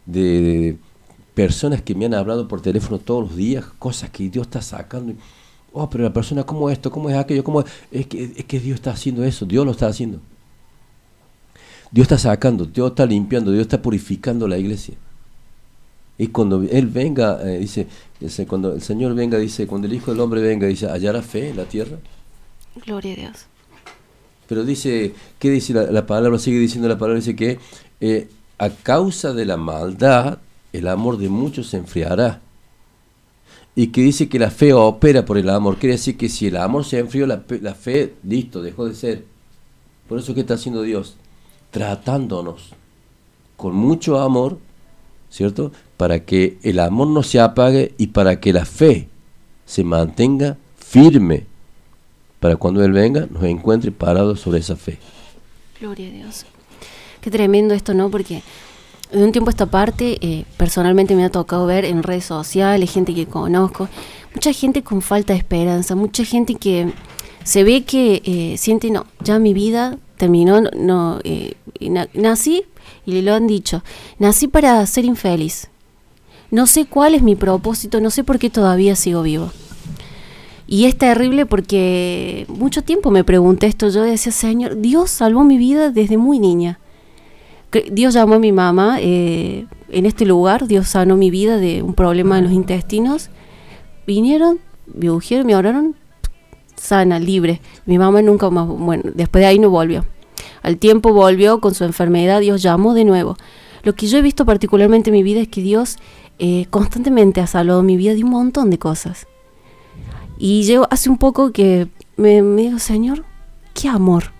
de, 0.06 0.78
personas 1.36 1.82
que 1.82 1.94
me 1.94 2.06
han 2.06 2.14
hablado 2.14 2.48
por 2.48 2.62
teléfono 2.62 2.98
todos 2.98 3.28
los 3.28 3.36
días, 3.36 3.66
cosas 3.78 4.08
que 4.08 4.30
Dios 4.30 4.46
está 4.46 4.62
sacando. 4.62 5.12
Oh, 5.74 5.90
pero 5.90 6.04
la 6.04 6.12
persona, 6.12 6.44
¿cómo 6.44 6.70
esto? 6.70 6.90
¿Cómo 6.90 7.10
es 7.10 7.16
aquello? 7.16 7.44
¿Cómo 7.44 7.60
es? 7.60 7.66
Es, 7.92 8.06
que, 8.06 8.32
es 8.36 8.44
que 8.46 8.58
Dios 8.58 8.76
está 8.76 8.92
haciendo 8.92 9.22
eso, 9.22 9.44
Dios 9.44 9.66
lo 9.66 9.72
está 9.72 9.86
haciendo. 9.86 10.18
Dios 11.90 12.06
está 12.06 12.16
sacando, 12.16 12.64
Dios 12.64 12.88
está 12.88 13.04
limpiando, 13.04 13.52
Dios 13.52 13.62
está 13.62 13.82
purificando 13.82 14.48
la 14.48 14.56
iglesia. 14.56 14.94
Y 16.16 16.28
cuando 16.28 16.62
Él 16.62 16.86
venga, 16.86 17.38
eh, 17.42 17.58
dice, 17.58 17.86
cuando 18.46 18.72
el 18.72 18.80
Señor 18.80 19.14
venga, 19.14 19.36
dice, 19.36 19.66
cuando 19.66 19.86
el 19.86 19.92
Hijo 19.92 20.12
del 20.12 20.20
Hombre 20.20 20.40
venga, 20.40 20.66
dice, 20.66 20.88
¿hallará 20.88 21.20
fe 21.20 21.50
en 21.50 21.58
la 21.58 21.66
tierra? 21.66 21.98
Gloria 22.86 23.12
a 23.12 23.16
Dios. 23.16 23.46
Pero 24.48 24.64
dice, 24.64 25.14
¿qué 25.38 25.50
dice 25.50 25.74
la, 25.74 25.84
la 25.84 26.06
palabra? 26.06 26.38
Sigue 26.38 26.58
diciendo 26.58 26.88
la 26.88 26.98
palabra, 26.98 27.20
dice 27.20 27.36
que 27.36 27.58
eh, 28.00 28.28
a 28.58 28.70
causa 28.70 29.32
de 29.32 29.44
la 29.44 29.56
maldad, 29.56 30.38
el 30.72 30.88
amor 30.88 31.18
de 31.18 31.28
muchos 31.28 31.68
se 31.68 31.76
enfriará. 31.78 32.40
Y 33.74 33.88
que 33.88 34.00
dice 34.00 34.28
que 34.28 34.38
la 34.38 34.50
fe 34.50 34.72
opera 34.72 35.24
por 35.24 35.36
el 35.36 35.50
amor. 35.50 35.76
Quiere 35.76 35.96
decir 35.96 36.16
que 36.16 36.28
si 36.28 36.46
el 36.46 36.56
amor 36.56 36.84
se 36.84 36.98
enfrió, 36.98 37.26
la, 37.26 37.42
la 37.60 37.74
fe, 37.74 38.14
listo, 38.22 38.62
dejó 38.62 38.86
de 38.86 38.94
ser. 38.94 39.24
Por 40.08 40.18
eso, 40.18 40.34
¿qué 40.34 40.40
está 40.40 40.54
haciendo 40.54 40.82
Dios? 40.82 41.16
Tratándonos 41.70 42.70
con 43.56 43.74
mucho 43.74 44.20
amor, 44.20 44.58
¿cierto? 45.30 45.72
Para 45.96 46.24
que 46.24 46.58
el 46.62 46.78
amor 46.78 47.08
no 47.08 47.22
se 47.22 47.40
apague 47.40 47.94
y 47.98 48.08
para 48.08 48.40
que 48.40 48.52
la 48.52 48.64
fe 48.64 49.08
se 49.64 49.84
mantenga 49.84 50.56
firme. 50.76 51.46
Para 52.40 52.56
cuando 52.56 52.84
Él 52.84 52.92
venga, 52.92 53.26
nos 53.30 53.42
encuentre 53.44 53.90
parados 53.92 54.40
sobre 54.40 54.58
esa 54.60 54.76
fe. 54.76 54.98
Gloria 55.80 56.08
a 56.08 56.12
Dios. 56.12 56.44
Qué 57.20 57.30
tremendo 57.30 57.74
esto, 57.74 57.94
¿no? 57.94 58.10
Porque 58.10 58.42
de 59.12 59.22
un 59.24 59.32
tiempo 59.32 59.48
a 59.50 59.52
esta 59.52 59.66
parte, 59.66 60.18
eh, 60.20 60.44
personalmente 60.56 61.14
me 61.14 61.24
ha 61.24 61.30
tocado 61.30 61.66
ver 61.66 61.84
en 61.84 62.02
redes 62.02 62.24
sociales, 62.24 62.90
gente 62.92 63.14
que 63.14 63.26
conozco, 63.26 63.88
mucha 64.34 64.52
gente 64.52 64.82
con 64.82 65.00
falta 65.02 65.32
de 65.32 65.38
esperanza, 65.38 65.94
mucha 65.94 66.24
gente 66.24 66.54
que 66.56 66.92
se 67.44 67.64
ve 67.64 67.84
que 67.84 68.22
eh, 68.24 68.56
siente, 68.58 68.90
no, 68.90 69.06
ya 69.20 69.38
mi 69.38 69.54
vida 69.54 69.98
terminó, 70.16 70.60
no, 70.60 71.20
eh, 71.24 71.54
na- 71.80 72.08
nací, 72.14 72.64
y 73.04 73.12
le 73.12 73.22
lo 73.22 73.34
han 73.34 73.46
dicho, 73.46 73.82
nací 74.18 74.48
para 74.48 74.84
ser 74.86 75.04
infeliz. 75.04 75.68
No 76.50 76.66
sé 76.66 76.86
cuál 76.86 77.14
es 77.14 77.22
mi 77.22 77.34
propósito, 77.36 78.00
no 78.00 78.10
sé 78.10 78.24
por 78.24 78.38
qué 78.38 78.50
todavía 78.50 78.94
sigo 78.96 79.22
vivo. 79.22 79.50
Y 80.66 80.86
es 80.86 80.96
terrible 80.96 81.46
porque 81.46 82.44
mucho 82.48 82.82
tiempo 82.82 83.10
me 83.10 83.24
pregunté 83.24 83.66
esto. 83.66 83.88
Yo 83.88 84.02
decía, 84.02 84.32
Señor, 84.32 84.80
Dios 84.80 85.10
salvó 85.10 85.44
mi 85.44 85.58
vida 85.58 85.90
desde 85.90 86.16
muy 86.16 86.38
niña. 86.38 86.80
Dios 87.90 88.14
llamó 88.14 88.34
a 88.34 88.38
mi 88.38 88.52
mamá 88.52 88.98
eh, 89.00 89.66
en 89.90 90.06
este 90.06 90.26
lugar. 90.26 90.66
Dios 90.66 90.88
sanó 90.88 91.16
mi 91.16 91.30
vida 91.30 91.58
de 91.58 91.82
un 91.82 91.94
problema 91.94 92.38
en 92.38 92.44
los 92.44 92.52
intestinos. 92.52 93.30
Vinieron, 94.06 94.58
me 94.92 95.10
ungieron, 95.10 95.46
me 95.46 95.54
oraron, 95.54 95.94
sana, 96.74 97.18
libre. 97.18 97.60
Mi 97.84 97.98
mamá 97.98 98.22
nunca 98.22 98.50
más, 98.50 98.66
bueno, 98.66 99.04
después 99.14 99.42
de 99.42 99.46
ahí 99.46 99.58
no 99.58 99.70
volvió. 99.70 100.04
Al 100.62 100.78
tiempo 100.78 101.12
volvió 101.12 101.60
con 101.60 101.74
su 101.74 101.84
enfermedad, 101.84 102.40
Dios 102.40 102.62
llamó 102.62 102.94
de 102.94 103.04
nuevo. 103.04 103.36
Lo 103.82 103.94
que 103.94 104.06
yo 104.08 104.18
he 104.18 104.22
visto 104.22 104.44
particularmente 104.44 105.10
en 105.10 105.14
mi 105.14 105.22
vida 105.22 105.40
es 105.40 105.48
que 105.48 105.62
Dios 105.62 105.98
eh, 106.38 106.66
constantemente 106.70 107.40
ha 107.40 107.46
salvado 107.46 107.82
mi 107.82 107.96
vida 107.96 108.14
de 108.14 108.24
un 108.24 108.30
montón 108.30 108.70
de 108.70 108.78
cosas. 108.78 109.28
Y 110.38 110.64
yo 110.64 110.86
hace 110.90 111.08
un 111.10 111.18
poco 111.18 111.52
que 111.52 111.88
me, 112.16 112.42
digo, 112.42 112.78
Señor, 112.78 113.24
qué 113.74 113.88
amor. 113.88 114.32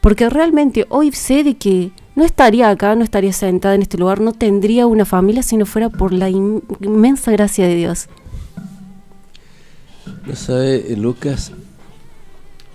Porque 0.00 0.28
realmente 0.28 0.86
hoy 0.88 1.12
sé 1.12 1.44
de 1.44 1.56
que 1.56 1.92
no 2.16 2.24
estaría 2.24 2.70
acá, 2.70 2.94
no 2.94 3.04
estaría 3.04 3.32
sentada 3.32 3.74
en 3.74 3.82
este 3.82 3.98
lugar, 3.98 4.20
no 4.20 4.32
tendría 4.32 4.86
una 4.86 5.04
familia 5.04 5.42
si 5.42 5.56
no 5.56 5.66
fuera 5.66 5.88
por 5.90 6.12
la 6.12 6.28
in- 6.28 6.62
inmensa 6.80 7.30
gracia 7.32 7.66
de 7.66 7.76
Dios. 7.76 8.08
No 10.26 10.34
sabe, 10.36 10.92
eh, 10.92 10.96
Lucas, 10.96 11.52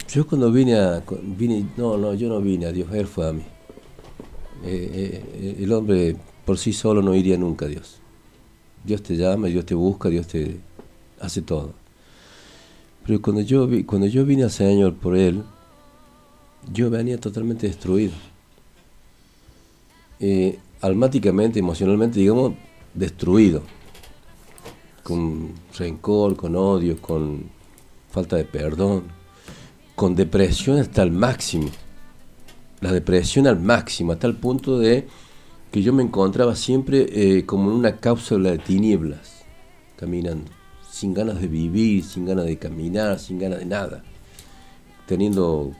yo 0.09 0.25
cuando 0.27 0.51
vine 0.51 0.75
a, 0.75 1.03
vine, 1.21 1.65
no, 1.77 1.97
no, 1.97 2.13
yo 2.13 2.29
no 2.29 2.41
vine 2.41 2.65
a 2.65 2.71
Dios, 2.71 2.89
Él 2.93 3.07
fue 3.07 3.27
a 3.29 3.33
mí. 3.33 3.43
Eh, 4.63 5.23
eh, 5.35 5.57
el 5.59 5.71
hombre 5.73 6.15
por 6.45 6.57
sí 6.57 6.73
solo 6.73 7.01
no 7.01 7.13
iría 7.15 7.37
nunca 7.37 7.65
a 7.65 7.69
Dios. 7.69 7.99
Dios 8.83 9.03
te 9.03 9.15
llama, 9.15 9.47
Dios 9.47 9.65
te 9.65 9.75
busca, 9.75 10.09
Dios 10.09 10.27
te 10.27 10.59
hace 11.19 11.41
todo. 11.41 11.73
Pero 13.07 13.21
cuando 13.21 13.41
yo, 13.41 13.65
vi- 13.67 13.85
cuando 13.85 14.05
yo 14.07 14.25
vine 14.25 14.43
al 14.43 14.51
Señor 14.51 14.93
por 14.95 15.15
Él, 15.17 15.43
yo 16.73 16.89
venía 16.89 17.17
totalmente 17.17 17.65
destruido. 17.67 18.13
Eh, 20.19 20.59
almáticamente, 20.81 21.59
emocionalmente, 21.59 22.19
digamos, 22.19 22.53
destruido 22.93 23.63
con 25.03 25.53
rencor, 25.77 26.35
con 26.35 26.55
odio, 26.55 27.01
con 27.01 27.43
falta 28.11 28.35
de 28.35 28.43
perdón, 28.43 29.03
con 29.95 30.15
depresión 30.15 30.79
hasta 30.79 31.01
el 31.03 31.11
máximo. 31.11 31.69
La 32.81 32.91
depresión 32.91 33.47
al 33.47 33.59
máximo, 33.59 34.11
hasta 34.11 34.27
el 34.27 34.35
punto 34.35 34.77
de 34.79 35.07
que 35.71 35.81
yo 35.81 35.93
me 35.93 36.03
encontraba 36.03 36.55
siempre 36.55 37.05
eh, 37.09 37.45
como 37.45 37.71
en 37.71 37.77
una 37.77 37.97
cápsula 37.97 38.51
de 38.51 38.57
tinieblas, 38.59 39.43
caminando, 39.95 40.51
sin 40.97 41.13
ganas 41.13 41.39
de 41.39 41.47
vivir, 41.47 42.03
sin 42.03 42.25
ganas 42.25 42.45
de 42.45 42.57
caminar, 42.57 43.19
sin 43.19 43.37
ganas 43.37 43.59
de 43.59 43.65
nada, 43.65 44.03
teniendo 45.05 45.71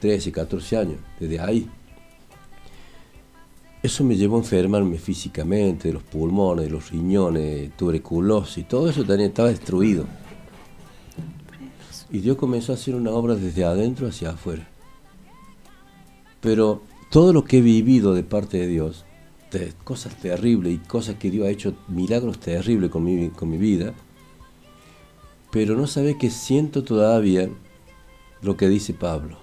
13, 0.00 0.32
14 0.32 0.76
años, 0.78 0.96
desde 1.20 1.38
ahí. 1.38 1.68
Eso 3.82 4.02
me 4.04 4.16
llevó 4.16 4.36
a 4.36 4.38
enfermarme 4.38 4.96
físicamente, 4.96 5.92
los 5.92 6.02
pulmones, 6.02 6.70
los 6.70 6.90
riñones, 6.90 7.76
tuberculosis, 7.76 8.66
todo 8.66 8.88
eso 8.88 9.04
también 9.04 9.28
estaba 9.28 9.50
destruido. 9.50 10.06
Y 12.10 12.20
Dios 12.20 12.38
comenzó 12.38 12.72
a 12.72 12.76
hacer 12.76 12.94
una 12.94 13.10
obra 13.10 13.34
desde 13.34 13.64
adentro 13.64 14.08
hacia 14.08 14.30
afuera. 14.30 14.66
Pero 16.40 16.80
todo 17.10 17.34
lo 17.34 17.44
que 17.44 17.58
he 17.58 17.60
vivido 17.60 18.14
de 18.14 18.22
parte 18.22 18.56
de 18.56 18.66
Dios, 18.66 19.04
cosas 19.84 20.16
terribles 20.16 20.72
y 20.72 20.78
cosas 20.78 21.16
que 21.16 21.30
Dios 21.30 21.46
ha 21.46 21.50
hecho, 21.50 21.74
milagros 21.88 22.38
terribles 22.40 22.90
con 22.90 23.04
mi 23.04 23.58
vida, 23.58 23.92
pero 25.54 25.76
no 25.76 25.86
sabe 25.86 26.18
que 26.18 26.30
siento 26.30 26.82
todavía 26.82 27.48
lo 28.42 28.56
que 28.56 28.68
dice 28.68 28.92
Pablo. 28.92 29.36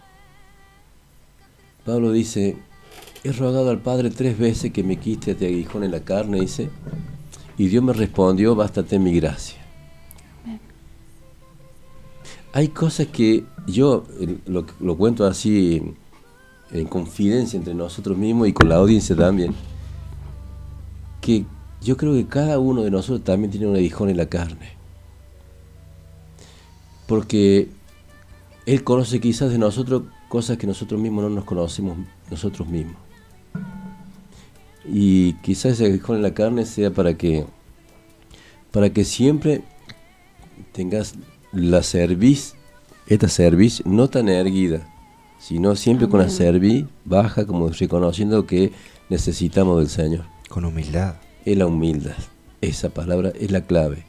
Pablo 1.86 2.12
dice, 2.12 2.58
he 3.24 3.32
rogado 3.32 3.70
al 3.70 3.80
Padre 3.80 4.10
tres 4.10 4.38
veces 4.38 4.74
que 4.74 4.84
me 4.84 4.98
quite 4.98 5.32
este 5.32 5.48
aguijón 5.48 5.86
en 5.86 5.92
la 5.92 6.02
carne, 6.02 6.42
dice, 6.42 6.70
y 7.58 7.70
Dios 7.70 7.82
me 7.82 7.94
respondió, 7.94 8.56
bástate 8.56 9.00
mi 9.00 9.16
gracia. 9.16 9.62
Hay 12.52 12.68
cosas 12.68 13.08
que 13.08 13.46
yo 13.66 14.04
lo, 14.48 14.66
lo 14.82 14.98
cuento 14.98 15.26
así 15.26 15.78
en, 15.78 15.96
en 16.78 16.88
confidencia 16.88 17.56
entre 17.56 17.74
nosotros 17.74 18.18
mismos 18.18 18.50
y 18.50 18.54
con 18.54 18.68
la 18.68 18.76
audiencia 18.76 19.16
también, 19.16 19.56
que 21.22 21.46
yo 21.82 21.96
creo 21.96 22.12
que 22.16 22.28
cada 22.28 22.60
uno 22.60 22.82
de 22.82 22.92
nosotros 22.92 23.24
también 23.24 23.50
tiene 23.50 23.68
un 23.68 23.78
aguijón 23.78 24.10
en 24.10 24.18
la 24.18 24.26
carne. 24.26 24.81
Porque 27.12 27.68
Él 28.66 28.86
conoce 28.86 29.20
quizás 29.20 29.52
de 29.52 29.58
nosotros 29.58 30.04
cosas 30.30 30.58
que 30.58 30.66
nosotros 30.66 30.98
mismos 31.02 31.26
no 31.26 31.30
nos 31.30 31.44
conocemos 31.44 31.98
nosotros 32.30 32.70
mismos. 32.70 32.96
Y 34.86 35.34
quizás 35.42 35.74
ese 35.74 35.88
aguijón 35.88 36.16
en 36.16 36.22
la 36.22 36.34
carne 36.34 36.66
sea 36.66 36.90
para 36.90 37.18
que, 37.18 37.46
para 38.72 38.92
que 38.92 39.04
siempre 39.04 39.62
tengas 40.72 41.16
la 41.52 41.84
cerviz, 41.84 42.54
esta 43.08 43.28
cerviz 43.28 43.86
no 43.86 44.08
tan 44.08 44.30
erguida, 44.30 44.88
sino 45.38 45.76
siempre 45.76 46.08
con 46.08 46.22
la 46.22 46.30
cerviz 46.30 46.86
baja, 47.04 47.46
como 47.46 47.68
reconociendo 47.68 48.48
que 48.48 48.72
necesitamos 49.10 49.80
del 49.80 49.90
Señor. 49.90 50.24
Con 50.48 50.64
humildad. 50.64 51.16
Es 51.44 51.58
la 51.58 51.68
humildad. 51.68 52.16
Esa 52.62 52.88
palabra 52.88 53.34
es 53.38 53.52
la 53.52 53.66
clave. 53.66 54.06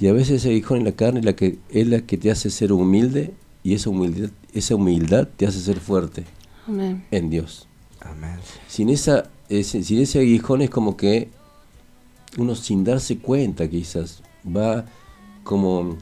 Y 0.00 0.08
a 0.08 0.12
veces 0.14 0.36
ese 0.36 0.48
aguijón 0.48 0.78
en 0.78 0.84
la 0.84 0.92
carne 0.92 1.20
es 1.20 1.26
la 1.26 1.34
que, 1.34 1.58
es 1.68 1.86
la 1.86 2.00
que 2.00 2.16
te 2.16 2.30
hace 2.30 2.48
ser 2.48 2.72
humilde 2.72 3.34
y 3.62 3.74
esa 3.74 3.90
humildad, 3.90 4.30
esa 4.54 4.74
humildad 4.74 5.28
te 5.36 5.46
hace 5.46 5.60
ser 5.60 5.78
fuerte 5.78 6.24
Amén. 6.66 7.04
en 7.10 7.28
Dios. 7.28 7.68
Amén. 8.00 8.36
Sin, 8.66 8.88
esa, 8.88 9.28
ese, 9.50 9.82
sin 9.82 10.00
ese 10.00 10.20
aguijón 10.20 10.62
es 10.62 10.70
como 10.70 10.96
que 10.96 11.28
uno 12.38 12.54
sin 12.54 12.82
darse 12.82 13.18
cuenta 13.18 13.68
quizás 13.68 14.22
va 14.44 14.86
como 15.44 15.98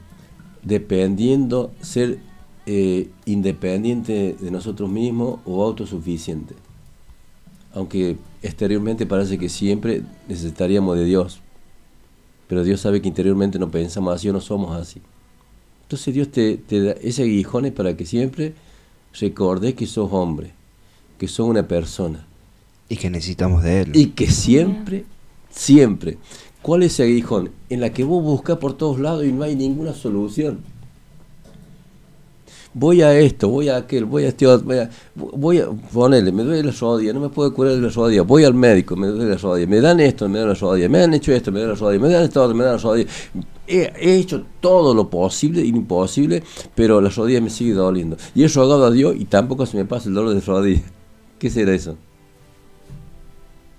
dependiendo, 0.62 1.73
ser 1.81 2.20
eh, 2.66 3.09
independiente 3.25 4.37
de 4.39 4.51
nosotros 4.51 4.89
mismos 4.91 5.41
o 5.45 5.65
autosuficiente. 5.65 6.55
Aunque 7.73 8.16
exteriormente 8.43 9.07
parece 9.07 9.39
que 9.39 9.49
siempre 9.49 10.03
necesitaríamos 10.29 10.97
de 10.97 11.05
Dios. 11.05 11.41
Pero 12.49 12.65
Dios 12.65 12.81
sabe 12.81 13.01
que 13.01 13.09
interiormente 13.09 13.59
no 13.59 13.70
pensamos 13.70 14.15
así 14.15 14.29
o 14.29 14.33
no 14.33 14.41
somos 14.41 14.77
así. 14.77 15.01
Entonces 15.83 16.15
Dios 16.15 16.29
te, 16.31 16.57
te 16.57 16.83
da 16.83 16.93
ese 16.93 17.23
aguijón 17.23 17.66
es 17.66 17.73
para 17.73 17.97
que 17.97 18.05
siempre 18.05 18.55
recordes 19.19 19.75
que 19.75 19.87
sos 19.87 20.09
hombre, 20.12 20.53
que 21.19 21.29
sos 21.29 21.49
una 21.49 21.66
persona. 21.69 22.27
Y 22.89 22.97
que 22.97 23.11
necesitamos 23.11 23.62
de 23.62 23.83
Él. 23.83 23.93
Y 23.95 24.09
que 24.09 24.31
siempre, 24.31 25.05
siempre, 25.51 26.19
¿cuál 26.62 26.83
es 26.83 26.95
ese 26.95 27.05
aguijón? 27.05 27.51
En 27.69 27.81
la 27.81 27.93
que 27.93 28.05
vos 28.05 28.23
buscas 28.23 28.59
por 28.59 28.77
todos 28.77 28.99
lados 28.99 29.25
y 29.25 29.33
no 29.33 29.45
hay 29.45 29.55
ninguna 29.55 29.93
solución 29.93 30.61
voy 32.78 33.02
a 33.02 33.18
esto, 33.18 33.48
voy 33.48 33.68
a 33.68 33.76
aquel, 33.76 34.05
voy 34.05 34.24
a 34.24 34.28
este 34.28 34.46
otro, 34.46 34.66
voy 34.66 34.78
a, 34.78 34.90
voy 35.14 35.59
a 35.59 35.68
ponerle, 35.92 36.30
me 36.30 36.44
duele 36.44 36.62
la 36.62 36.72
rodilla, 36.72 37.12
no 37.12 37.20
me 37.20 37.28
puedo 37.28 37.52
curar 37.52 37.74
de 37.74 37.80
la 37.80 37.88
rodilla, 37.88 38.22
voy 38.22 38.44
al 38.44 38.55
médico, 38.55 38.94
me 38.94 39.09
duele 39.09 39.30
la 39.30 39.36
rodilla, 39.36 39.66
me 39.66 39.80
dan 39.80 39.98
esto, 40.00 40.28
me 40.28 40.38
dan 40.38 40.48
la 40.48 40.55
rodilla, 40.55 40.88
me 40.88 41.02
han 41.02 41.14
hecho 41.14 41.32
esto, 41.32 41.50
me 41.50 41.60
dan 41.60 41.70
la 41.70 41.74
rodilla, 41.74 42.00
me 42.00 42.09
dan 42.09 42.22
esto, 42.22 42.55
me 42.55 42.64
dan 42.64 42.76
la 42.76 42.82
rodilla. 42.82 43.10
He, 43.66 44.18
hecho 44.18 44.44
todo 44.60 44.94
lo 44.94 45.10
posible 45.10 45.62
y 45.62 45.68
imposible, 45.68 46.42
pero 46.74 47.00
la 47.00 47.10
rodilla 47.10 47.40
me 47.40 47.50
sigue 47.50 47.72
doliendo. 47.72 48.16
Y 48.34 48.44
he 48.44 48.48
rogado 48.48 48.86
a 48.86 48.90
Dios 48.90 49.14
y 49.18 49.24
tampoco 49.24 49.66
se 49.66 49.76
me 49.76 49.84
pasa 49.84 50.09
el 50.09 50.14
dolor 50.14 50.34
de 50.34 50.40
rodilla. 50.40 50.82
¿Qué 51.38 51.50
será 51.50 51.74
eso? 51.74 51.96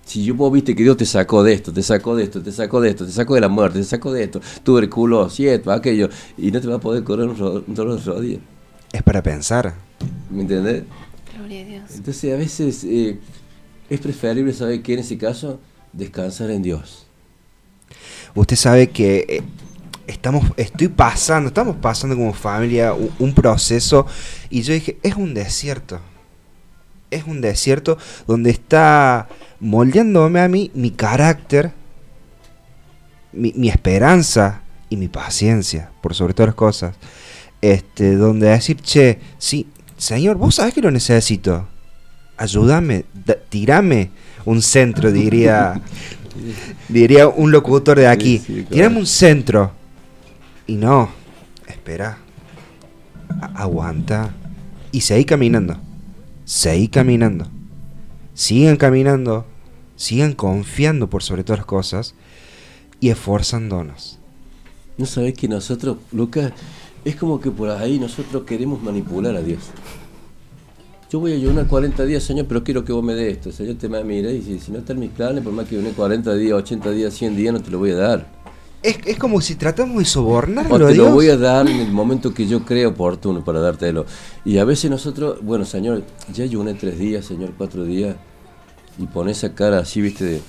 Si 0.04 0.24
yo 0.24 0.34
vos 0.34 0.52
viste 0.52 0.74
que 0.74 0.82
Dios 0.82 0.96
te 0.96 1.06
sacó 1.06 1.42
de 1.42 1.52
esto, 1.52 1.72
te 1.72 1.82
sacó 1.82 2.16
de 2.16 2.24
esto, 2.24 2.42
te 2.42 2.52
sacó 2.52 2.80
de 2.80 2.90
esto, 2.90 3.06
te 3.06 3.12
sacó 3.12 3.34
de 3.34 3.40
la 3.40 3.48
muerte, 3.48 3.78
te 3.78 3.84
sacó 3.84 4.12
de 4.12 4.24
esto, 4.24 4.40
tuberculosis, 4.64 5.46
esto, 5.46 5.70
aquello, 5.70 6.08
y 6.36 6.50
no 6.50 6.60
te 6.60 6.66
va 6.66 6.76
a 6.76 6.80
poder 6.80 7.04
curar 7.04 7.28
un, 7.28 7.64
un 7.66 7.74
dolor 7.74 7.98
de 7.98 8.04
rodilla 8.04 8.40
es 8.92 9.02
para 9.02 9.22
pensar. 9.22 9.74
¿Me 10.30 10.42
entiendes? 10.42 10.84
Gloria 11.36 11.62
a 11.62 11.64
Dios. 11.64 11.82
Entonces 11.94 12.32
a 12.32 12.36
veces 12.36 12.84
eh, 12.84 13.18
es 13.88 14.00
preferible, 14.00 14.52
¿sabe 14.52 14.82
qué? 14.82 14.94
En 14.94 15.00
ese 15.00 15.18
caso, 15.18 15.60
descansar 15.92 16.50
en 16.50 16.62
Dios. 16.62 17.06
Usted 18.34 18.56
sabe 18.56 18.90
que 18.90 19.26
eh, 19.28 19.42
estamos, 20.06 20.44
estoy 20.56 20.88
pasando, 20.88 21.48
estamos 21.48 21.76
pasando 21.76 22.16
como 22.16 22.32
familia 22.32 22.92
un, 22.92 23.34
proceso 23.34 24.06
y 24.48 24.62
yo 24.62 24.74
dije, 24.74 24.98
es 25.02 25.14
un 25.14 25.34
desierto. 25.34 26.00
Es 27.10 27.24
un 27.24 27.40
desierto 27.40 27.98
donde 28.26 28.50
está 28.50 29.28
moldeándome 29.58 30.40
a 30.40 30.48
mí 30.48 30.70
mi 30.74 30.92
carácter, 30.92 31.72
mi, 33.32 33.52
mi 33.56 33.68
esperanza 33.68 34.62
y 34.88 34.96
mi 34.96 35.08
paciencia, 35.08 35.90
por 36.00 36.14
sobre 36.14 36.34
todas 36.34 36.48
las 36.48 36.54
cosas 36.54 36.94
este, 37.60 38.16
donde 38.16 38.48
decir, 38.48 38.76
che, 38.80 39.18
sí, 39.38 39.66
Señor, 39.96 40.36
vos 40.36 40.54
sabés 40.54 40.74
que 40.74 40.80
lo 40.80 40.90
necesito. 40.90 41.68
Ayúdame, 42.36 43.04
tirame 43.50 44.10
un 44.46 44.62
centro, 44.62 45.12
diría, 45.12 45.80
diría 46.88 47.28
un 47.28 47.52
locutor 47.52 47.98
de 47.98 48.08
aquí. 48.08 48.38
Tirame 48.70 48.98
un 48.98 49.06
centro. 49.06 49.72
Y 50.66 50.76
no, 50.76 51.10
espera, 51.66 52.18
aguanta. 53.54 54.34
Y 54.92 55.02
seguí 55.02 55.24
caminando. 55.24 55.76
Seguí 56.44 56.88
caminando. 56.88 57.46
Sigan 58.34 58.76
caminando. 58.76 59.46
Sigan 59.96 60.32
confiando 60.32 61.10
por 61.10 61.22
sobre 61.22 61.44
todas 61.44 61.58
las 61.60 61.66
cosas. 61.66 62.14
Y 63.00 63.10
esforzándonos. 63.10 64.18
No 64.96 65.06
sabés 65.06 65.34
que 65.34 65.48
nosotros, 65.48 65.98
Lucas, 66.12 66.52
es 67.04 67.16
como 67.16 67.40
que 67.40 67.50
por 67.50 67.70
ahí 67.70 67.98
nosotros 67.98 68.44
queremos 68.44 68.82
manipular 68.82 69.36
a 69.36 69.42
Dios. 69.42 69.60
Yo 71.10 71.18
voy 71.18 71.32
a 71.32 71.34
ayunar 71.34 71.66
40 71.66 72.04
días, 72.04 72.22
Señor, 72.22 72.46
pero 72.46 72.62
quiero 72.62 72.84
que 72.84 72.92
vos 72.92 73.02
me 73.02 73.14
des 73.14 73.36
esto. 73.36 73.50
Señor 73.50 73.76
te 73.76 73.88
me 73.88 74.04
mira 74.04 74.30
y 74.30 74.42
si, 74.42 74.60
si 74.60 74.70
no 74.70 74.78
están 74.78 75.00
mis 75.00 75.10
planes, 75.10 75.42
por 75.42 75.52
más 75.52 75.66
que 75.66 75.76
une 75.76 75.90
40 75.90 76.34
días, 76.34 76.52
80 76.52 76.90
días, 76.92 77.14
100 77.14 77.36
días, 77.36 77.52
no 77.52 77.60
te 77.60 77.70
lo 77.70 77.78
voy 77.78 77.90
a 77.90 77.96
dar. 77.96 78.40
Es, 78.82 78.96
es 79.04 79.18
como 79.18 79.40
si 79.40 79.56
tratamos 79.56 79.98
de 79.98 80.04
sobornarlo. 80.04 80.72
O 80.72 80.78
te 80.88 80.94
lo 80.94 81.10
voy 81.10 81.28
a 81.28 81.36
dar 81.36 81.68
en 81.68 81.80
el 81.80 81.90
momento 81.90 82.32
que 82.32 82.46
yo 82.46 82.64
creo 82.64 82.90
oportuno 82.90 83.44
para 83.44 83.60
dártelo. 83.60 84.06
Y 84.44 84.58
a 84.58 84.64
veces 84.64 84.88
nosotros, 84.88 85.38
bueno, 85.42 85.64
Señor, 85.64 86.04
ya 86.32 86.44
ayuné 86.44 86.74
tres 86.74 86.96
días, 86.98 87.26
Señor, 87.26 87.54
cuatro 87.58 87.84
días, 87.84 88.14
y 88.96 89.06
pone 89.06 89.32
esa 89.32 89.52
cara 89.52 89.80
así, 89.80 90.00
viste, 90.00 90.40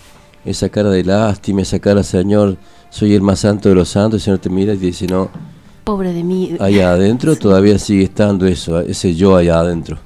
esa 0.46 0.70
cara 0.70 0.92
de 0.92 1.04
lástima, 1.04 1.64
esa 1.64 1.80
cara, 1.80 2.04
Señor, 2.04 2.58
soy 2.92 3.16
el 3.16 3.22
más 3.22 3.40
santo 3.40 3.68
de 3.68 3.76
los 3.76 3.90
santos, 3.90 4.22
el 4.22 4.26
Señor 4.26 4.40
te 4.40 4.50
mira 4.50 4.76
y 4.76 4.78
te 4.78 4.86
dice, 4.86 5.08
no, 5.08 5.30
Pobre 5.84 6.14
de 6.14 6.24
mí. 6.24 6.56
Allá 6.60 6.94
adentro 6.94 7.36
todavía 7.38 7.78
sigue 7.80 8.04
estando 8.04 8.46
eso, 8.46 8.80
ese 8.82 9.16
yo 9.16 9.36
allá 9.36 9.60
adentro. 9.60 9.98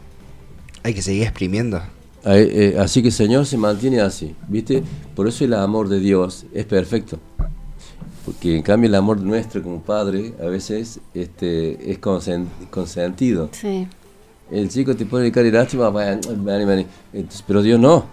Hay 0.84 0.94
que 0.94 1.02
seguir 1.02 1.24
exprimiendo. 1.24 1.82
Eh, 2.28 2.76
así 2.80 3.02
que 3.02 3.10
el 3.10 3.14
Señor 3.14 3.46
se 3.46 3.58
mantiene 3.58 4.02
así, 4.02 4.36
¿viste? 4.48 4.84
Por 5.16 5.28
eso 5.28 5.46
el 5.46 5.54
amor 5.54 5.90
de 5.90 6.00
Dios 6.00 6.46
es 6.54 6.66
perfecto. 6.66 7.20
Porque 8.26 8.56
en 8.56 8.64
cambio 8.64 8.88
el 8.88 8.96
amor 8.96 9.22
nuestro 9.22 9.62
como 9.62 9.82
padre 9.82 10.34
a 10.42 10.46
veces 10.46 11.00
este, 11.14 11.92
es 11.92 12.00
consentido. 12.00 13.50
Sí. 13.52 13.88
El 14.50 14.70
chico 14.70 14.96
te 14.96 15.06
pone 15.06 15.32
cara 15.32 15.48
y 15.48 15.52
lástima, 15.52 15.92
pero 17.46 17.62
Dios 17.62 17.80
no. 17.80 18.06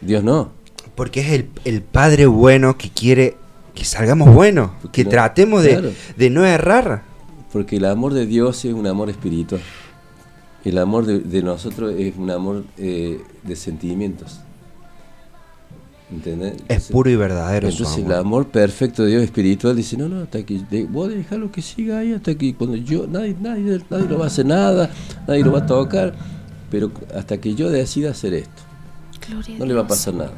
Dios 0.00 0.24
no. 0.24 0.50
Porque 0.96 1.20
es 1.20 1.30
el, 1.30 1.48
el 1.64 1.82
padre 1.82 2.26
bueno 2.26 2.76
que 2.76 2.90
quiere 2.90 3.36
que 3.74 3.84
salgamos 3.84 4.34
buenos, 4.34 4.70
que 4.92 5.04
tratemos 5.04 5.62
de, 5.62 6.30
no 6.30 6.44
errar. 6.44 7.02
Porque 7.52 7.76
el 7.76 7.84
amor 7.84 8.14
de 8.14 8.26
Dios 8.26 8.64
es 8.64 8.72
un 8.72 8.86
amor 8.86 9.10
espiritual. 9.10 9.60
El 10.64 10.78
amor 10.78 11.06
de, 11.06 11.42
nosotros 11.42 11.94
es 11.98 12.16
un 12.16 12.30
amor 12.30 12.64
eh, 12.78 13.20
de 13.42 13.56
sentimientos. 13.56 14.40
¿Entendés? 16.10 16.54
es 16.68 16.88
puro 16.88 17.08
y 17.08 17.16
verdadero. 17.16 17.68
Entonces 17.68 18.04
el 18.04 18.12
amor 18.12 18.48
perfecto 18.48 19.02
de 19.02 19.12
Dios 19.12 19.22
espiritual 19.22 19.74
dice, 19.74 19.96
no, 19.96 20.08
no, 20.08 20.22
hasta 20.22 20.38
aquí, 20.38 20.64
de, 20.70 20.84
vos 20.84 21.10
lo 21.30 21.50
que 21.50 21.62
siga 21.62 21.98
ahí 21.98 22.12
hasta 22.12 22.32
aquí, 22.32 22.52
cuando 22.52 22.76
yo, 22.76 23.06
nadie, 23.06 23.34
nadie, 23.40 23.80
nadie 23.88 24.06
lo 24.08 24.18
va 24.18 24.24
a 24.24 24.26
hacer 24.26 24.44
nada, 24.44 24.90
nadie 25.26 25.42
lo 25.42 25.52
va 25.52 25.60
a 25.60 25.66
tocar, 25.66 26.14
pero 26.70 26.92
hasta 27.14 27.38
que 27.38 27.54
yo 27.54 27.70
decida 27.70 28.10
hacer 28.10 28.34
esto, 28.34 28.62
no 29.58 29.64
le 29.64 29.72
va 29.72 29.82
a 29.82 29.86
pasar 29.86 30.12
nada. 30.12 30.32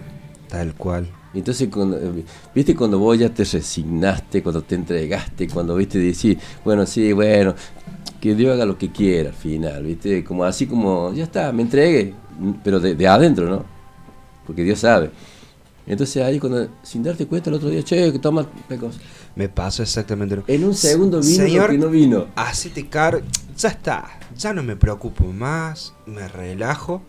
Tal 0.49 0.75
cual. 0.75 1.09
Entonces, 1.35 1.69
cuando, 1.73 1.99
eh, 1.99 2.25
viste 2.55 2.77
cuando 2.77 2.99
vos 2.99 3.19
ya 3.19 3.29
te 3.29 3.45
resignaste, 3.45 4.43
cuando 4.43 4.63
te 4.63 4.77
entregaste, 4.77 5.49
cuando 5.49 5.75
viste 5.75 5.99
decir, 5.99 6.39
bueno, 6.65 6.87
sí, 6.87 7.13
bueno, 7.13 7.55
que 8.21 8.35
Dios 8.35 8.55
haga 8.55 8.65
lo 8.65 8.79
que 8.79 8.91
quiera 8.91 9.31
al 9.31 9.35
final, 9.35 9.83
viste, 9.83 10.23
como 10.25 10.45
así 10.45 10.67
como, 10.67 11.13
ya 11.13 11.25
está, 11.25 11.53
me 11.53 11.63
entregué, 11.63 12.15
pero 12.63 12.79
de, 12.81 13.09
adentro, 13.09 13.49
¿no? 13.49 13.65
Porque 14.47 14.63
Dios 14.63 14.79
sabe. 14.79 15.11
Entonces 15.87 16.23
ahí 16.23 16.39
cuando, 16.39 16.69
sin 16.83 17.03
darte 17.03 17.27
cuenta 17.27 17.51
el 17.51 17.57
otro 17.57 17.69
día, 17.69 17.83
che, 17.83 18.11
que 18.13 18.19
toma 18.19 18.49
pecos. 18.69 18.99
Me 19.37 19.49
pasó 19.49 19.83
exactamente 19.83 20.37
lo 20.37 20.45
En 20.47 20.65
un 20.65 20.75
segundo 20.75 21.21
vino 21.21 21.45
Señor, 21.45 21.71
que 21.71 21.79
no 21.79 21.89
vino. 21.89 22.29
Hacete 22.37 22.89
car, 22.89 23.23
ya 23.57 23.69
está, 23.69 24.19
ya 24.37 24.53
no 24.55 24.63
me 24.63 24.77
preocupo 24.77 25.25
más, 25.25 25.93
me 26.07 26.29
relajo. 26.29 27.03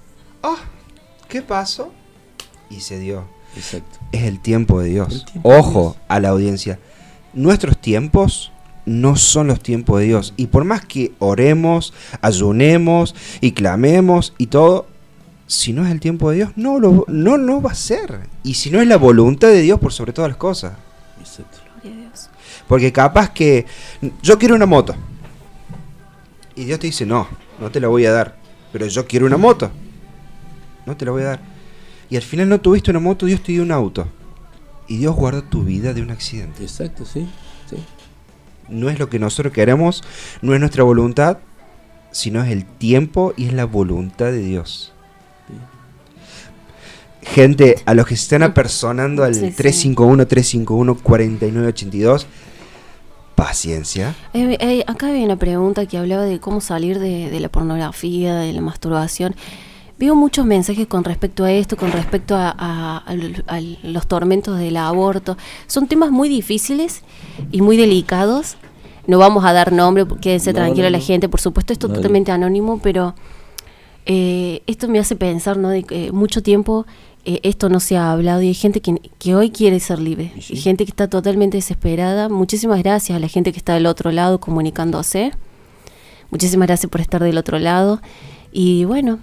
Ah, 0.43 0.57
¿qué 1.29 1.41
pasó? 1.41 1.91
Y 2.69 2.81
se 2.81 2.99
dio. 2.99 3.34
Exacto. 3.55 3.99
Es 4.11 4.23
el 4.23 4.39
tiempo 4.39 4.79
de 4.79 4.89
Dios. 4.89 5.25
Ojo 5.43 5.95
a 6.07 6.19
la 6.19 6.29
audiencia. 6.29 6.79
Nuestros 7.33 7.77
tiempos 7.77 8.51
no 8.85 9.15
son 9.15 9.47
los 9.47 9.61
tiempos 9.61 9.99
de 9.99 10.07
Dios. 10.07 10.33
Y 10.37 10.47
por 10.47 10.63
más 10.63 10.85
que 10.85 11.13
oremos, 11.19 11.93
ayunemos 12.21 13.15
y 13.41 13.51
clamemos 13.53 14.33
y 14.37 14.47
todo, 14.47 14.87
si 15.47 15.73
no 15.73 15.85
es 15.85 15.91
el 15.91 15.99
tiempo 15.99 16.29
de 16.29 16.37
Dios, 16.37 16.51
no, 16.55 16.79
lo, 16.79 17.05
no, 17.07 17.37
no 17.37 17.61
va 17.61 17.71
a 17.71 17.75
ser. 17.75 18.27
Y 18.43 18.55
si 18.55 18.69
no 18.69 18.81
es 18.81 18.87
la 18.87 18.97
voluntad 18.97 19.49
de 19.49 19.61
Dios 19.61 19.79
por 19.79 19.93
sobre 19.93 20.13
todas 20.13 20.29
las 20.29 20.37
cosas. 20.37 20.73
Exacto. 21.19 21.59
Porque 22.67 22.91
capaz 22.91 23.29
que 23.29 23.65
yo 24.23 24.39
quiero 24.39 24.55
una 24.55 24.65
moto. 24.65 24.95
Y 26.55 26.65
Dios 26.65 26.79
te 26.79 26.87
dice, 26.87 27.05
no, 27.05 27.27
no 27.59 27.69
te 27.69 27.79
la 27.79 27.87
voy 27.87 28.05
a 28.05 28.11
dar. 28.11 28.37
Pero 28.71 28.87
yo 28.87 29.05
quiero 29.05 29.25
una 29.25 29.37
moto. 29.37 29.69
No 30.85 30.97
te 30.97 31.05
la 31.05 31.11
voy 31.11 31.23
a 31.23 31.25
dar 31.25 31.54
y 32.09 32.15
al 32.15 32.21
final 32.21 32.49
no 32.49 32.61
tuviste 32.61 32.91
una 32.91 32.99
moto, 32.99 33.25
Dios 33.25 33.41
te 33.41 33.51
dio 33.51 33.63
un 33.63 33.71
auto. 33.71 34.07
Y 34.87 34.97
Dios 34.97 35.15
guarda 35.15 35.41
tu 35.41 35.63
vida 35.63 35.93
de 35.93 36.01
un 36.01 36.11
accidente. 36.11 36.63
Exacto, 36.63 37.05
sí, 37.05 37.27
sí. 37.69 37.77
No 38.69 38.89
es 38.89 38.99
lo 38.99 39.09
que 39.09 39.19
nosotros 39.19 39.53
queremos, 39.53 40.03
no 40.41 40.53
es 40.53 40.59
nuestra 40.59 40.83
voluntad, 40.83 41.39
sino 42.11 42.43
es 42.43 42.51
el 42.51 42.65
tiempo 42.65 43.33
y 43.35 43.45
es 43.45 43.53
la 43.53 43.65
voluntad 43.65 44.27
de 44.27 44.39
Dios. 44.39 44.91
Gente, 47.21 47.81
a 47.85 47.93
los 47.95 48.05
que 48.05 48.15
se 48.15 48.23
están 48.23 48.43
apersonando 48.43 49.23
al 49.23 49.33
351-351-4982, 49.33 52.27
paciencia. 53.33 54.13
Eh, 54.33 54.57
eh, 54.59 54.83
acá 54.85 55.07
hay 55.07 55.23
una 55.23 55.35
pregunta 55.35 55.87
que 55.87 55.97
hablaba 55.97 56.21
de 56.23 56.39
cómo 56.39 56.61
salir 56.61 56.99
de, 56.99 57.31
de 57.31 57.39
la 57.39 57.49
pornografía, 57.49 58.35
de 58.35 58.53
la 58.53 58.61
masturbación. 58.61 59.35
Veo 59.97 60.13
muchos 60.13 60.45
mensajes 60.45 60.87
con 60.87 61.05
respecto 61.05 61.45
a 61.45 61.51
esto, 61.51 61.77
con 61.77 61.91
respecto 61.91 62.35
a, 62.37 63.03
los 63.83 64.07
tormentos 64.07 64.59
del 64.59 64.75
aborto. 64.75 65.37
Son 65.67 65.87
temas 65.87 66.11
muy 66.11 66.27
difíciles 66.27 67.01
y 67.51 67.61
muy 67.61 67.77
delicados. 67.77 68.57
No 69.07 69.19
vamos 69.19 69.45
a 69.45 69.53
dar 69.53 69.71
nombre, 69.71 70.05
quédense 70.19 70.53
tranquila 70.53 70.89
la 70.89 70.99
gente. 70.99 71.29
Por 71.29 71.39
supuesto, 71.39 71.71
esto 71.71 71.87
es 71.87 71.93
totalmente 71.93 72.31
anónimo, 72.31 72.79
pero 72.83 73.15
eh, 74.05 74.63
esto 74.67 74.89
me 74.89 74.99
hace 74.99 75.15
pensar, 75.15 75.57
¿no? 75.57 75.69
De 75.69 75.83
que 75.83 76.11
mucho 76.11 76.43
tiempo 76.43 76.85
eh, 77.23 77.39
esto 77.43 77.69
no 77.69 77.79
se 77.79 77.95
ha 77.95 78.11
hablado 78.11 78.41
y 78.41 78.49
hay 78.49 78.53
gente 78.53 78.81
que, 78.81 78.99
que 79.17 79.33
hoy 79.33 79.49
quiere 79.49 79.79
ser 79.79 79.99
libre. 79.99 80.33
Sí. 80.41 80.55
Y 80.55 80.57
gente 80.57 80.83
que 80.83 80.91
está 80.91 81.07
totalmente 81.07 81.57
desesperada. 81.57 82.27
Muchísimas 82.27 82.83
gracias 82.83 83.15
a 83.15 83.19
la 83.19 83.29
gente 83.29 83.53
que 83.53 83.59
está 83.59 83.75
del 83.75 83.85
otro 83.85 84.11
lado 84.11 84.41
comunicándose. 84.41 85.31
Muchísimas 86.31 86.67
gracias 86.67 86.89
por 86.89 86.99
estar 86.99 87.23
del 87.23 87.37
otro 87.37 87.59
lado. 87.59 88.01
Y 88.51 88.85
bueno, 88.85 89.19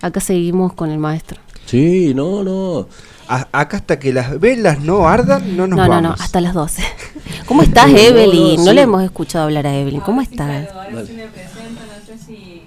acá 0.00 0.20
seguimos 0.20 0.72
con 0.72 0.90
el 0.90 0.98
maestro. 0.98 1.38
Sí, 1.66 2.12
no, 2.14 2.42
no. 2.44 2.88
A- 3.28 3.48
acá 3.52 3.78
hasta 3.78 3.98
que 3.98 4.12
las 4.12 4.38
velas 4.38 4.80
no 4.80 5.08
ardan, 5.08 5.56
no 5.56 5.66
nos 5.66 5.76
no, 5.78 5.84
no, 5.84 5.88
vamos. 5.90 6.02
no, 6.18 6.24
hasta 6.24 6.40
las 6.40 6.54
12. 6.54 6.82
¿Cómo 7.46 7.62
estás, 7.62 7.86
No, 7.90 7.92
no, 7.92 7.98
Evelyn? 7.98 8.56
No, 8.56 8.64
sí. 8.70 8.74
le 8.74 8.82
hemos 8.82 9.02
escuchado 9.02 9.44
hablar 9.46 9.66
a 9.66 9.74
Evelyn. 9.74 10.00
¿Cómo 10.00 10.20
estás? 10.20 10.68
ahora 10.72 11.04
sí 11.04 11.12
me 11.14 11.26
presento, 11.26 11.80
no 11.80 12.06
sé 12.06 12.24
si 12.24 12.62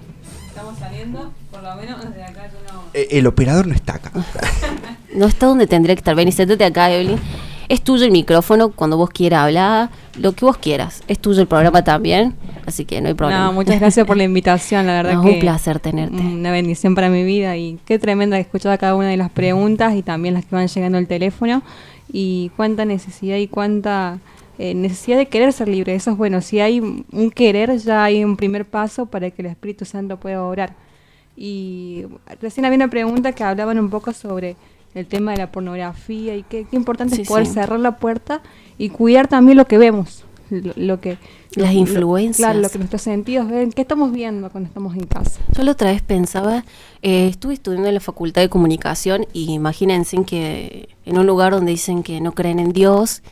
estamos 0.48 0.78
saliendo, 0.78 1.32
por 1.50 1.62
lo 1.62 1.74
menos 1.76 2.04
desde 2.04 2.24
acá 2.24 2.42
yo 2.52 2.72
no... 2.74 2.82
Eh, 2.92 3.08
El 3.12 3.26
operador 3.26 3.66
no 3.66 3.74
está 3.74 3.94
acá. 3.94 4.12
No 5.14 5.26
está 5.26 5.46
donde 5.46 5.66
tendría 5.66 5.96
que 5.96 6.00
estar. 6.00 6.14
Ven 6.14 6.28
y 6.28 6.32
siéntate 6.32 6.64
acá, 6.64 6.88
Evelyn. 6.92 7.18
Es 7.70 7.82
tuyo 7.82 8.04
el 8.04 8.10
micrófono 8.10 8.72
cuando 8.72 8.96
vos 8.96 9.10
quieras 9.10 9.44
hablar, 9.44 9.90
lo 10.18 10.32
que 10.32 10.44
vos 10.44 10.56
quieras. 10.56 11.04
Es 11.06 11.20
tuyo 11.20 11.40
el 11.40 11.46
programa 11.46 11.84
también, 11.84 12.34
así 12.66 12.84
que 12.84 13.00
no 13.00 13.06
hay 13.06 13.14
problema. 13.14 13.44
No, 13.44 13.52
muchas 13.52 13.78
gracias 13.78 14.04
por 14.08 14.16
la 14.16 14.24
invitación, 14.24 14.88
la 14.88 14.94
verdad 14.94 15.14
No, 15.14 15.22
que... 15.22 15.28
un 15.28 15.38
placer 15.38 15.78
tenerte. 15.78 16.16
Una 16.20 16.50
bendición 16.50 16.96
para 16.96 17.08
mi 17.10 17.22
vida 17.22 17.56
y 17.56 17.78
qué 17.84 18.00
tremenda 18.00 18.36
que 18.38 18.40
escuchaba 18.40 18.76
cada 18.76 18.96
una 18.96 19.06
de 19.06 19.16
las 19.16 19.30
preguntas 19.30 19.94
y 19.94 20.02
también 20.02 20.34
las 20.34 20.44
que 20.46 20.56
van 20.56 20.66
llegando 20.66 20.98
al 20.98 21.06
teléfono 21.06 21.62
y 22.12 22.50
cuánta 22.56 22.84
necesidad 22.84 23.36
y 23.36 23.46
cuánta 23.46 24.18
eh, 24.58 24.74
necesidad 24.74 25.18
de 25.18 25.26
querer 25.26 25.52
ser 25.52 25.68
libre. 25.68 25.94
Eso 25.94 26.10
es 26.10 26.16
bueno, 26.16 26.40
si 26.40 26.58
hay 26.58 26.80
un 26.80 27.30
querer 27.30 27.76
ya 27.76 28.02
hay 28.02 28.24
un 28.24 28.36
primer 28.36 28.64
paso 28.64 29.06
para 29.06 29.30
que 29.30 29.42
el 29.42 29.46
Espíritu 29.46 29.84
Santo 29.84 30.16
pueda 30.16 30.42
obrar. 30.42 30.74
Y 31.36 32.04
recién 32.42 32.66
había 32.66 32.78
una 32.78 32.90
pregunta 32.90 33.30
que 33.30 33.44
hablaban 33.44 33.78
un 33.78 33.90
poco 33.90 34.12
sobre 34.12 34.56
el 34.94 35.06
tema 35.06 35.32
de 35.32 35.38
la 35.38 35.52
pornografía 35.52 36.34
y 36.36 36.42
qué, 36.42 36.66
qué 36.68 36.76
importante 36.76 37.16
Sí, 37.16 37.22
es 37.22 37.28
poder 37.28 37.46
sí. 37.46 37.52
cerrar 37.54 37.78
la 37.80 37.96
puerta 37.98 38.42
y 38.78 38.88
cuidar 38.90 39.28
también 39.28 39.56
lo 39.56 39.66
que 39.66 39.78
vemos, 39.78 40.24
lo, 40.50 40.72
lo 40.76 41.00
que... 41.00 41.18
Las 41.56 41.74
lo- 41.74 41.80
influencias. 41.80 42.36
claro, 42.46 42.60
lo 42.60 42.68
que 42.68 42.78
nuestros 42.78 43.02
sentidos 43.02 43.48
ven, 43.48 43.72
qué 43.72 43.82
estamos 43.82 44.12
viendo 44.12 44.50
cuando 44.50 44.68
estamos 44.68 44.94
en 44.94 45.04
casa. 45.06 45.40
Yo 45.52 45.64
la 45.64 45.72
otra 45.72 45.90
vez 45.90 46.00
pensaba, 46.00 46.64
eh, 47.02 47.26
estuve 47.28 47.54
estudiando 47.54 47.88
en 47.88 47.94
la 47.94 48.00
Facultad 48.00 48.40
de 48.42 48.48
Comunicación 48.48 49.26
y 49.32 49.50
imagínense 49.52 50.22
que 50.24 50.88
en 51.06 51.18
un 51.18 51.26
lugar 51.26 51.52
donde 51.52 51.72
dicen 51.72 52.04
que 52.04 52.20
no 52.20 52.32
creen 52.32 52.60
en 52.60 52.72
Dios 52.72 53.22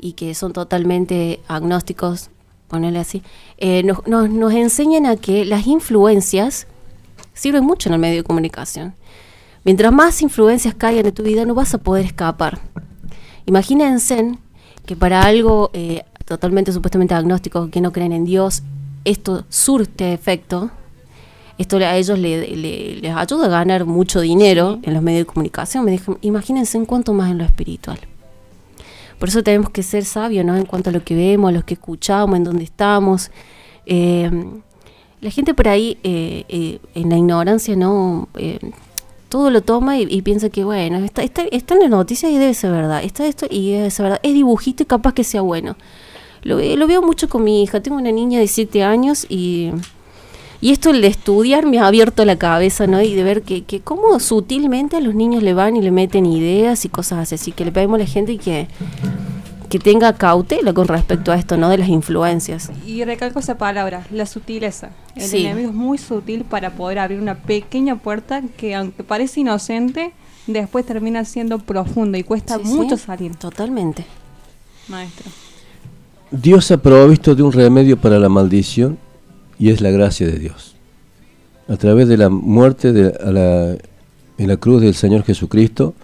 y 0.00 0.14
que 0.14 0.34
son 0.34 0.52
totalmente 0.52 1.40
agnósticos, 1.46 2.30
ponerle 2.66 2.98
así, 2.98 3.22
eh, 3.58 3.82
nos, 3.84 4.04
nos, 4.08 4.28
nos 4.28 4.52
enseñan 4.52 5.06
a 5.06 5.14
que 5.16 5.44
las 5.44 5.66
influencias 5.68 6.66
sirven 7.34 7.64
mucho 7.64 7.88
en 7.88 7.94
el 7.94 8.00
medio 8.00 8.16
de 8.16 8.24
comunicación. 8.24 8.94
Mientras 9.64 9.92
más 9.92 10.22
influencias 10.22 10.74
caigan 10.74 11.06
en 11.06 11.12
tu 11.12 11.22
vida, 11.22 11.44
no 11.44 11.54
vas 11.54 11.74
a 11.74 11.78
poder 11.78 12.04
escapar. 12.06 12.58
Imagínense 13.46 14.38
que 14.86 14.96
para 14.96 15.22
algo 15.22 15.70
eh, 15.72 16.02
totalmente 16.24 16.72
supuestamente 16.72 17.14
agnóstico, 17.14 17.70
que 17.70 17.80
no 17.80 17.92
creen 17.92 18.12
en 18.12 18.24
Dios, 18.24 18.62
esto 19.04 19.44
surte 19.48 20.12
efecto, 20.12 20.70
esto 21.58 21.76
a 21.78 21.96
ellos 21.96 22.18
le- 22.18 22.56
le- 22.56 22.96
les 23.00 23.14
ayuda 23.16 23.46
a 23.46 23.48
ganar 23.48 23.84
mucho 23.84 24.20
dinero 24.20 24.78
en 24.82 24.94
los 24.94 25.02
medios 25.02 25.22
de 25.22 25.26
comunicación. 25.26 25.84
Me 25.84 25.90
dije, 25.90 26.12
imagínense 26.20 26.78
en 26.78 26.86
cuanto 26.86 27.12
más 27.14 27.30
en 27.30 27.38
lo 27.38 27.44
espiritual. 27.44 27.98
Por 29.18 29.28
eso 29.28 29.42
tenemos 29.42 29.70
que 29.70 29.82
ser 29.82 30.04
sabios, 30.04 30.44
¿no? 30.44 30.56
En 30.56 30.64
cuanto 30.66 30.90
a 30.90 30.92
lo 30.92 31.02
que 31.02 31.16
vemos, 31.16 31.48
a 31.48 31.52
lo 31.52 31.64
que 31.64 31.74
escuchamos, 31.74 32.36
en 32.36 32.44
dónde 32.44 32.62
estamos. 32.64 33.30
Eh, 33.86 34.30
la 35.20 35.30
gente 35.30 35.52
por 35.54 35.66
ahí, 35.66 35.98
eh, 36.04 36.78
en 36.94 37.08
la 37.10 37.16
ignorancia, 37.16 37.74
¿no? 37.74 38.28
Eh, 39.28 39.30
todo 39.30 39.50
lo 39.50 39.60
toma 39.62 39.98
y, 39.98 40.06
y 40.08 40.22
piensa 40.22 40.48
que, 40.48 40.64
bueno, 40.64 40.98
está, 41.04 41.22
está, 41.22 41.42
está 41.50 41.74
en 41.74 41.80
las 41.80 41.90
noticias 41.90 42.32
y 42.32 42.38
debe 42.38 42.54
ser 42.54 42.72
verdad. 42.72 43.02
Está 43.04 43.26
esto 43.26 43.46
y 43.50 43.72
debe 43.72 43.90
ser 43.90 44.04
verdad. 44.04 44.20
Es 44.22 44.34
dibujito 44.34 44.82
y 44.82 44.86
capaz 44.86 45.12
que 45.12 45.24
sea 45.24 45.42
bueno. 45.42 45.76
Lo, 46.42 46.56
ve- 46.56 46.76
lo 46.76 46.86
veo 46.86 47.02
mucho 47.02 47.28
con 47.28 47.44
mi 47.44 47.62
hija. 47.62 47.80
Tengo 47.80 47.98
una 47.98 48.10
niña 48.12 48.38
de 48.40 48.46
7 48.48 48.82
años 48.84 49.26
y, 49.28 49.70
y 50.60 50.70
esto, 50.72 50.90
el 50.90 51.00
de 51.02 51.08
estudiar, 51.08 51.66
me 51.66 51.78
ha 51.78 51.86
abierto 51.86 52.24
la 52.24 52.36
cabeza, 52.36 52.86
¿no? 52.86 53.02
Y 53.02 53.14
de 53.14 53.22
ver 53.22 53.42
que, 53.42 53.64
que 53.64 53.80
cómo 53.80 54.18
sutilmente 54.20 54.96
a 54.96 55.00
los 55.00 55.14
niños 55.14 55.42
le 55.42 55.52
van 55.54 55.76
y 55.76 55.82
le 55.82 55.90
meten 55.90 56.24
ideas 56.26 56.84
y 56.84 56.88
cosas 56.88 57.32
así. 57.32 57.52
Que 57.52 57.64
le 57.64 57.72
pedimos 57.72 57.96
a 57.96 58.04
la 58.04 58.06
gente 58.06 58.38
que, 58.38 58.66
que 59.68 59.78
tenga 59.78 60.12
cautela 60.14 60.72
con 60.72 60.88
respecto 60.88 61.30
a 61.32 61.36
esto, 61.36 61.56
¿no? 61.56 61.68
De 61.68 61.78
las 61.78 61.88
influencias. 61.88 62.70
Y 62.86 63.04
recalco 63.04 63.38
esa 63.40 63.58
palabra, 63.58 64.06
la 64.10 64.24
sutileza. 64.26 64.90
El 65.14 65.22
Sí. 65.22 65.44
enemigo 65.44 65.68
es 65.68 65.74
muy 65.74 65.98
sutil 65.98 66.44
para 66.44 66.70
poder 66.70 66.98
abrir 67.00 67.20
una 67.20 67.34
pequeña 67.36 67.96
puerta 67.96 68.42
que 68.56 68.74
aunque 68.74 69.04
parece 69.04 69.40
inocente, 69.40 70.12
después 70.46 70.86
termina 70.86 71.24
siendo 71.24 71.58
profunda 71.58 72.16
y 72.18 72.22
cuesta 72.22 72.56
Sí, 72.56 72.64
mucho 72.64 72.96
sí, 72.96 73.04
salir, 73.04 73.36
Totalmente. 73.36 74.06
maestro. 74.88 75.30
Dios 76.30 76.70
ha 76.70 76.76
provisto 76.78 77.34
de 77.34 77.42
un 77.42 77.52
remedio 77.52 77.96
para 77.98 78.18
la 78.18 78.28
maldición 78.28 78.98
y 79.58 79.70
es 79.70 79.80
la 79.80 79.90
gracia 79.90 80.26
de 80.26 80.38
Dios. 80.38 80.74
A 81.68 81.76
través 81.76 82.08
de 82.08 82.16
la 82.16 82.28
muerte 82.30 82.92
de, 82.92 83.08
a 83.22 83.30
la- 83.30 83.72
en 84.38 84.48
la 84.48 84.56
cruz 84.56 84.80
del 84.80 84.94
Señor 84.94 85.24
Jesucristo, 85.24 85.94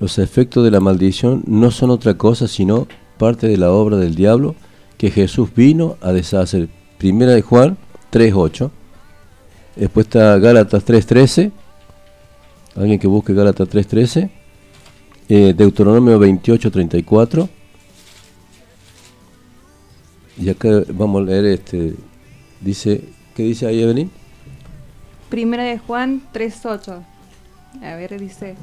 los 0.00 0.18
efectos 0.18 0.64
de 0.64 0.70
la 0.70 0.80
maldición 0.80 1.42
no 1.46 1.70
son 1.70 1.90
otra 1.90 2.14
cosa 2.14 2.48
sino 2.48 2.86
parte 3.18 3.48
de 3.48 3.56
la 3.56 3.70
obra 3.70 3.96
del 3.96 4.14
diablo 4.14 4.54
que 4.98 5.10
Jesús 5.10 5.50
vino 5.54 5.96
a 6.00 6.12
deshacer. 6.12 6.68
Primera 6.98 7.32
de 7.32 7.42
Juan 7.42 7.76
3.8. 8.12 8.70
Después 9.76 10.06
está 10.06 10.38
Gálatas 10.38 10.86
3.13. 10.86 11.52
Alguien 12.76 12.98
que 12.98 13.06
busque 13.06 13.34
Gálatas 13.34 13.68
3.13. 13.68 14.30
Eh, 15.28 15.54
Deuteronomio 15.54 16.18
28.34. 16.18 17.48
Y 20.38 20.48
acá 20.48 20.68
vamos 20.92 21.22
a 21.22 21.24
leer 21.24 21.44
este. 21.46 21.94
Dice. 22.60 23.04
¿Qué 23.34 23.42
dice 23.42 23.66
ahí 23.66 23.82
Evelyn? 23.82 24.10
Primera 25.28 25.64
de 25.64 25.78
Juan 25.78 26.22
3.8. 26.32 27.02
A 27.82 27.96
ver, 27.96 28.18
dice, 28.18 28.54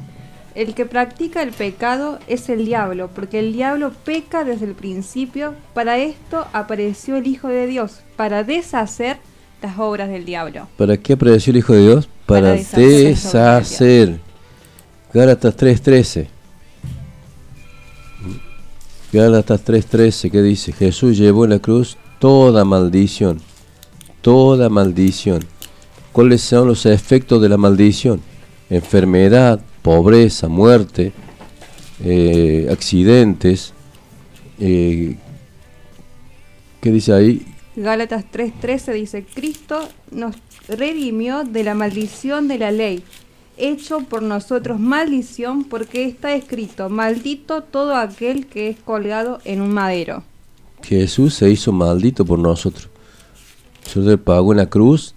el 0.55 0.73
que 0.75 0.85
practica 0.85 1.41
el 1.41 1.51
pecado 1.51 2.19
es 2.27 2.49
el 2.49 2.65
diablo, 2.65 3.09
porque 3.13 3.39
el 3.39 3.53
diablo 3.53 3.91
peca 4.05 4.43
desde 4.43 4.65
el 4.65 4.73
principio. 4.73 5.55
Para 5.73 5.97
esto 5.97 6.45
apareció 6.53 7.17
el 7.17 7.27
Hijo 7.27 7.47
de 7.47 7.67
Dios, 7.67 8.01
para 8.15 8.43
deshacer 8.43 9.17
las 9.61 9.79
obras 9.79 10.09
del 10.09 10.25
diablo. 10.25 10.67
¿Para 10.77 10.97
qué 10.97 11.13
apareció 11.13 11.51
el 11.51 11.57
Hijo 11.57 11.73
de 11.73 11.81
Dios? 11.81 12.09
Para, 12.25 12.55
Para 12.55 12.55
deshacer. 12.55 14.19
Gálatas 15.13 15.57
3.13. 15.57 16.27
Gálatas 19.11 19.63
3.13, 19.63 20.31
¿qué 20.31 20.41
dice? 20.41 20.71
Jesús 20.71 21.17
llevó 21.17 21.43
en 21.43 21.51
la 21.51 21.59
cruz 21.59 21.97
toda 22.19 22.65
maldición. 22.65 23.39
Toda 24.21 24.69
maldición. 24.69 25.45
¿Cuáles 26.11 26.41
son 26.41 26.67
los 26.67 26.85
efectos 26.85 27.41
de 27.41 27.49
la 27.49 27.57
maldición? 27.57 28.21
Enfermedad, 28.69 29.59
pobreza, 29.83 30.47
muerte, 30.47 31.13
eh, 32.03 32.67
accidentes. 32.71 33.73
eh, 34.59 35.17
¿Qué 36.81 36.91
dice 36.91 37.13
ahí? 37.13 37.45
Gálatas 37.75 38.25
3:13 38.31 38.93
dice, 38.93 39.25
Cristo 39.25 39.87
nos 40.11 40.35
redimió 40.67 41.43
de 41.43 41.63
la 41.63 41.75
maldición 41.75 42.47
de 42.47 42.57
la 42.57 42.71
ley, 42.71 43.03
hecho 43.57 43.99
por 44.01 44.21
nosotros 44.21 44.79
maldición, 44.79 45.63
porque 45.63 46.05
está 46.05 46.33
escrito, 46.35 46.89
maldito 46.89 47.61
todo 47.61 47.95
aquel 47.95 48.47
que 48.47 48.69
es 48.69 48.79
colgado 48.79 49.39
en 49.45 49.61
un 49.61 49.73
madero. 49.73 50.23
Jesús 50.83 51.35
se 51.35 51.49
hizo 51.49 51.71
maldito 51.71 52.25
por 52.25 52.39
nosotros. 52.39 52.89
Jesús 53.83 54.05
le 54.05 54.17
pagó 54.17 54.51
en 54.51 54.57
la 54.57 54.69
cruz 54.69 55.15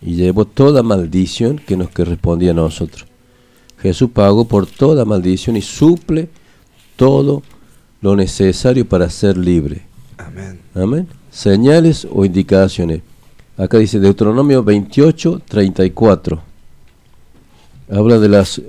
y 0.00 0.14
llevó 0.14 0.46
toda 0.46 0.82
maldición 0.82 1.58
que 1.58 1.76
nos 1.76 1.90
correspondía 1.90 2.50
a 2.50 2.54
nosotros. 2.54 3.06
Jesús 3.84 4.08
pagó 4.14 4.46
por 4.46 4.66
toda 4.66 5.04
maldición 5.04 5.58
y 5.58 5.60
suple 5.60 6.30
todo 6.96 7.42
lo 8.00 8.16
necesario 8.16 8.88
para 8.88 9.10
ser 9.10 9.36
libre. 9.36 9.82
Amén. 10.16 10.58
Amén. 10.74 11.06
Señales 11.30 12.08
o 12.10 12.24
indicaciones. 12.24 13.02
Acá 13.58 13.76
dice 13.76 14.00
Deuteronomio 14.00 14.64
28, 14.64 15.42
34. 15.46 16.40
Habla 17.92 18.18
de 18.20 18.28
las 18.30 18.62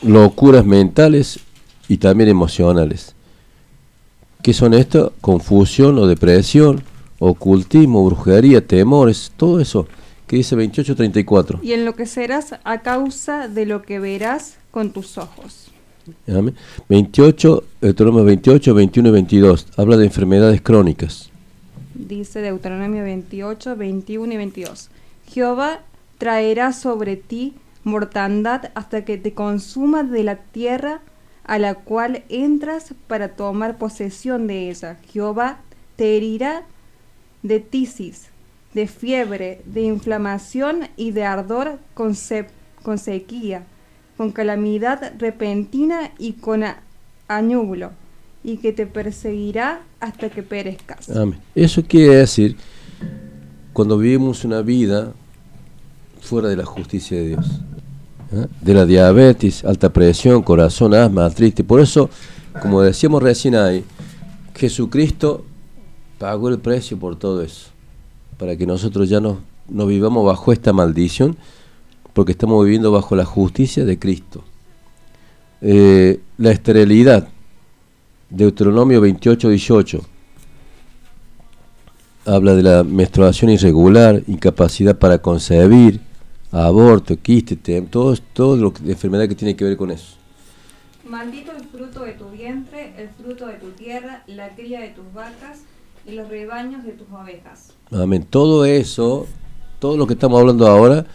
locuras 0.00 0.64
mentales 0.64 1.38
y 1.86 1.98
también 1.98 2.30
emocionales. 2.30 3.14
¿Qué 4.42 4.54
son 4.54 4.72
esto? 4.72 5.12
Confusión 5.20 5.98
o 5.98 6.06
depresión, 6.06 6.82
ocultismo, 7.18 8.06
brujería, 8.06 8.66
temores, 8.66 9.32
todo 9.36 9.60
eso. 9.60 9.86
¿Qué 10.26 10.36
dice 10.36 10.56
28, 10.56 10.96
34? 10.96 11.60
Y 11.62 11.72
enloquecerás 11.72 12.56
a 12.64 12.82
causa 12.82 13.48
de 13.48 13.64
lo 13.64 13.82
que 13.82 14.00
verás 14.00 14.56
con 14.70 14.90
tus 14.90 15.18
ojos. 15.18 15.70
Amén. 16.28 16.54
28, 16.88 17.64
Deuteronomio 17.80 18.24
28, 18.24 18.74
21 18.74 19.08
y 19.08 19.12
22. 19.12 19.66
Habla 19.76 19.96
de 19.96 20.04
enfermedades 20.06 20.60
crónicas. 20.60 21.30
Dice 21.94 22.40
Deuteronomio 22.40 23.02
28, 23.02 23.76
21 23.76 24.32
y 24.32 24.36
22. 24.36 24.90
Jehová 25.28 25.80
traerá 26.18 26.72
sobre 26.72 27.16
ti 27.16 27.54
mortandad 27.84 28.70
hasta 28.74 29.04
que 29.04 29.18
te 29.18 29.32
consuma 29.32 30.02
de 30.02 30.24
la 30.24 30.36
tierra 30.36 31.00
a 31.44 31.58
la 31.58 31.76
cual 31.76 32.24
entras 32.28 32.94
para 33.06 33.28
tomar 33.28 33.78
posesión 33.78 34.46
de 34.46 34.70
ella. 34.70 34.98
Jehová 35.12 35.60
te 35.94 36.16
herirá 36.16 36.64
de 37.42 37.60
tisis, 37.60 38.30
de 38.76 38.86
fiebre, 38.86 39.62
de 39.64 39.84
inflamación 39.84 40.88
y 40.98 41.12
de 41.12 41.24
ardor 41.24 41.78
con, 41.94 42.14
con 42.82 42.98
sequía, 42.98 43.64
con 44.18 44.32
calamidad 44.32 45.14
repentina 45.18 46.12
y 46.18 46.34
con 46.34 46.62
añublo, 47.26 47.92
y 48.44 48.58
que 48.58 48.74
te 48.74 48.86
perseguirá 48.86 49.80
hasta 49.98 50.28
que 50.28 50.42
perezcas. 50.42 51.10
Eso 51.54 51.82
quiere 51.88 52.16
decir, 52.16 52.54
cuando 53.72 53.96
vivimos 53.96 54.44
una 54.44 54.60
vida 54.60 55.14
fuera 56.20 56.50
de 56.50 56.56
la 56.56 56.66
justicia 56.66 57.16
de 57.16 57.28
Dios, 57.28 57.62
¿eh? 58.30 58.46
de 58.60 58.74
la 58.74 58.84
diabetes, 58.84 59.64
alta 59.64 59.90
presión, 59.90 60.42
corazón, 60.42 60.92
asma, 60.92 61.30
triste. 61.30 61.64
Por 61.64 61.80
eso, 61.80 62.10
como 62.60 62.82
decíamos 62.82 63.22
recién 63.22 63.54
ahí, 63.54 63.82
Jesucristo 64.54 65.46
pagó 66.18 66.50
el 66.50 66.58
precio 66.58 66.98
por 66.98 67.18
todo 67.18 67.40
eso, 67.40 67.70
para 68.38 68.56
que 68.56 68.66
nosotros 68.66 69.08
ya 69.08 69.20
no, 69.20 69.38
vivamos 69.68 70.24
bajo 70.24 70.52
esta 70.52 70.72
maldición, 70.72 71.36
porque 72.12 72.32
estamos 72.32 72.64
viviendo 72.64 72.90
bajo 72.92 73.16
la 73.16 73.24
justicia 73.24 73.84
de 73.84 73.98
Cristo. 73.98 74.44
Eh, 75.60 76.20
la 76.38 76.50
esterilidad, 76.50 77.28
Deuteronomio 78.30 79.00
28, 79.00 79.48
18, 79.48 80.00
habla 82.26 82.54
de 82.54 82.62
la 82.62 82.84
menstruación 82.84 83.50
irregular, 83.50 84.22
incapacidad 84.26 84.98
para 84.98 85.18
concebir, 85.18 86.00
aborto, 86.52 87.16
quiste, 87.20 87.56
todo, 87.82 88.14
todo 88.32 88.56
lo 88.56 88.72
que, 88.72 88.90
enfermedad 88.90 89.28
que 89.28 89.34
tiene 89.34 89.56
que 89.56 89.64
ver 89.64 89.76
con 89.76 89.90
eso. 89.90 90.16
Maldito 91.08 91.52
el 91.52 91.64
fruto 91.64 92.02
de 92.02 92.12
tu 92.12 92.28
vientre, 92.30 92.94
el 92.98 93.08
fruto 93.10 93.46
de 93.46 93.54
tu 93.54 93.70
tierra, 93.70 94.24
la 94.26 94.54
cría 94.56 94.80
de 94.80 94.88
tus 94.88 95.04
vacas 95.14 95.60
y 96.06 96.12
los 96.12 96.28
rebaños 96.28 96.84
de 96.84 96.92
tus 96.92 97.08
ovejas. 97.10 97.74
Amén. 97.90 98.26
Todo 98.28 98.64
eso, 98.64 99.26
todo 99.78 99.96
lo 99.96 100.06
que 100.06 100.14
estamos 100.14 100.40
hablando 100.40 100.66
ahora, 100.66 101.06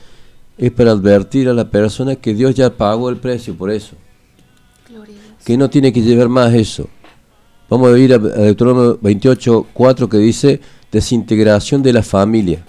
es 0.57 0.71
para 0.71 0.91
advertir 0.91 1.49
a 1.49 1.53
la 1.53 1.69
persona 1.69 2.15
que 2.15 2.33
Dios 2.33 2.53
ya 2.55 2.69
pagó 2.69 3.09
el 3.09 3.17
precio 3.17 3.55
por 3.55 3.71
eso. 3.71 3.95
Que 5.45 5.57
no 5.57 5.69
tiene 5.69 5.91
que 5.91 6.01
llevar 6.01 6.29
más 6.29 6.53
eso. 6.53 6.87
Vamos 7.69 7.93
a 7.93 7.97
ir 7.97 8.13
a, 8.13 8.17
Deuteronomio 8.17 8.99
28, 9.01 9.67
4 9.73 10.09
que 10.09 10.17
dice 10.17 10.59
desintegración 10.91 11.81
de 11.81 11.93
la 11.93 12.03
familia. 12.03 12.65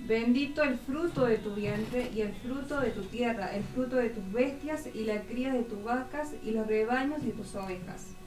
Bendito 0.00 0.62
el 0.62 0.76
fruto 0.78 1.24
de 1.26 1.38
tu 1.38 1.54
vientre 1.54 2.10
y 2.14 2.22
el 2.22 2.32
fruto 2.32 2.80
de 2.80 2.90
tu 2.90 3.02
tierra, 3.02 3.54
el 3.54 3.62
fruto 3.62 3.96
de 3.96 4.10
tus 4.10 4.32
bestias 4.32 4.88
y 4.92 5.04
la 5.04 5.22
cría 5.22 5.52
de 5.52 5.62
tus 5.62 5.82
vacas 5.84 6.34
y 6.44 6.50
los 6.50 6.66
rebaños 6.66 7.22
de 7.22 7.30
tus 7.30 7.54
ovejas. 7.54 8.17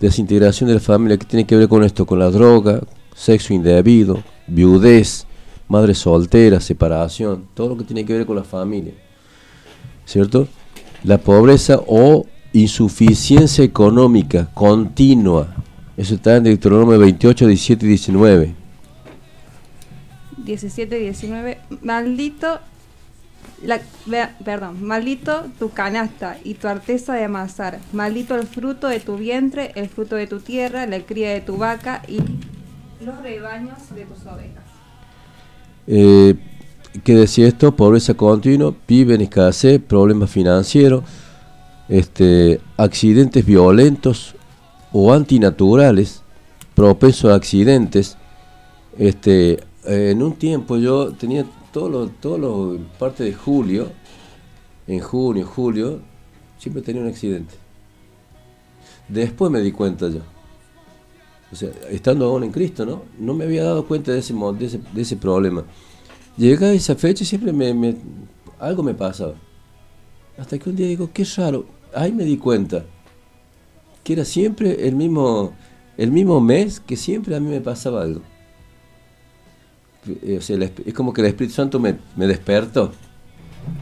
Desintegración 0.00 0.68
de 0.68 0.74
la 0.74 0.80
familia, 0.80 1.16
¿qué 1.16 1.26
tiene 1.26 1.46
que 1.46 1.56
ver 1.56 1.68
con 1.68 1.82
esto? 1.82 2.06
Con 2.06 2.18
la 2.18 2.30
droga, 2.30 2.80
sexo 3.14 3.52
indebido, 3.52 4.22
viudez, 4.46 5.26
madre 5.66 5.94
soltera, 5.94 6.60
separación, 6.60 7.48
todo 7.54 7.70
lo 7.70 7.78
que 7.78 7.84
tiene 7.84 8.04
que 8.04 8.12
ver 8.12 8.26
con 8.26 8.36
la 8.36 8.44
familia. 8.44 8.94
¿Cierto? 10.04 10.48
La 11.02 11.18
pobreza 11.18 11.80
o 11.86 12.26
insuficiencia 12.52 13.64
económica 13.64 14.48
continua. 14.54 15.54
Eso 15.96 16.14
está 16.14 16.36
en 16.36 16.44
Deuteronomio 16.44 16.98
28, 16.98 17.46
17 17.46 17.84
y 17.84 17.88
19. 17.88 18.54
17, 20.44 20.98
19, 20.98 21.58
maldito, 21.82 22.60
la, 23.62 23.80
perdón, 24.44 24.84
maldito 24.84 25.46
tu 25.58 25.70
canasta 25.70 26.38
y 26.44 26.54
tu 26.54 26.68
arteza 26.68 27.14
de 27.14 27.24
amasar, 27.24 27.78
maldito 27.92 28.34
el 28.36 28.46
fruto 28.46 28.88
de 28.88 29.00
tu 29.00 29.16
vientre, 29.16 29.72
el 29.74 29.88
fruto 29.88 30.16
de 30.16 30.26
tu 30.26 30.40
tierra, 30.40 30.86
la 30.86 31.00
cría 31.00 31.30
de 31.30 31.40
tu 31.40 31.56
vaca 31.56 32.02
y 32.08 32.18
los 33.04 33.20
rebaños 33.22 33.78
de 33.94 34.04
tus 34.04 34.26
ovejas. 34.26 34.64
Eh, 35.86 36.34
¿Qué 37.04 37.14
decía 37.14 37.46
esto? 37.48 37.74
Pobreza 37.74 38.14
continua, 38.14 38.74
vive 38.86 39.14
en 39.14 39.20
escasez, 39.20 39.80
problemas 39.80 40.30
financieros, 40.30 41.04
este, 41.88 42.60
accidentes 42.76 43.44
violentos 43.44 44.34
o 44.92 45.12
antinaturales, 45.12 46.22
propensos 46.74 47.30
a 47.30 47.34
accidentes, 47.34 48.16
este, 48.98 49.60
en 49.84 50.22
un 50.22 50.34
tiempo 50.34 50.76
yo 50.76 51.12
tenía 51.12 51.44
todo 51.72 51.88
lo, 51.88 52.08
todo 52.08 52.38
lo, 52.38 52.78
parte 52.98 53.24
de 53.24 53.32
julio, 53.32 53.90
en 54.86 55.00
junio, 55.00 55.46
julio, 55.46 56.00
siempre 56.58 56.82
tenía 56.82 57.02
un 57.02 57.08
accidente. 57.08 57.54
Después 59.08 59.50
me 59.50 59.60
di 59.60 59.72
cuenta 59.72 60.08
yo. 60.08 60.20
O 61.50 61.56
sea, 61.56 61.70
estando 61.90 62.26
aún 62.26 62.44
en 62.44 62.52
Cristo, 62.52 62.84
¿no? 62.84 63.02
No 63.18 63.34
me 63.34 63.44
había 63.44 63.64
dado 63.64 63.86
cuenta 63.86 64.12
de 64.12 64.18
ese, 64.18 64.34
de 64.34 64.66
ese, 64.66 64.80
de 64.92 65.16
problema. 65.16 65.64
Llega 66.36 66.72
esa 66.72 66.94
fecha 66.94 67.24
y 67.24 67.26
siempre 67.26 67.52
me, 67.52 67.96
algo 68.58 68.82
me 68.82 68.94
pasaba. 68.94 69.34
Hasta 70.36 70.58
que 70.58 70.68
un 70.68 70.76
día 70.76 70.86
digo, 70.86 71.10
qué 71.12 71.24
raro. 71.36 71.66
Ahí 71.94 72.12
me 72.12 72.24
di 72.24 72.36
cuenta 72.36 72.84
que 74.04 74.12
era 74.12 74.24
siempre 74.24 74.86
el 74.86 74.94
mismo, 74.94 75.52
el 75.96 76.12
mismo 76.12 76.40
mes 76.40 76.80
que 76.80 76.96
siempre 76.96 77.34
a 77.34 77.40
mí 77.40 77.48
me 77.48 77.60
pasaba 77.60 78.02
algo. 78.02 78.20
Eh, 80.06 80.40
es 80.86 80.94
como 80.94 81.12
que 81.12 81.20
el 81.20 81.28
Espíritu 81.28 81.54
Santo 81.54 81.78
me, 81.80 81.96
me 82.16 82.26
despertó. 82.26 82.92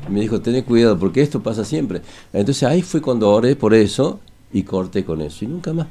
Me 0.09 0.20
dijo, 0.20 0.40
ten 0.40 0.62
cuidado, 0.62 0.98
porque 0.98 1.22
esto 1.22 1.43
pasa 1.43 1.64
siempre. 1.64 2.02
Entonces 2.32 2.62
ahí 2.64 2.82
fue 2.82 3.01
cuando 3.01 3.30
oré 3.30 3.56
por 3.56 3.74
eso 3.74 4.20
y 4.52 4.62
corté 4.62 5.05
con 5.05 5.20
eso. 5.20 5.44
Y 5.44 5.48
nunca 5.48 5.72
más. 5.72 5.86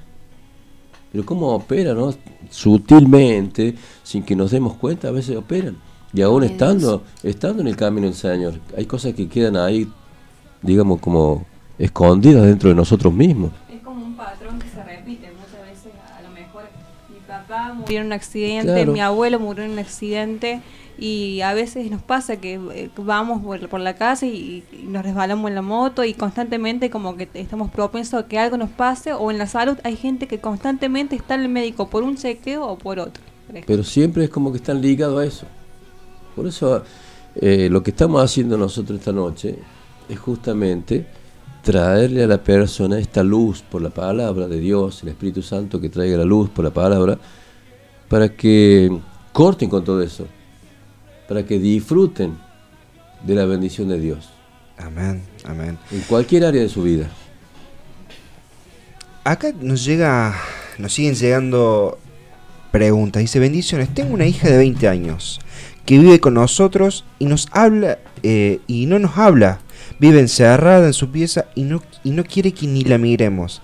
Pero 1.12 1.26
cómo 1.26 1.54
opera, 1.54 1.94
¿no? 1.94 2.14
Sutilmente, 2.50 3.76
sin 4.04 4.24
que 4.24 4.36
nos 4.36 4.52
demos 4.52 4.74
cuenta, 4.74 5.08
a 5.08 5.12
veces 5.12 5.38
operan. 5.38 5.78
Y 6.14 6.22
aún 6.22 6.44
estando, 6.44 7.04
estando 7.24 7.62
en 7.62 7.68
el 7.68 7.76
camino 7.76 8.08
del 8.08 8.16
Señor, 8.16 8.60
hay 8.76 8.86
cosas 8.86 9.14
que 9.14 9.28
quedan 9.28 9.58
ahí, 9.58 9.88
digamos, 10.62 11.00
como 11.00 11.46
escondidas 11.78 12.44
dentro 12.44 12.70
de 12.70 12.76
nosotros 12.76 13.14
mismos. 13.14 13.52
Es 13.70 13.82
como 13.82 14.06
un 14.06 14.16
patrón 14.16 14.60
murió 17.74 18.02
en 18.02 18.08
un 18.08 18.14
accidente, 18.14 18.86
mi 18.86 19.02
abuelo 19.02 19.40
murió 19.40 19.64
en 19.64 19.72
un 19.72 19.80
accidente 19.80 20.62
y 20.98 21.42
a 21.42 21.54
veces 21.54 21.92
nos 21.92 22.02
pasa 22.02 22.38
que 22.38 22.54
eh, 22.74 22.90
vamos 22.96 23.42
por, 23.68 23.80
la 23.80 23.96
casa 23.96 24.26
y, 24.26 24.64
nos 24.88 25.04
resbalamos 25.04 25.50
en 25.50 25.56
la 25.56 25.62
moto 25.62 26.04
y 26.04 26.14
constantemente 26.14 26.90
como 26.90 27.18
que 27.18 27.28
estamos 27.34 27.70
propensos 27.70 28.24
a 28.24 28.28
que 28.28 28.40
algo 28.40 28.58
nos 28.58 28.70
pase 28.70 29.14
o 29.14 29.30
en 29.30 29.38
la 29.38 29.48
salud 29.48 29.78
hay 29.84 29.98
gente 29.98 30.28
que 30.28 30.40
constantemente 30.40 31.16
está 31.16 31.36
en 31.36 31.42
el 31.42 31.50
médico 31.50 31.90
por 31.90 32.04
un 32.04 32.16
chequeo 32.16 32.66
o 32.66 32.78
por 32.78 33.00
otro. 33.00 33.22
Pero 33.66 33.84
siempre 33.84 34.24
es 34.26 34.30
como 34.30 34.52
que 34.52 34.58
están 34.58 34.82
ligados 34.82 35.22
a 35.22 35.26
eso. 35.26 35.46
Por 36.36 36.48
eso 36.48 36.84
eh, 37.36 37.68
lo 37.70 37.84
que 37.84 37.92
estamos 37.92 38.24
haciendo 38.24 38.58
nosotros 38.58 39.00
esta 39.00 39.12
noche 39.12 39.58
es 40.08 40.20
justamente 40.20 41.06
traerle 41.62 42.24
a 42.24 42.28
la 42.28 42.42
persona 42.42 43.00
esta 43.00 43.24
luz 43.24 43.62
por 43.64 43.82
la 43.82 43.90
palabra 43.90 44.48
de 44.48 44.60
Dios, 44.60 45.02
el 45.04 45.10
Espíritu 45.10 45.42
Santo 45.42 45.82
que 45.82 45.90
traiga 45.90 46.18
la 46.18 46.26
luz 46.26 46.50
por 46.50 46.64
la 46.64 46.72
palabra, 46.72 47.18
para 48.10 48.30
que 48.30 48.90
corten 49.32 49.70
con 49.70 49.84
todo 49.84 50.02
eso, 50.02 50.28
para 51.28 51.46
que 51.46 51.60
disfruten 51.60 52.38
de 53.24 53.36
la 53.36 53.46
bendición 53.46 53.90
de 53.90 54.00
Dios. 54.00 54.30
Amén, 54.78 55.24
amén. 55.44 55.78
En 55.92 56.02
cualquier 56.02 56.46
área 56.46 56.62
de 56.62 56.70
su 56.70 56.84
vida. 56.84 57.10
Acá 59.24 59.54
nos 59.60 59.84
llega, 59.84 60.36
nos 60.78 60.94
siguen 60.94 61.16
llegando 61.16 61.98
preguntas. 62.72 63.22
Dice, 63.22 63.40
bendiciones, 63.40 63.94
tengo 63.94 64.14
una 64.14 64.28
hija 64.28 64.50
de 64.50 64.58
20 64.58 64.88
años 64.88 65.40
que 65.86 65.98
vive 65.98 66.20
con 66.20 66.34
nosotros 66.34 67.06
y 67.20 67.26
nos 67.26 67.48
habla 67.52 68.00
eh, 68.24 68.60
y 68.68 68.86
no 68.86 69.00
nos 69.00 69.18
habla. 69.18 69.60
Vive 70.00 70.20
encerrada 70.20 70.88
en 70.88 70.94
su 70.94 71.12
pieza 71.12 71.46
y 71.56 71.64
no, 71.64 71.82
y 72.04 72.12
no 72.12 72.24
quiere 72.24 72.52
que 72.52 72.68
ni 72.68 72.84
la 72.84 72.98
miremos. 72.98 73.62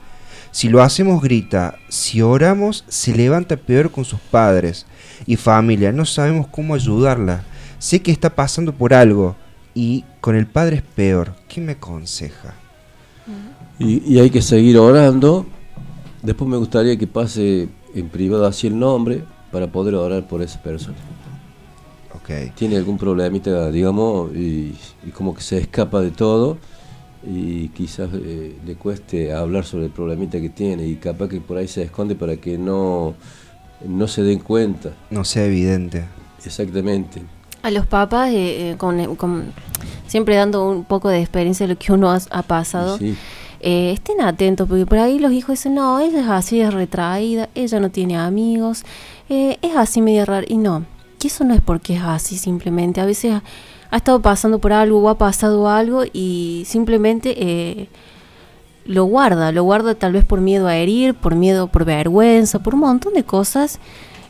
Si 0.51 0.67
lo 0.67 0.81
hacemos 0.81 1.21
grita, 1.21 1.75
si 1.87 2.21
oramos 2.21 2.83
se 2.89 3.15
levanta 3.15 3.55
peor 3.55 3.89
con 3.89 4.03
sus 4.03 4.19
padres 4.19 4.85
y 5.25 5.37
familia, 5.37 5.93
no 5.93 6.05
sabemos 6.05 6.47
cómo 6.47 6.75
ayudarla. 6.75 7.43
Sé 7.79 8.01
que 8.01 8.11
está 8.11 8.35
pasando 8.35 8.73
por 8.73 8.93
algo 8.93 9.37
y 9.73 10.03
con 10.19 10.35
el 10.35 10.47
padre 10.47 10.77
es 10.77 10.81
peor. 10.81 11.33
¿Qué 11.47 11.61
me 11.61 11.73
aconseja? 11.73 12.53
Y, 13.79 14.19
hay 14.19 14.29
que 14.29 14.41
seguir 14.41 14.77
orando. 14.77 15.45
Después 16.21 16.49
me 16.49 16.57
gustaría 16.57 16.97
que 16.97 17.07
pase 17.07 17.69
en 17.95 18.09
privado 18.09 18.45
así 18.45 18.67
el 18.67 18.77
nombre 18.77 19.23
para 19.53 19.71
poder 19.71 19.95
orar 19.95 20.27
por 20.27 20.41
esa 20.41 20.61
persona. 20.61 20.97
Okay. 22.21 22.51
Tiene 22.55 22.75
algún 22.75 22.97
problemita, 22.97 23.71
digamos, 23.71 24.35
y 24.35 24.75
como 25.13 25.33
que 25.33 25.41
se 25.41 25.59
escapa 25.59 26.01
de 26.01 26.11
todo 26.11 26.57
y 27.23 27.69
quizás 27.69 28.09
eh, 28.13 28.55
le 28.65 28.75
cueste 28.75 29.31
hablar 29.33 29.63
sobre 29.65 29.85
el 29.85 29.91
problemita 29.91 30.39
que 30.41 30.49
tiene 30.49 30.87
y 30.87 30.95
capaz 30.95 31.27
que 31.29 31.39
por 31.41 31.57
ahí 31.57 31.67
se 31.67 31.83
esconde 31.83 32.15
para 32.15 32.37
que 32.37 32.57
no, 32.57 33.13
no 33.87 34.07
se 34.07 34.23
den 34.23 34.39
cuenta. 34.39 34.91
No 35.09 35.23
sea 35.23 35.45
evidente. 35.45 36.05
Exactamente. 36.45 37.21
A 37.63 37.69
los 37.69 37.85
papás, 37.85 38.31
eh, 38.31 38.71
eh, 38.71 38.75
con, 38.77 38.99
eh, 38.99 39.07
con- 39.15 39.53
siempre 40.07 40.35
dando 40.35 40.67
un 40.67 40.83
poco 40.83 41.09
de 41.09 41.19
experiencia 41.21 41.67
de 41.67 41.73
lo 41.75 41.79
que 41.79 41.91
uno 41.93 42.09
ha, 42.11 42.19
ha 42.31 42.41
pasado, 42.43 42.97
Sí, 42.97 43.15
eh, 43.59 43.91
estén 43.91 44.19
atentos, 44.21 44.67
porque 44.67 44.87
por 44.87 44.97
ahí 44.97 45.19
los 45.19 45.31
hijos 45.31 45.51
dicen, 45.59 45.75
no, 45.75 45.99
ella 45.99 46.21
es 46.21 46.27
así, 46.27 46.59
es 46.59 46.73
retraída, 46.73 47.47
ella 47.53 47.79
no 47.79 47.91
tiene 47.91 48.17
amigos, 48.17 48.83
eh, 49.29 49.57
es 49.61 49.75
así 49.77 50.01
media 50.01 50.25
rara. 50.25 50.45
Y 50.49 50.57
no, 50.57 50.83
que 51.19 51.27
eso 51.27 51.43
no 51.43 51.53
es 51.53 51.61
porque 51.61 51.95
es 51.95 52.01
así 52.01 52.37
simplemente. 52.39 52.99
A 52.99 53.05
veces 53.05 53.35
ha, 53.91 53.97
estado 53.97 54.21
pasando 54.21 54.59
por 54.59 54.73
algo 54.73 54.99
o 55.01 55.09
ha 55.09 55.17
pasado 55.17 55.67
algo 55.69 56.03
y 56.11 56.63
simplemente 56.65 57.35
eh, 57.37 57.87
lo 58.85 59.05
guarda, 59.05 59.51
lo 59.51 59.63
guarda 59.63 59.93
tal 59.95 60.13
vez 60.13 60.25
por 60.25 60.41
miedo 60.41 60.67
a 60.67 60.75
herir, 60.75 61.13
por 61.13 61.35
miedo, 61.35 61.67
por 61.67 61.85
vergüenza, 61.85 62.59
por 62.59 62.73
un 62.73 62.79
montón 62.81 63.13
de 63.13 63.23
cosas. 63.23 63.79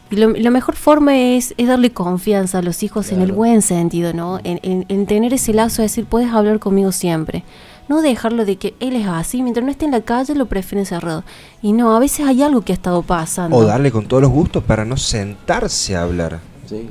Y 0.10 0.18
lo- 0.18 0.32
la 0.32 0.50
mejor 0.50 0.76
forma 0.76 1.18
es, 1.18 1.54
es 1.58 1.68
darle 1.70 1.92
confianza 1.92 2.58
a 2.58 2.62
los 2.62 2.84
hijos 2.84 3.14
en 3.14 3.22
el 3.22 3.32
buen 3.32 3.62
sentido, 3.62 4.12
¿no? 4.14 4.40
En, 4.44 4.60
en- 4.64 4.86
en 4.90 5.06
tener 5.06 5.34
ese 5.34 5.54
lazo 5.54 5.78
de 5.82 5.84
decir, 5.88 6.04
puedes 6.06 6.32
hablar 6.34 6.60
conmigo 6.60 6.92
siempre. 6.92 7.46
No 7.88 8.02
dejarlo 8.02 8.44
de 8.46 8.58
que 8.58 8.74
él 8.82 8.96
es 8.98 9.08
así, 9.08 9.42
mientras 9.42 9.66
no 9.66 9.72
esté 9.72 9.86
en 9.86 9.92
la 9.92 10.02
calle 10.02 10.36
lo 10.36 10.48
prefieren 10.48 10.86
cerrado. 10.86 11.24
Y 11.62 11.72
no, 11.72 11.96
a 11.96 12.00
veces 12.00 12.26
hay 12.26 12.42
algo 12.44 12.62
que 12.62 12.74
ha 12.74 12.76
estado 12.76 13.02
pasando. 13.04 13.56
O 13.56 13.64
darle 13.64 13.90
con 13.92 14.06
todos 14.06 14.22
los 14.22 14.32
gustos 14.32 14.64
para 14.66 14.84
no 14.84 14.98
sentarse 14.98 15.96
a 15.96 16.04
hablar. 16.04 16.40
sí, 16.66 16.76
sí. 16.78 16.90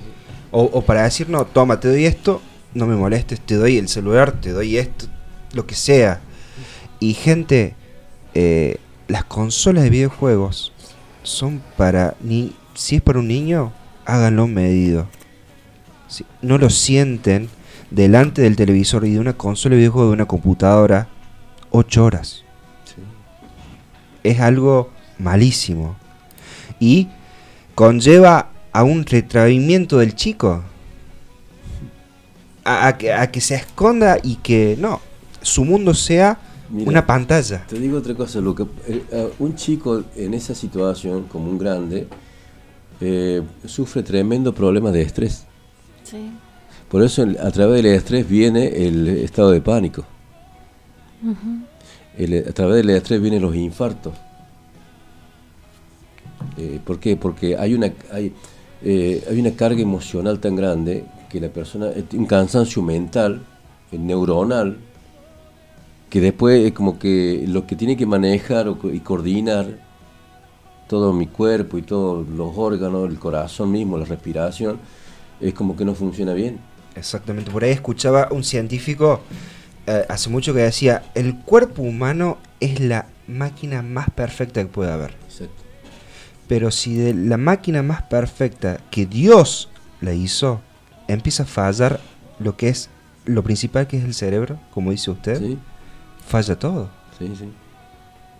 O, 0.53 0.63
o 0.63 0.81
para 0.83 1.03
decir, 1.05 1.29
no, 1.29 1.45
toma, 1.45 1.79
te 1.79 1.89
doy 1.89 2.07
esto, 2.07 2.41
no 2.75 2.87
me 2.87 2.97
molestes, 2.97 3.41
te 3.41 3.57
doy 3.57 3.79
el 3.79 3.89
celular, 3.89 4.33
te 4.33 4.51
doy 4.51 4.77
esto, 4.79 5.07
lo 5.53 5.67
que 5.67 5.75
sea. 5.75 6.21
Y 6.99 7.15
gente, 7.15 7.75
eh, 8.35 8.77
las 9.09 9.25
consolas 9.25 9.85
de 9.85 9.91
videojuegos 9.91 10.73
son 11.23 11.63
para, 11.77 12.15
ni 12.21 12.55
si 12.75 12.97
es 12.97 13.03
para 13.03 13.19
un 13.19 13.29
niño, 13.29 13.73
háganlo 14.05 14.47
medido. 14.47 15.09
Si 16.09 16.25
no 16.43 16.59
lo 16.59 16.71
sienten 16.71 17.49
delante 17.91 18.43
del 18.43 18.57
televisor 18.57 19.05
y 19.05 19.13
de 19.13 19.21
una 19.21 19.35
consola 19.35 19.75
de 19.75 19.81
videojuegos 19.81 20.11
de 20.11 20.15
una 20.15 20.27
computadora, 20.27 21.09
8 21.71 22.05
horas. 22.05 22.45
sí. 22.85 23.03
Es 24.23 24.41
algo 24.41 24.91
malísimo. 25.19 25.97
Y 26.79 27.09
conlleva 27.75 28.51
a 28.73 28.83
un 28.83 29.05
retraimiento 29.05 29.99
del 29.99 30.15
chico. 30.15 30.65
A, 32.71 32.87
a 32.89 32.99
que, 32.99 33.13
a 33.13 33.31
que 33.33 33.41
se 33.41 33.57
esconda 33.57 34.19
y 34.23 34.37
que 34.37 34.77
no, 34.79 35.01
su 35.43 35.65
mundo 35.65 35.93
sea 35.93 36.39
Mira, 36.71 36.89
una 36.89 37.05
pantalla. 37.07 37.67
Te 37.67 37.79
digo 37.81 37.99
otra 37.99 38.15
cosa, 38.15 38.41
Luca. 38.41 38.65
Eh, 38.87 39.03
eh, 39.11 39.31
un 39.41 39.57
chico 39.57 40.05
en 40.15 40.35
esa 40.35 40.55
situación, 40.55 41.25
como 41.25 41.51
un 41.51 41.59
grande, 41.59 42.07
eh, 43.01 43.43
sufre 43.67 44.03
tremendo 44.05 44.55
problema 44.55 44.93
de 44.93 45.03
estrés. 45.03 45.47
Sí. 46.05 46.31
Por 46.89 47.03
eso 47.03 47.23
el- 47.25 47.39
a 47.39 47.51
través 47.51 47.83
del 47.83 47.93
estrés 47.95 48.29
viene 48.29 48.69
el 48.87 49.09
estado 49.09 49.51
de 49.51 49.61
pánico. 49.61 50.05
El- 52.17 52.49
a 52.49 52.53
través 52.53 52.77
del 52.77 52.91
estrés 52.91 53.21
vienen 53.21 53.43
los 53.43 53.55
infartos. 53.57 54.15
Eh, 56.57 56.81
¿Por 56.85 56.99
qué? 57.01 57.17
Porque 57.17 57.57
hay 57.57 57.75
una, 57.75 57.93
hay, 58.13 58.33
eh, 58.83 59.25
hay 59.29 59.41
una 59.41 59.51
carga 59.53 59.81
emocional 59.81 60.39
tan 60.41 60.57
grande 60.57 61.05
que 61.31 61.41
la 61.41 61.49
persona, 61.49 61.87
eh, 61.89 62.05
un 62.13 62.27
cansancio 62.27 62.83
mental, 62.83 63.41
eh, 63.91 63.99
neuronal, 63.99 64.77
que 66.11 66.21
después 66.21 66.67
es 66.67 66.73
como 66.73 66.99
que 66.99 67.45
lo 67.49 67.67
que 67.67 67.77
tiene 67.77 67.97
que 67.97 68.05
manejar 68.05 68.67
y 68.93 69.01
coordinar 69.01 69.79
todo 70.89 71.13
mi 71.13 71.29
cuerpo 71.29 71.79
y 71.79 71.83
todos 71.83 72.29
los 72.29 72.53
órganos, 72.57 73.09
el 73.09 73.19
corazón 73.19 73.71
mismo, 73.71 73.97
la 73.97 74.05
respiración, 74.05 74.79
es 75.41 75.55
como 75.55 75.77
que 75.77 75.85
no 75.85 75.95
funciona 75.95 76.35
bien. 76.35 76.59
Exactamente, 76.97 77.51
por 77.51 77.63
ahí 77.63 77.71
escuchaba 77.71 78.29
un 78.33 78.43
científico 78.43 79.21
eh, 79.87 80.05
hace 80.09 80.31
mucho 80.31 80.53
que 80.53 80.61
decía, 80.61 81.03
el 81.15 81.37
cuerpo 81.37 81.83
humano 81.83 82.39
es 82.61 82.81
la 82.81 83.07
máquina 83.27 83.83
más 83.83 84.11
perfecta 84.11 84.61
que 84.63 84.69
puede 84.69 84.93
haber. 84.93 85.15
Exacto. 85.25 85.63
Pero 86.49 86.71
si 86.71 86.95
de 86.95 87.15
la 87.15 87.37
máquina 87.37 87.83
más 87.83 88.03
perfecta 88.03 88.79
que 88.91 89.07
Dios 89.07 89.69
la 90.01 90.13
hizo, 90.13 90.61
empieza 91.13 91.43
a 91.45 91.47
fallar 91.47 92.01
lo 92.39 92.57
que 92.57 92.69
es 92.69 92.89
lo 93.27 93.43
principal 93.43 93.87
que 93.87 93.99
es 93.99 94.05
el 94.05 94.15
cerebro, 94.15 94.59
como 94.73 94.91
dice 94.91 95.11
usted, 95.11 95.39
¿Sí? 95.39 95.59
falla 96.27 96.59
todo. 96.59 96.89
Sí, 97.19 97.31
sí. 97.39 97.45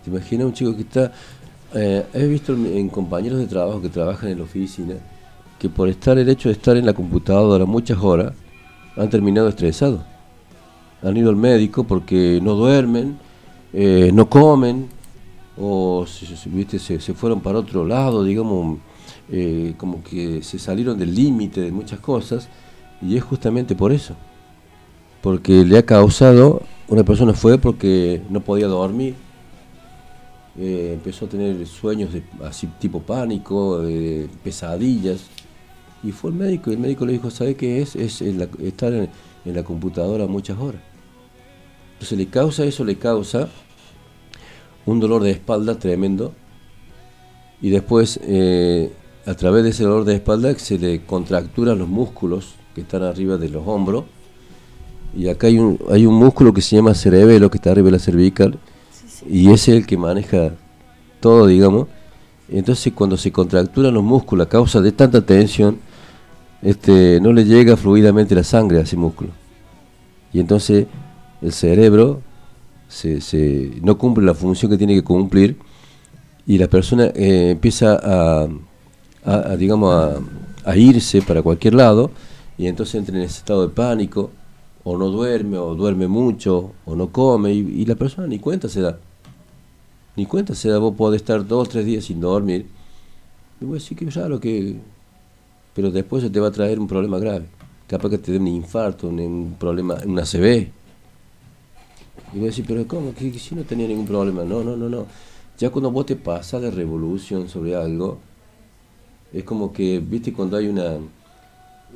¿Te 0.03 0.09
imaginas 0.09 0.47
un 0.47 0.53
chico 0.53 0.75
que 0.75 0.81
está... 0.81 1.11
Eh, 1.73 2.05
he 2.13 2.25
visto 2.27 2.53
en, 2.53 2.89
compañeros 2.89 3.39
de 3.39 3.47
trabajo 3.47 3.81
que 3.81 3.87
trabajan 3.89 4.29
en 4.29 4.39
la 4.39 4.43
oficina 4.43 4.95
que 5.57 5.69
por 5.69 5.87
estar 5.87 6.17
el 6.17 6.27
hecho 6.27 6.49
de 6.49 6.53
estar 6.53 6.75
en 6.75 6.85
la 6.85 6.93
computadora 6.93 7.65
muchas 7.65 7.99
horas 7.99 8.33
han 8.97 9.09
terminado 9.09 9.47
estresados. 9.47 10.01
Han 11.03 11.15
ido 11.15 11.29
al 11.29 11.35
médico 11.35 11.83
porque 11.85 12.39
no 12.41 12.55
duermen, 12.55 13.17
eh, 13.71 14.09
no 14.13 14.27
comen 14.29 14.87
o 15.57 16.05
se, 16.07 16.25
se- 16.35 16.49
viste, 16.49 16.77
se, 16.79 16.99
se 16.99 17.13
fueron 17.13 17.39
para 17.41 17.59
otro 17.59 17.85
lado, 17.85 18.23
digamos, 18.23 18.79
eh, 19.29 19.73
como 19.77 20.03
que 20.03 20.41
se 20.43 20.59
salieron 20.59 20.97
del 20.97 21.13
límite 21.13 21.61
de 21.61 21.71
muchas 21.71 21.99
cosas 21.99 22.49
y 23.01 23.17
es 23.17 23.23
justamente 23.23 23.75
por 23.75 23.91
eso 23.91 24.15
porque 25.21 25.63
le 25.63 25.77
ha 25.77 25.85
causado, 25.85 26.63
una 26.87 27.03
persona 27.03 27.33
fue 27.33 27.57
porque 27.57 28.21
no 28.29 28.41
podía 28.41 28.67
dormir, 28.67 29.15
eh, 30.57 30.91
empezó 30.93 31.25
a 31.25 31.29
tener 31.29 31.65
sueños 31.67 32.11
de, 32.11 32.23
así 32.43 32.67
tipo 32.79 33.01
pánico, 33.01 33.79
de 33.81 34.27
pesadillas, 34.43 35.21
y 36.03 36.11
fue 36.11 36.31
el 36.31 36.37
médico, 36.37 36.71
y 36.71 36.73
el 36.73 36.79
médico 36.79 37.05
le 37.05 37.13
dijo, 37.13 37.29
¿sabe 37.29 37.55
qué 37.55 37.81
es? 37.81 37.95
Es 37.95 38.21
estar 38.21 38.91
en, 38.93 39.09
en 39.45 39.55
la 39.55 39.63
computadora 39.63 40.25
muchas 40.25 40.57
horas. 40.57 40.81
Entonces 41.93 42.17
le 42.17 42.25
causa 42.25 42.65
eso, 42.65 42.83
le 42.83 42.97
causa 42.97 43.47
un 44.87 44.99
dolor 44.99 45.21
de 45.21 45.31
espalda 45.31 45.77
tremendo, 45.77 46.33
y 47.61 47.69
después 47.69 48.19
eh, 48.23 48.91
a 49.25 49.33
través 49.35 49.63
de 49.63 49.69
ese 49.69 49.83
dolor 49.83 50.05
de 50.05 50.15
espalda 50.15 50.53
se 50.57 50.77
le 50.77 51.01
contracturan 51.05 51.77
los 51.77 51.87
músculos 51.87 52.55
que 52.75 52.81
están 52.81 53.03
arriba 53.03 53.37
de 53.37 53.49
los 53.49 53.67
hombros, 53.67 54.05
y 55.15 55.27
acá 55.27 55.47
hay 55.47 55.59
un, 55.59 55.77
hay 55.89 56.05
un 56.05 56.15
músculo 56.15 56.53
que 56.53 56.61
se 56.61 56.75
llama 56.77 56.93
cerebelo, 56.93 57.51
que 57.51 57.57
está 57.57 57.71
arriba 57.71 57.87
de 57.87 57.91
la 57.93 57.99
cervical, 57.99 58.57
y 59.29 59.51
es 59.51 59.67
el 59.67 59.85
que 59.85 59.97
maneja 59.97 60.51
todo, 61.19 61.47
digamos. 61.47 61.87
Entonces, 62.49 62.93
cuando 62.93 63.17
se 63.17 63.31
contracturan 63.31 63.93
los 63.93 64.03
músculos 64.03 64.47
a 64.47 64.49
causa 64.49 64.81
de 64.81 64.91
tanta 64.91 65.21
tensión, 65.25 65.79
este, 66.61 67.19
no 67.21 67.33
le 67.33 67.45
llega 67.45 67.75
fluidamente 67.77 68.35
la 68.35 68.43
sangre 68.43 68.79
a 68.79 68.81
ese 68.81 68.95
músculo. 68.97 69.31
Y 70.33 70.39
entonces 70.39 70.87
el 71.41 71.51
cerebro 71.51 72.21
se, 72.87 73.19
se- 73.21 73.71
no 73.83 73.97
cumple 73.97 74.25
la 74.25 74.33
función 74.33 74.71
que 74.71 74.77
tiene 74.77 74.93
que 74.95 75.03
cumplir 75.03 75.57
y 76.45 76.57
la 76.57 76.67
persona 76.67 77.05
eh, 77.15 77.51
empieza 77.51 77.99
a, 78.01 78.47
a- 79.25 79.51
a, 79.51 79.57
digamos, 79.57 79.93
a, 79.93 80.19
a 80.69 80.75
irse 80.77 81.21
para 81.21 81.41
cualquier 81.41 81.73
lado 81.75 82.11
y 82.57 82.67
entonces 82.67 82.95
entra 82.95 83.15
en 83.17 83.23
ese 83.23 83.39
estado 83.39 83.67
de 83.67 83.73
pánico 83.73 84.31
o 84.83 84.97
no 84.97 85.09
duerme 85.09 85.57
o 85.57 85.75
duerme 85.75 86.07
mucho 86.07 86.73
o 86.85 86.95
no 86.95 87.11
come 87.11 87.53
y, 87.53 87.85
la 87.85 87.95
persona 87.95 88.27
ni 88.27 88.39
cuenta 88.39 88.67
se 88.67 88.81
da. 88.81 88.97
Ni 90.15 90.25
cuenta 90.25 90.55
se 90.55 90.69
da, 90.69 90.77
vos 90.79 90.95
podés 90.95 91.21
estar 91.21 91.45
dos 91.47 91.69
tres 91.69 91.85
días 91.85 92.05
sin 92.05 92.19
dormir. 92.19 92.67
Y 93.59 93.65
vos 93.65 93.81
decís 93.81 93.97
que 93.97 94.09
raro 94.09 94.39
que... 94.39 94.79
Pero 95.73 95.89
después 95.89 96.21
se 96.21 96.29
te 96.29 96.39
va 96.39 96.47
a 96.49 96.51
traer 96.51 96.79
un 96.79 96.87
problema 96.87 97.17
grave. 97.17 97.45
Capaz 97.87 98.09
que 98.09 98.17
te 98.17 98.31
dé 98.33 98.39
un 98.39 98.47
infarto, 98.47 99.07
un, 99.07 99.55
problema, 99.57 99.97
una 100.05 100.23
ACV. 100.23 100.69
Y 102.33 102.39
vos 102.39 102.49
decís, 102.49 102.65
pero 102.67 102.85
¿cómo? 102.87 103.13
Que 103.13 103.31
si 103.39 103.55
no 103.55 103.63
tenía 103.63 103.87
ningún 103.87 104.05
problema. 104.05 104.43
No, 104.43 104.63
no, 104.63 104.75
no, 104.75 104.89
no. 104.89 105.05
Ya 105.57 105.69
cuando 105.69 105.91
vos 105.91 106.05
te 106.05 106.15
pasas 106.15 106.61
de 106.61 106.71
revolución 106.71 107.47
sobre 107.47 107.75
algo, 107.75 108.19
es 109.33 109.43
como 109.43 109.71
que, 109.71 109.99
viste, 109.99 110.33
cuando 110.33 110.57
hay 110.57 110.67
una... 110.67 110.97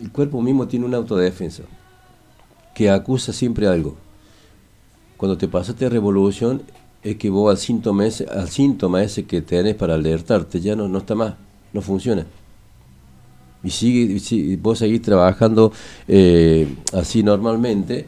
El 0.01 0.11
cuerpo 0.11 0.41
mismo 0.41 0.67
tiene 0.67 0.85
una 0.85 0.97
autodefensa 0.97 1.63
que 2.73 2.89
acusa 2.89 3.31
siempre 3.33 3.67
algo. 3.67 3.95
Cuando 5.17 5.37
te 5.37 5.47
pasaste 5.47 5.89
revolución, 5.89 6.63
es 7.01 7.15
que 7.17 7.29
vos 7.29 7.51
al 7.51 7.57
síntoma 7.57 8.05
ese, 8.05 8.25
al 8.25 8.49
síntoma 8.49 9.03
ese 9.03 9.25
que 9.25 9.41
tenés 9.41 9.75
para 9.75 9.93
alertarte 9.93 10.59
ya 10.59 10.75
no, 10.75 10.87
no 10.87 10.97
está 10.97 11.15
más, 11.15 11.35
no 11.71 11.81
funciona. 11.81 12.25
Y 13.63 13.69
sigue, 13.69 14.57
vos 14.57 14.79
seguís 14.79 15.01
trabajando 15.01 15.71
eh, 16.07 16.67
así 16.93 17.23
normalmente, 17.23 18.07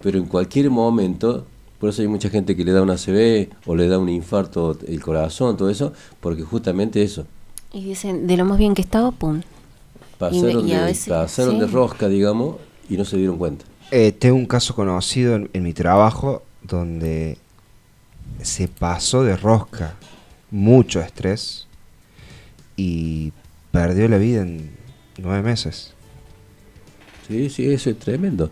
pero 0.00 0.18
en 0.18 0.26
cualquier 0.26 0.70
momento, 0.70 1.46
por 1.78 1.90
eso 1.90 2.02
hay 2.02 2.08
mucha 2.08 2.30
gente 2.30 2.56
que 2.56 2.64
le 2.64 2.72
da 2.72 2.82
una 2.82 2.94
ACV 2.94 3.48
o 3.66 3.76
le 3.76 3.88
da 3.88 3.98
un 3.98 4.08
infarto 4.08 4.78
el 4.86 5.00
corazón, 5.00 5.56
todo 5.56 5.68
eso, 5.68 5.92
porque 6.20 6.42
justamente 6.42 7.02
eso, 7.02 7.26
Y 7.74 7.82
dicen, 7.82 8.26
de 8.26 8.36
lo 8.36 8.44
más 8.44 8.56
bien 8.58 8.74
que 8.74 8.82
estaba, 8.82 9.10
pum. 9.10 9.40
pasaron, 10.18 10.68
y 10.68 10.72
a 10.74 10.80
de, 10.80 10.86
veces- 10.86 11.08
pasaron 11.08 11.58
de 11.58 11.66
sí. 11.66 11.72
rosca, 11.72 12.08
digamos, 12.08 12.56
y 12.88 12.96
no 12.96 13.04
se 13.04 13.16
dieron 13.16 13.36
cuenta. 13.36 13.64
Eh, 13.90 14.12
tengo 14.12 14.36
un 14.36 14.46
caso 14.46 14.74
conocido 14.74 15.34
en, 15.34 15.50
en 15.52 15.62
mi 15.64 15.72
trabajo 15.72 16.42
donde 16.62 17.36
se 18.42 18.68
pasó 18.68 19.22
de 19.24 19.36
rosca, 19.36 19.94
mucho 20.50 21.00
estrés 21.00 21.66
y 22.76 23.32
perdió 23.72 24.08
la 24.08 24.18
vida 24.18 24.42
en 24.42 24.70
nueve 25.18 25.42
meses. 25.42 25.92
Sí, 27.28 27.50
sí, 27.50 27.66
eso 27.72 27.90
es 27.90 27.98
tremendo. 27.98 28.50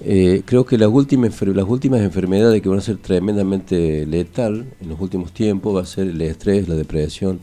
Eh, 0.00 0.42
creo 0.44 0.64
que 0.66 0.76
las 0.78 0.88
últimas, 0.88 1.40
las 1.42 1.66
últimas 1.68 2.00
enfermedades 2.00 2.60
que 2.62 2.68
van 2.68 2.78
a 2.78 2.82
ser 2.82 2.96
tremendamente 2.98 4.06
letal 4.06 4.66
en 4.80 4.88
los 4.88 5.00
últimos 5.00 5.32
tiempos 5.32 5.76
va 5.76 5.82
a 5.82 5.86
ser 5.86 6.08
el 6.08 6.20
estrés, 6.22 6.68
la 6.68 6.74
depresión, 6.74 7.40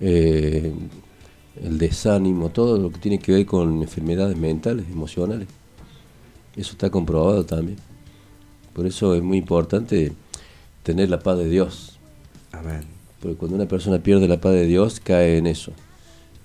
eh, 0.00 0.72
el 1.62 1.78
desánimo, 1.78 2.50
todo 2.50 2.78
lo 2.78 2.90
que 2.90 2.98
tiene 2.98 3.18
que 3.18 3.32
ver 3.32 3.46
con 3.46 3.82
enfermedades 3.82 4.36
mentales, 4.36 4.86
emocionales. 4.90 5.48
Eso 6.54 6.72
está 6.72 6.90
comprobado 6.90 7.44
también. 7.44 7.78
Por 8.72 8.86
eso 8.86 9.14
es 9.14 9.22
muy 9.22 9.38
importante 9.38 10.12
tener 10.82 11.08
la 11.08 11.20
paz 11.20 11.38
de 11.38 11.48
Dios. 11.48 11.98
Amén. 12.52 12.82
Porque 13.20 13.36
cuando 13.36 13.56
una 13.56 13.66
persona 13.66 13.98
pierde 13.98 14.28
la 14.28 14.40
paz 14.40 14.52
de 14.52 14.66
Dios, 14.66 15.00
cae 15.00 15.38
en 15.38 15.46
eso. 15.46 15.72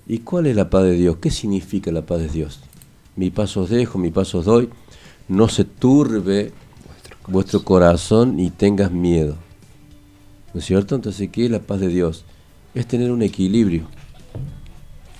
¿Y 0.06 0.18
cuál 0.18 0.46
es 0.46 0.56
la 0.56 0.70
paz 0.70 0.84
de 0.84 0.92
Dios? 0.92 1.18
¿Qué 1.18 1.30
significa 1.30 1.92
la 1.92 2.02
paz 2.02 2.20
de 2.20 2.28
Dios? 2.28 2.60
Mi 3.16 3.30
paso 3.30 3.62
os 3.62 3.70
dejo, 3.70 3.98
mi 3.98 4.10
paso 4.10 4.38
os 4.38 4.46
doy. 4.46 4.70
No 5.28 5.48
se 5.48 5.64
turbe 5.64 6.52
vuestro 7.26 7.62
corazón 7.64 8.40
y 8.40 8.50
tengas 8.50 8.90
miedo. 8.90 9.36
¿No 10.52 10.60
es 10.60 10.66
cierto? 10.66 10.94
Entonces, 10.94 11.28
¿qué 11.30 11.44
es 11.44 11.50
la 11.50 11.60
paz 11.60 11.80
de 11.80 11.88
Dios? 11.88 12.24
Es 12.74 12.86
tener 12.86 13.10
un 13.10 13.22
equilibrio 13.22 13.86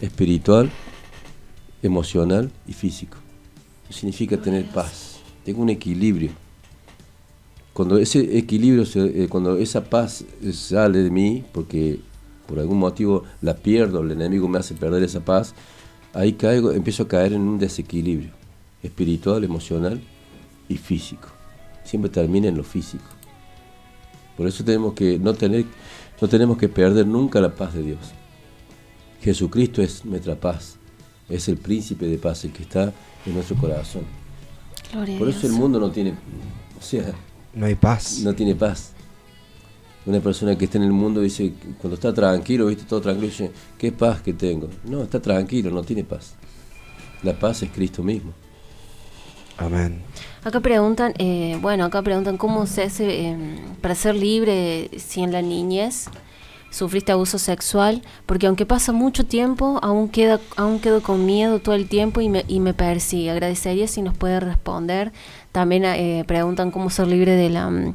espiritual, 0.01 0.71
emocional 1.83 2.51
y 2.67 2.73
físico. 2.73 3.19
Significa 3.91 4.37
tener 4.37 4.65
paz. 4.67 5.21
Tengo 5.45 5.63
un 5.63 5.69
equilibrio. 5.69 6.31
Cuando 7.73 7.99
ese 7.99 8.39
equilibrio, 8.39 8.85
eh, 8.95 9.27
cuando 9.29 9.57
esa 9.59 9.85
paz 9.85 10.25
sale 10.53 11.03
de 11.03 11.11
mí, 11.11 11.45
porque 11.53 12.01
por 12.47 12.59
algún 12.59 12.79
motivo 12.79 13.25
la 13.41 13.55
pierdo, 13.55 14.01
el 14.01 14.11
enemigo 14.11 14.49
me 14.49 14.59
hace 14.59 14.75
perder 14.75 15.03
esa 15.03 15.21
paz, 15.21 15.55
ahí 16.13 16.35
caigo, 16.35 16.73
empiezo 16.73 17.05
a 17.05 17.09
caer 17.09 17.33
en 17.33 17.43
un 17.43 17.59
desequilibrio 17.59 18.31
espiritual, 18.83 19.45
emocional 19.45 20.01
y 20.69 20.77
físico. 20.77 21.29
Siempre 21.85 22.11
termina 22.11 22.49
en 22.49 22.57
lo 22.57 22.65
físico. 22.65 23.05
Por 24.37 24.47
eso 24.47 24.65
tenemos 24.65 24.95
que 24.95 25.19
no 25.19 25.35
tener, 25.35 25.65
no 26.23 26.29
tenemos 26.29 26.57
que 26.57 26.69
perder 26.69 27.05
nunca 27.05 27.41
la 27.41 27.53
paz 27.53 27.75
de 27.75 27.83
Dios. 27.83 27.99
Jesucristo 29.21 29.83
es 29.83 30.05
nuestra 30.05 30.37
paz, 30.37 30.77
es 31.29 31.49
el 31.49 31.57
príncipe 31.57 32.07
de 32.07 32.17
paz, 32.17 32.45
el 32.45 32.53
que 32.53 32.63
está 32.63 32.93
en 33.27 33.35
nuestro 33.35 33.57
corazón. 33.57 34.05
Por 35.19 35.29
eso 35.29 35.49
el 35.49 35.53
mundo 35.53 35.81
no 35.81 35.91
tiene, 35.91 36.13
o 36.79 36.81
sea, 36.81 37.13
no 37.55 37.67
hay 37.67 37.75
paz. 37.75 38.21
No 38.21 38.35
tiene 38.35 38.55
paz. 38.55 38.93
Una 40.07 40.21
persona 40.21 40.57
que 40.57 40.67
está 40.67 40.79
en 40.79 40.85
el 40.85 40.93
mundo 40.93 41.21
dice, 41.21 41.55
cuando 41.81 41.97
está 41.97 42.15
tranquilo, 42.15 42.67
viste, 42.67 42.85
todo 42.85 43.01
tranquilo, 43.01 43.27
dice, 43.27 43.51
qué 43.77 43.91
paz 43.91 44.23
que 44.23 44.33
tengo. 44.33 44.69
No, 44.85 45.03
está 45.03 45.21
tranquilo, 45.21 45.73
no 45.73 45.83
tiene 45.83 46.05
paz. 46.05 46.35
La 47.25 47.37
paz 47.37 47.65
es 47.65 47.71
Cristo 47.71 48.05
mismo. 48.05 48.33
Amén. 49.59 50.03
Acá 50.45 50.61
preguntan, 50.61 51.15
eh, 51.19 51.59
bueno, 51.61 51.85
acá 51.85 52.03
preguntan 52.03 52.37
cómo 52.37 52.67
se 52.67 52.83
hace 52.83 53.29
eh, 53.29 53.37
para 53.81 53.95
ser 53.95 54.17
libre 54.17 54.91
si 54.99 55.23
en 55.23 55.33
la 55.33 55.41
niñez 55.41 56.09
sufriste 56.71 57.13
abuso 57.13 57.39
sexual, 57.39 58.03
porque 58.27 58.47
aunque 58.47 58.67
pasa 58.67 58.93
mucho 58.93 59.25
tiempo, 59.27 59.79
aún 59.83 60.09
queda, 60.09 60.41
aún 60.57 60.81
quedo 60.81 61.03
con 61.03 61.27
miedo 61.27 61.61
todo 61.61 61.75
el 61.75 61.87
tiempo 61.87 62.21
y 62.21 62.29
me, 62.29 62.45
y 62.49 62.61
me 62.61 62.75
persigue. 62.75 63.31
Agradecería 63.31 63.87
si 63.87 64.03
nos 64.03 64.17
puede 64.17 64.41
responder. 64.41 65.13
También 65.53 65.85
eh, 65.85 66.25
preguntan 66.27 66.71
cómo 66.71 66.91
ser 66.91 67.07
libre 67.09 67.37
de 67.37 67.51
la 67.51 67.95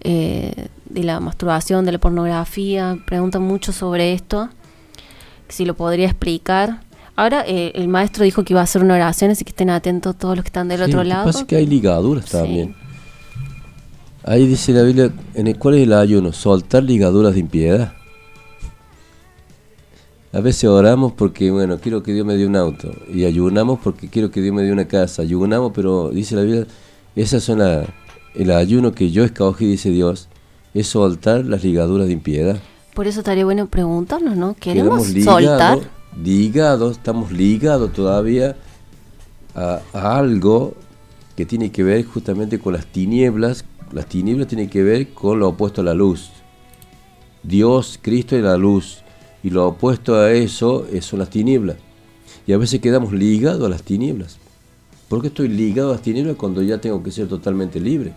eh, 0.00 0.68
de 0.86 1.04
la 1.04 1.20
masturbación, 1.20 1.84
de 1.84 1.92
la 1.92 1.98
pornografía. 1.98 2.98
Preguntan 3.06 3.42
mucho 3.42 3.72
sobre 3.72 4.12
esto. 4.12 4.48
Si 5.48 5.64
lo 5.64 5.74
podría 5.74 6.06
explicar. 6.06 6.80
Ahora 7.18 7.42
eh, 7.48 7.72
el 7.74 7.88
maestro 7.88 8.22
dijo 8.22 8.44
que 8.44 8.52
iba 8.52 8.60
a 8.60 8.62
hacer 8.62 8.80
una 8.80 8.94
oración, 8.94 9.32
así 9.32 9.44
que 9.44 9.50
estén 9.50 9.70
atentos 9.70 10.14
todos 10.16 10.36
los 10.36 10.44
que 10.44 10.50
están 10.50 10.68
del 10.68 10.82
otro 10.82 11.02
lado. 11.02 11.24
Pasa 11.24 11.44
que 11.48 11.56
hay 11.56 11.66
ligaduras 11.66 12.26
también. 12.26 12.76
Ahí 14.22 14.46
dice 14.46 14.72
la 14.72 14.84
Biblia, 14.84 15.10
¿en 15.34 15.48
el, 15.48 15.58
¿cuál 15.58 15.74
es 15.74 15.82
el 15.82 15.94
ayuno? 15.94 16.32
Soltar 16.32 16.84
ligaduras 16.84 17.34
de 17.34 17.40
impiedad. 17.40 17.92
A 20.32 20.38
veces 20.38 20.70
oramos 20.70 21.12
porque, 21.12 21.50
bueno, 21.50 21.80
quiero 21.80 22.04
que 22.04 22.12
Dios 22.12 22.24
me 22.24 22.36
dé 22.36 22.46
un 22.46 22.54
auto. 22.54 22.92
Y 23.12 23.24
ayunamos 23.24 23.80
porque 23.82 24.08
quiero 24.08 24.30
que 24.30 24.40
Dios 24.40 24.54
me 24.54 24.62
dé 24.62 24.70
una 24.70 24.86
casa. 24.86 25.22
Ayunamos, 25.22 25.72
pero 25.74 26.10
dice 26.10 26.36
la 26.36 26.42
Biblia, 26.42 26.68
esas 27.16 27.42
son 27.42 27.60
el 28.36 28.50
ayuno 28.52 28.92
que 28.92 29.10
yo 29.10 29.24
escogí, 29.24 29.66
dice 29.66 29.90
Dios, 29.90 30.28
es 30.72 30.86
soltar 30.86 31.44
las 31.44 31.64
ligaduras 31.64 32.06
de 32.06 32.12
impiedad. 32.12 32.58
Por 32.94 33.08
eso 33.08 33.18
estaría 33.18 33.44
bueno 33.44 33.66
preguntarnos, 33.66 34.36
¿no? 34.36 34.54
¿Queremos 34.54 35.04
soltar? 35.24 35.97
Ligados, 36.16 36.92
estamos 36.92 37.30
ligados 37.30 37.92
todavía 37.92 38.56
a, 39.54 39.80
algo 39.92 40.74
que 41.36 41.46
tiene 41.46 41.70
que 41.70 41.82
ver 41.84 42.04
justamente 42.04 42.58
con 42.58 42.72
las 42.72 42.86
tinieblas. 42.86 43.64
Las 43.92 44.06
tinieblas 44.06 44.48
tienen 44.48 44.68
que 44.68 44.82
ver 44.82 45.12
con 45.12 45.38
lo 45.38 45.48
opuesto 45.48 45.80
a 45.80 45.84
la 45.84 45.94
luz. 45.94 46.30
Dios, 47.42 47.98
Cristo 48.02 48.36
y 48.36 48.42
la 48.42 48.56
luz 48.56 49.02
y 49.42 49.50
lo 49.50 49.68
opuesto 49.68 50.16
a 50.16 50.32
eso 50.32 50.86
son 51.00 51.20
las 51.20 51.30
tinieblas. 51.30 51.76
Y 52.46 52.52
a 52.52 52.58
veces 52.58 52.80
quedamos 52.80 53.12
ligados 53.12 53.64
a 53.64 53.68
las 53.68 53.82
tinieblas. 53.82 54.38
¿Por 55.08 55.22
qué 55.22 55.28
estoy 55.28 55.48
ligado 55.48 55.90
a 55.90 55.92
las 55.92 56.02
tinieblas 56.02 56.36
cuando 56.36 56.62
ya 56.62 56.80
tengo 56.80 57.02
que 57.02 57.10
ser 57.10 57.28
totalmente 57.28 57.80
libre? 57.80 58.12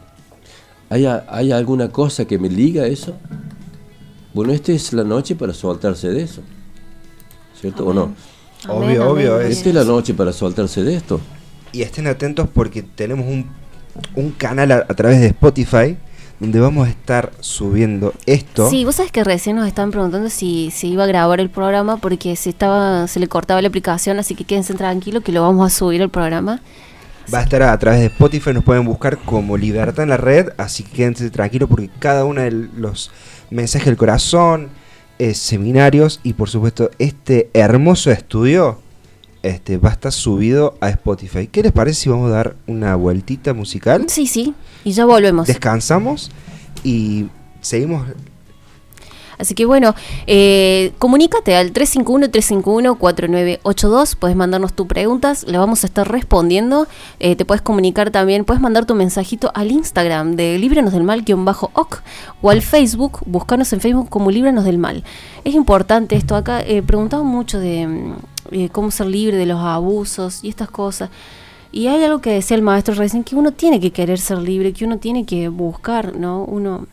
¿Hay, 0.89 1.05
¿Hay 1.05 1.51
alguna 1.51 1.89
cosa 1.89 2.25
que 2.25 2.37
me 2.37 2.49
liga 2.49 2.83
a 2.83 2.87
eso? 2.87 3.15
Bueno, 4.33 4.51
esta 4.51 4.71
es 4.71 4.91
la 4.93 5.03
noche 5.03 5.35
para 5.35 5.53
soltarse 5.53 6.09
de 6.09 6.23
eso. 6.23 6.41
¿Cierto 7.61 7.85
o 7.85 7.93
no? 7.93 8.13
obvio, 8.67 9.09
obvio. 9.09 9.39
Esta 9.39 9.69
es 9.69 9.75
la 9.75 9.83
noche 9.83 10.13
para 10.13 10.33
soltarse 10.33 10.83
de 10.83 10.95
esto. 10.95 11.21
Y 11.71 11.83
estén 11.83 12.07
atentos 12.07 12.49
porque 12.53 12.81
tenemos 12.81 13.27
un, 13.27 13.49
un 14.15 14.31
canal 14.31 14.71
a 14.71 14.85
través 14.87 15.21
de 15.21 15.27
Spotify 15.27 15.95
donde 16.41 16.59
vamos 16.59 16.87
a 16.87 16.89
estar 16.89 17.31
subiendo 17.39 18.13
esto. 18.25 18.67
Sí, 18.67 18.83
vos 18.83 18.95
sabés 18.95 19.11
que 19.11 19.23
recién 19.23 19.57
nos 19.57 19.67
estaban 19.67 19.91
preguntando 19.91 20.27
si 20.27 20.71
se 20.71 20.87
iba 20.87 21.03
a 21.03 21.07
grabar 21.07 21.39
el 21.39 21.51
programa 21.51 21.97
porque 21.97 22.35
se 22.35 22.49
estaba 22.49 23.07
se 23.07 23.19
le 23.19 23.27
cortaba 23.27 23.61
la 23.61 23.67
aplicación, 23.67 24.17
así 24.17 24.33
que 24.33 24.43
quédense 24.43 24.73
tranquilos 24.73 25.23
que 25.23 25.31
lo 25.31 25.43
vamos 25.43 25.67
a 25.67 25.69
subir 25.69 26.01
el 26.01 26.09
programa. 26.09 26.59
Va 27.31 27.39
a 27.39 27.43
estar 27.43 27.61
a 27.61 27.77
través 27.77 27.99
de 27.99 28.07
Spotify, 28.07 28.53
nos 28.53 28.63
pueden 28.63 28.85
buscar 28.85 29.19
como 29.19 29.55
Libertad 29.55 30.01
en 30.01 30.09
la 30.09 30.17
Red, 30.17 30.49
así 30.57 30.81
que 30.81 30.91
quédense 30.91 31.29
tranquilos 31.29 31.69
porque 31.69 31.91
cada 31.99 32.25
uno 32.25 32.41
de 32.41 32.49
los 32.49 33.11
mensajes 33.51 33.85
del 33.85 33.97
corazón, 33.97 34.69
eh, 35.21 35.35
seminarios 35.35 36.19
y 36.23 36.33
por 36.33 36.49
supuesto 36.49 36.89
este 36.97 37.51
hermoso 37.53 38.09
estudio 38.09 38.79
este, 39.43 39.77
va 39.77 39.89
a 39.89 39.91
estar 39.91 40.11
subido 40.11 40.73
a 40.81 40.89
Spotify. 40.89 41.45
¿Qué 41.45 41.61
les 41.61 41.71
parece 41.71 42.01
si 42.01 42.09
vamos 42.09 42.31
a 42.31 42.33
dar 42.33 42.55
una 42.65 42.95
vueltita 42.95 43.53
musical? 43.53 44.05
Sí, 44.07 44.25
sí, 44.25 44.55
y 44.83 44.93
ya 44.93 45.05
volvemos. 45.05 45.45
Descansamos 45.45 46.31
y 46.83 47.27
seguimos. 47.61 48.07
Así 49.41 49.55
que 49.55 49.65
bueno, 49.65 49.95
eh, 50.27 50.93
comunícate 50.99 51.55
al 51.55 51.73
351-351-4982, 51.73 54.15
puedes 54.15 54.37
mandarnos 54.37 54.73
tus 54.73 54.87
preguntas, 54.87 55.45
le 55.47 55.57
vamos 55.57 55.83
a 55.83 55.87
estar 55.87 56.09
respondiendo, 56.09 56.87
eh, 57.19 57.35
te 57.35 57.43
puedes 57.43 57.61
comunicar 57.61 58.11
también, 58.11 58.45
puedes 58.45 58.61
mandar 58.61 58.85
tu 58.85 58.95
mensajito 58.95 59.51
al 59.55 59.71
Instagram 59.71 60.35
de 60.35 60.59
Líbranos 60.59 60.93
del 60.93 61.03
Mal-OC 61.03 62.03
o 62.41 62.49
al 62.49 62.61
Facebook, 62.61 63.19
buscarnos 63.25 63.73
en 63.73 63.81
Facebook 63.81 64.07
como 64.09 64.31
Líbranos 64.31 64.63
del 64.63 64.77
Mal. 64.77 65.03
Es 65.43 65.55
importante 65.55 66.15
esto, 66.15 66.35
acá 66.35 66.61
eh, 66.61 66.83
preguntamos 66.83 67.25
mucho 67.25 67.59
de 67.59 67.87
mm, 67.87 68.13
eh, 68.51 68.69
cómo 68.71 68.91
ser 68.91 69.07
libre 69.07 69.35
de 69.37 69.45
los 69.45 69.59
abusos 69.59 70.43
y 70.43 70.49
estas 70.49 70.69
cosas. 70.69 71.09
Y 71.71 71.87
hay 71.87 72.03
algo 72.03 72.19
que 72.19 72.31
decía 72.31 72.57
el 72.57 72.63
maestro 72.63 72.95
recién, 72.95 73.23
que 73.23 73.35
uno 73.35 73.53
tiene 73.53 73.79
que 73.79 73.91
querer 73.91 74.19
ser 74.19 74.39
libre, 74.39 74.73
que 74.73 74.83
uno 74.85 74.97
tiene 74.97 75.25
que 75.25 75.49
buscar, 75.49 76.15
¿no? 76.15 76.43
Uno... 76.43 76.87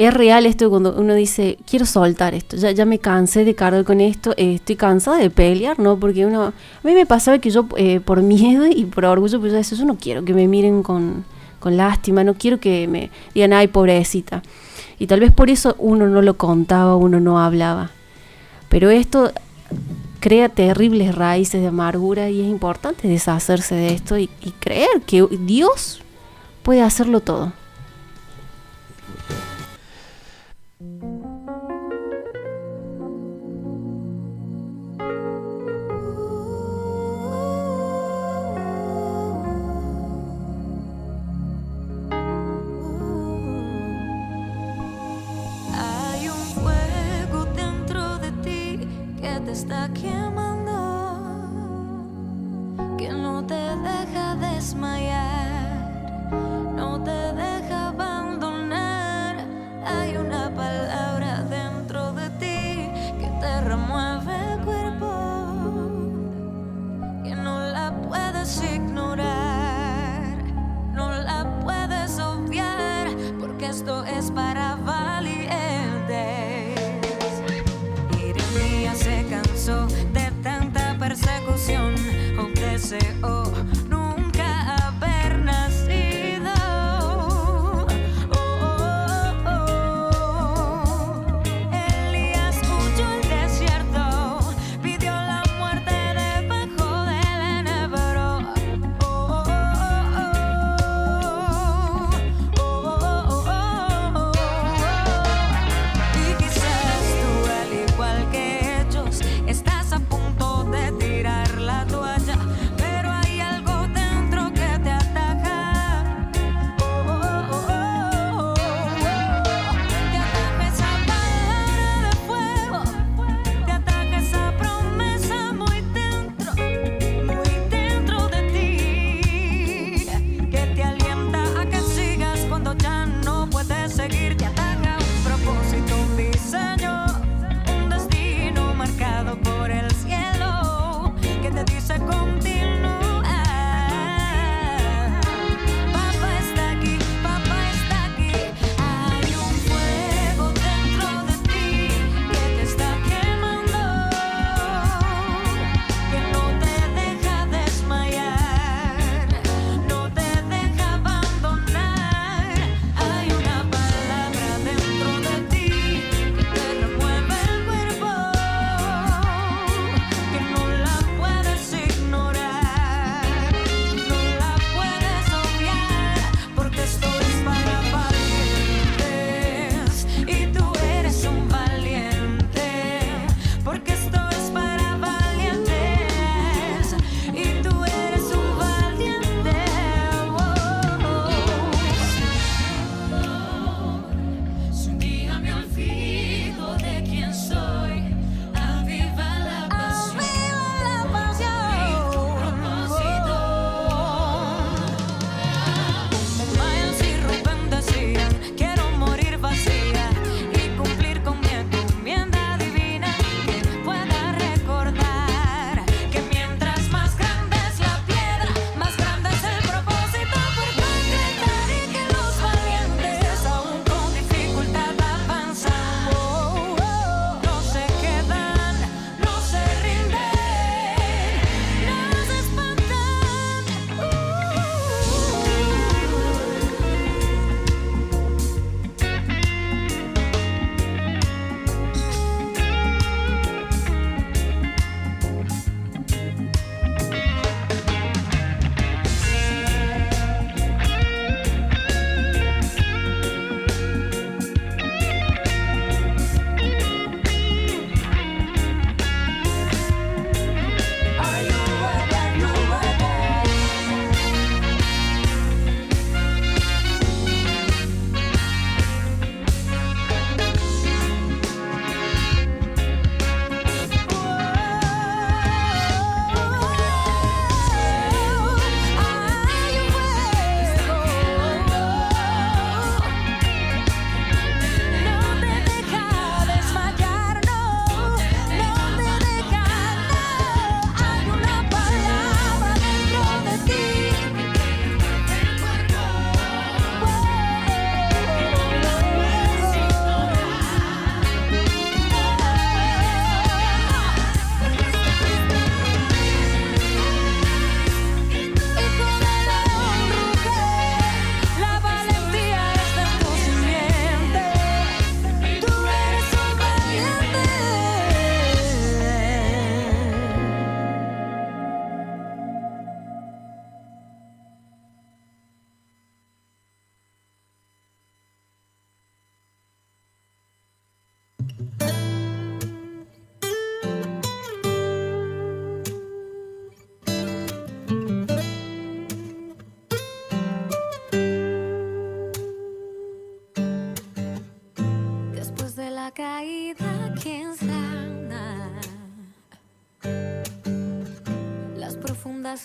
Es 0.00 0.14
real 0.14 0.46
esto 0.46 0.70
cuando 0.70 0.94
uno 0.94 1.12
dice, 1.12 1.58
quiero 1.68 1.84
soltar 1.84 2.32
esto, 2.32 2.56
ya, 2.56 2.70
ya 2.70 2.86
me 2.86 2.98
cansé 2.98 3.44
de 3.44 3.54
cargar 3.54 3.84
con 3.84 4.00
esto, 4.00 4.32
eh, 4.38 4.54
estoy 4.54 4.76
cansada 4.76 5.18
de 5.18 5.28
pelear, 5.28 5.78
¿no? 5.78 6.00
Porque 6.00 6.24
uno... 6.24 6.44
A 6.44 6.52
mí 6.82 6.94
me 6.94 7.04
pasaba 7.04 7.38
que 7.38 7.50
yo 7.50 7.66
eh, 7.76 8.00
por 8.00 8.22
miedo 8.22 8.64
y 8.66 8.86
por 8.86 9.04
orgullo, 9.04 9.38
pues 9.40 9.52
eso, 9.52 9.76
yo 9.76 9.84
no 9.84 9.98
quiero 9.98 10.24
que 10.24 10.32
me 10.32 10.48
miren 10.48 10.82
con, 10.82 11.26
con 11.58 11.76
lástima, 11.76 12.24
no 12.24 12.32
quiero 12.32 12.58
que 12.58 12.88
me 12.88 13.10
digan, 13.34 13.52
ay, 13.52 13.68
pobrecita. 13.68 14.42
Y 14.98 15.06
tal 15.06 15.20
vez 15.20 15.32
por 15.32 15.50
eso 15.50 15.76
uno 15.78 16.08
no 16.08 16.22
lo 16.22 16.38
contaba, 16.38 16.96
uno 16.96 17.20
no 17.20 17.38
hablaba. 17.38 17.90
Pero 18.70 18.88
esto 18.88 19.30
crea 20.20 20.48
terribles 20.48 21.14
raíces 21.14 21.60
de 21.60 21.66
amargura 21.66 22.30
y 22.30 22.40
es 22.40 22.48
importante 22.48 23.06
deshacerse 23.06 23.74
de 23.74 23.92
esto 23.92 24.16
y, 24.16 24.28
creer 24.60 25.02
que 25.06 25.26
Dios 25.42 26.00
puede 26.62 26.80
hacerlo 26.80 27.20
todo. 27.20 27.52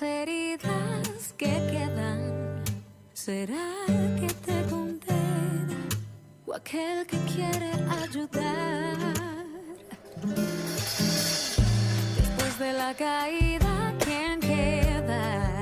heridas 0.01 1.33
que 1.37 1.45
quedan, 1.45 2.63
será 3.13 3.85
que 4.19 4.27
te 4.27 4.63
condena 4.69 5.79
o 6.45 6.53
aquel 6.53 7.05
que 7.05 7.17
quiere 7.33 7.71
ayudar. 8.03 8.97
Después 12.17 12.59
de 12.59 12.73
la 12.73 12.93
caída, 12.93 13.93
¿quién 13.99 14.39
queda? 14.39 15.61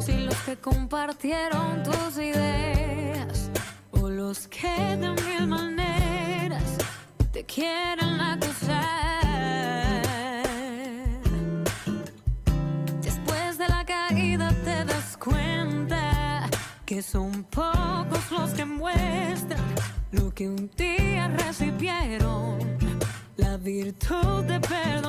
Si 0.00 0.12
los 0.12 0.36
que 0.46 0.56
compartieron 0.56 1.82
tus 1.82 2.18
ideas 2.18 2.77
virtud 24.08 24.46
de 24.46 24.58
perdonar. 24.60 25.07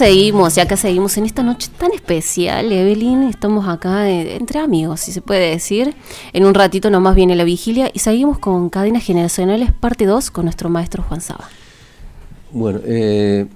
Seguimos, 0.00 0.56
y 0.56 0.60
acá 0.60 0.78
seguimos 0.78 1.18
en 1.18 1.26
esta 1.26 1.42
noche 1.42 1.68
tan 1.76 1.92
especial, 1.92 2.72
Evelyn. 2.72 3.22
Estamos 3.24 3.68
acá 3.68 4.08
eh, 4.08 4.34
entre 4.36 4.58
amigos, 4.58 5.00
si 5.00 5.12
se 5.12 5.20
puede 5.20 5.50
decir. 5.50 5.94
En 6.32 6.46
un 6.46 6.54
ratito 6.54 6.88
nomás 6.88 7.14
viene 7.14 7.36
la 7.36 7.44
vigilia 7.44 7.90
y 7.92 7.98
seguimos 7.98 8.38
con 8.38 8.70
Cadenas 8.70 9.04
Generacionales, 9.04 9.72
parte 9.74 10.06
2, 10.06 10.30
con 10.30 10.46
nuestro 10.46 10.70
maestro 10.70 11.02
Juan 11.02 11.20
Saba. 11.20 11.50
Bueno, 12.50 12.80
eh, 12.86 13.46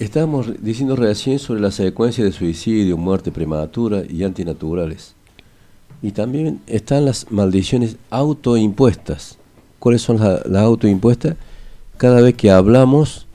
estábamos 0.00 0.60
diciendo 0.60 0.96
recién 0.96 1.38
sobre 1.38 1.60
la 1.60 1.70
secuencia 1.70 2.24
de 2.24 2.32
suicidio, 2.32 2.96
muerte 2.96 3.30
prematura 3.30 4.02
y 4.08 4.24
antinaturales. 4.24 5.14
Y 6.02 6.10
también 6.10 6.60
están 6.66 7.04
las 7.04 7.30
maldiciones 7.30 7.98
autoimpuestas. 8.10 9.38
¿Cuáles 9.78 10.02
son 10.02 10.18
las, 10.18 10.44
autoimpuestas? 10.60 11.36
Cada 11.98 12.20
vez 12.20 12.34
que 12.34 12.50
hablamos, 12.50 13.28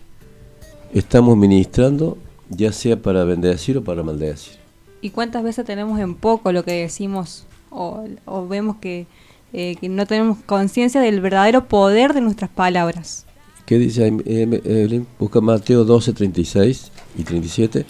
estamos 0.94 1.38
ministrando, 1.38 2.18
ya 2.50 2.72
sea 2.72 3.02
para 3.02 3.24
bendecir 3.24 3.78
o 3.78 3.84
para 3.84 4.04
maldecir. 4.04 4.58
¿Y 5.02 5.12
cuántas 5.12 5.44
veces 5.44 5.66
tenemos 5.66 6.00
en 6.00 6.16
poco 6.16 6.52
lo 6.52 6.64
que 6.64 6.74
decimos 6.74 7.46
o, 7.70 8.06
o 8.26 8.48
vemos 8.48 8.78
que, 8.78 9.08
eh, 9.54 9.76
que 9.80 9.88
no 9.88 10.06
tenemos 10.06 10.38
conciencia 10.46 11.00
del 11.02 11.22
verdadero 11.22 11.68
poder 11.68 12.14
de 12.14 12.22
nuestras 12.22 12.50
palabras? 12.50 13.26
¿Qué 13.66 13.78
dice 13.78 14.08
eh, 14.08 14.62
Evelyn? 14.66 15.06
Busca 15.20 15.42
Mateo 15.42 15.86
12, 15.86 16.14
36 16.14 16.92
y 17.18 17.24
37. 17.24 17.86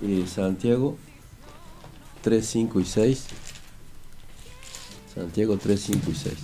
Y 0.00 0.24
Santiago 0.28 0.96
3, 2.22 2.46
5 2.46 2.80
y 2.80 2.84
6. 2.84 3.24
Santiago 5.12 5.56
3, 5.56 5.80
5 5.80 6.10
y 6.10 6.14
6. 6.14 6.34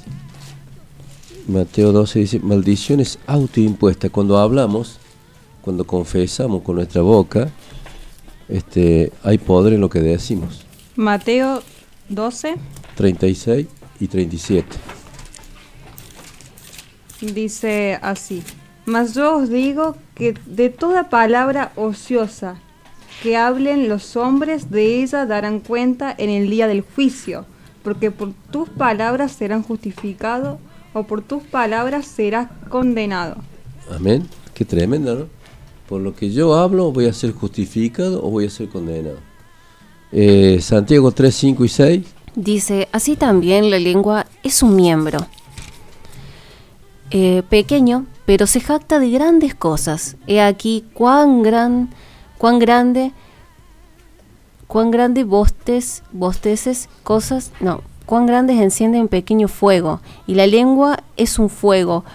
Mateo 1.47 1.93
12 1.93 2.19
dice, 2.19 2.39
maldiciones 2.41 3.21
autoimpuestas. 3.27 4.11
Cuando 4.11 4.39
hablamos, 4.39 4.99
cuando 5.63 5.87
confesamos 5.87 6.63
con 6.63 6.77
nuestra 6.77 7.03
boca, 7.03 7.51
este, 8.49 9.13
hay 9.23 9.39
poder 9.39 9.73
en 9.73 9.81
lo 9.81 9.89
que 9.89 10.01
decimos. 10.01 10.67
Mateo 10.97 11.63
12 12.09 12.57
36 12.97 13.67
y 14.01 14.09
37. 14.09 14.77
dice 17.21 17.99
así, 18.03 18.43
mas 18.85 19.15
yo 19.15 19.37
os 19.39 19.49
digo 19.49 19.97
que 20.15 20.35
de 20.45 20.69
toda 20.69 21.09
palabra 21.09 21.73
ociosa 21.77 22.57
que 23.23 23.37
hablen 23.37 23.89
los 23.89 24.17
hombres 24.17 24.71
de 24.71 25.03
ella 25.03 25.25
darán 25.25 25.61
cuenta 25.61 26.13
en 26.19 26.29
el 26.31 26.51
día 26.51 26.67
del 26.67 26.81
juicio, 26.83 27.47
porque 27.85 28.11
por 28.11 28.33
tus 28.51 28.69
palabras 28.69 29.33
serán 29.33 29.63
justificados 29.63 30.59
o 30.93 31.05
por 31.05 31.23
tus 31.23 31.45
palabras 31.45 32.07
serás 32.07 32.49
condenado. 32.69 33.37
Amén. 33.95 34.29
Qué 34.53 34.65
tremendo, 34.65 35.15
¿no? 35.15 35.41
Por 35.93 36.01
lo 36.01 36.14
que 36.14 36.31
yo 36.31 36.55
hablo, 36.55 36.90
voy 36.90 37.05
a 37.05 37.12
ser 37.12 37.32
justificado 37.32 38.24
o 38.24 38.31
voy 38.31 38.47
a 38.47 38.51
ser 38.51 38.70
condenado. 38.70 39.19
Eh, 40.10 40.59
Santiago 40.62 41.12
3, 41.12 41.35
5 41.35 41.64
y 41.66 41.69
6. 41.69 42.06
Dice, 42.35 42.89
así 42.93 43.14
también 43.14 43.70
la 43.70 43.78
lengua 43.78 44.27
es 44.43 44.62
un 44.62 44.74
miembro. 44.74 45.19
Eh, 47.10 47.43
pequeño, 47.47 48.06
pero 48.24 48.47
se 48.47 48.60
jacta 48.60 48.98
de 49.01 49.10
grandes 49.10 49.55
cosas. 49.55 50.16
He 50.27 50.40
aquí 50.40 50.86
cuán 50.94 51.43
gran, 51.43 51.90
cuán 52.39 52.59
grande, 52.59 53.12
cuán 54.69 54.90
grande 54.90 55.24
bostes, 55.24 56.05
bosteces, 56.10 56.89
cosas, 57.02 57.52
no, 57.60 57.82
cuán 58.06 58.24
grandes 58.24 58.59
encienden 58.62 59.09
pequeño 59.09 59.47
fuego. 59.47 60.01
Y 60.27 60.36
la 60.36 60.47
lengua 60.47 61.05
es 61.19 61.39
un 61.39 61.51
fuego, 61.51 62.06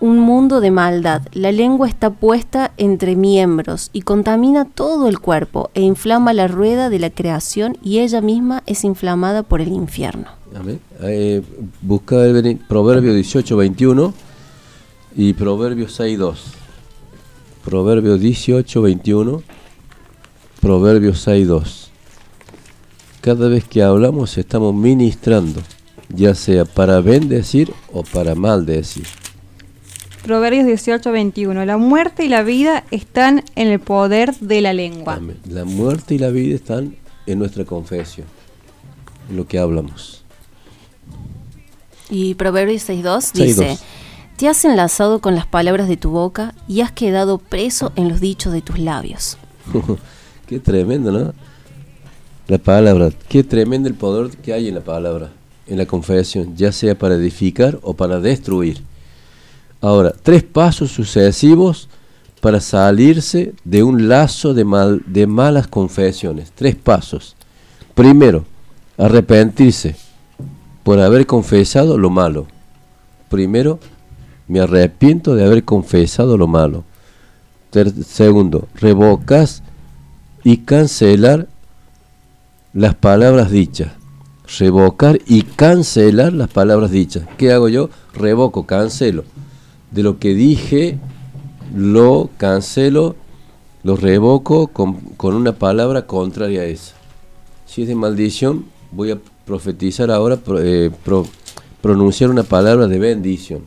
un 0.00 0.18
mundo 0.18 0.60
de 0.60 0.70
maldad. 0.70 1.22
La 1.32 1.52
lengua 1.52 1.88
está 1.88 2.10
puesta 2.10 2.72
entre 2.76 3.16
miembros 3.16 3.90
y 3.92 4.02
contamina 4.02 4.64
todo 4.64 5.08
el 5.08 5.18
cuerpo 5.18 5.70
e 5.74 5.82
inflama 5.82 6.32
la 6.32 6.48
rueda 6.48 6.88
de 6.88 6.98
la 6.98 7.10
creación 7.10 7.76
y 7.82 7.98
ella 7.98 8.20
misma 8.20 8.62
es 8.66 8.84
inflamada 8.84 9.42
por 9.42 9.60
el 9.60 9.68
infierno. 9.68 10.26
Eh, 11.00 11.42
busca 11.82 12.24
Evelyn, 12.26 12.58
Proverbio 12.58 13.12
18, 13.12 13.56
21 13.56 14.14
y 15.16 15.32
Proverbio 15.34 15.88
6, 15.88 16.18
2. 16.18 16.44
Proverbio 17.64 18.16
18, 18.18 18.82
21. 18.82 19.42
Proverbio 20.60 21.14
6, 21.14 21.46
2. 21.46 21.90
Cada 23.20 23.48
vez 23.48 23.64
que 23.64 23.82
hablamos 23.82 24.38
estamos 24.38 24.74
ministrando, 24.74 25.60
ya 26.08 26.34
sea 26.34 26.64
para 26.64 27.00
bendecir 27.00 27.72
o 27.92 28.02
para 28.02 28.34
maldecir. 28.34 29.06
Proverbios 30.28 30.66
18, 30.66 31.10
21. 31.10 31.64
La 31.64 31.78
muerte 31.78 32.22
y 32.22 32.28
la 32.28 32.42
vida 32.42 32.84
están 32.90 33.44
en 33.56 33.68
el 33.68 33.80
poder 33.80 34.34
de 34.40 34.60
la 34.60 34.74
lengua. 34.74 35.14
Amén. 35.14 35.38
La 35.48 35.64
muerte 35.64 36.16
y 36.16 36.18
la 36.18 36.28
vida 36.28 36.54
están 36.54 36.96
en 37.24 37.38
nuestra 37.38 37.64
confesión, 37.64 38.26
en 39.30 39.38
lo 39.38 39.46
que 39.46 39.58
hablamos. 39.58 40.22
Y 42.10 42.34
Proverbios 42.34 42.86
6.2 42.90 43.32
6:2. 43.32 43.46
dice, 43.46 43.78
te 44.36 44.48
has 44.48 44.66
enlazado 44.66 45.22
con 45.22 45.34
las 45.34 45.46
palabras 45.46 45.88
de 45.88 45.96
tu 45.96 46.10
boca 46.10 46.54
y 46.68 46.82
has 46.82 46.92
quedado 46.92 47.38
preso 47.38 47.92
en 47.96 48.10
los 48.10 48.20
dichos 48.20 48.52
de 48.52 48.60
tus 48.60 48.78
labios. 48.78 49.38
qué 50.46 50.58
tremendo, 50.58 51.10
¿no? 51.10 51.32
La 52.48 52.58
palabra, 52.58 53.08
qué 53.30 53.42
tremendo 53.44 53.88
el 53.88 53.94
poder 53.94 54.36
que 54.36 54.52
hay 54.52 54.68
en 54.68 54.74
la 54.74 54.82
palabra, 54.82 55.30
en 55.66 55.78
la 55.78 55.86
confesión, 55.86 56.54
ya 56.54 56.70
sea 56.70 56.98
para 56.98 57.14
edificar 57.14 57.78
o 57.80 57.94
para 57.94 58.20
destruir. 58.20 58.87
Ahora, 59.80 60.12
tres 60.22 60.42
pasos 60.42 60.90
sucesivos 60.90 61.88
para 62.40 62.60
salirse 62.60 63.54
de 63.64 63.82
un 63.82 64.08
lazo 64.08 64.54
de, 64.54 64.64
mal, 64.64 65.02
de 65.06 65.26
malas 65.26 65.66
confesiones. 65.66 66.52
Tres 66.54 66.74
pasos. 66.76 67.36
Primero, 67.94 68.44
arrepentirse 68.96 69.96
por 70.82 71.00
haber 71.00 71.26
confesado 71.26 71.98
lo 71.98 72.10
malo. 72.10 72.46
Primero, 73.28 73.78
me 74.46 74.60
arrepiento 74.60 75.34
de 75.34 75.44
haber 75.44 75.64
confesado 75.64 76.36
lo 76.36 76.46
malo. 76.46 76.84
Segundo, 78.06 78.68
revocas 78.74 79.62
y 80.42 80.58
cancelar 80.58 81.48
las 82.72 82.94
palabras 82.94 83.50
dichas. 83.50 83.92
Revocar 84.58 85.18
y 85.26 85.42
cancelar 85.42 86.32
las 86.32 86.48
palabras 86.48 86.90
dichas. 86.90 87.24
¿Qué 87.36 87.52
hago 87.52 87.68
yo? 87.68 87.90
Revoco, 88.14 88.64
cancelo. 88.64 89.24
De 89.90 90.02
lo 90.02 90.18
que 90.18 90.34
dije, 90.34 90.98
lo 91.74 92.30
cancelo, 92.36 93.16
lo 93.82 93.96
revoco 93.96 94.68
con, 94.68 94.94
con 95.16 95.34
una 95.34 95.52
palabra 95.52 96.06
contraria 96.06 96.62
a 96.62 96.64
esa. 96.64 96.94
Si 97.66 97.82
es 97.82 97.88
de 97.88 97.94
maldición, 97.94 98.66
voy 98.92 99.10
a 99.12 99.18
profetizar 99.44 100.10
ahora, 100.10 100.36
pro- 100.36 100.60
eh, 100.62 100.90
pro- 101.04 101.26
pronunciar 101.80 102.30
una 102.30 102.42
palabra 102.42 102.86
de 102.86 102.98
bendición 102.98 103.64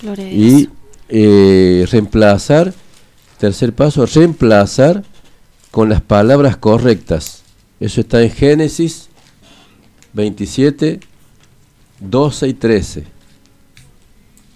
Gloria 0.00 0.30
y 0.32 0.68
eh, 1.08 1.86
reemplazar, 1.90 2.72
tercer 3.38 3.74
paso, 3.74 4.06
reemplazar 4.06 5.02
con 5.70 5.88
las 5.88 6.00
palabras 6.00 6.56
correctas. 6.56 7.42
Eso 7.80 8.00
está 8.00 8.22
en 8.22 8.30
Génesis 8.30 9.08
27, 10.12 11.00
12 12.00 12.48
y 12.48 12.54
13. 12.54 13.04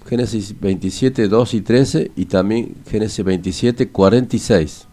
Génesis 0.06 0.54
27, 0.60 1.28
12 1.28 1.56
y 1.56 1.60
13 1.60 2.10
y 2.16 2.24
también 2.26 2.74
Génesis 2.88 3.24
27, 3.24 3.88
46. 3.88 4.86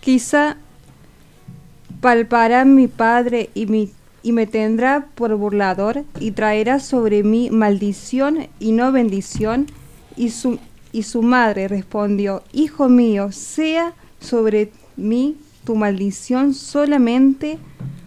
Quizá 0.00 0.56
palparán 2.00 2.74
mi 2.74 2.88
padre 2.88 3.50
y 3.54 3.66
mi 3.66 3.90
y 4.24 4.32
me 4.32 4.46
tendrá 4.46 5.06
por 5.14 5.36
burlador 5.36 6.02
y 6.18 6.30
traerá 6.30 6.80
sobre 6.80 7.22
mí 7.22 7.50
maldición 7.50 8.48
y 8.58 8.72
no 8.72 8.90
bendición. 8.90 9.66
Y 10.16 10.30
su, 10.30 10.58
y 10.92 11.02
su 11.02 11.22
madre 11.22 11.68
respondió, 11.68 12.42
Hijo 12.52 12.88
mío, 12.88 13.30
sea 13.32 13.92
sobre 14.20 14.72
mí 14.96 15.36
tu 15.64 15.76
maldición 15.76 16.54
solamente, 16.54 17.58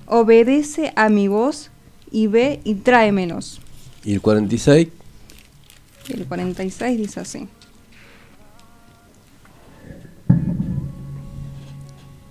obedece 0.07 0.91
a 0.95 1.09
mi 1.09 1.27
voz 1.27 1.69
y 2.11 2.25
ve 2.25 2.61
y 2.63 2.75
tráemenos. 2.75 3.61
Y 4.03 4.13
el 4.13 4.21
46, 4.21 4.87
Y 4.87 4.91
el 6.13 6.25
46 6.25 6.97
dice 6.97 7.19
así. 7.19 7.47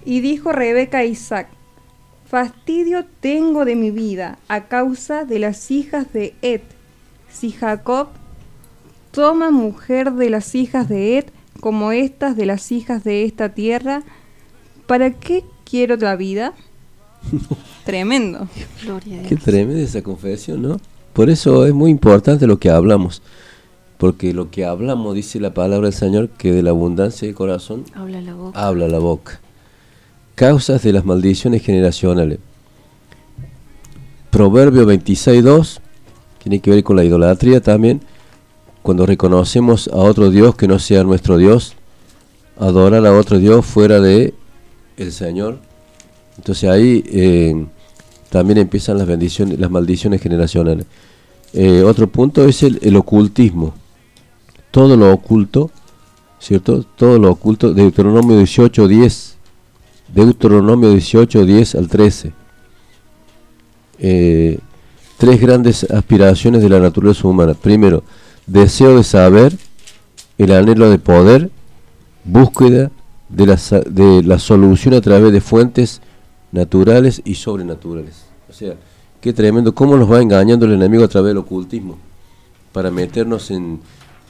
Y 0.04 0.20
dijo 0.20 0.52
Rebeca 0.52 0.98
a 0.98 1.04
Isaac, 1.04 1.48
fastidio 2.26 3.04
tengo 3.20 3.64
de 3.64 3.74
mi 3.74 3.90
vida 3.90 4.38
a 4.48 4.68
causa 4.68 5.24
de 5.24 5.38
las 5.40 5.70
hijas 5.70 6.12
de 6.12 6.34
Ed. 6.42 6.60
Si 7.28 7.50
Jacob 7.50 8.08
toma 9.10 9.50
mujer 9.50 10.12
de 10.12 10.30
las 10.30 10.54
hijas 10.54 10.88
de 10.88 11.18
Ed, 11.18 11.24
como 11.60 11.90
estas 11.92 12.36
de 12.36 12.46
las 12.46 12.70
hijas 12.70 13.02
de 13.02 13.24
esta 13.24 13.48
tierra, 13.48 14.02
¿para 14.86 15.10
qué 15.10 15.44
quiero 15.68 15.96
la 15.96 16.16
vida? 16.16 16.52
Tremendo. 17.84 18.48
Gloria 18.82 19.20
a 19.20 19.22
qué 19.24 19.36
tremenda 19.36 19.82
esa 19.82 20.02
confesión, 20.02 20.62
¿no? 20.62 20.80
Por 21.12 21.30
eso 21.30 21.66
es 21.66 21.72
muy 21.72 21.90
importante 21.90 22.46
lo 22.46 22.58
que 22.58 22.70
hablamos. 22.70 23.22
Porque 23.98 24.34
lo 24.34 24.50
que 24.50 24.64
hablamos, 24.66 25.14
dice 25.14 25.40
la 25.40 25.54
palabra 25.54 25.88
del 25.88 25.94
Señor, 25.98 26.28
que 26.28 26.52
de 26.52 26.62
la 26.62 26.70
abundancia 26.70 27.26
del 27.26 27.34
corazón 27.34 27.84
Habla 27.94 28.20
la 28.20 28.34
boca. 28.34 28.60
habla 28.66 28.88
la 28.88 28.98
boca. 28.98 29.40
Causas 30.34 30.82
de 30.82 30.92
las 30.92 31.04
maldiciones 31.04 31.62
generacionales. 31.62 32.38
Proverbio 34.30 34.86
26.2 34.86 35.78
tiene 36.42 36.60
que 36.60 36.70
ver 36.70 36.84
con 36.84 36.96
la 36.96 37.04
idolatría 37.04 37.60
también. 37.60 38.02
Cuando 38.82 39.06
reconocemos 39.06 39.88
a 39.88 39.96
otro 39.96 40.30
Dios 40.30 40.54
que 40.56 40.68
no 40.68 40.78
sea 40.78 41.02
nuestro 41.04 41.38
Dios, 41.38 41.74
adorar 42.58 43.04
a 43.06 43.18
otro 43.18 43.38
Dios 43.38 43.64
fuera 43.64 44.00
de 44.00 44.34
el 44.96 45.12
Señor. 45.12 45.58
Entonces 46.36 46.68
ahí 46.68 47.02
eh, 47.06 47.66
también 48.28 48.58
empiezan 48.58 48.98
las 48.98 49.06
bendiciones, 49.06 49.58
las 49.58 49.70
maldiciones 49.70 50.20
generacionales. 50.20 50.86
Eh, 51.54 51.82
otro 51.82 52.06
punto 52.08 52.44
es 52.44 52.62
el, 52.62 52.78
el 52.82 52.96
ocultismo. 52.96 53.74
Todo 54.76 54.94
lo 54.94 55.10
oculto, 55.10 55.70
¿cierto? 56.38 56.82
Todo 56.82 57.18
lo 57.18 57.30
oculto. 57.30 57.72
Deuteronomio 57.72 58.38
18.10. 58.38 59.36
Deuteronomio 60.12 60.90
18, 60.90 61.46
10 61.46 61.74
al 61.76 61.88
13. 61.88 62.34
Eh, 64.00 64.58
tres 65.16 65.40
grandes 65.40 65.84
aspiraciones 65.84 66.60
de 66.60 66.68
la 66.68 66.78
naturaleza 66.78 67.26
humana. 67.26 67.54
Primero, 67.54 68.04
deseo 68.46 68.98
de 68.98 69.02
saber, 69.02 69.56
el 70.36 70.52
anhelo 70.52 70.90
de 70.90 70.98
poder, 70.98 71.50
búsqueda 72.24 72.90
de 73.30 73.46
la, 73.46 73.56
de 73.86 74.22
la 74.24 74.38
solución 74.38 74.92
a 74.92 75.00
través 75.00 75.32
de 75.32 75.40
fuentes 75.40 76.02
naturales 76.52 77.22
y 77.24 77.36
sobrenaturales. 77.36 78.26
O 78.50 78.52
sea, 78.52 78.74
qué 79.22 79.32
tremendo, 79.32 79.74
cómo 79.74 79.96
nos 79.96 80.12
va 80.12 80.20
engañando 80.20 80.66
el 80.66 80.74
enemigo 80.74 81.02
a 81.02 81.08
través 81.08 81.30
del 81.30 81.38
ocultismo, 81.38 81.96
para 82.74 82.90
meternos 82.90 83.50
en, 83.50 83.80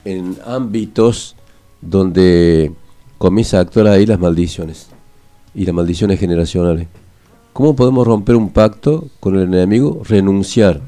en 0.06 0.36
ámbitos 0.46 1.34
donde 1.80 2.72
comienza 3.18 3.58
a 3.58 3.62
actuar 3.62 3.88
ahí 3.88 4.06
las 4.06 4.20
maldiciones 4.20 4.88
y 5.54 5.66
las 5.66 5.74
maldiciones 5.74 6.20
generacionales. 6.20 6.86
¿Cómo 7.52 7.74
podemos 7.74 8.06
romper 8.06 8.36
un 8.36 8.50
pacto 8.50 9.08
con 9.18 9.36
el 9.36 9.42
enemigo? 9.44 10.02
Renunciar 10.04 10.80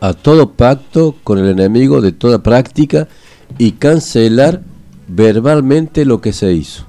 a 0.00 0.12
todo 0.12 0.50
pacto 0.50 1.14
con 1.22 1.38
el 1.38 1.46
enemigo 1.46 2.00
de 2.00 2.12
toda 2.12 2.42
práctica 2.42 3.06
y 3.58 3.72
cancelar 3.72 4.62
verbalmente 5.06 6.04
lo 6.04 6.20
que 6.20 6.32
se 6.32 6.52
hizo. 6.52 6.84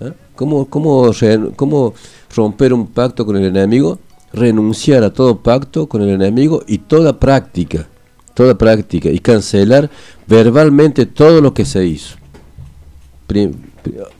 ¿Ah? 0.00 0.12
¿Cómo, 0.36 0.66
cómo, 0.66 1.10
cómo 1.56 1.94
romper 2.34 2.72
un 2.72 2.86
pacto 2.86 3.26
con 3.26 3.36
el 3.36 3.46
enemigo? 3.46 3.98
Renunciar 4.32 5.02
a 5.02 5.12
todo 5.12 5.38
pacto 5.38 5.88
con 5.88 6.02
el 6.02 6.10
enemigo 6.10 6.62
y 6.66 6.78
toda 6.78 7.18
práctica, 7.18 7.88
toda 8.36 8.58
práctica, 8.58 9.08
y 9.08 9.18
cancelar 9.18 9.88
verbalmente 10.26 11.06
todo 11.06 11.40
lo 11.40 11.54
que 11.54 11.64
se 11.64 11.86
hizo. 11.86 12.16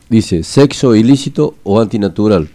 Dice, 0.09 0.43
sexo 0.43 0.95
ilícito 0.95 1.53
o 1.63 1.79
antinatural. 1.79 2.49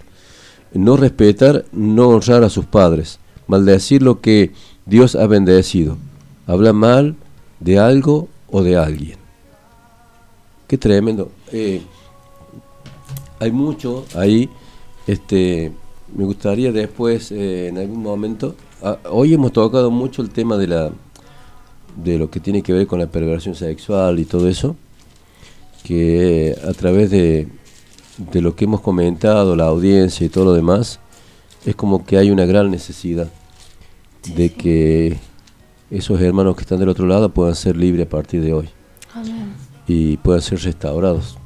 No 0.74 0.96
respetar, 0.96 1.64
no 1.70 2.08
honrar 2.08 2.42
a 2.42 2.50
sus 2.50 2.64
padres. 2.64 3.20
Maldecir 3.46 4.02
lo 4.02 4.20
que 4.20 4.50
Dios 4.86 5.14
ha 5.14 5.28
bendecido. 5.28 5.98
Habla 6.48 6.72
mal 6.72 7.14
de 7.60 7.78
algo 7.78 8.28
o 8.50 8.64
de 8.64 8.76
alguien. 8.76 9.18
Qué 10.66 10.76
tremendo. 10.76 11.30
Eh, 11.52 11.80
hay 13.38 13.52
mucho 13.52 14.04
ahí. 14.16 14.50
Este, 15.06 15.70
me 16.16 16.24
gustaría 16.24 16.72
después, 16.72 17.30
eh, 17.30 17.68
en 17.68 17.78
algún 17.78 18.02
momento. 18.02 18.56
ah, 18.82 18.98
hoy 19.08 19.34
hemos 19.34 19.52
tocado 19.52 19.92
mucho 19.92 20.22
el 20.22 20.30
tema 20.30 20.56
de 20.56 20.66
la 20.66 20.90
de 21.96 22.18
lo 22.18 22.30
que 22.30 22.40
tiene 22.40 22.62
que 22.62 22.72
ver 22.72 22.86
con 22.86 22.98
la 22.98 23.06
perversión 23.06 23.54
sexual 23.54 24.18
y 24.18 24.24
todo 24.24 24.48
eso 24.48 24.76
que 25.82 26.56
a 26.66 26.72
través 26.72 27.10
de, 27.10 27.48
de 28.18 28.40
lo 28.40 28.54
que 28.54 28.64
hemos 28.64 28.80
comentado, 28.80 29.56
la 29.56 29.66
audiencia 29.66 30.24
y 30.24 30.28
todo 30.28 30.44
lo 30.46 30.52
demás, 30.52 31.00
es 31.64 31.74
como 31.74 32.04
que 32.04 32.18
hay 32.18 32.30
una 32.30 32.44
gran 32.44 32.70
necesidad 32.70 33.28
de 34.34 34.52
que 34.52 35.18
esos 35.90 36.20
hermanos 36.20 36.56
que 36.56 36.62
están 36.62 36.78
del 36.78 36.88
otro 36.88 37.06
lado 37.06 37.28
puedan 37.30 37.54
ser 37.54 37.76
libres 37.76 38.06
a 38.06 38.08
partir 38.08 38.42
de 38.42 38.52
hoy 38.52 38.68
Amén. 39.14 39.52
y 39.86 40.16
puedan 40.18 40.40
ser 40.40 40.60
restaurados. 40.60 41.36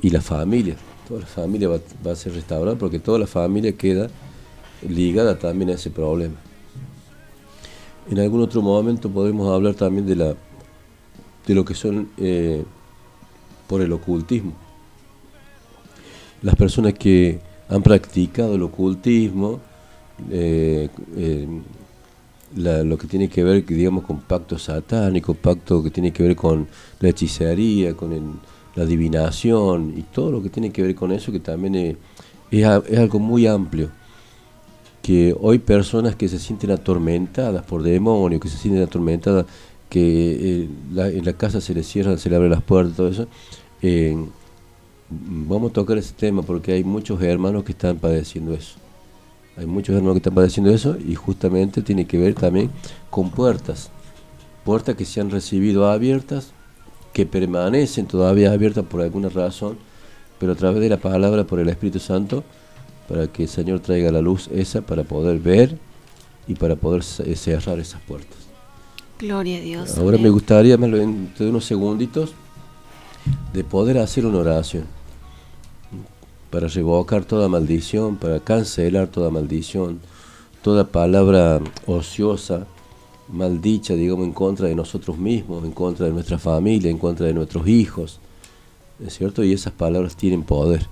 Y 0.00 0.10
la 0.10 0.20
familia, 0.20 0.76
toda 1.08 1.20
la 1.20 1.26
familia 1.26 1.68
va, 1.68 1.78
va 2.06 2.12
a 2.12 2.16
ser 2.16 2.34
restaurada 2.34 2.76
porque 2.76 2.98
toda 2.98 3.18
la 3.18 3.26
familia 3.26 3.72
queda 3.72 4.08
ligada 4.88 5.38
también 5.38 5.70
a 5.70 5.74
ese 5.74 5.90
problema. 5.90 6.36
En 8.10 8.18
algún 8.18 8.42
otro 8.42 8.60
momento 8.60 9.10
podremos 9.10 9.48
hablar 9.48 9.74
también 9.74 10.06
de 10.06 10.16
la 10.16 10.34
de 11.46 11.54
lo 11.54 11.64
que 11.64 11.74
son 11.74 12.08
eh, 12.16 12.64
por 13.66 13.82
el 13.82 13.92
ocultismo. 13.92 14.52
Las 16.42 16.56
personas 16.56 16.94
que 16.94 17.40
han 17.68 17.82
practicado 17.82 18.54
el 18.54 18.62
ocultismo, 18.62 19.60
eh, 20.30 20.88
eh, 21.16 21.48
lo 22.56 22.98
que 22.98 23.06
tiene 23.06 23.28
que 23.28 23.42
ver, 23.42 23.64
digamos, 23.64 24.04
con 24.04 24.20
pacto 24.20 24.58
satánico, 24.58 25.34
pacto 25.34 25.82
que 25.82 25.90
tiene 25.90 26.12
que 26.12 26.22
ver 26.22 26.36
con 26.36 26.68
la 27.00 27.08
hechicería, 27.08 27.94
con 27.94 28.40
la 28.74 28.82
adivinación 28.82 29.94
y 29.96 30.02
todo 30.02 30.30
lo 30.30 30.42
que 30.42 30.50
tiene 30.50 30.70
que 30.70 30.82
ver 30.82 30.94
con 30.94 31.12
eso, 31.12 31.32
que 31.32 31.40
también 31.40 31.74
es, 31.74 31.96
es 32.50 32.98
algo 32.98 33.18
muy 33.18 33.46
amplio. 33.46 33.90
Que 35.04 35.36
hoy 35.38 35.58
personas 35.58 36.16
que 36.16 36.28
se 36.28 36.38
sienten 36.38 36.70
atormentadas 36.70 37.62
por 37.66 37.82
demonios, 37.82 38.40
que 38.40 38.48
se 38.48 38.56
sienten 38.56 38.82
atormentadas, 38.82 39.44
que 39.90 40.62
eh, 40.62 40.68
en 40.96 41.24
la 41.24 41.34
casa 41.34 41.60
se 41.60 41.74
les 41.74 41.86
cierran, 41.86 42.18
se 42.18 42.30
le 42.30 42.36
abren 42.36 42.50
las 42.50 42.62
puertas, 42.62 42.96
todo 42.96 43.08
eso. 43.08 43.28
vamos 45.10 45.70
a 45.70 45.74
tocar 45.74 45.98
ese 45.98 46.14
tema 46.14 46.42
porque 46.42 46.72
hay 46.72 46.84
muchos 46.84 47.20
hermanos 47.22 47.64
que 47.64 47.72
están 47.72 47.98
padeciendo 47.98 48.54
eso. 48.54 48.78
Hay 49.58 49.66
muchos 49.66 49.94
hermanos 49.94 50.14
que 50.14 50.18
están 50.20 50.34
padeciendo 50.34 50.72
eso 50.72 50.96
y 50.98 51.14
justamente 51.14 51.82
tiene 51.82 52.06
que 52.06 52.18
ver 52.18 52.34
también 52.34 52.70
con 53.10 53.30
puertas. 53.30 53.90
Puertas 54.64 54.96
que 54.96 55.04
se 55.04 55.20
han 55.20 55.30
recibido 55.30 55.90
abiertas, 55.90 56.52
que 57.12 57.26
permanecen 57.26 58.06
todavía 58.06 58.52
abiertas 58.52 58.84
por 58.86 59.02
alguna 59.02 59.28
razón, 59.28 59.76
pero 60.40 60.52
a 60.52 60.56
través 60.56 60.80
de 60.80 60.88
la 60.88 60.96
palabra, 60.96 61.44
por 61.44 61.60
el 61.60 61.68
Espíritu 61.68 62.00
Santo, 62.00 62.42
para 63.08 63.26
que 63.28 63.44
el 63.44 63.48
Señor 63.48 63.80
traiga 63.80 64.10
la 64.10 64.20
luz 64.20 64.48
esa 64.52 64.80
para 64.82 65.04
poder 65.04 65.38
ver 65.38 65.76
y 66.46 66.54
para 66.54 66.76
poder 66.76 67.02
ce- 67.02 67.34
cerrar 67.36 67.78
esas 67.78 68.00
puertas. 68.02 68.38
Gloria 69.18 69.58
a 69.58 69.60
Dios. 69.60 69.96
Ahora 69.98 70.18
me 70.18 70.28
gustaría, 70.30 70.76
me 70.76 70.88
lo 70.88 70.96
de 70.98 71.48
unos 71.48 71.64
segunditos, 71.64 72.32
de 73.52 73.64
poder 73.64 73.98
hacer 73.98 74.26
una 74.26 74.38
oración 74.38 74.84
para 76.50 76.68
revocar 76.68 77.24
toda 77.24 77.48
maldición, 77.48 78.16
para 78.16 78.38
cancelar 78.40 79.08
toda 79.08 79.30
maldición, 79.30 80.00
toda 80.62 80.84
palabra 80.84 81.60
ociosa, 81.86 82.66
maldicha, 83.28 83.94
digamos, 83.94 84.26
en 84.26 84.32
contra 84.32 84.68
de 84.68 84.74
nosotros 84.74 85.18
mismos, 85.18 85.64
en 85.64 85.72
contra 85.72 86.06
de 86.06 86.12
nuestra 86.12 86.38
familia, 86.38 86.90
en 86.90 86.98
contra 86.98 87.26
de 87.26 87.34
nuestros 87.34 87.66
hijos, 87.66 88.20
¿es 89.04 89.16
cierto? 89.16 89.42
Y 89.42 89.52
esas 89.52 89.72
palabras 89.72 90.16
tienen 90.16 90.42
poder 90.44 90.86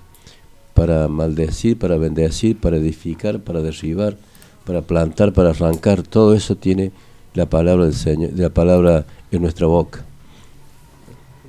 para 0.74 1.08
maldecir, 1.08 1.78
para 1.78 1.96
bendecir, 1.98 2.58
para 2.58 2.76
edificar, 2.76 3.40
para 3.40 3.60
derribar, 3.60 4.16
para 4.64 4.82
plantar, 4.82 5.32
para 5.32 5.50
arrancar, 5.50 6.02
todo 6.02 6.34
eso 6.34 6.56
tiene 6.56 6.92
la 7.34 7.46
palabra 7.46 7.84
del 7.84 7.94
Señor, 7.94 8.30
la 8.34 8.50
palabra 8.50 9.04
en 9.30 9.42
nuestra 9.42 9.66
boca. 9.66 10.04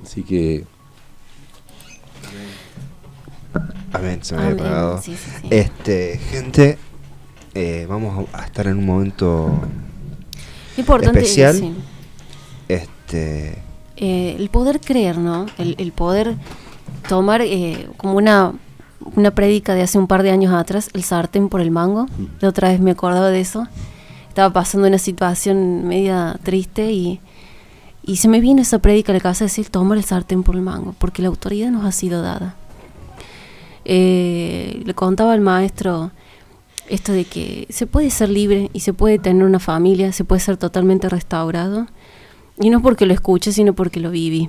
Así 0.02 0.22
que 0.22 0.64
Amén, 3.92 4.18
se 4.22 4.34
me 4.34 4.42
había 4.42 4.54
apagado. 4.54 5.00
Sí, 5.02 5.14
sí, 5.16 5.30
sí. 5.40 5.48
Este, 5.50 6.18
gente, 6.18 6.78
eh, 7.54 7.86
vamos 7.88 8.26
a 8.32 8.44
estar 8.44 8.66
en 8.66 8.78
un 8.78 8.86
momento 8.86 9.52
Importante, 10.76 11.20
especial. 11.20 11.54
sí. 11.54 11.72
este 12.68 13.62
Eh, 13.96 14.34
el 14.36 14.48
poder 14.50 14.80
creer, 14.80 15.18
¿no? 15.18 15.46
El, 15.58 15.76
el 15.78 15.92
poder 15.92 16.34
tomar 17.08 17.42
eh, 17.42 17.86
como 17.96 18.14
una, 18.16 18.52
una 19.16 19.32
prédica 19.32 19.74
de 19.74 19.82
hace 19.82 19.98
un 19.98 20.06
par 20.06 20.22
de 20.22 20.30
años 20.30 20.52
atrás, 20.52 20.90
el 20.92 21.02
sartén 21.02 21.48
por 21.48 21.60
el 21.60 21.70
mango. 21.70 22.06
De 22.40 22.46
otra 22.46 22.68
vez 22.68 22.80
me 22.80 22.92
acordaba 22.92 23.30
de 23.30 23.40
eso. 23.40 23.66
Estaba 24.28 24.52
pasando 24.52 24.88
una 24.88 24.98
situación 24.98 25.86
media 25.86 26.38
triste 26.42 26.90
y, 26.90 27.20
y 28.02 28.16
se 28.16 28.28
me 28.28 28.40
vino 28.40 28.62
esa 28.62 28.78
prédica 28.78 29.12
a 29.12 29.14
la 29.14 29.20
casa 29.20 29.44
de 29.44 29.50
decir 29.50 29.68
tomar 29.68 29.98
el 29.98 30.04
sartén 30.04 30.42
por 30.42 30.56
el 30.56 30.62
mango, 30.62 30.94
porque 30.98 31.22
la 31.22 31.28
autoridad 31.28 31.70
nos 31.70 31.84
ha 31.84 31.92
sido 31.92 32.22
dada. 32.22 32.56
Eh, 33.84 34.82
le 34.84 34.94
contaba 34.94 35.34
al 35.34 35.40
maestro 35.40 36.10
esto 36.88 37.12
de 37.12 37.24
que 37.24 37.66
se 37.70 37.86
puede 37.86 38.10
ser 38.10 38.28
libre 38.28 38.70
y 38.72 38.80
se 38.80 38.92
puede 38.92 39.18
tener 39.18 39.44
una 39.44 39.58
familia, 39.58 40.12
se 40.12 40.24
puede 40.24 40.40
ser 40.40 40.56
totalmente 40.56 41.08
restaurado. 41.08 41.86
Y 42.60 42.70
no 42.70 42.82
porque 42.82 43.06
lo 43.06 43.12
escuche, 43.12 43.52
sino 43.52 43.74
porque 43.74 44.00
lo 44.00 44.10
viví. 44.10 44.48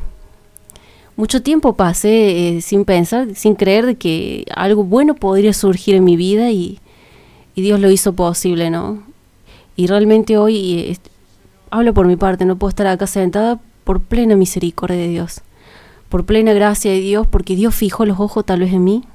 Mucho 1.18 1.42
tiempo 1.42 1.78
pasé 1.78 2.58
eh, 2.58 2.62
sin 2.62 2.84
pensar, 2.84 3.36
sin 3.36 3.56
creer 3.56 3.86
de 3.86 3.96
que 3.96 4.46
algo 4.54 4.84
bueno 4.84 5.16
podría 5.16 5.54
surgir 5.54 5.96
en 5.96 6.04
mi 6.04 6.18
vida 6.18 6.52
y, 6.52 6.80
Dios 7.56 7.80
lo 7.80 7.90
hizo 7.90 8.12
posible, 8.12 8.70
¿no? 8.70 9.02
Y 9.78 9.88
realmente 9.88 10.38
hoy 10.38 10.74
eh, 10.78 10.98
hablo 11.70 11.94
por 11.94 12.06
mi 12.06 12.18
parte, 12.18 12.44
no 12.44 12.58
puedo 12.58 12.68
estar 12.68 12.86
acá 12.88 13.08
sentada 13.08 13.62
por 13.86 14.02
plena 14.02 14.36
misericordia 14.36 14.98
de 14.98 15.08
Dios, 15.08 15.40
por 16.10 16.26
plena 16.26 16.52
gracia 16.52 16.92
de 16.92 17.00
Dios, 17.00 17.26
porque 17.28 17.56
Dios 17.56 17.74
fijó 17.74 18.06
los 18.06 18.20
ojos 18.20 18.46
tal 18.46 18.60
vez 18.60 18.74
en 18.74 18.84
mí. 18.84 19.06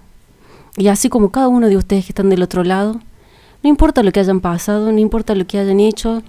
Y 0.79 0.89
así 0.89 1.11
como 1.11 1.31
cada 1.31 1.49
uno 1.49 1.69
de 1.69 1.77
ustedes 1.77 2.07
que 2.07 2.13
están 2.13 2.31
del 2.31 2.43
otro 2.43 2.65
lado, 2.65 2.99
no 3.63 3.69
importa 3.69 4.03
lo 4.03 4.11
que 4.11 4.21
hayan 4.21 4.41
pasado, 4.41 4.91
no 4.91 4.99
importa 4.99 5.35
lo 5.35 5.47
que 5.47 5.59
hayan 5.59 5.81
hecho, 5.81 6.23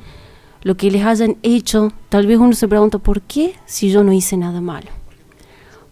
lo 0.63 0.75
que 0.75 0.91
les 0.91 1.05
hayan 1.05 1.37
hecho, 1.43 1.93
tal 2.09 2.27
vez 2.27 2.39
uno 2.39 2.51
se 2.51 2.67
pregunta, 2.67 2.97
¿por 2.97 3.21
qué 3.21 3.55
si 3.65 3.89
yo 3.89 4.03
no 4.03 4.11
hice 4.11 4.35
nada 4.35 4.59
malo? 4.59 5.00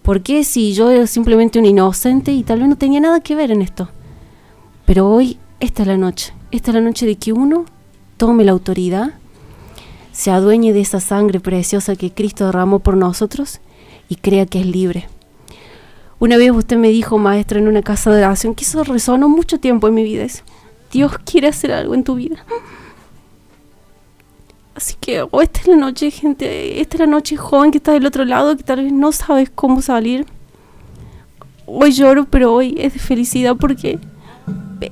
¿Por 0.01 0.21
qué 0.21 0.43
si 0.43 0.73
yo 0.73 0.89
era 0.89 1.07
simplemente 1.07 1.59
un 1.59 1.65
inocente 1.65 2.31
y 2.31 2.43
tal 2.43 2.59
vez 2.59 2.69
no 2.69 2.77
tenía 2.77 2.99
nada 2.99 3.19
que 3.19 3.35
ver 3.35 3.51
en 3.51 3.61
esto? 3.61 3.89
Pero 4.85 5.09
hoy, 5.09 5.37
esta 5.59 5.83
es 5.83 5.87
la 5.87 5.97
noche, 5.97 6.33
esta 6.51 6.71
es 6.71 6.75
la 6.75 6.81
noche 6.81 7.05
de 7.05 7.15
que 7.15 7.33
uno 7.33 7.65
tome 8.17 8.43
la 8.43 8.51
autoridad, 8.51 9.13
se 10.11 10.31
adueñe 10.31 10.73
de 10.73 10.81
esa 10.81 10.99
sangre 10.99 11.39
preciosa 11.39 11.95
que 11.95 12.11
Cristo 12.11 12.45
derramó 12.45 12.79
por 12.79 12.97
nosotros 12.97 13.59
y 14.09 14.15
crea 14.15 14.45
que 14.45 14.59
es 14.59 14.65
libre. 14.65 15.07
Una 16.19 16.35
vez 16.35 16.51
usted 16.51 16.75
me 16.75 16.89
dijo, 16.89 17.17
maestra, 17.17 17.59
en 17.59 17.67
una 17.67 17.81
casa 17.81 18.11
de 18.11 18.25
oración, 18.25 18.53
que 18.53 18.65
eso 18.65 18.83
resonó 18.83 19.29
mucho 19.29 19.59
tiempo 19.59 19.87
en 19.87 19.93
mi 19.93 20.03
vida. 20.03 20.23
Es, 20.23 20.43
Dios 20.91 21.17
quiere 21.19 21.47
hacer 21.47 21.71
algo 21.71 21.93
en 21.93 22.03
tu 22.03 22.15
vida. 22.15 22.43
Así 24.79 24.95
que 25.01 25.23
o 25.29 25.41
esta 25.41 25.59
es 25.59 25.67
la 25.67 25.75
noche, 25.75 26.09
gente, 26.09 26.79
esta 26.79 26.95
es 26.95 26.99
la 27.01 27.05
noche 27.07 27.35
joven 27.35 27.69
que 27.69 27.79
está 27.79 27.91
del 27.91 28.05
otro 28.05 28.23
lado, 28.23 28.55
que 28.55 28.63
tal 28.63 28.81
vez 28.81 28.93
no 28.93 29.11
sabes 29.11 29.49
cómo 29.53 29.81
salir. 29.81 30.25
Hoy 31.65 31.91
lloro, 31.91 32.23
pero 32.23 32.53
hoy 32.53 32.75
es 32.77 32.93
de 32.93 32.99
felicidad 32.99 33.57
porque 33.57 33.99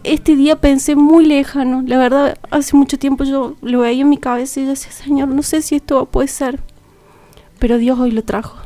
este 0.03 0.35
día 0.35 0.57
pensé 0.59 0.97
muy 0.97 1.25
lejano. 1.25 1.83
La 1.87 1.97
verdad, 1.97 2.37
hace 2.51 2.75
mucho 2.75 2.99
tiempo 2.99 3.23
yo 3.23 3.55
lo 3.61 3.79
veía 3.79 4.01
en 4.01 4.09
mi 4.09 4.17
cabeza 4.17 4.59
y 4.59 4.63
yo 4.63 4.71
decía, 4.71 4.91
Señor, 4.91 5.29
no 5.29 5.41
sé 5.41 5.61
si 5.61 5.75
esto 5.75 6.05
puede 6.05 6.27
ser. 6.27 6.59
Pero 7.57 7.77
Dios 7.77 7.97
hoy 7.97 8.11
lo 8.11 8.23
trajo. 8.25 8.57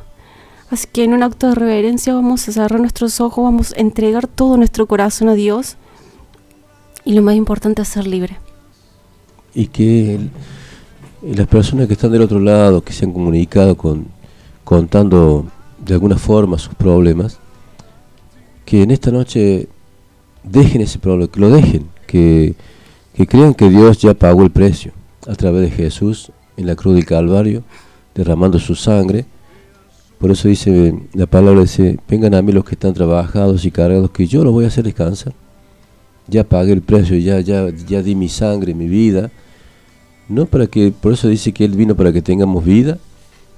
Así 0.71 0.87
que 0.91 1.03
en 1.03 1.13
un 1.13 1.21
acto 1.21 1.49
de 1.49 1.53
reverencia 1.53 2.15
vamos 2.15 2.49
a 2.49 2.51
cerrar 2.51 2.79
nuestros 2.79 3.21
ojos, 3.21 3.43
vamos 3.43 3.73
a 3.73 3.79
entregar 3.79 4.25
todo 4.25 4.57
nuestro 4.57 4.87
corazón 4.87 5.29
a 5.29 5.35
Dios. 5.35 5.77
Y 7.05 7.13
lo 7.13 7.21
más 7.21 7.35
importante 7.35 7.83
es 7.83 7.89
ser 7.89 8.07
libre. 8.07 8.39
y 9.53 9.67
que 9.67 10.15
el- 10.15 10.31
y 11.23 11.33
las 11.35 11.47
personas 11.47 11.87
que 11.87 11.93
están 11.93 12.11
del 12.11 12.21
otro 12.21 12.39
lado, 12.39 12.81
que 12.81 12.93
se 12.93 13.05
han 13.05 13.13
comunicado 13.13 13.75
con 13.75 14.07
contando 14.63 15.45
de 15.83 15.93
alguna 15.93 16.17
forma 16.17 16.57
sus 16.57 16.73
problemas, 16.75 17.39
que 18.63 18.83
en 18.83 18.91
esta 18.91 19.11
noche 19.11 19.67
dejen 20.43 20.81
ese 20.81 20.99
problema, 20.99 21.31
que 21.31 21.39
lo 21.39 21.49
dejen, 21.49 21.89
que, 22.07 22.55
que 23.13 23.27
crean 23.27 23.53
que 23.53 23.69
Dios 23.69 23.97
ya 23.97 24.13
pagó 24.13 24.43
el 24.43 24.51
precio 24.51 24.93
a 25.27 25.35
través 25.35 25.61
de 25.61 25.71
Jesús 25.71 26.31
en 26.57 26.67
la 26.67 26.75
cruz 26.75 26.95
del 26.95 27.05
Calvario, 27.05 27.63
derramando 28.15 28.59
su 28.59 28.75
sangre. 28.75 29.25
Por 30.19 30.31
eso 30.31 30.47
dice 30.47 30.93
la 31.13 31.25
palabra 31.25 31.61
dice, 31.61 31.99
vengan 32.07 32.35
a 32.35 32.41
mí 32.41 32.51
los 32.51 32.63
que 32.63 32.75
están 32.75 32.93
trabajados 32.93 33.65
y 33.65 33.71
cargados, 33.71 34.11
que 34.11 34.27
yo 34.27 34.43
los 34.43 34.53
voy 34.53 34.65
a 34.65 34.69
hacer 34.69 34.83
descansar. 34.83 35.33
Ya 36.27 36.43
pagué 36.43 36.71
el 36.71 36.81
precio, 36.81 37.17
ya, 37.17 37.41
ya, 37.41 37.69
ya 37.69 38.01
di 38.01 38.15
mi 38.15 38.29
sangre, 38.29 38.73
mi 38.73 38.87
vida. 38.87 39.31
No 40.31 40.45
para 40.45 40.65
que, 40.67 40.93
por 40.93 41.11
eso 41.11 41.27
dice 41.27 41.51
que 41.51 41.65
Él 41.65 41.75
vino 41.75 41.93
para 41.93 42.13
que 42.13 42.21
tengamos 42.21 42.63
vida 42.63 42.97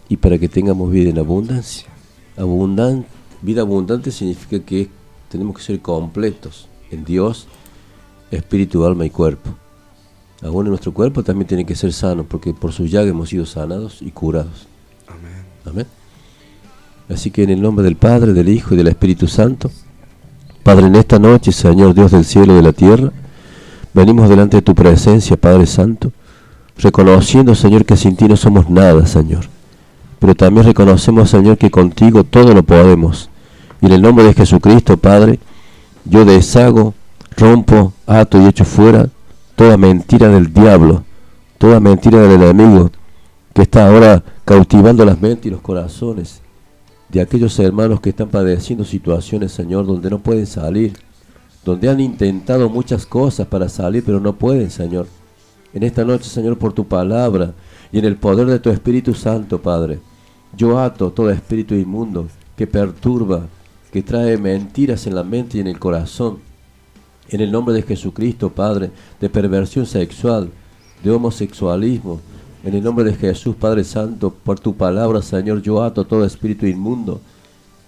y 0.09 0.17
para 0.17 0.39
que 0.39 0.49
tengamos 0.49 0.89
vida 0.89 1.11
en 1.11 1.19
abundancia. 1.19 1.87
Abundan, 2.35 3.05
vida 3.43 3.61
abundante 3.61 4.09
significa 4.09 4.59
que 4.59 4.89
tenemos 5.29 5.55
que 5.55 5.61
ser 5.61 5.81
completos 5.81 6.67
en 6.89 7.05
Dios, 7.05 7.47
espíritu, 8.31 8.85
alma 8.85 9.05
y 9.05 9.11
cuerpo. 9.11 9.51
Aún 10.41 10.65
en 10.65 10.71
nuestro 10.71 10.95
cuerpo 10.95 11.21
también 11.21 11.47
tiene 11.47 11.63
que 11.63 11.75
ser 11.75 11.93
sano, 11.93 12.23
porque 12.23 12.55
por 12.55 12.71
su 12.71 12.87
llaga 12.87 13.11
hemos 13.11 13.29
sido 13.29 13.45
sanados 13.45 14.01
y 14.01 14.09
curados. 14.09 14.65
amén. 15.07 15.45
Amén. 15.65 15.87
Así 17.07 17.29
que 17.29 17.43
en 17.43 17.51
el 17.51 17.61
nombre 17.61 17.83
del 17.83 17.97
Padre, 17.97 18.33
del 18.33 18.49
Hijo 18.49 18.73
y 18.73 18.77
del 18.77 18.87
Espíritu 18.87 19.27
Santo, 19.27 19.69
Padre, 20.63 20.87
en 20.87 20.95
esta 20.95 21.19
noche, 21.19 21.51
Señor 21.51 21.93
Dios 21.93 22.09
del 22.09 22.25
cielo 22.25 22.53
y 22.53 22.55
de 22.55 22.63
la 22.63 22.73
tierra, 22.73 23.11
venimos 23.93 24.27
delante 24.27 24.57
de 24.57 24.63
tu 24.63 24.73
presencia, 24.73 25.37
Padre 25.37 25.67
Santo, 25.67 26.11
reconociendo, 26.77 27.55
Señor, 27.55 27.85
que 27.85 27.97
sin 27.97 28.15
ti 28.15 28.27
no 28.27 28.37
somos 28.37 28.69
nada, 28.69 29.05
Señor. 29.05 29.45
Pero 30.19 30.35
también 30.35 30.65
reconocemos, 30.65 31.29
Señor, 31.29 31.57
que 31.57 31.71
contigo 31.71 32.23
todo 32.23 32.53
lo 32.53 32.63
podemos. 32.63 33.29
Y 33.81 33.87
en 33.87 33.91
el 33.93 34.01
nombre 34.01 34.25
de 34.25 34.33
Jesucristo, 34.33 34.97
Padre, 34.97 35.39
yo 36.05 36.25
deshago, 36.25 36.93
rompo, 37.37 37.93
ato 38.07 38.41
y 38.41 38.45
echo 38.45 38.65
fuera 38.65 39.09
toda 39.55 39.77
mentira 39.77 40.29
del 40.29 40.53
diablo, 40.53 41.03
toda 41.57 41.79
mentira 41.79 42.19
del 42.21 42.41
enemigo, 42.41 42.91
que 43.53 43.63
está 43.63 43.87
ahora 43.87 44.23
cautivando 44.45 45.05
las 45.05 45.21
mentes 45.21 45.45
y 45.45 45.49
los 45.49 45.61
corazones 45.61 46.41
de 47.09 47.21
aquellos 47.21 47.57
hermanos 47.59 48.01
que 48.01 48.09
están 48.09 48.29
padeciendo 48.29 48.83
situaciones, 48.83 49.51
Señor, 49.51 49.85
donde 49.85 50.09
no 50.09 50.19
pueden 50.19 50.47
salir, 50.47 50.93
donde 51.63 51.87
han 51.87 51.99
intentado 51.99 52.69
muchas 52.69 53.05
cosas 53.05 53.45
para 53.47 53.69
salir, 53.69 54.03
pero 54.03 54.19
no 54.19 54.33
pueden, 54.33 54.71
Señor. 54.71 55.05
En 55.73 55.83
esta 55.83 56.05
noche, 56.05 56.29
Señor, 56.29 56.57
por 56.57 56.73
tu 56.73 56.85
palabra 56.85 57.53
y 57.91 57.99
en 57.99 58.05
el 58.05 58.15
poder 58.15 58.47
de 58.47 58.59
tu 58.59 58.69
Espíritu 58.69 59.13
Santo, 59.13 59.61
Padre, 59.61 59.99
yo 60.55 60.79
ato 60.79 61.11
todo 61.11 61.31
espíritu 61.31 61.73
inmundo 61.73 62.27
que 62.55 62.67
perturba, 62.67 63.47
que 63.91 64.03
trae 64.03 64.37
mentiras 64.37 65.07
en 65.07 65.15
la 65.15 65.23
mente 65.23 65.57
y 65.57 65.61
en 65.61 65.67
el 65.67 65.79
corazón. 65.79 66.37
En 67.29 67.41
el 67.41 67.51
nombre 67.51 67.73
de 67.73 67.81
Jesucristo, 67.81 68.49
Padre, 68.49 68.91
de 69.19 69.29
perversión 69.29 69.85
sexual, 69.85 70.49
de 71.03 71.09
homosexualismo, 71.09 72.19
en 72.63 72.75
el 72.75 72.83
nombre 72.83 73.05
de 73.05 73.15
Jesús, 73.15 73.55
Padre 73.55 73.83
Santo, 73.83 74.31
por 74.31 74.59
tu 74.59 74.75
palabra, 74.75 75.21
Señor, 75.21 75.61
yo 75.61 75.81
ato 75.81 76.05
todo 76.05 76.23
espíritu 76.23 76.67
inmundo 76.67 77.19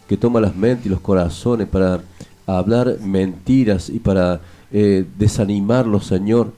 que 0.07 0.17
toma 0.17 0.41
las 0.41 0.55
mentes 0.55 0.87
y 0.87 0.89
los 0.89 1.01
corazones 1.01 1.67
para 1.67 2.01
hablar 2.47 2.97
mentiras 3.01 3.89
y 3.89 3.99
para 3.99 4.41
eh, 4.71 5.05
desanimarlos, 5.17 6.05
Señor. 6.05 6.51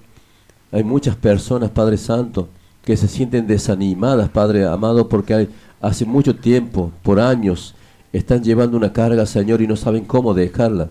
Hay 0.72 0.84
muchas 0.84 1.16
personas, 1.16 1.70
Padre 1.72 1.98
Santo, 1.98 2.50
que 2.84 2.98
se 2.98 3.08
sienten 3.08 3.48
desanimadas, 3.48 4.30
Padre 4.30 4.66
amado, 4.66 5.08
porque 5.10 5.34
hay, 5.34 5.50
hace 5.82 6.06
mucho 6.06 6.36
tiempo, 6.36 6.92
por 7.04 7.20
años, 7.20 7.76
están 8.14 8.44
llevando 8.44 8.78
una 8.78 8.94
carga, 8.94 9.26
Señor, 9.26 9.62
y 9.62 9.68
no 9.68 9.76
saben 9.76 10.06
cómo 10.06 10.34
dejarla, 10.34 10.90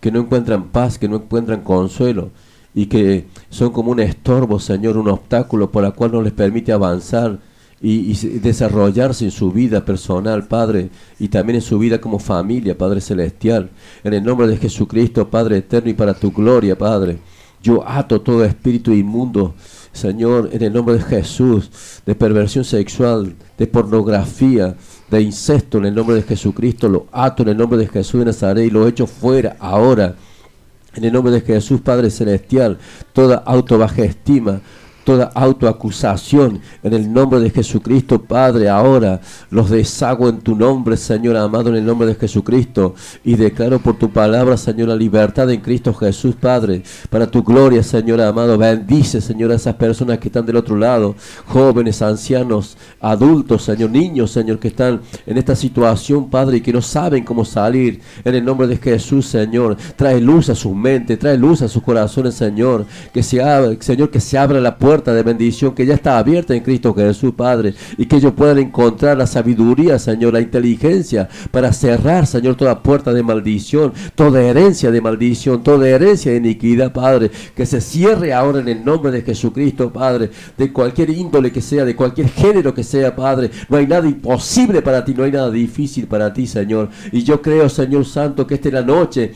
que 0.00 0.10
no 0.12 0.20
encuentran 0.20 0.68
paz, 0.68 0.98
que 0.98 1.08
no 1.08 1.16
encuentran 1.16 1.62
consuelo, 1.62 2.30
y 2.74 2.86
que 2.86 3.26
son 3.50 3.70
como 3.70 3.90
un 3.90 4.00
estorbo, 4.00 4.58
Señor, 4.60 4.96
un 4.96 5.08
obstáculo 5.08 5.70
por 5.70 5.84
el 5.84 5.92
cual 5.94 6.12
no 6.12 6.22
les 6.22 6.32
permite 6.32 6.70
avanzar 6.72 7.38
y, 7.80 8.10
y 8.10 8.14
se- 8.14 8.40
desarrollarse 8.40 9.24
en 9.24 9.30
su 9.30 9.50
vida 9.52 9.84
personal, 9.84 10.46
Padre, 10.46 10.90
y 11.18 11.28
también 11.28 11.56
en 11.56 11.62
su 11.62 11.78
vida 11.78 12.00
como 12.00 12.18
familia, 12.18 12.76
Padre 12.76 13.00
Celestial. 13.00 13.70
En 14.04 14.14
el 14.14 14.22
nombre 14.22 14.46
de 14.46 14.56
Jesucristo, 14.58 15.28
Padre 15.28 15.58
eterno, 15.58 15.90
y 15.90 15.94
para 15.94 16.14
tu 16.14 16.30
gloria, 16.30 16.76
Padre. 16.76 17.18
Yo 17.62 17.86
ato 17.86 18.20
todo 18.20 18.44
espíritu 18.44 18.92
inmundo, 18.92 19.54
Señor, 19.92 20.50
en 20.52 20.62
el 20.62 20.72
nombre 20.72 20.96
de 20.96 21.02
Jesús, 21.02 21.70
de 22.06 22.14
perversión 22.14 22.64
sexual, 22.64 23.34
de 23.56 23.66
pornografía, 23.66 24.76
de 25.10 25.22
incesto, 25.22 25.78
en 25.78 25.86
el 25.86 25.94
nombre 25.94 26.16
de 26.16 26.22
Jesucristo, 26.22 26.88
lo 26.88 27.06
ato 27.10 27.42
en 27.42 27.48
el 27.50 27.56
nombre 27.56 27.78
de 27.78 27.88
Jesús 27.88 28.20
de 28.20 28.26
Nazaret 28.26 28.66
y 28.66 28.70
lo 28.70 28.86
echo 28.86 29.06
fuera 29.06 29.56
ahora. 29.58 30.14
En 30.94 31.04
el 31.04 31.12
nombre 31.12 31.32
de 31.32 31.40
Jesús, 31.40 31.80
Padre 31.80 32.10
Celestial, 32.10 32.78
toda 33.12 33.36
autobaja 33.36 34.02
estima, 34.02 34.60
toda 35.08 35.30
autoacusación 35.34 36.60
en 36.82 36.92
el 36.92 37.10
nombre 37.10 37.40
de 37.40 37.48
Jesucristo, 37.48 38.20
Padre. 38.20 38.68
Ahora 38.68 39.22
los 39.48 39.70
deshago 39.70 40.28
en 40.28 40.40
tu 40.40 40.54
nombre, 40.54 40.98
Señor 40.98 41.34
amado, 41.38 41.70
en 41.70 41.76
el 41.76 41.86
nombre 41.86 42.06
de 42.08 42.14
Jesucristo. 42.14 42.94
Y 43.24 43.36
declaro 43.36 43.78
por 43.78 43.96
tu 43.96 44.10
palabra, 44.10 44.58
Señor, 44.58 44.88
la 44.88 44.96
libertad 44.96 45.50
en 45.50 45.62
Cristo 45.62 45.94
Jesús, 45.94 46.34
Padre. 46.38 46.82
Para 47.08 47.26
tu 47.26 47.42
gloria, 47.42 47.82
Señor 47.82 48.20
amado. 48.20 48.58
Bendice, 48.58 49.22
Señor, 49.22 49.50
a 49.50 49.54
esas 49.54 49.76
personas 49.76 50.18
que 50.18 50.28
están 50.28 50.44
del 50.44 50.56
otro 50.56 50.76
lado, 50.76 51.14
jóvenes, 51.46 52.02
ancianos, 52.02 52.76
adultos, 53.00 53.62
Señor, 53.62 53.88
niños, 53.88 54.30
Señor, 54.30 54.58
que 54.58 54.68
están 54.68 55.00
en 55.24 55.38
esta 55.38 55.56
situación, 55.56 56.28
Padre, 56.28 56.58
y 56.58 56.60
que 56.60 56.74
no 56.74 56.82
saben 56.82 57.24
cómo 57.24 57.46
salir. 57.46 58.02
En 58.26 58.34
el 58.34 58.44
nombre 58.44 58.66
de 58.66 58.76
Jesús, 58.76 59.24
Señor, 59.24 59.78
trae 59.96 60.20
luz 60.20 60.50
a 60.50 60.54
sus 60.54 60.74
mentes, 60.74 61.18
trae 61.18 61.38
luz 61.38 61.62
a 61.62 61.68
sus 61.68 61.82
corazones, 61.82 62.34
Señor. 62.34 62.84
Que 63.14 63.22
se 63.22 63.42
abra, 63.42 63.74
Señor, 63.80 64.10
que 64.10 64.20
se 64.20 64.36
abra 64.36 64.60
la 64.60 64.76
puerta 64.98 65.14
de 65.14 65.22
bendición 65.22 65.76
que 65.76 65.86
ya 65.86 65.94
está 65.94 66.18
abierta 66.18 66.56
en 66.56 66.62
Cristo 66.64 66.92
Jesús, 66.92 67.32
Padre, 67.36 67.72
y 67.96 68.06
que 68.06 68.16
ellos 68.16 68.32
puedan 68.32 68.58
encontrar 68.58 69.16
la 69.16 69.28
sabiduría, 69.28 69.96
Señor, 69.96 70.32
la 70.32 70.40
inteligencia 70.40 71.28
para 71.52 71.72
cerrar, 71.72 72.26
Señor, 72.26 72.56
toda 72.56 72.82
puerta 72.82 73.12
de 73.12 73.22
maldición, 73.22 73.92
toda 74.16 74.42
herencia 74.42 74.90
de 74.90 75.00
maldición, 75.00 75.62
toda 75.62 75.88
herencia 75.88 76.32
de 76.32 76.38
iniquidad, 76.38 76.92
Padre, 76.92 77.30
que 77.54 77.64
se 77.64 77.80
cierre 77.80 78.32
ahora 78.32 78.58
en 78.58 78.66
el 78.66 78.84
nombre 78.84 79.12
de 79.12 79.22
Jesucristo, 79.22 79.92
Padre, 79.92 80.30
de 80.56 80.72
cualquier 80.72 81.10
índole 81.10 81.52
que 81.52 81.60
sea, 81.60 81.84
de 81.84 81.94
cualquier 81.94 82.28
género 82.28 82.74
que 82.74 82.82
sea, 82.82 83.14
Padre. 83.14 83.52
No 83.68 83.76
hay 83.76 83.86
nada 83.86 84.08
imposible 84.08 84.82
para 84.82 85.04
ti, 85.04 85.14
no 85.14 85.22
hay 85.22 85.30
nada 85.30 85.48
difícil 85.48 86.08
para 86.08 86.32
ti, 86.32 86.48
Señor. 86.48 86.88
Y 87.12 87.22
yo 87.22 87.40
creo, 87.40 87.68
Señor 87.68 88.04
Santo, 88.04 88.48
que 88.48 88.54
esta 88.54 88.66
es 88.66 88.74
la 88.74 88.82
noche 88.82 89.32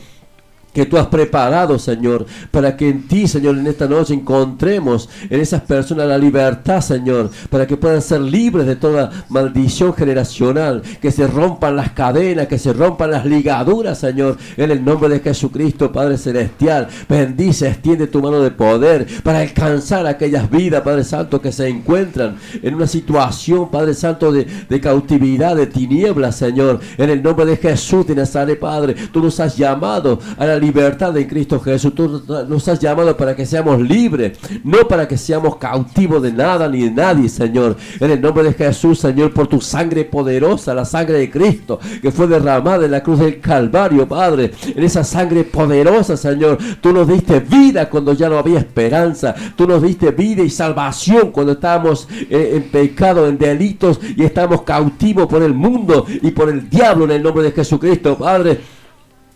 que 0.73 0.85
tú 0.85 0.97
has 0.97 1.07
preparado, 1.07 1.77
Señor, 1.79 2.25
para 2.51 2.75
que 2.75 2.89
en 2.89 3.07
ti, 3.07 3.27
Señor, 3.27 3.57
en 3.57 3.67
esta 3.67 3.87
noche 3.87 4.13
encontremos 4.13 5.09
en 5.29 5.39
esas 5.39 5.61
personas 5.61 6.07
la 6.07 6.17
libertad, 6.17 6.81
Señor, 6.81 7.29
para 7.49 7.67
que 7.67 7.77
puedan 7.77 8.01
ser 8.01 8.21
libres 8.21 8.65
de 8.65 8.75
toda 8.75 9.11
maldición 9.29 9.93
generacional, 9.93 10.81
que 11.01 11.11
se 11.11 11.27
rompan 11.27 11.75
las 11.75 11.91
cadenas, 11.91 12.47
que 12.47 12.57
se 12.57 12.73
rompan 12.73 13.11
las 13.11 13.25
ligaduras, 13.25 13.99
Señor, 13.99 14.37
en 14.57 14.71
el 14.71 14.83
nombre 14.83 15.09
de 15.09 15.19
Jesucristo, 15.19 15.91
Padre 15.91 16.17
Celestial. 16.17 16.87
Bendice, 17.07 17.67
extiende 17.67 18.07
tu 18.07 18.21
mano 18.21 18.39
de 18.41 18.51
poder 18.51 19.05
para 19.23 19.39
alcanzar 19.39 20.07
aquellas 20.07 20.49
vidas, 20.49 20.81
Padre 20.81 21.03
Santo, 21.03 21.41
que 21.41 21.51
se 21.51 21.67
encuentran 21.67 22.37
en 22.61 22.75
una 22.75 22.87
situación, 22.87 23.69
Padre 23.69 23.93
Santo, 23.93 24.31
de, 24.31 24.81
cautividad, 24.81 25.55
de 25.55 25.67
tinieblas, 25.67 26.35
Señor, 26.35 26.79
en 26.97 27.09
el 27.09 27.21
nombre 27.21 27.45
de 27.45 27.57
Jesús 27.57 28.07
de 28.07 28.15
Nazaret, 28.15 28.59
Padre. 28.59 28.95
Tú 29.11 29.21
nos 29.21 29.39
has 29.39 29.55
llamado 29.55 30.19
a 30.37 30.45
la 30.45 30.57
libertad 30.63 31.15
en 31.17 31.27
Cristo 31.27 31.59
Jesús. 31.59 31.93
Tú 31.93 32.23
nos 32.47 32.67
has 32.67 32.79
llamado 32.79 33.15
para 33.15 33.35
que 33.35 33.45
seamos 33.45 33.81
libres, 33.81 34.37
no 34.63 34.87
para 34.87 35.07
que 35.07 35.17
seamos 35.17 35.57
cautivos 35.57 36.21
de 36.21 36.31
nada 36.31 36.67
ni 36.67 36.83
de 36.83 36.91
nadie, 36.91 37.29
Señor. 37.29 37.75
En 37.99 38.11
el 38.11 38.21
nombre 38.21 38.43
de 38.43 38.53
Jesús, 38.53 38.99
Señor, 38.99 39.33
por 39.33 39.47
tu 39.47 39.59
sangre 39.59 40.05
poderosa, 40.05 40.73
la 40.73 40.85
sangre 40.85 41.19
de 41.19 41.29
Cristo, 41.29 41.79
que 42.01 42.11
fue 42.11 42.27
derramada 42.27 42.85
en 42.85 42.91
la 42.91 43.03
cruz 43.03 43.19
del 43.19 43.39
Calvario, 43.39 44.07
Padre. 44.07 44.51
En 44.75 44.83
esa 44.83 45.03
sangre 45.03 45.43
poderosa, 45.43 46.15
Señor, 46.15 46.57
tú 46.81 46.93
nos 46.93 47.07
diste 47.07 47.39
vida 47.39 47.89
cuando 47.89 48.13
ya 48.13 48.29
no 48.29 48.37
había 48.37 48.59
esperanza. 48.59 49.35
Tú 49.55 49.67
nos 49.67 49.81
diste 49.81 50.11
vida 50.11 50.43
y 50.43 50.49
salvación 50.49 51.31
cuando 51.31 51.53
estábamos 51.53 52.07
eh, 52.29 52.53
en 52.55 52.63
pecado, 52.63 53.27
en 53.27 53.37
delitos 53.37 53.99
y 54.15 54.23
estamos 54.23 54.61
cautivos 54.61 55.27
por 55.27 55.43
el 55.43 55.53
mundo 55.53 56.05
y 56.21 56.31
por 56.31 56.49
el 56.49 56.69
diablo 56.69 57.05
en 57.05 57.11
el 57.11 57.23
nombre 57.23 57.43
de 57.43 57.51
Jesucristo, 57.51 58.17
Padre. 58.17 58.82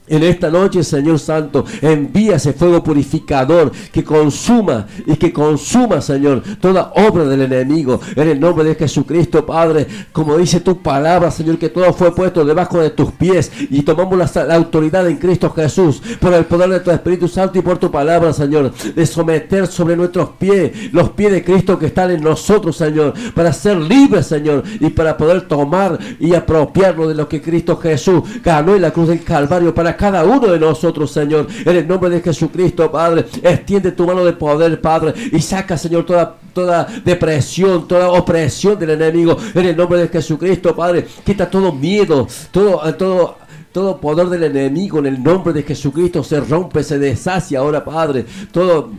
En 0.08 0.24
esta 0.24 0.50
noche, 0.50 0.84
Señor 0.84 1.20
Santo, 1.20 1.66
envía 1.82 2.38
ese 2.38 2.54
fuego 2.54 2.84
purificador 2.84 3.72
que 3.92 4.04
consuma 4.04 4.88
y 5.06 5.16
que 5.16 5.34
consuma, 5.34 6.02
Señor, 6.02 6.44
toda 6.62 6.94
obra 6.96 7.26
del 7.26 7.42
enemigo. 7.42 8.00
En 8.16 8.30
el 8.30 8.40
nombre 8.40 8.64
de 8.64 8.76
Jesucristo, 8.76 9.46
Padre, 9.46 9.88
como 10.12 10.38
dice 10.38 10.62
tu 10.62 10.82
palabra, 10.82 11.30
Señor, 11.32 11.58
que 11.58 11.70
todo 11.70 11.92
fue 11.94 12.16
puesto 12.16 12.46
debajo 12.46 12.80
de 12.80 12.92
tus 12.92 13.12
pies 13.12 13.52
y 13.70 13.82
tomamos 13.82 14.18
la, 14.18 14.46
la 14.46 14.56
autoridad 14.56 15.08
en 15.08 15.18
Cristo 15.18 15.50
Jesús 15.52 16.02
por 16.20 16.34
el 16.34 16.46
poder 16.46 16.70
de 16.70 16.80
tu 16.80 16.92
Espíritu 16.92 17.28
Santo 17.28 17.60
y 17.60 17.62
por 17.62 17.78
tu 17.78 17.92
palabra, 17.92 18.32
Señor, 18.34 18.74
de 18.74 19.06
someter 19.06 19.68
sobre 19.68 19.96
nuestros 19.96 20.30
pies 20.40 20.94
los 20.94 21.10
pies 21.12 21.32
de 21.32 21.44
Cristo 21.44 21.78
que 21.78 21.88
están 21.88 22.12
en 22.12 22.22
nosotros, 22.22 22.78
Señor, 22.78 23.14
para 23.34 23.52
ser 23.54 23.78
libres, 23.78 24.28
Señor, 24.28 24.64
y 24.80 24.90
para 24.90 25.18
poder 25.18 25.48
tomar 25.48 25.98
y 26.20 26.34
apropiarnos 26.34 27.10
de 27.10 27.16
lo 27.16 27.28
que 27.28 27.42
Cristo 27.42 27.78
Jesús 27.78 28.24
ganó 28.44 28.76
en 28.76 28.82
la 28.82 28.92
cruz 28.92 29.10
del 29.10 29.24
Calvario 29.24 29.74
para 29.74 29.97
cada 29.98 30.24
uno 30.24 30.48
de 30.48 30.60
nosotros, 30.60 31.12
Señor. 31.12 31.48
En 31.66 31.76
el 31.76 31.88
nombre 31.88 32.10
de 32.10 32.22
Jesucristo, 32.22 32.92
Padre, 32.92 33.26
extiende 33.42 33.92
tu 33.92 34.06
mano 34.06 34.24
de 34.24 34.34
poder, 34.34 34.80
Padre, 34.80 35.14
y 35.32 35.40
saca, 35.42 35.78
Señor, 35.78 36.06
toda, 36.06 36.38
toda 36.54 36.88
depresión, 37.04 37.88
toda 37.88 38.12
opresión 38.12 38.80
del 38.80 38.92
enemigo. 38.92 39.38
En 39.54 39.66
el 39.66 39.76
nombre 39.76 40.00
de 40.00 40.08
Jesucristo, 40.08 40.76
Padre, 40.76 41.08
quita 41.26 41.50
todo 41.50 41.74
miedo, 41.74 42.28
todo, 42.52 42.82
todo 42.96 43.48
todo 43.72 44.02
poder 44.02 44.28
del 44.28 44.44
enemigo 44.44 44.98
en 44.98 45.06
el 45.06 45.22
nombre 45.22 45.54
de 45.54 45.62
Jesucristo 45.62 46.24
se 46.24 46.40
rompe, 46.40 46.84
se 46.84 46.98
deshace 46.98 47.56
ahora, 47.56 47.86
Padre. 47.86 48.26
Todo 48.52 48.90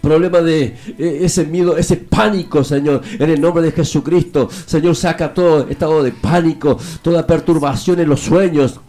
problema 0.00 0.40
de 0.40 0.76
eh, 0.98 1.18
ese 1.22 1.44
miedo, 1.44 1.76
ese 1.76 1.96
pánico, 1.96 2.62
Señor, 2.62 3.02
en 3.18 3.28
el 3.28 3.40
nombre 3.40 3.62
de 3.64 3.72
Jesucristo. 3.72 4.48
Señor, 4.64 4.94
saca 4.94 5.34
todo 5.34 5.68
estado 5.68 6.02
de 6.02 6.12
pánico, 6.12 6.78
toda 7.02 7.26
perturbación 7.26 8.00
en 8.00 8.08
los 8.08 8.20
sueños. 8.20 8.80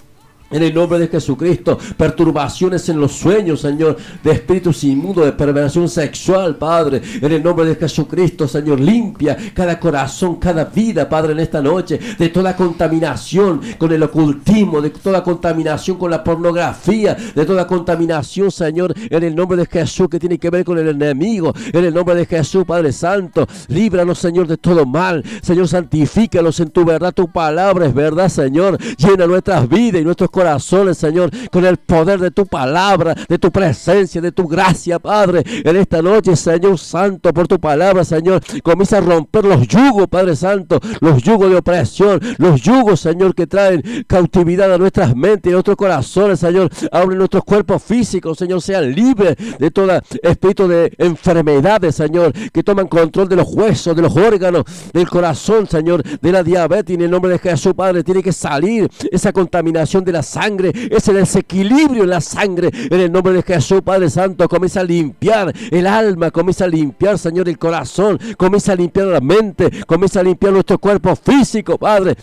En 0.49 0.64
el 0.64 0.74
nombre 0.74 0.98
de 0.98 1.10
Jesucristo, 1.10 1.78
perturbaciones 1.98 2.88
en 2.88 3.02
los 3.02 3.11
sueños, 3.11 3.61
Señor, 3.61 3.98
de 4.24 4.32
espíritus 4.32 4.82
inmundos, 4.86 5.26
de 5.26 5.34
perversión 5.34 5.90
sexual, 5.90 6.56
Padre. 6.56 7.02
En 7.22 7.32
el 7.34 7.44
nombre 7.44 7.65
de 7.65 7.76
Jesucristo, 7.76 8.48
Señor, 8.48 8.80
limpia 8.80 9.36
cada 9.53 9.78
corazón, 9.78 10.38
cada 10.38 10.64
vida, 10.64 11.10
Padre, 11.10 11.34
en 11.34 11.40
esta 11.40 11.61
noche, 11.61 11.99
de 12.18 12.30
toda 12.30 12.56
contaminación 12.56 13.60
con 13.78 13.91
el 13.91 14.02
ocultismo, 14.03 14.80
de 14.80 14.91
toda 14.91 15.22
contaminación 15.22 15.98
con 15.98 16.11
la 16.11 16.24
pornografía, 16.24 17.18
de 17.36 17.45
toda 17.45 17.68
contaminación, 17.68 18.49
Señor, 18.49 18.94
en 18.98 19.24
el 19.24 19.36
nombre 19.36 19.57
de 19.57 19.65
Jesús, 19.65 20.07
que 20.07 20.19
tiene 20.19 20.38
que 20.38 20.49
ver 20.49 20.64
con 20.64 20.78
el 20.78 20.88
enemigo. 20.88 21.53
En 21.74 21.84
el 21.84 21.94
nombre 21.94 22.15
de 22.15 22.26
Jesús, 22.26 22.64
Padre 22.64 22.94
Santo, 22.94 23.45
líbranos, 23.68 24.18
Señor, 24.18 24.48
de 24.48 24.56
todo 24.56 24.86
mal. 24.86 25.26
Señor, 25.41 25.68
santifícalos 25.68 26.57
en 26.61 26.69
tu 26.69 26.86
verdad. 26.86 27.14
Tu 27.14 27.28
palabra 27.30 27.86
es 27.86 27.94
verdad, 27.94 28.30
Señor. 28.30 28.78
Llena 28.95 29.28
nuestras 29.28 29.68
vidas 29.68 30.02
y 30.02 30.06
nuestros 30.06 30.30
corazones, 30.38 30.99
Señor, 30.99 31.31
con 31.51 31.65
el 31.65 31.77
poder 31.77 32.19
de 32.19 32.30
tu 32.30 32.45
palabra, 32.45 33.15
de 33.27 33.39
tu 33.39 33.51
presencia, 33.51 34.22
de 34.22 34.31
tu 34.31 34.47
gracia, 34.47 34.99
Padre. 34.99 35.41
En 35.64 35.76
esta 35.76 35.99
noche, 35.99 36.35
Señor 36.35 36.77
Santo, 36.77 37.34
por 37.34 37.47
tu 37.47 37.59
palabra, 37.59 38.03
Señor, 38.03 38.39
comienza 38.61 38.99
a 38.99 39.01
romper 39.01 39.45
los 39.45 39.68
yugos, 39.68 40.07
Padre 40.07 40.35
Santo, 40.35 40.80
los 41.01 41.23
yugos 41.23 41.49
de 41.49 41.55
opresión, 41.55 42.19
los 42.38 42.61
yugos, 42.61 42.99
Señor, 42.99 43.34
que 43.34 43.47
traen 43.47 43.81
cautividad 44.05 44.72
a 44.72 44.77
nuestras 44.77 45.15
mentes 45.15 45.49
y 45.49 45.53
a 45.53 45.53
nuestros 45.53 45.76
corazones, 45.76 46.39
Señor. 46.39 46.69
Abre 46.91 47.15
nuestros 47.15 47.43
cuerpos 47.43 47.81
físicos, 47.81 48.38
Señor, 48.38 48.61
sean 48.61 48.93
libres 48.93 49.35
de 49.57 49.72
todo 49.72 49.99
espíritu 50.22 50.68
de 50.68 50.93
enfermedades, 50.99 51.95
Señor, 51.95 52.31
que 52.53 52.61
toman 52.61 52.88
control 52.88 53.27
de 53.27 53.38
los 53.38 53.51
huesos, 53.51 53.95
de 53.95 54.03
los 54.03 54.15
órganos, 54.15 54.65
del 54.93 55.09
corazón, 55.09 55.65
Señor, 55.68 56.03
de 56.03 56.31
la 56.31 56.43
diabetes. 56.43 56.93
En 56.93 57.01
el 57.01 57.09
nombre 57.09 57.31
de 57.31 57.39
Jesús, 57.39 57.73
Padre, 57.73 58.03
tiene 58.03 58.22
que 58.22 58.31
salir 58.31 58.88
esa 59.11 59.34
contaminación 59.34 60.03
de 60.03 60.11
la 60.11 60.27
sangre, 60.28 60.72
ese 60.91 61.14
desequilibrio 61.14 62.04
en 62.04 62.10
la 62.12 62.22
sangre. 62.22 62.70
En 62.74 62.99
el 62.99 63.12
nombre 63.12 63.34
de 63.34 63.41
Jesús, 63.41 63.82
Padre 63.82 64.10
Santo, 64.10 64.48
comienza 64.48 64.82
a 64.82 64.84
limpiar 64.84 65.54
el 65.72 65.88
alma, 65.88 66.30
comienza 66.32 66.66
a 66.66 66.68
limpiar, 66.68 67.18
Señor, 67.18 67.49
el 67.49 67.58
corazón, 67.58 68.20
comienza 68.38 68.74
a 68.74 68.76
limpiar 68.76 69.08
la 69.08 69.22
mente, 69.22 69.72
comienza 69.86 70.20
a 70.20 70.24
limpiar 70.24 70.54
nuestro 70.54 70.78
cuerpo 70.78 71.16
físico, 71.16 71.78
Padre. 71.78 72.16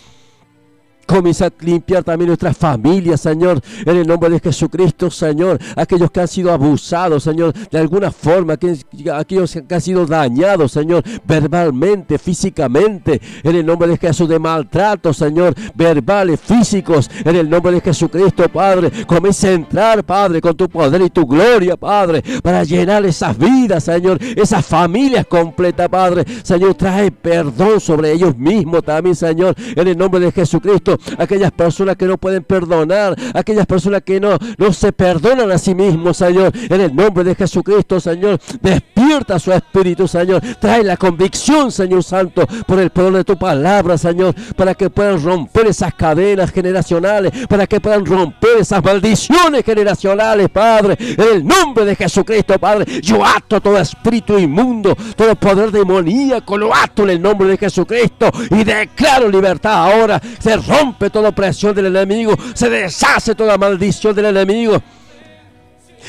Comienza 1.05 1.45
a 1.45 1.51
limpiar 1.59 2.03
también 2.03 2.29
nuestras 2.29 2.57
familias, 2.57 3.21
Señor, 3.21 3.61
en 3.85 3.97
el 3.97 4.07
nombre 4.07 4.29
de 4.29 4.39
Jesucristo, 4.39 5.11
Señor. 5.11 5.59
Aquellos 5.75 6.09
que 6.09 6.19
han 6.19 6.27
sido 6.27 6.51
abusados, 6.51 7.23
Señor, 7.23 7.53
de 7.53 7.77
alguna 7.77 8.11
forma, 8.11 8.53
aquellos 8.53 9.53
que 9.67 9.75
han 9.75 9.81
sido 9.81 10.05
dañados, 10.07 10.71
Señor, 10.71 11.03
verbalmente, 11.23 12.17
físicamente, 12.17 13.21
en 13.43 13.55
el 13.55 13.65
nombre 13.65 13.87
de 13.87 13.97
Jesús, 13.97 14.27
de 14.27 14.39
maltrato, 14.39 15.13
Señor, 15.13 15.53
verbales, 15.75 16.39
físicos, 16.39 17.09
en 17.23 17.35
el 17.35 17.49
nombre 17.49 17.73
de 17.73 17.81
Jesucristo, 17.81 18.49
Padre. 18.49 19.05
Comienza 19.05 19.47
a 19.47 19.51
entrar, 19.51 20.03
Padre, 20.03 20.41
con 20.41 20.55
tu 20.57 20.67
poder 20.67 21.01
y 21.03 21.11
tu 21.11 21.27
gloria, 21.27 21.77
Padre, 21.77 22.23
para 22.41 22.63
llenar 22.63 23.05
esas 23.05 23.37
vidas, 23.37 23.83
Señor, 23.83 24.17
esas 24.35 24.65
familias 24.65 25.27
completas, 25.27 25.87
Padre. 25.87 26.25
Señor, 26.41 26.73
trae 26.73 27.11
perdón 27.11 27.79
sobre 27.79 28.11
ellos 28.11 28.35
mismos 28.35 28.83
también, 28.83 29.15
Señor, 29.15 29.55
en 29.75 29.87
el 29.87 29.95
nombre 29.95 30.19
de 30.19 30.31
Jesucristo 30.31 30.94
Aquellas 31.17 31.51
personas 31.51 31.95
que 31.95 32.05
no 32.05 32.17
pueden 32.17 32.43
perdonar, 32.43 33.15
aquellas 33.33 33.65
personas 33.65 34.01
que 34.01 34.19
no, 34.19 34.37
no 34.57 34.73
se 34.73 34.91
perdonan 34.91 35.51
a 35.51 35.57
sí 35.57 35.75
mismos, 35.75 36.17
Señor. 36.17 36.51
En 36.69 36.81
el 36.81 36.95
nombre 36.95 37.23
de 37.23 37.35
Jesucristo, 37.35 37.99
Señor, 37.99 38.39
despierta 38.61 39.39
su 39.39 39.51
espíritu, 39.51 40.07
Señor. 40.07 40.41
Trae 40.59 40.83
la 40.83 40.97
convicción, 40.97 41.71
Señor 41.71 42.03
Santo, 42.03 42.45
por 42.67 42.79
el 42.79 42.89
poder 42.89 43.13
de 43.13 43.23
tu 43.23 43.37
palabra, 43.37 43.97
Señor, 43.97 44.33
para 44.55 44.73
que 44.73 44.89
puedan 44.89 45.21
romper 45.23 45.67
esas 45.67 45.93
cadenas 45.93 46.51
generacionales, 46.51 47.31
para 47.47 47.67
que 47.67 47.79
puedan 47.79 48.05
romper 48.05 48.57
esas 48.59 48.83
maldiciones 48.83 49.63
generacionales, 49.63 50.49
Padre. 50.49 50.97
En 50.99 51.35
el 51.35 51.45
nombre 51.45 51.85
de 51.85 51.95
Jesucristo, 51.95 52.57
Padre, 52.59 53.01
yo 53.01 53.23
ato 53.25 53.61
todo 53.61 53.77
espíritu 53.77 54.37
inmundo, 54.37 54.95
todo 55.15 55.35
poder 55.35 55.71
demoníaco, 55.71 56.57
lo 56.57 56.73
ato 56.73 57.03
en 57.03 57.11
el 57.11 57.21
nombre 57.21 57.47
de 57.47 57.57
Jesucristo 57.57 58.31
y 58.51 58.63
declaro 58.63 59.29
libertad 59.29 59.91
ahora. 59.91 60.21
Se 60.39 60.55
rompe 60.57 60.84
toda 60.93 61.29
opresión 61.29 61.73
del 61.75 61.87
enemigo, 61.87 62.35
se 62.53 62.69
deshace 62.69 63.35
toda 63.35 63.57
maldición 63.57 64.15
del 64.15 64.25
enemigo. 64.25 64.81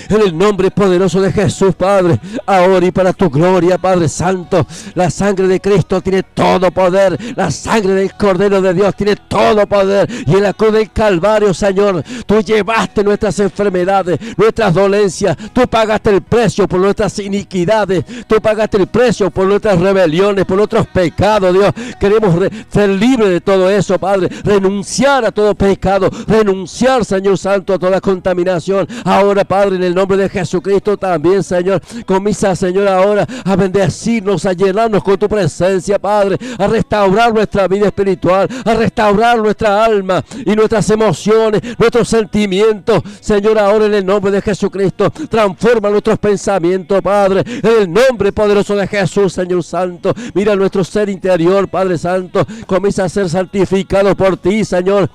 En 0.09 0.21
el 0.21 0.37
nombre 0.37 0.71
poderoso 0.71 1.21
de 1.21 1.33
Jesús, 1.33 1.75
Padre, 1.75 2.19
ahora 2.47 2.87
y 2.87 2.91
para 2.91 3.13
tu 3.13 3.31
gloria, 3.31 3.79
Padre 3.79 4.09
Santo, 4.09 4.67
la 4.95 5.11
sangre 5.11 5.49
de 5.49 5.61
Cristo 5.61 6.01
tiene 6.01 6.23
todo 6.23 6.71
poder, 6.71 7.19
la 7.37 7.51
sangre 7.51 7.95
del 7.95 8.13
Cordero 8.15 8.61
de 8.61 8.75
Dios 8.75 8.95
tiene 8.95 9.17
todo 9.17 9.67
poder. 9.67 10.09
Y 10.27 10.35
en 10.35 10.43
la 10.43 10.53
cruz 10.53 10.73
del 10.73 10.91
Calvario, 10.91 11.53
Señor, 11.55 12.03
tú 12.27 12.41
llevaste 12.41 13.03
nuestras 13.05 13.39
enfermedades, 13.41 14.19
nuestras 14.37 14.75
dolencias, 14.75 15.37
tú 15.53 15.67
pagaste 15.69 16.11
el 16.11 16.23
precio 16.23 16.67
por 16.69 16.81
nuestras 16.81 17.19
iniquidades, 17.19 18.05
tú 18.27 18.41
pagaste 18.41 18.77
el 18.79 18.87
precio 18.87 19.31
por 19.31 19.47
nuestras 19.47 19.79
rebeliones, 19.81 20.45
por 20.45 20.57
nuestros 20.57 20.87
pecados, 20.89 21.53
Dios. 21.53 21.73
Queremos 21.99 22.35
re- 22.35 22.51
ser 22.73 22.89
libres 22.91 23.31
de 23.31 23.41
todo 23.41 23.71
eso, 23.71 23.99
Padre, 23.99 24.29
renunciar 24.45 25.25
a 25.25 25.33
todo 25.33 25.55
pecado, 25.55 26.11
renunciar, 26.27 27.05
Señor 27.05 27.39
Santo, 27.39 27.75
a 27.75 27.79
toda 27.79 28.01
contaminación. 28.01 28.87
Ahora, 29.05 29.45
Padre, 29.45 29.79
el 29.87 29.95
nombre 29.95 30.17
de 30.17 30.29
Jesucristo 30.29 30.97
también, 30.97 31.43
Señor. 31.43 31.81
Comienza, 32.05 32.55
Señor, 32.55 32.89
ahora 32.89 33.27
a 33.45 33.57
bendecirnos, 33.57 34.45
a 34.47 34.53
llenarnos 34.53 35.03
con 35.03 35.19
tu 35.19 35.29
presencia, 35.29 35.99
Padre, 35.99 36.37
a 36.59 36.67
restaurar 36.67 37.33
nuestra 37.33 37.69
vida 37.69 37.87
espiritual, 37.87 38.49
a 38.65 38.75
restaurar 38.75 39.39
nuestra 39.39 39.85
alma 39.85 40.25
y 40.45 40.55
nuestras 40.55 40.89
emociones, 40.91 41.63
nuestros 41.79 42.09
sentimientos. 42.09 43.03
Señor, 43.21 43.59
ahora 43.59 43.87
en 43.87 43.95
el 43.95 44.07
nombre 44.07 44.31
de 44.31 44.43
Jesucristo, 44.43 45.11
transforma 45.11 45.91
nuestros 45.91 46.19
pensamientos, 46.19 47.01
Padre, 47.03 47.43
en 47.47 47.83
el 47.83 47.93
nombre 47.93 48.33
poderoso 48.33 48.77
de 48.77 48.87
Jesús, 48.87 49.33
Señor 49.33 49.63
Santo. 49.63 50.15
Mira 50.35 50.57
nuestro 50.57 50.85
ser 50.85 51.09
interior, 51.09 51.69
Padre 51.69 51.99
Santo, 51.99 52.47
comienza 52.67 53.05
a 53.05 53.09
ser 53.09 53.29
santificado 53.29 54.15
por 54.17 54.37
ti, 54.37 54.65
Señor 54.65 55.09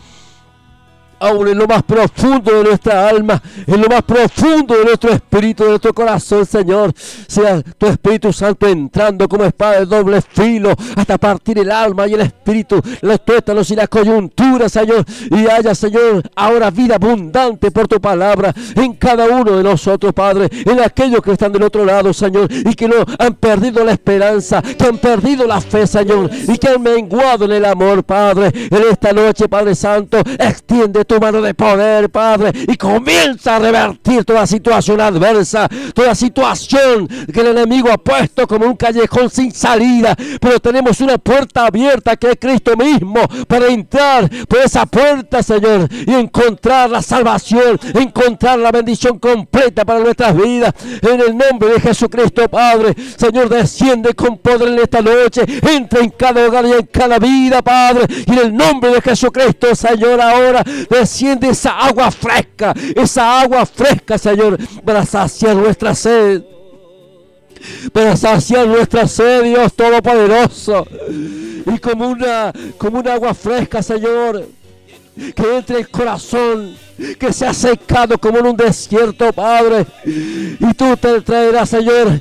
aún 1.22 1.48
en 1.48 1.58
lo 1.58 1.68
más 1.68 1.84
profundo 1.84 2.52
de 2.52 2.64
nuestra 2.64 3.08
alma, 3.08 3.42
en 3.68 3.80
lo 3.80 3.88
más 3.88 4.02
profundo 4.02 4.76
de 4.76 4.86
nuestro 4.86 5.12
espíritu, 5.12 5.64
de 5.64 5.70
nuestro 5.70 5.94
corazón, 5.94 6.46
Señor. 6.46 6.92
Sea 7.28 7.62
tu 7.62 7.86
Espíritu 7.86 8.34
Santo 8.34 8.68
entrando 8.68 9.30
como 9.30 9.46
espada 9.46 9.80
de 9.80 9.86
doble 9.86 10.22
filo 10.22 10.74
hasta 10.96 11.18
partir 11.18 11.60
el 11.60 11.72
alma 11.72 12.08
y 12.08 12.16
el 12.16 12.22
espíritu, 12.22 12.82
los 13.02 13.24
tuétanos 13.24 13.70
y 13.70 13.76
la 13.76 13.88
coyuntura, 13.88 14.68
Señor. 14.68 15.06
Y 15.30 15.48
haya, 15.48 15.76
Señor, 15.76 16.24
ahora 16.36 16.72
vida 16.72 16.96
abundante 16.96 17.70
por 17.70 17.88
tu 17.88 18.02
palabra 18.02 18.54
en 18.76 18.94
cada 18.94 19.26
uno 19.28 19.58
de 19.58 19.64
nosotros, 19.64 20.14
Padre, 20.14 20.50
en 20.52 20.80
aquellos 20.80 21.22
que 21.22 21.34
están 21.34 21.52
del 21.52 21.64
otro 21.64 21.86
lado, 21.86 22.14
Señor, 22.14 22.48
y 22.52 22.74
que 22.74 22.88
no 22.88 22.96
han 23.20 23.36
perdido 23.36 23.84
la 23.84 23.92
esperanza, 23.92 24.62
que 24.62 24.86
han 24.86 24.98
perdido 24.98 25.46
la 25.46 25.62
fe, 25.62 25.86
Señor, 25.86 26.32
y 26.48 26.58
que 26.58 26.70
han 26.70 26.82
menguado 26.82 27.46
en 27.46 27.52
el 27.52 27.66
amor, 27.66 28.04
Padre. 28.04 28.52
En 28.72 28.84
esta 28.90 29.14
noche, 29.14 29.48
Padre 29.48 29.76
Santo, 29.76 30.18
extiende 30.40 31.06
tu 31.06 31.11
mano 31.20 31.42
de 31.42 31.54
poder, 31.54 32.10
Padre, 32.10 32.52
y 32.68 32.76
comienza 32.76 33.56
a 33.56 33.60
revertir 33.60 34.24
toda 34.26 34.46
situación 34.48 35.02
adversa, 35.02 35.68
toda 35.94 36.16
situación 36.16 37.08
que 37.08 37.42
el 37.42 37.48
enemigo 37.48 37.92
ha 37.92 37.98
puesto 37.98 38.48
como 38.48 38.66
un 38.66 38.76
callejón 38.76 39.30
sin 39.30 39.52
salida. 39.52 40.16
Pero 40.40 40.60
tenemos 40.60 41.02
una 41.02 41.18
puerta 41.18 41.66
abierta 41.66 42.16
que 42.16 42.32
es 42.32 42.38
Cristo 42.40 42.76
mismo 42.76 43.22
para 43.48 43.68
entrar 43.68 44.30
por 44.48 44.60
esa 44.60 44.86
puerta, 44.86 45.44
Señor, 45.44 45.88
y 45.92 46.14
encontrar 46.14 46.90
la 46.90 47.02
salvación, 47.02 47.80
encontrar 47.94 48.60
la 48.60 48.72
bendición 48.72 49.20
completa 49.20 49.86
para 49.86 50.00
nuestras 50.00 50.36
vidas. 50.36 50.74
En 51.02 51.20
el 51.20 51.38
nombre 51.38 51.70
de 51.70 51.80
Jesucristo, 51.80 52.48
Padre, 52.50 52.96
Señor, 53.18 53.50
desciende 53.50 54.14
con 54.14 54.38
poder 54.38 54.70
en 54.70 54.80
esta 54.80 55.02
noche, 55.02 55.44
entra 55.70 56.00
en 56.02 56.10
cada 56.12 56.46
hogar 56.48 56.66
y 56.66 56.74
en 56.74 56.86
cada 56.86 57.20
vida, 57.20 57.62
Padre, 57.62 58.06
y 58.26 58.32
en 58.32 58.40
el 58.40 58.56
nombre 58.56 58.92
de 58.92 59.02
Jesucristo, 59.02 59.76
Señor, 59.76 60.22
ahora 60.22 60.64
desciende 61.02 61.50
esa 61.50 61.72
agua 61.72 62.12
fresca, 62.12 62.74
esa 62.96 63.42
agua 63.42 63.66
fresca, 63.66 64.18
Señor, 64.18 64.58
para 64.86 65.06
saciar 65.06 65.56
nuestra 65.56 65.96
sed. 65.96 66.44
Para 67.94 68.16
saciar 68.16 68.68
nuestra 68.68 69.08
sed, 69.08 69.44
Dios 69.44 69.74
Todopoderoso. 69.74 70.88
Y 71.66 71.78
como 71.80 72.10
una, 72.10 72.52
como 72.78 73.00
un 73.00 73.08
agua 73.08 73.34
fresca, 73.34 73.84
Señor, 73.84 74.48
que 75.36 75.58
entre 75.58 75.80
el 75.80 75.90
corazón, 75.90 76.76
que 77.18 77.34
se 77.34 77.46
ha 77.46 77.54
secado 77.54 78.18
como 78.18 78.40
en 78.40 78.48
un 78.48 78.58
desierto, 78.58 79.32
Padre. 79.34 79.86
Y 80.06 80.74
tú 80.74 80.98
te 80.98 81.22
traerás, 81.22 81.70
Señor, 81.70 82.20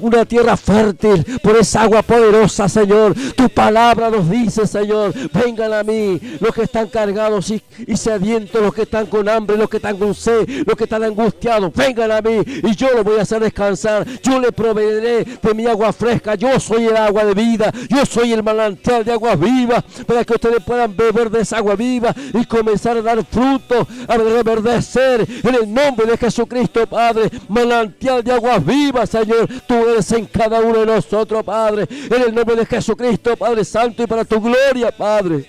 una 0.00 0.24
tierra 0.24 0.56
fértil 0.56 1.24
por 1.42 1.56
esa 1.56 1.82
agua 1.82 2.02
poderosa, 2.02 2.68
Señor. 2.68 3.14
Tu 3.36 3.48
palabra 3.48 4.10
nos 4.10 4.28
dice, 4.28 4.66
Señor, 4.66 5.12
vengan 5.32 5.72
a 5.72 5.82
mí 5.82 6.20
los 6.40 6.54
que 6.54 6.62
están 6.62 6.88
cargados 6.88 7.50
y, 7.50 7.62
y 7.86 7.96
sedientos, 7.96 8.60
los 8.62 8.74
que 8.74 8.82
están 8.82 9.06
con 9.06 9.28
hambre, 9.28 9.56
los 9.56 9.68
que 9.68 9.76
están 9.76 9.96
con 9.96 10.14
sed, 10.14 10.48
los 10.66 10.76
que 10.76 10.84
están 10.84 11.04
angustiados, 11.04 11.72
vengan 11.74 12.10
a 12.10 12.20
mí 12.20 12.42
y 12.62 12.74
yo 12.74 12.88
los 12.94 13.04
voy 13.04 13.18
a 13.18 13.22
hacer 13.22 13.40
descansar. 13.40 14.06
Yo 14.22 14.38
le 14.40 14.52
proveeré 14.52 15.24
de 15.24 15.54
mi 15.54 15.66
agua 15.66 15.92
fresca. 15.92 16.34
Yo 16.34 16.58
soy 16.60 16.86
el 16.86 16.96
agua 16.96 17.24
de 17.24 17.34
vida. 17.34 17.72
Yo 17.88 18.04
soy 18.06 18.32
el 18.32 18.42
manantial 18.42 19.04
de 19.04 19.12
agua 19.12 19.36
viva 19.36 19.84
para 20.06 20.24
que 20.24 20.34
ustedes 20.34 20.62
puedan 20.62 20.96
beber 20.96 21.30
de 21.30 21.40
esa 21.40 21.58
agua 21.58 21.76
viva 21.76 22.14
y 22.34 22.44
comenzar 22.44 22.96
a 22.96 23.02
dar 23.02 23.24
fruto, 23.24 23.86
a 24.06 24.16
reverdecer 24.16 25.26
en 25.42 25.54
el 25.54 25.72
nombre 25.72 26.06
de 26.06 26.16
Jesucristo, 26.16 26.86
Padre. 26.86 27.30
Manantial 27.48 28.22
de 28.22 28.32
agua 28.32 28.58
viva, 28.58 29.06
Señor. 29.06 29.48
Tú 29.66 29.74
eres 29.88 30.10
en 30.12 30.26
cada 30.26 30.60
uno 30.60 30.80
de 30.80 30.86
nosotros, 30.86 31.42
Padre. 31.44 31.86
En 31.90 32.22
el 32.22 32.34
nombre 32.34 32.56
de 32.56 32.66
Jesucristo, 32.66 33.36
Padre 33.36 33.64
Santo, 33.64 34.02
y 34.02 34.06
para 34.06 34.24
tu 34.24 34.40
gloria, 34.40 34.90
Padre. 34.90 35.44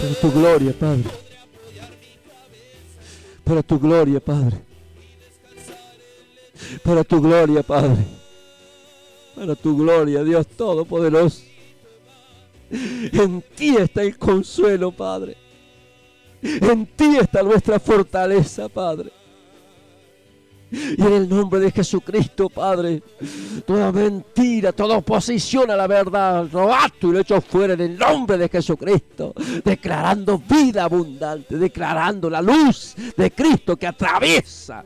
Para 0.00 0.14
tu 0.20 0.32
gloria, 0.32 0.72
Padre. 0.78 1.04
Para 3.44 3.62
tu 3.62 3.78
gloria, 3.78 4.20
Padre. 4.20 4.56
Para 6.82 7.04
tu 7.04 7.20
gloria, 7.20 7.62
Padre. 7.62 8.04
Para 9.34 9.54
tu 9.54 9.76
gloria, 9.76 10.22
Dios 10.22 10.46
Todopoderoso. 10.46 11.49
En 12.70 13.42
ti 13.56 13.76
está 13.76 14.02
el 14.02 14.16
consuelo, 14.16 14.92
Padre. 14.92 15.36
En 16.42 16.86
ti 16.86 17.16
está 17.16 17.42
nuestra 17.42 17.78
fortaleza, 17.80 18.68
Padre. 18.68 19.12
Y 20.70 21.00
en 21.00 21.12
el 21.12 21.28
nombre 21.28 21.60
de 21.60 21.70
Jesucristo, 21.70 22.48
Padre, 22.48 23.02
toda 23.66 23.90
mentira, 23.92 24.72
toda 24.72 24.98
oposición 24.98 25.70
a 25.70 25.76
la 25.76 25.86
verdad, 25.86 26.48
lo 26.52 26.72
ato 26.72 27.08
y 27.08 27.12
lo 27.12 27.20
echo 27.20 27.40
fuera 27.40 27.74
en 27.74 27.80
el 27.80 27.98
nombre 27.98 28.38
de 28.38 28.48
Jesucristo, 28.48 29.34
declarando 29.64 30.38
vida 30.38 30.84
abundante, 30.84 31.56
declarando 31.56 32.30
la 32.30 32.40
luz 32.40 32.94
de 33.16 33.30
Cristo 33.32 33.76
que 33.76 33.86
atraviesa 33.86 34.84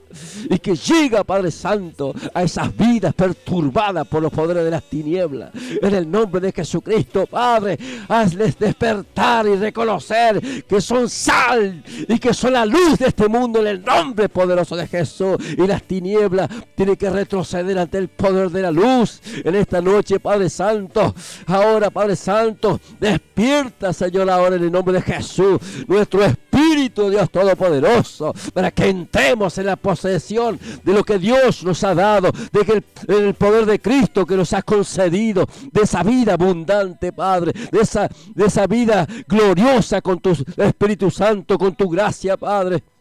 y 0.48 0.58
que 0.58 0.74
llega, 0.74 1.24
Padre 1.24 1.50
Santo, 1.50 2.14
a 2.32 2.42
esas 2.42 2.74
vidas 2.76 3.14
perturbadas 3.14 4.06
por 4.06 4.22
los 4.22 4.32
poderes 4.32 4.64
de 4.64 4.70
las 4.70 4.84
tinieblas. 4.84 5.50
En 5.82 5.94
el 5.94 6.10
nombre 6.10 6.40
de 6.40 6.52
Jesucristo, 6.52 7.26
Padre, 7.26 7.78
hazles 8.08 8.58
despertar 8.58 9.46
y 9.46 9.56
reconocer 9.56 10.64
que 10.64 10.80
son 10.80 11.08
sal 11.08 11.82
y 12.08 12.18
que 12.18 12.32
son 12.32 12.52
la 12.54 12.66
luz 12.66 12.98
de 12.98 13.08
este 13.08 13.28
mundo 13.28 13.60
en 13.60 13.66
el 13.66 13.84
nombre 13.84 14.28
poderoso 14.28 14.76
de 14.76 14.86
Jesús. 14.86 15.36
Las 15.74 15.82
tinieblas 15.82 16.48
tienen 16.76 16.94
que 16.94 17.10
retroceder 17.10 17.76
ante 17.76 17.98
el 17.98 18.06
poder 18.06 18.48
de 18.50 18.62
la 18.62 18.70
luz 18.70 19.20
en 19.42 19.56
esta 19.56 19.80
noche, 19.80 20.20
Padre 20.20 20.48
Santo. 20.48 21.12
Ahora, 21.46 21.90
Padre 21.90 22.14
Santo, 22.14 22.80
despierta, 23.00 23.92
Señor, 23.92 24.30
ahora 24.30 24.54
en 24.54 24.62
el 24.62 24.70
nombre 24.70 24.94
de 24.94 25.02
Jesús, 25.02 25.58
nuestro 25.88 26.22
Espíritu, 26.22 27.10
Dios 27.10 27.28
Todopoderoso, 27.28 28.32
para 28.52 28.70
que 28.70 28.88
entremos 28.88 29.58
en 29.58 29.66
la 29.66 29.74
posesión 29.74 30.60
de 30.84 30.92
lo 30.92 31.02
que 31.02 31.18
Dios 31.18 31.64
nos 31.64 31.82
ha 31.82 31.92
dado, 31.92 32.30
de 32.52 32.64
que 32.64 32.72
el, 32.74 32.84
el 33.08 33.34
poder 33.34 33.66
de 33.66 33.80
Cristo 33.80 34.24
que 34.24 34.36
nos 34.36 34.52
ha 34.52 34.62
concedido, 34.62 35.44
de 35.72 35.82
esa 35.82 36.04
vida 36.04 36.34
abundante, 36.34 37.12
Padre, 37.12 37.52
de 37.72 37.80
esa, 37.80 38.08
de 38.32 38.44
esa 38.46 38.68
vida 38.68 39.08
gloriosa 39.26 40.00
con 40.00 40.20
tu 40.20 40.36
Espíritu 40.56 41.10
Santo, 41.10 41.58
con 41.58 41.74
tu 41.74 41.88
gracia, 41.88 42.36
Padre 42.36 42.93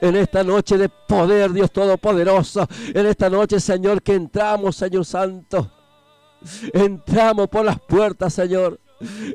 en 0.00 0.16
esta 0.16 0.42
noche 0.42 0.76
de 0.76 0.88
poder, 0.88 1.52
Dios 1.52 1.70
Todopoderoso, 1.70 2.66
en 2.94 3.06
esta 3.06 3.30
noche, 3.30 3.60
Señor, 3.60 4.02
que 4.02 4.14
entramos, 4.14 4.76
Señor 4.76 5.04
Santo. 5.04 5.70
Entramos 6.72 7.48
por 7.48 7.64
las 7.64 7.80
puertas, 7.80 8.34
Señor. 8.34 8.80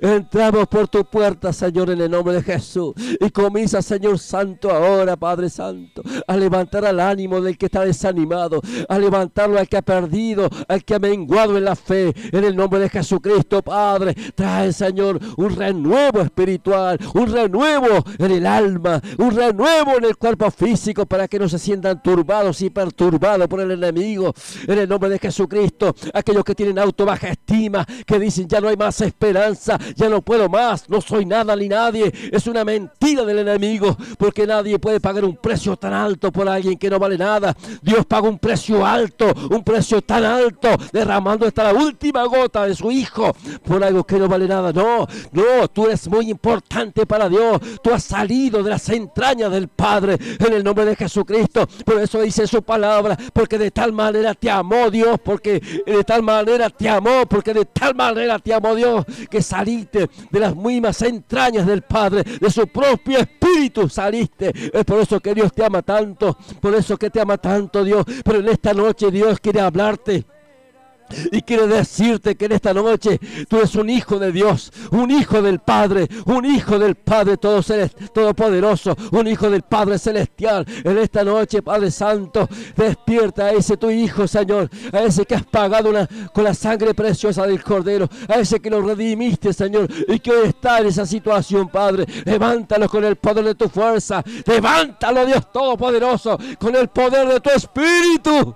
Entramos 0.02 0.68
por 0.68 0.88
tu 0.88 1.06
puerta, 1.06 1.54
Señor, 1.54 1.90
en 1.90 2.02
el 2.02 2.12
nombre 2.12 2.36
de 2.36 2.44
Jesús. 2.44 2.94
Y 3.20 3.30
comienza, 3.30 3.82
Señor 3.82 4.20
Santo, 4.20 4.70
ahora, 4.72 5.16
Padre 5.16 5.50
Santo, 5.50 6.02
a 6.28 6.36
levantar 6.36 6.86
al 6.86 7.00
ánimo 7.00 7.40
del 7.42 7.58
que 7.58 7.68
está 7.68 7.86
desanimado, 7.86 8.62
a 8.90 9.00
levantarlo 9.00 9.58
al 9.58 9.68
que 9.68 9.78
ha 9.78 9.82
perdido, 9.82 10.50
al 10.68 10.84
que 10.84 10.96
ha 10.96 11.00
menguado 11.00 11.58
en 11.58 11.66
la 11.66 11.76
fe, 11.76 12.14
en 12.32 12.44
el 12.44 12.56
nombre 12.56 12.80
de 12.80 12.90
Jesucristo, 12.90 13.62
Padre. 13.62 14.16
Trae, 14.36 14.74
Señor, 14.74 15.20
un 15.38 15.56
renuevo 15.56 16.22
espiritual, 16.22 17.00
un 17.14 17.32
renuevo 17.32 18.04
en 18.18 18.32
el 18.32 18.46
alma, 18.46 19.02
un 19.18 19.32
renuevo 19.32 19.98
en 19.98 20.06
el 20.06 20.18
cuerpo 20.18 20.52
físico 20.52 21.06
para 21.06 21.28
que 21.28 21.40
no 21.40 21.48
se 21.48 21.60
sientan 21.60 22.02
turbados 22.02 22.62
y 22.62 22.70
perturbados 22.70 23.48
por 23.48 23.62
el 23.62 23.72
enemigo. 23.72 24.34
En 24.68 24.80
el 24.80 24.90
nombre 24.90 25.10
de 25.10 25.20
Jesucristo, 25.20 25.96
aquellos 26.14 26.44
que 26.44 26.56
tienen 26.56 26.80
auto 26.80 27.06
baja 27.06 27.30
estima, 27.30 27.86
que 28.06 28.20
dicen 28.20 28.48
ya 28.48 28.60
no 28.60 28.68
hay 28.68 28.78
más 28.78 29.00
esperanza 29.02 29.53
ya 29.96 30.10
no 30.10 30.22
puedo 30.22 30.50
más, 30.50 30.90
no 30.90 31.02
soy 31.02 31.26
nada 31.26 31.56
ni 31.56 31.68
nadie. 31.68 32.12
Es 32.32 32.48
una 32.48 32.64
mentira 32.64 33.24
del 33.26 33.40
enemigo, 33.40 33.96
porque 34.18 34.48
nadie 34.48 34.80
puede 34.80 35.00
pagar 35.00 35.26
un 35.26 35.36
precio 35.38 35.76
tan 35.78 35.94
alto 35.94 36.32
por 36.32 36.48
alguien 36.48 36.78
que 36.78 36.90
no 36.90 37.00
vale 37.00 37.18
nada. 37.18 37.56
Dios 37.82 38.06
paga 38.06 38.28
un 38.28 38.40
precio 38.40 38.86
alto, 38.86 39.32
un 39.50 39.64
precio 39.64 40.02
tan 40.02 40.24
alto, 40.24 40.70
derramando 40.92 41.46
hasta 41.46 41.64
la 41.64 41.74
última 41.74 42.24
gota 42.26 42.66
de 42.66 42.76
su 42.76 42.92
Hijo 42.92 43.34
por 43.64 43.84
algo 43.84 44.04
que 44.04 44.18
no 44.18 44.28
vale 44.28 44.48
nada. 44.48 44.72
No, 44.72 45.08
no, 45.32 45.68
tú 45.68 45.86
eres 45.86 46.08
muy 46.08 46.30
importante 46.30 47.06
para 47.06 47.30
Dios. 47.30 47.60
Tú 47.82 47.92
has 47.92 48.04
salido 48.04 48.64
de 48.64 48.70
las 48.70 48.88
entrañas 48.90 49.52
del 49.52 49.68
Padre 49.68 50.18
en 50.40 50.54
el 50.54 50.64
nombre 50.64 50.86
de 50.86 50.96
Jesucristo. 50.96 51.68
Por 51.86 52.00
eso 52.00 52.22
dice 52.22 52.48
su 52.48 52.62
palabra, 52.64 53.18
porque 53.34 53.58
de 53.58 53.72
tal 53.72 53.94
manera 53.94 54.34
te 54.34 54.50
amó 54.50 54.90
Dios, 54.90 55.18
porque 55.24 55.62
de 55.86 56.04
tal 56.04 56.24
manera 56.24 56.70
te 56.70 56.90
amó, 56.90 57.26
porque 57.28 57.54
de 57.54 57.66
tal 57.66 57.96
manera 57.96 58.40
te 58.40 58.54
amó 58.54 58.76
Dios, 58.76 59.06
que 59.30 59.42
saliste 59.44 60.10
de 60.32 60.40
las 60.40 60.56
mismas 60.56 61.02
entrañas 61.02 61.66
del 61.66 61.84
Padre, 61.84 62.24
de 62.24 62.50
su 62.50 62.68
propio 62.68 63.20
espíritu 63.20 63.88
saliste. 63.90 64.52
Es 64.74 64.86
por 64.86 65.00
eso 65.00 65.20
que 65.20 65.34
Dios 65.34 65.54
te 65.54 65.64
ama 65.64 65.82
tanto, 65.82 66.38
por 66.60 66.74
eso 66.74 66.98
que 66.98 67.10
te 67.10 67.22
ama 67.22 67.38
tanto 67.38 67.84
Dios. 67.84 68.06
Pero 68.24 68.40
en 68.40 68.50
esta 68.50 68.74
noche 68.74 69.12
Dios 69.12 69.40
quiere 69.40 69.62
hablarte. 69.62 70.26
Y 71.32 71.42
quiere 71.42 71.68
decirte 71.68 72.36
que 72.36 72.46
en 72.46 72.54
esta 72.54 72.74
noche 72.74 73.20
tú 73.48 73.58
eres 73.58 73.76
un 73.76 73.90
hijo 73.90 74.20
de 74.20 74.32
Dios, 74.32 74.72
un 74.92 75.12
hijo 75.12 75.42
del 75.42 75.60
Padre, 75.60 76.08
un 76.26 76.46
hijo 76.46 76.80
del 76.80 76.96
Padre 76.96 77.38
todo 77.38 77.62
todopoderoso, 78.14 78.96
un 79.12 79.28
hijo 79.28 79.50
del 79.50 79.64
Padre 79.64 79.98
celestial. 79.98 80.66
En 80.84 80.98
esta 80.98 81.24
noche, 81.24 81.62
Padre 81.62 81.92
Santo, 81.92 82.48
despierta 82.76 83.46
a 83.46 83.52
ese 83.52 83.78
tu 83.78 83.90
hijo, 83.90 84.28
Señor, 84.28 84.70
a 84.92 85.02
ese 85.02 85.26
que 85.26 85.36
has 85.36 85.46
pagado 85.46 85.92
con 86.34 86.44
la 86.44 86.54
sangre 86.54 86.94
preciosa 86.94 87.46
del 87.46 87.64
Cordero, 87.64 88.08
a 88.28 88.36
ese 88.36 88.60
que 88.60 88.70
lo 88.70 88.82
redimiste, 88.82 89.54
Señor, 89.54 89.88
y 90.08 90.20
que 90.20 90.32
hoy 90.32 90.48
está 90.50 90.80
en 90.80 90.88
esa 90.88 91.06
situación, 91.06 91.70
Padre. 91.70 92.06
Levántalo 92.26 92.88
con 92.90 93.04
el 93.04 93.16
poder 93.16 93.46
de 93.46 93.56
tu 93.56 93.70
fuerza, 93.70 94.24
levántalo, 94.46 95.26
Dios 95.26 95.52
Todopoderoso, 95.52 96.38
con 96.60 96.76
el 96.76 96.88
poder 96.88 97.28
de 97.28 97.40
tu 97.40 97.50
Espíritu. 97.50 98.56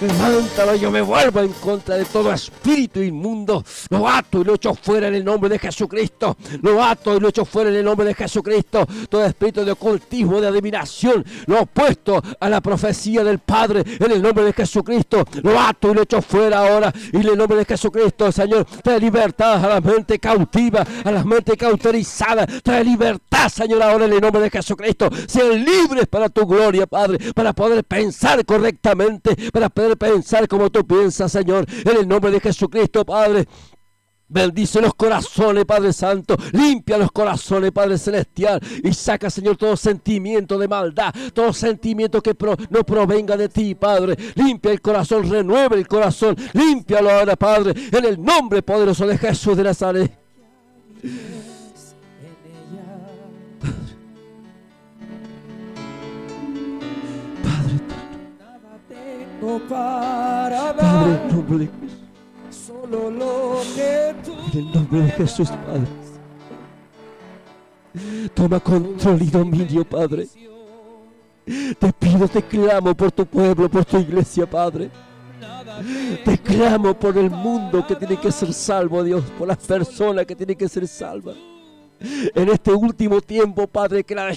Levántalo, 0.00 0.76
yo 0.76 0.90
me 0.90 1.02
vuelvo 1.02 1.40
en 1.40 1.52
contra 1.52 1.96
de 1.96 2.06
todo 2.06 2.32
espíritu 2.32 3.02
inmundo. 3.02 3.62
Lo 3.90 4.08
ato 4.08 4.40
y 4.40 4.44
lo 4.44 4.54
echo 4.54 4.74
fuera 4.74 5.08
en 5.08 5.14
el 5.14 5.22
nombre 5.22 5.50
de 5.50 5.58
Jesucristo. 5.58 6.38
Lo 6.62 6.82
ato 6.82 7.14
y 7.14 7.20
lo 7.20 7.28
echo 7.28 7.44
fuera 7.44 7.68
en 7.68 7.76
el 7.76 7.84
nombre 7.84 8.06
de 8.06 8.14
Jesucristo. 8.14 8.86
Todo 9.10 9.26
espíritu 9.26 9.62
de 9.62 9.72
ocultismo, 9.72 10.40
de 10.40 10.48
adivinación, 10.48 11.22
lo 11.44 11.60
opuesto 11.60 12.22
a 12.40 12.48
la 12.48 12.62
profecía 12.62 13.22
del 13.22 13.40
Padre 13.40 13.84
en 13.86 14.10
el 14.10 14.22
nombre 14.22 14.44
de 14.44 14.54
Jesucristo. 14.54 15.22
Lo 15.42 15.60
ato 15.60 15.90
y 15.90 15.94
lo 15.94 16.02
echo 16.02 16.22
fuera 16.22 16.66
ahora. 16.66 16.90
Y 17.12 17.18
en 17.18 17.28
el 17.28 17.36
nombre 17.36 17.58
de 17.58 17.66
Jesucristo, 17.66 18.32
Señor, 18.32 18.66
trae 18.82 18.98
libertad 18.98 19.62
a 19.62 19.68
la 19.68 19.80
mente 19.82 20.18
cautiva, 20.18 20.82
a 21.04 21.10
la 21.10 21.24
mente 21.24 21.58
cauterizada. 21.58 22.46
Trae 22.46 22.82
libertad, 22.84 23.50
Señor, 23.50 23.82
ahora 23.82 24.06
en 24.06 24.14
el 24.14 24.20
nombre 24.20 24.40
de 24.40 24.48
Jesucristo. 24.48 25.10
Sean 25.26 25.62
libres 25.62 26.06
para 26.06 26.30
tu 26.30 26.46
gloria, 26.46 26.86
Padre, 26.86 27.34
para 27.34 27.52
poder 27.52 27.84
pensar 27.84 28.42
correctamente, 28.46 29.36
para 29.52 29.68
poder 29.68 29.89
pensar 29.96 30.48
como 30.48 30.70
tú 30.70 30.86
piensas, 30.86 31.32
Señor, 31.32 31.66
en 31.68 31.96
el 31.96 32.08
nombre 32.08 32.30
de 32.30 32.40
Jesucristo, 32.40 33.04
Padre. 33.04 33.46
Bendice 34.32 34.80
los 34.80 34.94
corazones, 34.94 35.64
Padre 35.64 35.92
Santo. 35.92 36.36
Limpia 36.52 36.96
los 36.96 37.10
corazones, 37.10 37.72
Padre 37.72 37.98
Celestial. 37.98 38.60
Y 38.84 38.94
saca, 38.94 39.28
Señor, 39.28 39.56
todo 39.56 39.76
sentimiento 39.76 40.56
de 40.56 40.68
maldad. 40.68 41.12
Todo 41.34 41.52
sentimiento 41.52 42.22
que 42.22 42.36
no 42.70 42.84
provenga 42.84 43.36
de 43.36 43.48
ti, 43.48 43.74
Padre. 43.74 44.16
Limpia 44.36 44.70
el 44.70 44.80
corazón, 44.80 45.28
renueve 45.28 45.76
el 45.76 45.88
corazón. 45.88 46.36
Límpialo 46.52 47.10
ahora, 47.10 47.34
Padre. 47.34 47.74
En 47.90 48.04
el 48.04 48.22
nombre 48.22 48.62
poderoso 48.62 49.04
de 49.04 49.18
Jesús 49.18 49.56
de 49.56 49.64
Nazaret. 49.64 50.12
para 59.68 60.76
Padre, 60.76 61.12
en 61.12 61.28
nombre 61.36 61.58
de 61.58 61.66
Jesús. 61.66 62.66
solo 62.66 63.10
lo 63.10 63.60
que 63.74 64.14
tú 64.24 64.32
En 64.52 64.58
el 64.58 64.72
nombre 64.72 65.00
de 65.00 65.10
Jesús, 65.12 65.50
Padre. 65.50 65.86
Toma 68.34 68.60
control 68.60 69.22
y 69.22 69.26
dominio, 69.26 69.84
Padre. 69.84 70.28
Te 71.44 71.92
pido, 71.98 72.28
te 72.28 72.42
clamo 72.42 72.94
por 72.94 73.10
tu 73.10 73.26
pueblo, 73.26 73.68
por 73.68 73.84
tu 73.84 73.98
iglesia, 73.98 74.48
Padre. 74.48 74.90
Te 76.24 76.38
clamo 76.38 76.94
por 76.94 77.16
el 77.16 77.30
mundo 77.30 77.84
que 77.86 77.96
tiene 77.96 78.16
que 78.16 78.30
ser 78.30 78.52
salvo, 78.52 79.02
Dios, 79.02 79.24
por 79.38 79.48
las 79.48 79.58
personas 79.58 80.26
que 80.26 80.36
tienen 80.36 80.56
que 80.56 80.68
ser 80.68 80.86
salvas. 80.86 81.36
En 82.34 82.48
este 82.48 82.72
último 82.72 83.20
tiempo, 83.20 83.66
Padre, 83.66 84.04
que 84.04 84.14
la, 84.14 84.32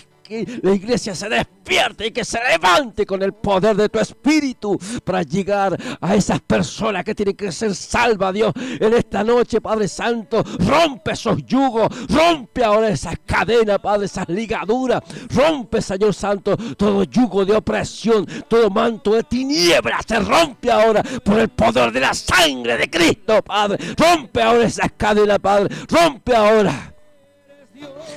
la 0.61 0.73
iglesia 0.73 1.15
se 1.15 1.29
despierte 1.29 2.07
y 2.07 2.11
que 2.11 2.25
se 2.25 2.39
levante 2.43 3.05
con 3.05 3.21
el 3.21 3.33
poder 3.33 3.75
de 3.75 3.89
tu 3.89 3.99
espíritu 3.99 4.77
para 5.03 5.23
llegar 5.23 5.77
a 6.01 6.15
esas 6.15 6.41
personas 6.41 7.03
que 7.03 7.15
tienen 7.15 7.35
que 7.35 7.51
ser 7.51 7.75
salvas, 7.75 8.33
Dios. 8.33 8.53
En 8.55 8.93
esta 8.93 9.23
noche, 9.23 9.61
Padre 9.61 9.87
Santo, 9.87 10.43
rompe 10.59 11.11
esos 11.11 11.45
yugos, 11.45 11.89
rompe 12.09 12.63
ahora 12.63 12.89
esas 12.89 13.15
cadenas, 13.25 13.79
Padre, 13.79 14.05
esas 14.05 14.27
ligaduras, 14.29 15.01
rompe, 15.29 15.81
Señor 15.81 16.13
Santo, 16.13 16.57
todo 16.77 17.03
yugo 17.03 17.45
de 17.45 17.55
opresión, 17.55 18.25
todo 18.47 18.69
manto 18.69 19.13
de 19.13 19.23
tinieblas, 19.23 20.05
se 20.07 20.19
rompe 20.19 20.71
ahora 20.71 21.03
por 21.23 21.39
el 21.39 21.49
poder 21.49 21.91
de 21.91 21.99
la 21.99 22.13
sangre 22.13 22.77
de 22.77 22.89
Cristo, 22.89 23.41
Padre. 23.41 23.77
Rompe 23.97 24.41
ahora 24.41 24.65
esas 24.65 24.91
cadenas, 24.97 25.39
Padre, 25.39 25.73
rompe 25.89 26.35
ahora 26.35 26.92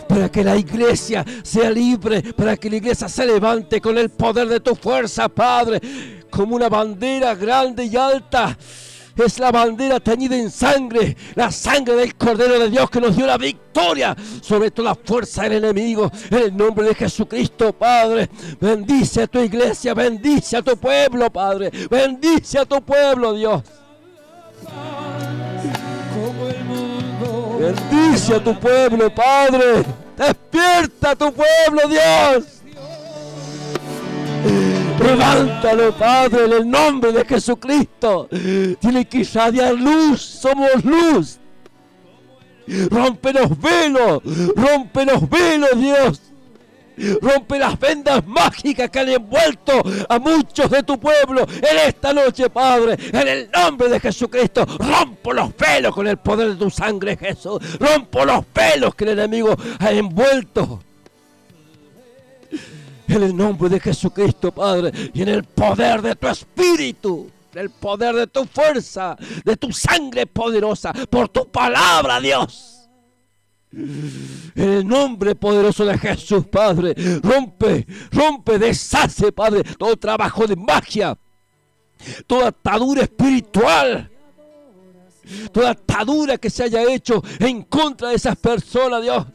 para 0.09 0.31
que 0.31 0.45
la 0.45 0.57
iglesia 0.57 1.25
sea 1.43 1.71
libre, 1.71 2.23
para 2.35 2.57
que 2.57 2.71
la 2.71 2.77
iglesia 2.77 3.09
se 3.09 3.27
levante 3.27 3.81
con 3.81 3.99
el 3.99 4.11
poder 4.11 4.49
de 4.49 4.61
tu 4.61 4.75
fuerza, 4.75 5.29
Padre, 5.29 5.81
como 6.31 6.57
una 6.57 6.69
bandera 6.69 7.35
grande 7.35 7.85
y 7.85 7.97
alta. 7.97 8.57
Es 9.17 9.39
la 9.39 9.51
bandera 9.51 9.99
teñida 9.99 10.37
en 10.37 10.51
sangre, 10.51 11.17
la 11.35 11.51
sangre 11.51 11.95
del 11.95 12.15
Cordero 12.17 12.59
de 12.59 12.69
Dios 12.69 12.91
que 12.91 13.01
nos 13.01 13.17
dio 13.17 13.27
la 13.27 13.39
victoria 13.39 14.15
sobre 14.43 14.71
toda 14.71 14.95
fuerza 14.95 15.45
del 15.45 15.65
enemigo. 15.65 16.11
En 16.31 16.39
el 16.39 16.57
nombre 16.57 16.89
de 16.89 16.95
Jesucristo, 16.95 17.73
Padre, 17.73 18.29
bendice 18.61 19.23
a 19.23 19.27
tu 19.27 19.39
iglesia, 19.41 19.95
bendice 19.95 20.59
a 20.59 20.63
tu 20.63 20.77
pueblo, 20.77 21.31
Padre, 21.31 21.71
bendice 21.89 22.59
a 22.59 22.67
tu 22.67 22.83
pueblo, 22.83 23.33
Dios. 23.33 23.63
Bendice 27.59 28.35
a 28.35 28.43
tu 28.43 28.59
pueblo, 28.59 29.13
Padre. 29.15 29.85
Despierta 30.17 31.11
a 31.11 31.17
tu 31.17 31.33
pueblo, 31.33 31.89
Dios. 31.89 32.45
Levántalo, 35.01 35.93
Padre, 35.93 36.45
en 36.47 36.53
el 36.53 36.71
nombre 36.71 37.13
de 37.13 37.25
Jesucristo. 37.25 38.29
Tiene 38.81 39.07
que 39.07 39.19
irradiar 39.19 39.75
luz. 39.75 40.21
Somos 40.21 40.85
luz. 40.85 41.39
Rompe 42.91 43.33
los 43.33 43.59
velos. 43.61 44.23
Rompe 44.55 45.05
los 45.05 45.29
velos, 45.29 45.71
Dios. 45.77 46.23
Rompe 47.21 47.59
las 47.59 47.79
vendas 47.79 48.27
mágicas 48.27 48.91
que 48.91 48.99
han 48.99 49.09
envuelto 49.09 49.83
a 50.09 50.19
muchos 50.19 50.71
de 50.71 50.83
tu 50.83 50.99
pueblo 50.99 51.47
en 51.49 51.79
esta 51.87 52.13
noche, 52.13 52.49
Padre. 52.51 52.97
En 53.13 53.29
el 53.29 53.51
nombre 53.51 53.89
de 53.89 54.01
Jesucristo, 54.01 54.65
rompo 54.65 55.33
los 55.33 55.57
velos 55.57 55.95
con 55.95 56.07
el 56.07 56.17
poder 56.17 56.51
de 56.51 56.57
tu 56.57 56.71
sangre, 56.71 57.17
Jesús. 57.17 57.61
Rompo 57.79 58.25
los 58.25 58.45
velos 58.55 58.95
que 58.95 59.05
el 59.05 59.11
enemigo 59.11 59.55
ha 59.79 59.93
envuelto. 59.93 60.81
En 63.09 63.23
el 63.23 63.37
nombre 63.37 63.69
de 63.69 63.79
Jesucristo, 63.79 64.51
Padre, 64.53 64.91
y 65.15 65.23
en 65.23 65.29
el 65.29 65.45
poder 65.45 66.03
de 66.03 66.17
tu 66.17 66.27
espíritu, 66.27 67.31
el 67.55 67.71
poder 67.71 68.15
de 68.15 68.27
tu 68.27 68.45
fuerza, 68.47 69.17
de 69.45 69.57
tu 69.57 69.73
sangre 69.73 70.27
poderosa, 70.27 70.93
por 71.09 71.29
tu 71.29 71.49
palabra, 71.49 72.21
Dios. 72.21 72.76
En 73.77 74.69
el 74.69 74.87
nombre 74.87 75.35
poderoso 75.35 75.85
de 75.85 75.99
Jesús, 75.99 76.47
Padre, 76.47 76.95
rompe, 77.23 77.87
rompe, 78.11 78.59
deshace, 78.59 79.33
Padre, 79.33 79.63
todo 79.79 79.97
trabajo 79.97 80.47
de 80.47 80.57
magia, 80.57 81.19
toda 82.27 82.49
atadura 82.49 83.03
espiritual, 83.03 84.11
toda 85.53 85.71
atadura 85.71 86.39
que 86.39 86.49
se 86.49 86.65
haya 86.65 86.91
hecho 86.91 87.23
en 87.39 87.63
contra 87.65 88.09
de 88.09 88.17
esas 88.17 88.37
personas, 88.37 89.03
Dios. 89.03 89.27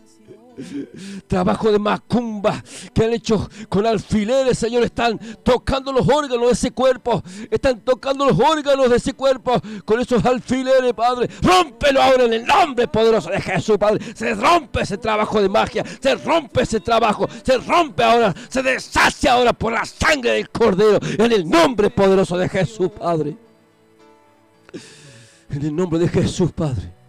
Trabajo 1.28 1.72
de 1.72 1.80
macumba 1.80 2.64
que 2.94 3.06
han 3.06 3.14
hecho 3.14 3.50
con 3.70 3.86
alfileres, 3.86 4.58
Señor. 4.58 4.84
Están 4.84 5.20
tocando 5.44 5.92
los 5.92 6.08
órganos 6.08 6.48
de 6.48 6.54
ese 6.54 6.72
cuerpo. 6.72 7.24
Están 7.50 7.82
tocando 7.82 8.26
los 8.26 8.40
órganos 8.40 8.90
de 8.90 8.98
ese 8.98 9.14
cuerpo 9.14 9.62
con 9.86 10.00
esos 10.00 10.24
alfileres, 10.26 10.94
Padre. 10.94 11.30
Rómpelo 11.42 12.02
ahora 12.02 12.26
en 12.26 12.34
el 12.34 12.46
nombre 12.46 12.88
poderoso 12.88 13.30
de 13.30 13.42
Jesús, 13.42 13.78
Padre. 13.78 14.04
Se 14.16 14.34
rompe 14.34 14.82
ese 14.82 14.98
trabajo 14.98 15.42
de 15.42 15.50
magia. 15.50 15.84
Se 16.00 16.16
rompe 16.16 16.64
ese 16.64 16.80
trabajo. 16.80 17.28
Se 17.44 17.58
rompe 17.58 18.04
ahora. 18.04 18.34
Se 18.50 18.62
deshace 18.62 19.30
ahora 19.30 19.54
por 19.54 19.74
la 19.74 19.86
sangre 19.86 20.32
del 20.32 20.50
Cordero. 20.50 21.00
En 21.18 21.32
el 21.32 21.50
nombre 21.50 21.90
poderoso 21.90 22.38
de 22.38 22.50
Jesús, 22.50 22.90
Padre. 22.92 23.36
En 25.50 25.66
el 25.66 25.76
nombre 25.76 26.00
de 26.00 26.08
Jesús, 26.08 26.52
Padre. 26.52 27.01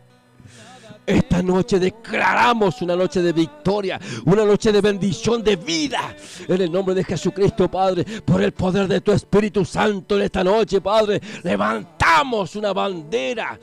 Esta 1.05 1.43
noche 1.43 1.81
declaramos 1.81 2.81
una 2.81 2.95
noche 2.95 3.23
de 3.23 3.33
victoria, 3.33 4.01
una 4.25 4.45
noche 4.45 4.71
de 4.71 4.81
bendición 4.81 5.43
de 5.43 5.57
vida. 5.57 6.15
En 6.47 6.61
el 6.61 6.71
nombre 6.71 6.95
de 6.95 7.03
Jesucristo, 7.03 7.69
Padre, 7.69 8.05
por 8.25 8.41
el 8.41 8.53
poder 8.53 8.87
de 8.87 9.01
tu 9.01 9.11
Espíritu 9.11 9.65
Santo 9.65 10.17
en 10.17 10.23
esta 10.23 10.45
noche, 10.45 10.81
Padre, 10.81 11.21
levantamos 11.43 12.55
una 12.55 12.73
bandera 12.73 13.59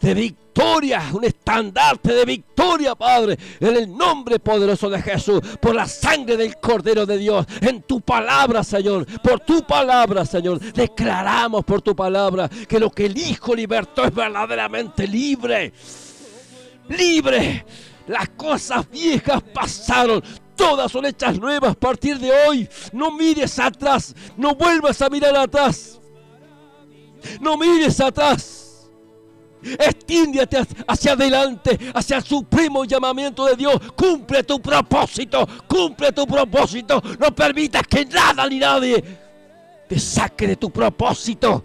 de 0.00 0.14
victoria, 0.14 1.10
un 1.12 1.22
estandarte 1.22 2.12
de 2.12 2.24
victoria, 2.24 2.96
Padre, 2.96 3.38
en 3.60 3.76
el 3.76 3.96
nombre 3.96 4.40
poderoso 4.40 4.90
de 4.90 5.00
Jesús, 5.00 5.40
por 5.60 5.76
la 5.76 5.86
sangre 5.86 6.36
del 6.36 6.56
Cordero 6.56 7.06
de 7.06 7.18
Dios, 7.18 7.46
en 7.60 7.82
tu 7.82 8.00
palabra, 8.00 8.64
Señor, 8.64 9.06
por 9.22 9.40
tu 9.40 9.62
palabra, 9.64 10.24
Señor, 10.24 10.58
declaramos 10.58 11.64
por 11.64 11.82
tu 11.82 11.94
palabra 11.94 12.48
que 12.48 12.80
lo 12.80 12.90
que 12.90 13.06
el 13.06 13.16
Hijo 13.16 13.54
libertó 13.54 14.04
es 14.04 14.12
verdaderamente 14.12 15.06
libre 15.06 15.72
libre. 16.90 17.64
Las 18.06 18.28
cosas 18.30 18.88
viejas 18.90 19.42
pasaron. 19.54 20.22
Todas 20.56 20.92
son 20.92 21.06
hechas 21.06 21.38
nuevas 21.38 21.72
a 21.72 21.74
partir 21.74 22.18
de 22.18 22.30
hoy. 22.30 22.68
No 22.92 23.10
mires 23.10 23.58
atrás. 23.58 24.14
No 24.36 24.54
vuelvas 24.54 25.00
a 25.00 25.08
mirar 25.08 25.34
atrás. 25.36 26.00
No 27.40 27.56
mires 27.56 28.00
atrás. 28.00 28.90
Extiéndete 29.62 30.58
hacia 30.86 31.12
adelante, 31.12 31.78
hacia 31.94 32.16
el 32.16 32.24
supremo 32.24 32.84
llamamiento 32.84 33.44
de 33.44 33.56
Dios. 33.56 33.78
Cumple 33.94 34.42
tu 34.42 34.60
propósito. 34.60 35.46
Cumple 35.66 36.12
tu 36.12 36.26
propósito. 36.26 37.02
No 37.18 37.34
permitas 37.34 37.82
que 37.86 38.04
nada 38.06 38.46
ni 38.48 38.58
nadie 38.58 39.02
te 39.88 39.98
saque 39.98 40.46
de 40.46 40.56
tu 40.56 40.70
propósito 40.70 41.64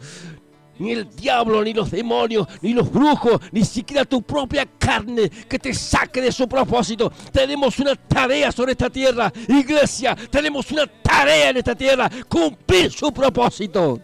ni 0.80 0.92
el 0.92 1.10
diablo, 1.16 1.64
ni 1.64 1.74
los 1.74 1.92
demonios, 1.92 2.48
ni 2.62 2.74
los 2.74 2.92
brujos, 2.92 3.40
ni 3.52 3.64
siquiera 3.64 4.06
tu 4.06 4.22
propia 4.22 4.66
carne 4.78 5.30
que 5.30 5.60
te 5.60 5.74
saque 5.74 6.22
de 6.22 6.32
su 6.32 6.48
propósito. 6.48 7.12
Tenemos 7.32 7.80
una 7.80 7.96
tarea 7.96 8.52
sobre 8.52 8.74
esta 8.74 8.90
tierra, 8.90 9.32
iglesia, 9.48 10.16
tenemos 10.30 10.72
una 10.72 10.88
tarea 10.88 11.50
en 11.50 11.58
esta 11.58 11.76
tierra, 11.76 12.10
cumplir 12.28 12.92
su 12.92 13.12
propósito. 13.12 14.00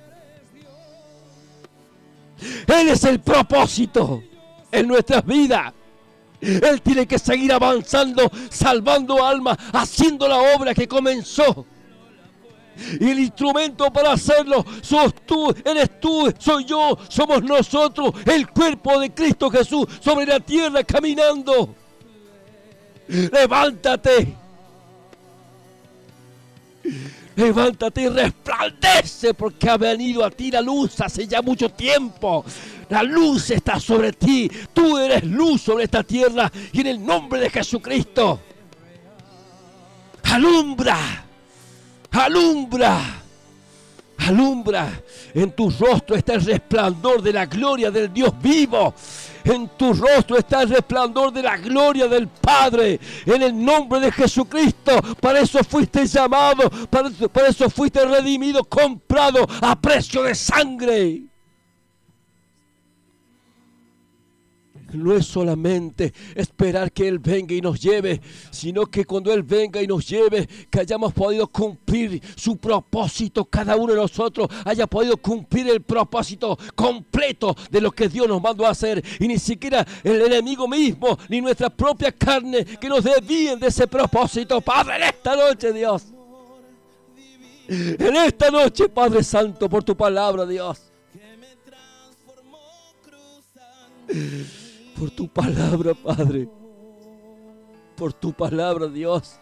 Él 2.67 2.89
es 2.89 3.03
el 3.03 3.19
propósito 3.19 4.23
en 4.71 4.87
nuestras 4.87 5.25
vidas. 5.25 5.73
Él 6.41 6.81
tiene 6.81 7.05
que 7.05 7.19
seguir 7.19 7.53
avanzando, 7.53 8.31
salvando 8.49 9.23
almas, 9.23 9.57
haciendo 9.73 10.27
la 10.27 10.39
obra 10.55 10.73
que 10.73 10.87
comenzó. 10.87 11.67
Y 12.99 13.09
el 13.09 13.19
instrumento 13.19 13.91
para 13.91 14.13
hacerlo 14.13 14.65
sos 14.81 15.13
tú, 15.25 15.53
eres 15.65 15.99
tú, 15.99 16.31
soy 16.37 16.65
yo, 16.65 16.97
somos 17.09 17.43
nosotros, 17.43 18.13
el 18.25 18.49
cuerpo 18.49 18.99
de 18.99 19.13
Cristo 19.13 19.49
Jesús 19.49 19.87
sobre 19.99 20.25
la 20.25 20.39
tierra 20.39 20.83
caminando. 20.83 21.75
Levántate. 23.07 24.35
Levántate 27.35 28.01
y 28.01 28.09
resplandece 28.09 29.33
porque 29.33 29.69
ha 29.69 29.77
venido 29.77 30.23
a 30.23 30.29
ti 30.29 30.51
la 30.51 30.61
luz 30.61 30.99
hace 31.01 31.27
ya 31.27 31.41
mucho 31.41 31.69
tiempo. 31.69 32.43
La 32.89 33.03
luz 33.03 33.51
está 33.51 33.79
sobre 33.79 34.11
ti. 34.11 34.51
Tú 34.73 34.97
eres 34.97 35.23
luz 35.23 35.61
sobre 35.61 35.85
esta 35.85 36.03
tierra 36.03 36.51
y 36.71 36.81
en 36.81 36.87
el 36.87 37.05
nombre 37.05 37.39
de 37.39 37.49
Jesucristo. 37.49 38.39
Alumbra 40.23 41.25
alumbra, 42.11 43.23
alumbra. 44.17 45.01
En 45.33 45.51
tu 45.51 45.69
rostro 45.69 46.15
está 46.15 46.33
el 46.33 46.45
resplandor 46.45 47.21
de 47.21 47.33
la 47.33 47.45
gloria 47.45 47.89
del 47.89 48.13
Dios 48.13 48.33
vivo. 48.41 48.93
En 49.43 49.69
tu 49.69 49.93
rostro 49.93 50.37
está 50.37 50.61
el 50.61 50.69
resplandor 50.69 51.31
de 51.31 51.41
la 51.41 51.57
gloria 51.57 52.07
del 52.07 52.27
Padre. 52.27 52.99
En 53.25 53.41
el 53.41 53.63
nombre 53.63 53.99
de 53.99 54.11
Jesucristo. 54.11 55.01
Para 55.19 55.39
eso 55.39 55.63
fuiste 55.63 56.05
llamado. 56.05 56.69
Para, 56.89 57.09
eso 57.47 57.69
fuiste 57.69 58.05
redimido, 58.05 58.63
comprado 58.65 59.47
a 59.61 59.79
precio 59.79 60.23
de 60.23 60.35
sangre. 60.35 61.30
No 64.93 65.13
es 65.15 65.25
solamente 65.25 66.13
esperar 66.35 66.91
que 66.91 67.07
Él 67.07 67.19
venga 67.19 67.53
y 67.53 67.61
nos 67.61 67.79
lleve, 67.79 68.21
sino 68.51 68.85
que 68.85 69.05
cuando 69.05 69.33
Él 69.33 69.43
venga 69.43 69.81
y 69.81 69.87
nos 69.87 70.07
lleve, 70.07 70.47
que 70.69 70.79
hayamos 70.79 71.13
podido 71.13 71.47
cumplir 71.47 72.21
su 72.35 72.57
propósito, 72.57 73.45
cada 73.45 73.75
uno 73.75 73.93
de 73.93 73.99
nosotros 73.99 74.47
haya 74.65 74.87
podido 74.87 75.17
cumplir 75.17 75.69
el 75.69 75.81
propósito 75.81 76.57
completo 76.75 77.55
de 77.69 77.81
lo 77.81 77.91
que 77.91 78.09
Dios 78.09 78.27
nos 78.27 78.41
mandó 78.41 78.65
a 78.65 78.71
hacer. 78.71 79.03
Y 79.19 79.27
ni 79.27 79.37
siquiera 79.37 79.85
el 80.03 80.21
enemigo 80.21 80.67
mismo, 80.67 81.17
ni 81.29 81.41
nuestra 81.41 81.69
propia 81.69 82.11
carne, 82.11 82.65
que 82.65 82.89
nos 82.89 83.03
desvíen 83.03 83.59
de 83.59 83.67
ese 83.67 83.87
propósito. 83.87 84.61
Padre, 84.61 84.95
en 84.97 85.03
esta 85.03 85.35
noche, 85.35 85.73
Dios. 85.73 86.05
En 87.67 88.15
esta 88.15 88.49
noche, 88.49 88.89
Padre 88.89 89.23
Santo, 89.23 89.69
por 89.69 89.83
tu 89.83 89.95
palabra, 89.95 90.45
Dios 90.45 90.91
por 95.01 95.09
tu 95.09 95.27
palabra, 95.27 95.95
Padre. 95.95 96.47
Por 97.97 98.13
tu 98.13 98.31
palabra, 98.31 98.87
Dios. 98.87 99.39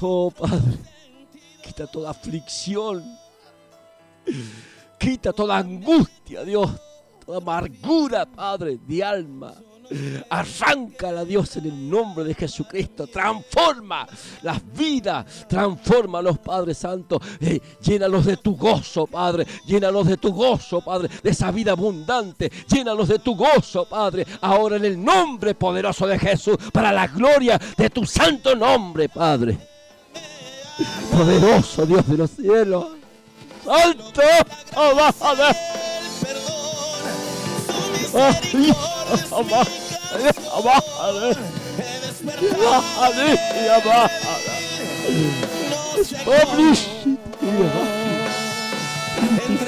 Oh, 0.00 0.30
Padre, 0.30 0.78
quita 1.62 1.86
toda 1.86 2.08
aflicción. 2.08 3.04
Quita 4.98 5.34
toda 5.34 5.58
angustia, 5.58 6.42
Dios. 6.42 6.70
Toda 7.26 7.36
amargura, 7.36 8.24
Padre, 8.24 8.78
de 8.88 9.04
alma. 9.04 9.54
Arráncala, 10.28 11.24
Dios, 11.24 11.56
en 11.56 11.66
el 11.66 11.90
nombre 11.90 12.24
de 12.24 12.34
Jesucristo. 12.34 13.06
Transforma 13.06 14.06
las 14.42 14.60
vidas. 14.72 15.46
Transforma 15.48 16.22
los 16.22 16.38
Padre 16.38 16.74
Santo. 16.74 17.20
Eh, 17.40 17.60
llénalos 17.80 18.26
de 18.26 18.36
tu 18.36 18.56
gozo, 18.56 19.06
Padre. 19.06 19.46
Llénalos 19.66 20.06
de 20.06 20.16
tu 20.16 20.32
gozo, 20.32 20.80
Padre. 20.80 21.08
De 21.22 21.30
esa 21.30 21.50
vida 21.50 21.72
abundante. 21.72 22.50
Llénalos 22.68 23.08
de 23.08 23.18
tu 23.18 23.34
gozo, 23.34 23.84
Padre. 23.86 24.26
Ahora 24.40 24.76
en 24.76 24.84
el 24.84 25.02
nombre 25.02 25.54
poderoso 25.54 26.06
de 26.06 26.18
Jesús. 26.18 26.56
Para 26.72 26.92
la 26.92 27.08
gloria 27.08 27.60
de 27.76 27.90
tu 27.90 28.06
santo 28.06 28.54
nombre, 28.54 29.08
Padre. 29.08 29.58
Poderoso 31.10 31.84
Dios 31.84 32.06
de 32.06 32.16
los 32.16 32.30
cielos. 32.30 32.86
Santo. 33.64 34.22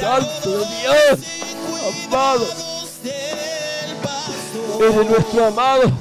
Santo 0.00 0.58
de 0.58 0.66
Dios, 0.80 1.20
amado, 2.10 2.46
eres 4.80 5.06
nuestro 5.06 5.46
amado, 5.46 5.92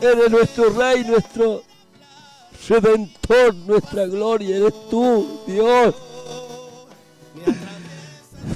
eres 0.00 0.30
nuestro 0.30 0.70
Rey, 0.70 1.04
nuestro 1.04 1.62
Redentor, 2.68 3.54
nuestra 3.54 4.06
gloria, 4.06 4.56
eres 4.56 4.74
tú, 4.90 5.40
Dios. 5.46 5.94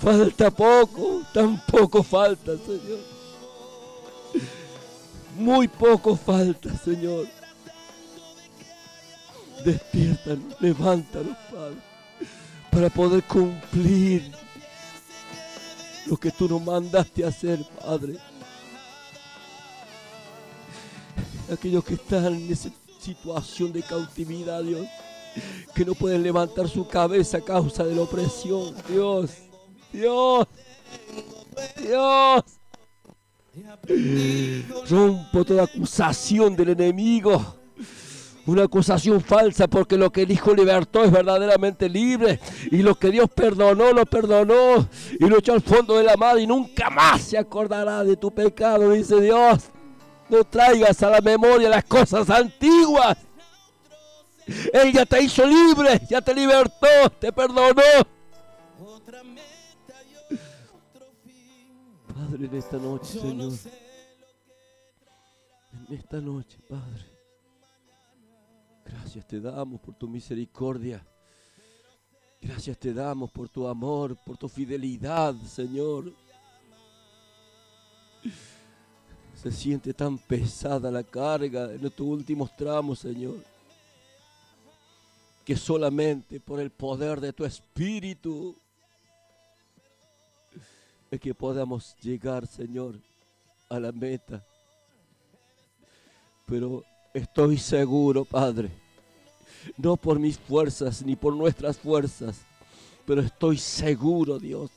Falta 0.03 0.51
poco, 0.51 1.23
tan 1.33 1.61
poco 1.67 2.03
falta, 2.03 2.57
Señor. 2.57 3.01
Muy 5.37 5.67
poco 5.69 6.17
falta, 6.17 6.77
Señor. 6.79 7.27
Despiértanos, 9.65 10.61
levántanos, 10.61 11.37
Padre, 11.51 11.77
para 12.71 12.89
poder 12.91 13.25
cumplir 13.25 14.31
lo 16.07 16.17
que 16.17 16.31
tú 16.31 16.49
nos 16.49 16.63
mandaste 16.63 17.25
hacer, 17.25 17.65
Padre. 17.85 18.17
Aquellos 21.53 21.85
que 21.85 21.95
están 21.95 22.35
en 22.35 22.53
esa 22.53 22.71
situación 23.01 23.73
de 23.73 23.83
cautividad, 23.83 24.63
Dios, 24.63 24.87
que 25.75 25.85
no 25.85 25.95
pueden 25.95 26.23
levantar 26.23 26.69
su 26.69 26.87
cabeza 26.87 27.39
a 27.39 27.41
causa 27.41 27.85
de 27.85 27.97
la 27.97 28.03
opresión. 28.03 28.75
Dios, 28.89 29.48
Dios, 29.93 30.47
Dios. 31.77 32.45
Rompo 34.89 35.45
toda 35.45 35.65
acusación 35.65 36.57
del 36.57 36.71
enemigo. 36.71 37.57
Una 38.47 38.65
acusación 38.65 39.21
falsa 39.21 39.67
porque 39.69 39.99
lo 39.99 40.11
que 40.11 40.23
el 40.23 40.33
Hijo 40.33 40.55
libertó 40.55 41.05
es 41.05 41.11
verdaderamente 41.11 41.89
libre. 41.89 42.41
Y 42.71 42.79
lo 42.79 42.95
que 42.95 43.11
Dios 43.11 43.29
perdonó, 43.35 43.93
lo 43.93 44.07
perdonó. 44.07 44.89
Y 45.19 45.27
lo 45.27 45.39
echó 45.39 45.53
al 45.53 45.61
fondo 45.61 45.99
de 45.99 46.05
la 46.05 46.17
mar 46.17 46.39
y 46.39 46.47
nunca 46.47 46.89
más 46.89 47.23
se 47.23 47.37
acordará 47.37 48.05
de 48.05 48.17
tu 48.17 48.31
pecado, 48.31 48.91
dice 48.93 49.21
Dios. 49.21 49.65
No 50.31 50.45
traigas 50.45 51.03
a 51.03 51.11
la 51.11 51.21
memoria 51.21 51.69
las 51.69 51.85
cosas 51.85 52.31
antiguas. 52.31 53.19
Él 54.73 54.93
ya 54.93 55.05
te 55.05 55.23
hizo 55.23 55.45
libre, 55.47 56.01
ya 56.09 56.23
te 56.23 56.35
libertó, 56.35 57.11
te 57.19 57.33
perdonó. 57.33 57.83
Padre, 62.29 62.47
en 62.47 62.55
esta 62.57 62.77
noche, 62.77 63.21
Señor. 63.21 63.53
En 65.73 65.95
esta 65.97 66.21
noche, 66.21 66.59
Padre. 66.69 67.07
Gracias 68.85 69.27
te 69.27 69.41
damos 69.41 69.81
por 69.81 69.95
tu 69.95 70.07
misericordia. 70.09 71.03
Gracias 72.41 72.79
te 72.79 72.93
damos 72.93 73.31
por 73.31 73.49
tu 73.49 73.67
amor, 73.67 74.15
por 74.27 74.37
tu 74.37 74.47
fidelidad, 74.47 75.35
Señor. 75.47 76.13
Se 79.35 79.51
siente 79.51 79.95
tan 79.95 80.19
pesada 80.19 80.91
la 80.91 81.03
carga 81.03 81.73
en 81.73 81.87
estos 81.87 82.07
últimos 82.07 82.55
tramos, 82.55 82.99
Señor. 82.99 83.43
Que 85.47 85.57
solamente 85.57 86.41
por 86.41 86.61
el 86.61 86.71
poder 86.71 87.23
de 87.23 87.33
tu 87.33 87.47
Espíritu 87.47 88.55
es 91.11 91.21
que 91.21 91.35
podamos 91.35 91.97
llegar, 92.03 92.47
Señor, 92.47 92.97
a 93.69 93.79
la 93.81 93.93
meta. 93.93 94.45
Pero 96.47 96.85
estoy 97.15 97.59
seguro, 97.59 98.25
Padre, 98.25 98.71
no 99.77 99.97
por 99.97 100.19
mis 100.19 100.39
fuerzas 100.39 101.03
ni 101.03 101.17
por 101.17 101.35
nuestras 101.35 101.79
fuerzas, 101.79 102.41
pero 103.07 103.21
estoy 103.21 103.59
seguro, 103.59 104.39
Dios, 104.39 104.71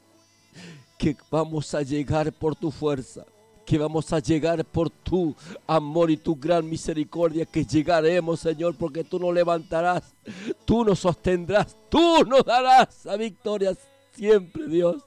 que 0.97 1.15
vamos 1.29 1.73
a 1.73 1.81
llegar 1.81 2.31
por 2.31 2.55
tu 2.55 2.71
fuerza, 2.71 3.25
que 3.65 3.77
vamos 3.77 4.11
a 4.11 4.19
llegar 4.19 4.63
por 4.65 4.89
tu 4.89 5.35
amor 5.67 6.11
y 6.11 6.17
tu 6.17 6.35
gran 6.35 6.69
misericordia, 6.69 7.45
que 7.45 7.65
llegaremos, 7.65 8.39
Señor, 8.39 8.75
porque 8.75 9.03
tú 9.03 9.19
nos 9.19 9.33
levantarás, 9.33 10.03
tú 10.65 10.83
nos 10.83 10.99
sostendrás, 10.99 11.75
tú 11.89 12.23
nos 12.25 12.43
darás 12.43 13.05
la 13.05 13.17
victoria 13.17 13.75
siempre, 14.13 14.67
Dios. 14.67 15.03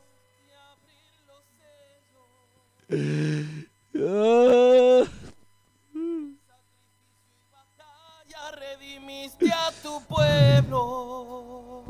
Redimiste 8.53 9.51
a 9.53 9.71
tu 9.83 10.01
pueblo. 10.07 11.83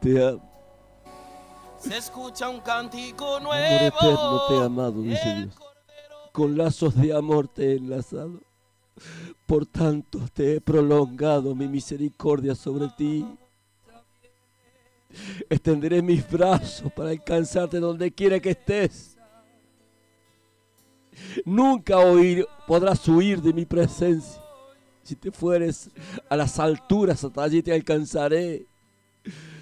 Te 0.00 0.26
amo. 0.26 0.50
Se 1.78 1.96
escucha 1.96 2.48
un 2.48 2.60
cántico 2.60 3.36
Amor 3.36 3.42
nuevo. 3.42 3.86
eterno 3.86 4.42
te 4.48 4.54
he 4.54 4.62
amado, 4.64 5.02
dice 5.02 5.34
Dios. 5.34 5.54
Con 6.32 6.56
lazos 6.56 6.94
de 6.94 7.12
amor 7.16 7.48
te 7.48 7.72
he 7.72 7.76
enlazado. 7.76 8.40
Por 9.46 9.66
tanto 9.66 10.20
te 10.32 10.56
he 10.56 10.60
prolongado 10.60 11.54
mi 11.54 11.66
misericordia 11.68 12.54
sobre 12.54 12.88
ti. 12.96 13.26
Extenderé 15.48 16.02
mis 16.02 16.28
brazos 16.30 16.92
para 16.92 17.10
alcanzarte 17.10 17.80
donde 17.80 18.12
quiera 18.12 18.38
que 18.38 18.50
estés. 18.50 19.09
Nunca 21.44 21.98
oír, 21.98 22.46
podrás 22.66 23.06
huir 23.08 23.40
de 23.40 23.52
mi 23.52 23.64
presencia. 23.64 24.40
Si 25.02 25.16
te 25.16 25.30
fueres 25.30 25.90
a 26.28 26.36
las 26.36 26.58
alturas, 26.58 27.24
hasta 27.24 27.42
allí 27.42 27.62
te 27.62 27.72
alcanzaré. 27.72 28.66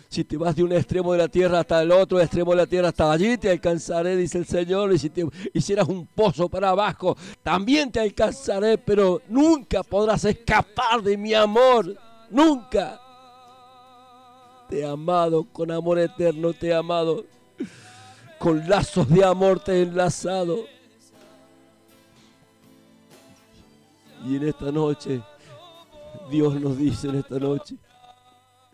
Si 0.09 0.25
te 0.25 0.39
vas 0.39 0.57
de 0.57 0.63
un 0.63 0.73
extremo 0.73 1.13
de 1.13 1.19
la 1.19 1.29
tierra 1.29 1.61
hasta 1.61 1.83
el 1.83 1.93
otro 1.93 2.19
extremo 2.21 2.53
de 2.53 2.57
la 2.57 2.67
tierra, 2.67 2.89
hasta 2.89 3.13
allí 3.13 3.37
te 3.37 3.51
alcanzaré, 3.51 4.17
dice 4.17 4.39
el 4.39 4.47
Señor. 4.47 4.93
Y 4.93 4.99
si 4.99 5.11
te 5.11 5.27
hicieras 5.53 5.87
un 5.89 6.07
pozo 6.07 6.49
para 6.49 6.71
abajo, 6.71 7.17
también 7.43 7.93
te 7.93 8.01
alcanzaré, 8.01 8.79
pero 8.79 9.21
nunca 9.29 9.83
podrás 9.83 10.25
escapar 10.25 11.03
de 11.03 11.17
mi 11.17 11.35
amor. 11.35 11.95
Nunca. 12.31 13.01
Te 14.69 14.81
he 14.81 14.87
amado 14.87 15.45
con 15.45 15.71
amor 15.71 15.99
eterno, 15.99 16.53
te 16.53 16.69
he 16.69 16.75
amado. 16.75 17.25
Con 18.39 18.69
lazos 18.69 19.09
de 19.09 19.25
amor 19.25 19.61
te 19.61 19.73
he 19.73 19.83
enlazado. 19.83 20.65
Y 24.27 24.37
en 24.37 24.49
esta 24.49 24.73
noche, 24.73 25.23
Dios 26.31 26.61
nos 26.61 26.77
dice 26.77 27.09
en 27.09 27.17
esta 27.17 27.39
noche, 27.39 27.77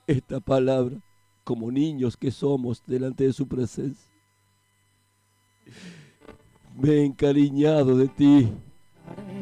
esta 0.06 0.40
palabra, 0.40 0.97
como 1.44 1.70
niños 1.70 2.16
que 2.16 2.31
somos 2.31 2.82
delante 2.86 3.24
de 3.24 3.32
su 3.32 3.47
presencia. 3.47 4.10
Me 6.76 6.90
he 6.90 7.05
encariñado 7.05 7.97
de 7.97 8.08
ti, 8.08 8.52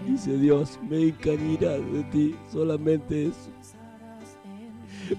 dice 0.06 0.36
Dios, 0.36 0.78
me 0.88 0.96
he 0.96 1.08
encariñado 1.08 1.82
de 1.92 2.04
ti, 2.04 2.36
solamente 2.50 3.26
eso. 3.26 3.50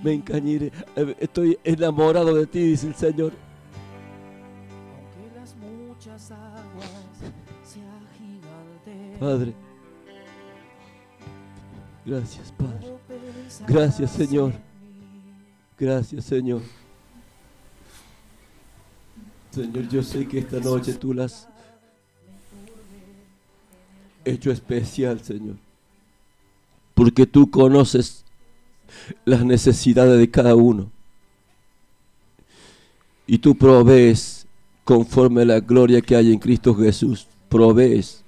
Me 0.04 0.14
encañiré, 0.14 0.72
eh, 0.96 1.16
estoy 1.20 1.58
enamorado 1.64 2.34
de 2.36 2.46
ti, 2.48 2.60
dice 2.60 2.88
el 2.88 2.96
Señor. 2.96 3.34
Aunque 4.96 5.36
las 5.36 5.56
muchas 5.56 6.32
aguas 6.32 6.90
se 7.64 7.80
agiganten, 7.82 9.20
Padre, 9.20 9.54
gracias, 12.06 12.52
Padre. 12.52 12.94
Gracias, 13.68 14.12
Señor. 14.12 14.54
Gracias, 15.78 16.26
Señor. 16.26 16.62
Señor, 19.52 19.88
yo 19.90 20.02
sé 20.02 20.28
que 20.28 20.40
esta 20.40 20.60
noche 20.60 20.94
tú 20.94 21.14
la 21.14 21.26
has 21.26 21.48
hecho 24.26 24.52
especial, 24.52 25.20
Señor. 25.22 25.56
Porque 26.94 27.26
tú 27.26 27.50
conoces 27.50 28.24
las 29.26 29.44
necesidades 29.44 30.20
de 30.20 30.30
cada 30.30 30.56
uno. 30.56 30.92
Y 33.26 33.38
tú 33.38 33.56
provees 33.56 34.46
conforme 34.84 35.44
a 35.44 35.46
la 35.46 35.60
gloria 35.60 36.02
que 36.02 36.16
hay 36.16 36.34
en 36.34 36.40
Cristo 36.40 36.76
Jesús. 36.76 37.28
Provees. 37.50 38.24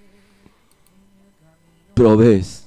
Provees. 1.94 2.65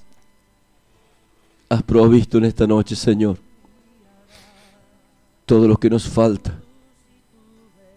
Has 1.68 1.82
provisto 1.82 2.38
en 2.38 2.44
esta 2.44 2.66
noche, 2.66 2.96
Señor 2.96 3.38
todo 5.48 5.66
lo 5.66 5.78
que 5.78 5.88
nos 5.88 6.06
falta 6.06 6.60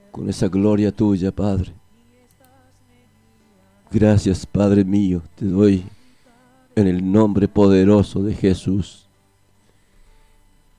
con 0.09 0.30
esa 0.30 0.48
gloria 0.48 0.90
tuya, 0.90 1.33
Padre. 1.33 1.74
Gracias, 3.91 4.45
Padre 4.45 4.85
mío, 4.85 5.22
te 5.35 5.45
doy 5.45 5.83
en 6.75 6.88
el 6.88 7.11
nombre 7.11 7.50
poderoso 7.50 8.24
de 8.24 8.33
Jesús. 8.33 9.06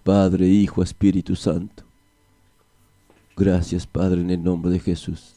Padre, 0.02 0.48
Hijo, 0.48 0.82
Espíritu 0.82 1.36
Santo. 1.36 1.84
Gracias, 3.36 3.86
Padre, 3.86 4.22
en 4.22 4.30
el 4.30 4.42
nombre 4.42 4.72
de 4.72 4.80
Jesús. 4.80 5.34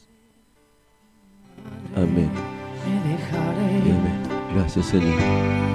Amén. 1.97 2.31
Gracias, 4.53 4.85
Señor. 4.85 5.74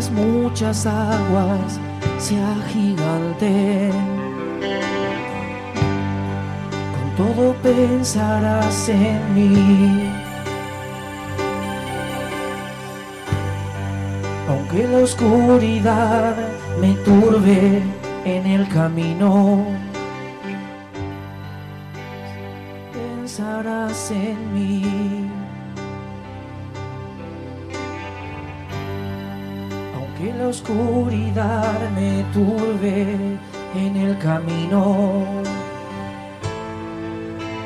Las 0.00 0.10
muchas 0.12 0.86
aguas 0.86 1.78
se 2.18 2.34
agiganten, 2.40 3.92
con 6.94 7.06
todo 7.18 7.54
pensarás 7.62 8.88
en 8.88 9.34
mí. 9.34 10.10
Aunque 14.48 14.88
la 14.88 14.98
oscuridad 15.00 16.34
me 16.80 16.94
turbe 17.04 17.82
en 18.24 18.46
el 18.46 18.66
camino, 18.68 19.66
pensarás 22.94 24.12
en 24.12 24.54
mí. 24.54 25.19
Aunque 30.20 30.38
la 30.38 30.48
oscuridad 30.48 31.90
me 31.92 32.22
turbe 32.34 33.38
en 33.74 33.96
el 33.96 34.18
camino, 34.18 35.24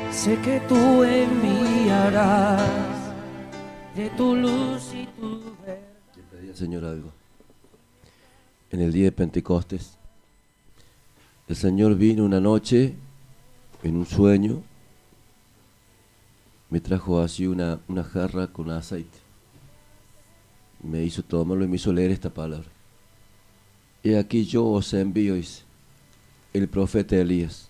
sé 0.09 0.39
que 0.39 0.61
tú 0.61 1.03
enviarás 1.03 2.61
de 3.93 4.09
tu 4.11 4.35
luz 4.37 4.93
y 4.93 5.05
tu 5.19 5.41
verdad. 5.65 6.55
Señor 6.55 6.85
algo. 6.85 7.11
En 8.71 8.79
el 8.79 8.93
día 8.93 9.05
de 9.05 9.11
Pentecostes, 9.11 9.97
el 11.49 11.57
Señor 11.57 11.95
vino 11.95 12.23
una 12.23 12.39
noche 12.39 12.93
en 13.83 13.97
un 13.97 14.05
sueño, 14.05 14.63
me 16.69 16.79
trajo 16.79 17.19
así 17.19 17.47
una 17.47 17.79
jarra 18.13 18.47
con 18.47 18.71
aceite. 18.71 19.24
Me 20.85 21.03
hizo 21.03 21.23
tomarlo 21.23 21.65
y 21.65 21.67
me 21.67 21.77
hizo 21.77 21.91
leer 21.91 22.11
esta 22.11 22.29
palabra. 22.29 22.67
Y 24.03 24.13
aquí 24.13 24.45
yo 24.45 24.65
os 24.65 24.93
envío, 24.93 25.35
el 26.53 26.67
profeta 26.67 27.15
Elías, 27.15 27.69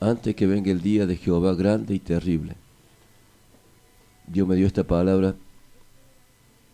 antes 0.00 0.34
que 0.36 0.46
venga 0.46 0.70
el 0.70 0.80
día 0.80 1.06
de 1.06 1.16
Jehová 1.16 1.54
grande 1.54 1.94
y 1.94 1.98
terrible. 1.98 2.54
Dios 4.28 4.46
me 4.46 4.54
dio 4.54 4.66
esta 4.66 4.84
palabra 4.84 5.34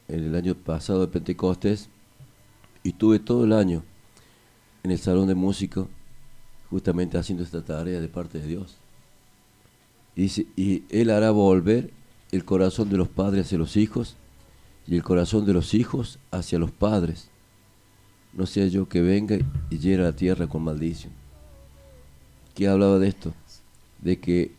en 0.08 0.24
el 0.24 0.34
año 0.34 0.54
pasado 0.54 1.00
de 1.00 1.08
Pentecostés 1.08 1.88
y 2.82 2.92
tuve 2.92 3.18
todo 3.18 3.44
el 3.44 3.52
año 3.52 3.82
en 4.82 4.90
el 4.90 4.98
salón 4.98 5.26
de 5.26 5.34
música 5.34 5.86
justamente 6.68 7.16
haciendo 7.16 7.44
esta 7.44 7.64
tarea 7.64 8.00
de 8.00 8.08
parte 8.08 8.40
de 8.40 8.46
Dios. 8.46 8.76
Y 10.16 10.46
y 10.56 10.84
Él 10.90 11.10
hará 11.10 11.30
volver 11.30 11.90
el 12.30 12.44
corazón 12.44 12.90
de 12.90 12.98
los 12.98 13.08
padres 13.08 13.46
hacia 13.46 13.58
los 13.58 13.76
hijos 13.76 14.16
y 14.86 14.96
el 14.96 15.02
corazón 15.02 15.46
de 15.46 15.52
los 15.52 15.74
hijos 15.74 16.18
hacia 16.30 16.58
los 16.58 16.70
padres. 16.70 17.28
No 18.32 18.46
sea 18.46 18.66
yo 18.66 18.88
que 18.88 19.02
venga 19.02 19.38
y 19.70 19.78
llene 19.78 20.02
la 20.02 20.16
tierra 20.16 20.46
con 20.46 20.62
maldición. 20.62 21.12
¿Qué 22.54 22.68
hablaba 22.68 22.98
de 22.98 23.08
esto? 23.08 23.34
De 24.00 24.18
que, 24.18 24.52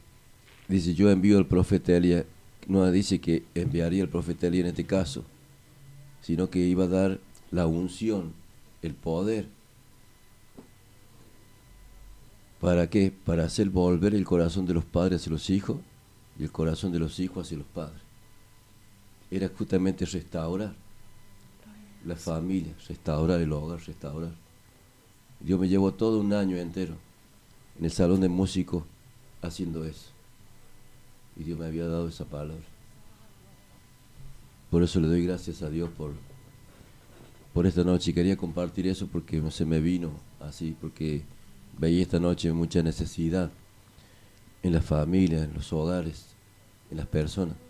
dice, 0.68 0.94
yo 0.94 1.10
envío 1.10 1.38
al 1.38 1.48
profeta 1.48 1.96
Elías, 1.96 2.26
no 2.68 2.90
dice 2.92 3.20
que 3.20 3.44
enviaría 3.56 4.04
al 4.04 4.10
profeta 4.10 4.48
Elías 4.48 4.66
en 4.66 4.70
este 4.70 4.86
caso, 4.86 5.24
sino 6.22 6.50
que 6.50 6.60
iba 6.60 6.86
a 6.86 6.88
dar 6.88 7.20
la 7.52 7.68
unción, 7.68 8.34
el 8.82 8.94
poder. 8.94 9.48
¿Para 12.62 12.90
qué? 12.90 13.12
Para 13.26 13.44
hacer 13.44 13.70
volver 13.70 14.16
el 14.16 14.24
corazón 14.24 14.66
de 14.66 14.74
los 14.74 14.86
padres 14.86 15.22
hacia 15.22 15.34
los 15.34 15.50
hijos 15.50 15.78
y 16.40 16.44
el 16.44 16.52
corazón 16.52 16.92
de 16.92 17.00
los 17.00 17.20
hijos 17.20 17.46
hacia 17.46 17.58
los 17.58 17.68
padres. 17.68 18.03
Era 19.34 19.50
justamente 19.50 20.06
restaurar 20.06 20.76
la 22.06 22.16
familia, 22.16 22.72
restaurar 22.88 23.42
el 23.42 23.52
hogar, 23.52 23.80
restaurar. 23.84 24.36
Dios 25.40 25.60
me 25.60 25.68
llevó 25.68 25.92
todo 25.92 26.20
un 26.20 26.34
año 26.34 26.56
entero 26.56 26.94
en 27.80 27.86
el 27.86 27.92
salón 27.92 28.22
de 28.22 28.30
músicos 28.30 28.84
haciendo 29.42 29.86
eso. 29.86 30.12
Y 31.36 31.46
Dios 31.46 31.58
me 31.58 31.66
había 31.66 31.88
dado 31.88 32.10
esa 32.10 32.26
palabra. 32.26 32.64
Por 34.70 34.84
eso 34.84 35.00
le 35.00 35.08
doy 35.08 35.26
gracias 35.26 35.64
a 35.64 35.70
Dios 35.72 35.90
por, 35.98 36.12
por 37.56 37.66
esta 37.66 37.84
noche. 37.84 38.14
Quería 38.14 38.38
compartir 38.38 38.86
eso 38.86 39.08
porque 39.08 39.42
se 39.50 39.66
me 39.66 39.80
vino 39.80 40.12
así, 40.42 40.78
porque 40.80 41.24
veía 41.80 42.04
esta 42.04 42.20
noche 42.20 42.54
mucha 42.54 42.84
necesidad 42.84 43.50
en 44.62 44.74
la 44.74 44.82
familia, 44.84 45.44
en 45.44 45.56
los 45.56 45.74
hogares, 45.74 46.28
en 46.92 46.98
las 46.98 47.08
personas. 47.08 47.63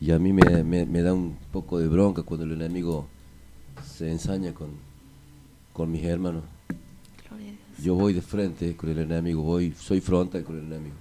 Y 0.00 0.10
a 0.10 0.18
mí 0.18 0.32
me, 0.32 0.62
me- 0.62 0.86
me 0.86 1.02
da 1.02 1.12
un 1.14 1.36
poco 1.52 1.78
de 1.78 1.88
bronca 1.88 2.22
cuando 2.22 2.44
el 2.44 2.52
enemigo 2.52 3.06
se 3.84 4.10
ensaña 4.10 4.52
con, 4.52 4.70
con 5.72 5.90
mis 5.90 6.04
hermanos. 6.04 6.42
Gloria 7.28 7.46
a 7.48 7.50
Dios. 7.52 7.84
Yo 7.84 7.94
voy 7.94 8.12
de 8.12 8.22
frente 8.22 8.76
con 8.76 8.90
el 8.90 8.98
enemigo, 8.98 9.42
voy, 9.42 9.72
soy 9.78 10.00
frontal 10.00 10.44
con 10.44 10.58
el 10.58 10.64
enemigo. 10.66 10.94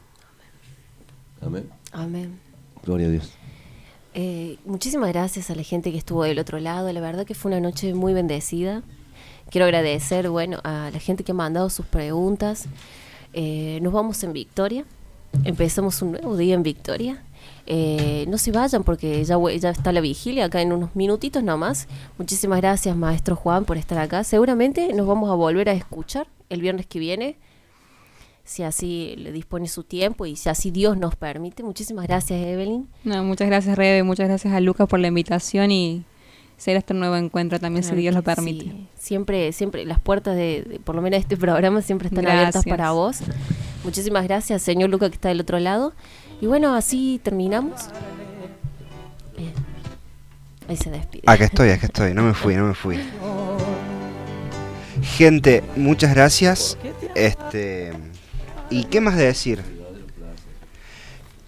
Amén. 1.41 1.69
Amén. 1.91 2.39
Gloria 2.85 3.07
a 3.07 3.09
Dios. 3.11 3.31
Eh, 4.13 4.57
muchísimas 4.65 5.09
gracias 5.09 5.49
a 5.49 5.55
la 5.55 5.63
gente 5.63 5.91
que 5.91 5.97
estuvo 5.97 6.23
del 6.23 6.39
otro 6.39 6.59
lado. 6.59 6.91
La 6.93 7.01
verdad 7.01 7.25
que 7.25 7.35
fue 7.35 7.51
una 7.51 7.59
noche 7.59 7.93
muy 7.93 8.13
bendecida. 8.13 8.81
Quiero 9.49 9.65
agradecer, 9.65 10.29
bueno, 10.29 10.59
a 10.63 10.89
la 10.91 10.99
gente 10.99 11.23
que 11.25 11.33
ha 11.33 11.35
mandado 11.35 11.69
sus 11.69 11.85
preguntas. 11.85 12.65
Eh, 13.33 13.79
nos 13.81 13.91
vamos 13.91 14.23
en 14.23 14.31
victoria. 14.31 14.85
Empezamos 15.43 16.01
un 16.01 16.13
nuevo 16.13 16.37
día 16.37 16.55
en 16.55 16.63
victoria. 16.63 17.21
Eh, 17.67 18.25
no 18.27 18.37
se 18.37 18.51
vayan 18.51 18.83
porque 18.83 19.23
ya, 19.23 19.37
está 19.69 19.91
la 19.91 20.01
vigilia 20.01 20.45
acá 20.45 20.61
en 20.61 20.71
unos 20.71 20.95
minutitos 20.95 21.43
nomás. 21.43 21.87
Muchísimas 22.17 22.59
gracias, 22.61 22.95
maestro 22.95 23.35
Juan, 23.35 23.65
por 23.65 23.77
estar 23.77 23.97
acá. 23.97 24.23
Seguramente 24.23 24.93
nos 24.93 25.07
vamos 25.07 25.29
a 25.31 25.33
volver 25.33 25.69
a 25.69 25.73
escuchar 25.73 26.27
el 26.49 26.61
viernes 26.61 26.85
que 26.85 26.99
viene 26.99 27.37
si 28.43 28.61
así 28.61 29.15
le 29.17 29.31
dispone 29.31 29.67
su 29.67 29.83
tiempo 29.83 30.27
y 30.27 30.35
si 30.35 30.49
así 30.49 30.69
Dios 30.69 30.97
nos 30.97 31.15
permite. 31.15 31.63
Muchísimas 31.63 32.05
gracias, 32.07 32.39
Evelyn. 32.39 32.87
No, 33.03 33.23
muchas 33.23 33.47
gracias, 33.47 33.75
Rebe, 33.75 34.03
muchas 34.03 34.27
gracias 34.27 34.53
a 34.53 34.59
Lucas 34.59 34.87
por 34.87 34.99
la 34.99 35.07
invitación 35.07 35.71
y 35.71 36.03
será 36.55 36.77
este 36.77 36.93
nuevo 36.93 37.15
encuentro 37.15 37.59
también, 37.59 37.81
si 37.83 37.89
Claro 37.89 38.01
Dios 38.01 38.13
lo 38.15 38.21
permite. 38.21 38.65
sí. 38.65 38.87
Siempre, 38.99 39.51
siempre 39.51 39.83
las 39.85 39.99
puertas 39.99 40.35
de, 40.35 40.61
de- 40.63 40.79
por 40.79 40.93
lo 40.95 41.01
menos 41.01 41.19
este 41.19 41.35
programa, 41.37 41.81
siempre 41.81 42.07
están 42.09 42.27
abiertas 42.27 42.63
para 42.65 42.91
vos. 42.91 43.17
Muchísimas 43.83 44.23
gracias, 44.25 44.61
señor 44.61 44.89
Luca, 44.91 45.09
que 45.09 45.15
está 45.15 45.29
del 45.29 45.41
otro 45.41 45.57
lado. 45.59 45.93
Y 46.41 46.47
bueno, 46.47 46.75
así 46.75 47.19
terminamos. 47.23 47.89
Bien. 49.37 49.53
Ahí 50.67 50.77
se 50.77 50.89
despide. 50.89 51.23
Acá 51.25 51.45
estoy, 51.45 51.69
acá 51.69 51.85
estoy, 51.85 52.13
no 52.13 52.23
me 52.23 52.33
fui, 52.33 52.55
no 52.55 52.67
me 52.67 52.73
fui. 52.73 52.99
Gente, 55.01 55.63
muchas 55.75 56.13
gracias. 56.13 56.77
Este. 57.15 57.93
¿Y 58.69 58.85
qué 58.85 59.01
más 59.01 59.15
de 59.15 59.25
decir? 59.25 59.61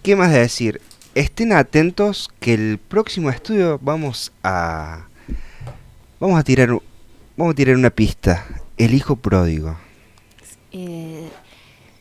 ¿Qué 0.02 0.16
más 0.16 0.30
de 0.32 0.40
decir? 0.40 0.80
Estén 1.14 1.52
atentos 1.52 2.30
que 2.40 2.54
el 2.54 2.78
próximo 2.78 3.30
estudio 3.30 3.78
vamos 3.82 4.32
a. 4.42 5.06
Vamos 6.20 6.38
a 6.38 6.44
tirar. 6.44 6.70
Vamos 7.36 7.52
a 7.52 7.54
tirar 7.54 7.76
una 7.76 7.90
pista. 7.90 8.46
El 8.76 8.94
hijo 8.94 9.16
pródigo. 9.16 9.76
Eh, 10.70 11.28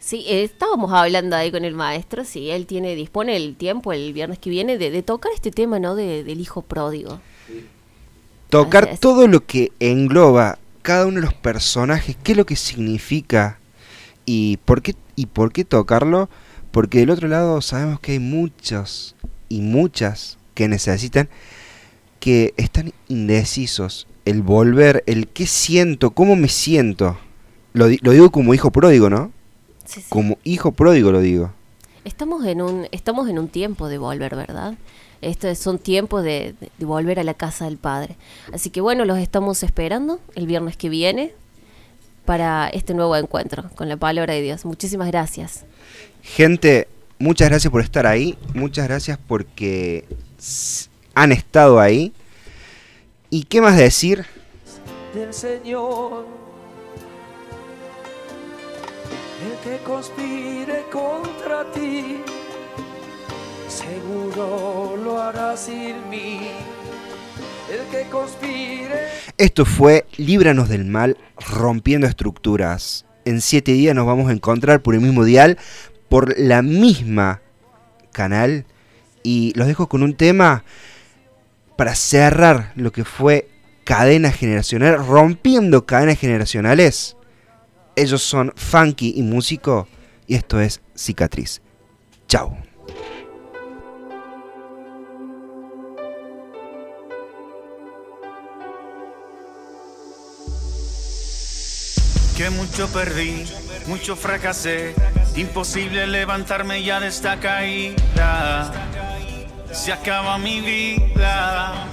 sí, 0.08 0.24
estábamos 0.27 0.92
hablando 0.94 1.36
ahí 1.36 1.52
con 1.52 1.66
el 1.66 1.74
maestro, 1.74 2.24
si 2.24 2.50
él 2.50 2.66
tiene, 2.66 2.95
dispone 2.95 3.36
el 3.36 3.56
tiempo 3.56 3.92
el 3.92 4.14
viernes 4.14 4.40
que 4.40 4.50
viene 4.50 4.77
de, 4.77 4.90
de 4.90 5.03
tocar 5.03 5.32
este 5.36 5.52
tema, 5.52 5.80
¿no? 5.80 5.95
De- 5.95 6.24
del 6.24 6.40
hijo 6.40 6.61
pródigo. 6.61 7.19
Tocar 8.50 8.98
todo 9.00 9.27
lo 9.27 9.45
que 9.45 9.74
engloba 9.82 10.58
cada 10.82 11.06
uno 11.06 11.16
de 11.16 11.26
los 11.26 11.34
personajes, 11.34 12.16
qué 12.24 12.32
es 12.32 12.38
lo 12.38 12.45
que 12.45 12.56
significa 12.56 13.60
y 14.26 14.58
por 14.64 14.82
qué, 14.82 14.95
y 15.18 15.26
por 15.26 15.52
qué 15.52 15.66
tocarlo, 15.66 16.30
porque 16.72 17.00
del 17.00 17.10
otro 17.10 17.27
lado 17.27 17.61
sabemos 17.61 18.00
que 18.00 18.14
hay 18.14 18.19
muchos 18.19 19.16
y 19.50 19.60
muchas 19.60 20.38
que 20.53 20.69
necesitan 20.69 21.27
que 22.22 22.53
están 22.56 22.94
indecisos, 23.10 24.08
el 24.24 24.42
volver, 24.42 25.03
el 25.08 25.27
qué 25.27 25.45
siento, 25.45 26.11
cómo 26.11 26.36
me 26.38 26.48
siento. 26.48 27.18
Lo, 27.74 27.88
lo 28.02 28.11
digo 28.11 28.32
como 28.32 28.53
hijo 28.53 28.72
pródigo, 28.72 29.10
¿no? 29.10 29.32
Sí, 29.88 30.02
sí. 30.02 30.08
Como 30.10 30.38
hijo 30.44 30.72
pródigo 30.72 31.12
lo 31.12 31.20
digo. 31.22 31.52
Estamos 32.04 32.46
en 32.46 32.62
un, 32.62 32.88
estamos 32.92 33.28
en 33.30 33.40
un 33.40 33.48
tiempo 33.48 33.88
de 33.88 33.98
volver, 33.98 34.36
¿verdad? 34.36 34.76
Estos 35.22 35.58
son 35.58 35.80
tiempos 35.80 36.24
de, 36.24 36.54
de- 36.60 36.70
de 36.78 36.86
volver 36.86 37.20
a 37.20 37.24
la 37.24 37.34
casa 37.34 37.66
del 37.66 37.78
Padre. 37.78 38.16
Así 38.54 38.70
que 38.70 38.82
bueno, 38.82 39.04
los 39.06 39.18
estamos 39.18 39.64
esperando 39.64 40.20
el 40.36 40.46
viernes 40.46 40.78
que 40.78 40.90
viene 40.90 41.34
para 42.26 42.68
este 42.68 42.94
nuevo 42.94 43.16
encuentro 43.16 43.70
con 43.76 43.90
la 43.90 43.98
palabra 43.98 44.34
de 44.36 44.42
Dios. 44.42 44.64
Muchísimas 44.66 45.08
gracias. 45.08 45.64
Gente, 46.22 46.88
muchas 47.20 47.50
gracias 47.50 47.72
por 47.72 47.82
estar 47.82 48.06
ahí. 48.06 48.38
Muchas 48.54 48.88
gracias 48.88 49.18
porque 49.28 50.06
han 51.16 51.32
estado 51.32 51.80
ahí. 51.80 52.12
¿Y 53.30 53.44
qué 53.46 53.60
más 53.62 53.76
decir? 53.78 54.26
del 55.14 55.34
Señor. 55.34 56.26
El 59.40 59.56
que 59.60 59.78
conspire 59.84 60.86
contra 60.92 61.72
ti, 61.72 62.24
seguro 63.68 64.98
lo 64.98 65.22
hará 65.22 65.56
sin 65.56 66.10
mí. 66.10 66.50
El 67.72 67.86
que 67.92 68.10
conspire. 68.10 69.10
Esto 69.38 69.64
fue 69.64 70.08
Líbranos 70.18 70.70
del 70.70 70.86
Mal, 70.86 71.18
rompiendo 71.38 72.08
estructuras. 72.08 73.06
En 73.26 73.42
siete 73.42 73.74
días 73.74 73.94
nos 73.94 74.08
vamos 74.08 74.28
a 74.30 74.34
encontrar 74.34 74.82
por 74.82 74.96
el 74.96 75.02
mismo 75.02 75.24
dial, 75.24 75.60
por 76.10 76.40
la 76.40 76.64
misma 76.64 77.42
canal. 78.14 78.66
Y 79.22 79.54
los 79.56 79.68
dejo 79.68 79.88
con 79.88 80.02
un 80.02 80.16
tema 80.16 80.64
para 81.76 81.94
cerrar 81.94 82.72
lo 82.76 82.92
que 82.92 83.06
fue 83.06 83.50
cadena 83.84 84.32
generacional, 84.32 85.06
rompiendo 85.06 85.86
cadenas 85.86 86.18
generacionales. 86.18 87.17
Ellos 87.98 88.22
son 88.22 88.53
Funky 88.56 89.14
y 89.16 89.24
Músico, 89.24 89.88
y 90.27 90.35
esto 90.35 90.61
es 90.61 90.82
Cicatriz. 90.95 91.64
Chao. 92.27 92.56
Que 102.38 102.51
mucho 102.51 102.88
perdí, 102.90 103.45
mucho 103.88 104.16
fracasé, 104.16 104.93
Imposible 105.35 106.06
levantarme 106.06 106.84
ya 106.84 107.00
de 107.00 107.08
esta 107.08 107.40
caída. 107.40 108.72
Se 109.72 109.92
acaba 109.92 110.38
mi 110.38 110.61
vida. 110.61 111.88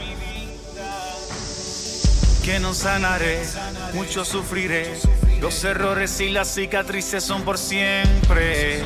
Que 2.44 2.60
no 2.60 2.74
sanaré, 2.74 3.42
mucho 3.94 4.22
sufriré. 4.22 4.92
Los 5.40 5.64
errores 5.64 6.20
y 6.20 6.28
las 6.28 6.48
cicatrices 6.54 7.24
son 7.24 7.42
por 7.42 7.56
siempre. 7.56 8.82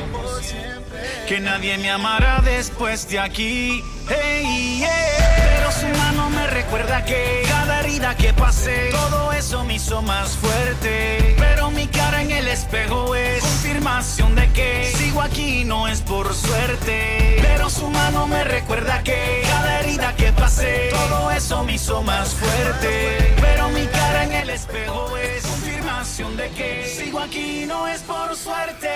Que 1.27 1.39
nadie 1.39 1.77
me 1.77 1.91
amará 1.91 2.41
después 2.43 3.07
de 3.09 3.19
aquí. 3.19 3.83
Hey, 4.07 4.79
yeah. 4.79 5.39
Pero 5.57 5.71
su 5.71 5.87
mano 5.99 6.29
me 6.29 6.47
recuerda 6.47 7.05
que 7.05 7.43
cada 7.47 7.81
herida 7.81 8.15
que 8.15 8.33
pasé, 8.33 8.89
todo 8.91 9.31
eso 9.33 9.63
me 9.63 9.75
hizo 9.75 10.01
más 10.01 10.31
fuerte. 10.37 11.35
Pero 11.37 11.69
mi 11.71 11.87
cara 11.87 12.21
en 12.21 12.31
el 12.31 12.47
espejo 12.47 13.15
es 13.15 13.41
confirmación 13.41 14.35
de 14.35 14.51
que 14.51 14.91
sigo 14.95 15.21
aquí 15.21 15.63
no 15.65 15.87
es 15.87 16.01
por 16.01 16.33
suerte. 16.33 17.37
Pero 17.41 17.69
su 17.69 17.89
mano 17.89 18.25
me 18.27 18.43
recuerda 18.43 19.03
que 19.03 19.43
cada 19.43 19.79
herida 19.79 20.15
que 20.15 20.31
pasé, 20.33 20.89
todo 20.91 21.31
eso 21.31 21.63
me 21.63 21.73
hizo 21.73 22.01
más 22.03 22.29
fuerte. 22.29 23.35
Pero 23.39 23.69
mi 23.69 23.85
cara 23.87 24.23
en 24.23 24.33
el 24.33 24.49
espejo 24.49 25.15
es 25.17 25.43
confirmación 25.43 26.35
de 26.37 26.49
que 26.49 26.87
sigo 26.87 27.19
aquí 27.19 27.65
no 27.67 27.87
es 27.87 28.01
por 28.01 28.35
suerte. 28.35 28.89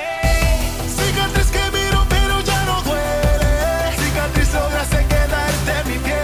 Cicatriz 0.98 1.48
que 1.48 1.63
Cicatriz 4.54 4.62
lograste 4.62 5.06
quedarte 5.08 5.72
en 5.82 5.88
mi 5.90 5.98
piel 6.00 6.23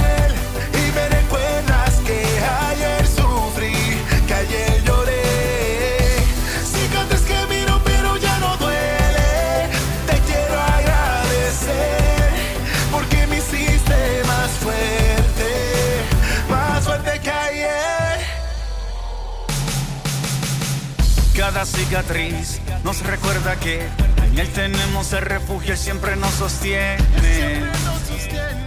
Cada 21.60 21.72
cicatriz 21.78 22.62
nos 22.86 23.02
recuerda 23.02 23.58
que 23.58 23.82
en 24.24 24.40
él 24.40 24.48
tenemos 24.54 25.12
el 25.12 25.24
refugio, 25.24 25.74
él 25.74 25.78
siempre 25.78 26.16
nos 26.16 26.32
sostiene. 26.36 26.96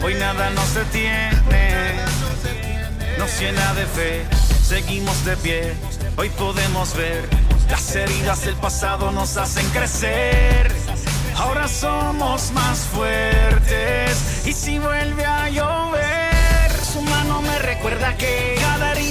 Hoy 0.03 0.13
nada 0.17 0.51
nos 0.51 0.75
detiene, 0.75 1.95
nos 3.17 3.41
llena 3.41 3.73
de 3.73 3.87
fe, 3.87 4.27
seguimos 4.63 5.25
de 5.25 5.39
pie. 5.39 5.73
Hoy 6.19 6.29
podemos 6.37 6.95
ver 6.95 7.27
las 7.71 7.97
heridas 7.97 8.45
del 8.45 8.57
pasado 8.57 9.11
nos 9.11 9.39
hacen 9.39 9.67
crecer. 9.71 10.71
Ahora 11.39 11.69
somos 11.69 12.53
más 12.53 12.81
fuertes 12.81 14.43
y 14.45 14.53
si 14.53 14.79
vuelve 14.79 15.25
a 15.25 15.49
llover 15.49 16.73
su 16.93 17.01
mano 17.01 17.41
me 17.41 17.59
recuerda 17.59 18.15
que 18.19 18.62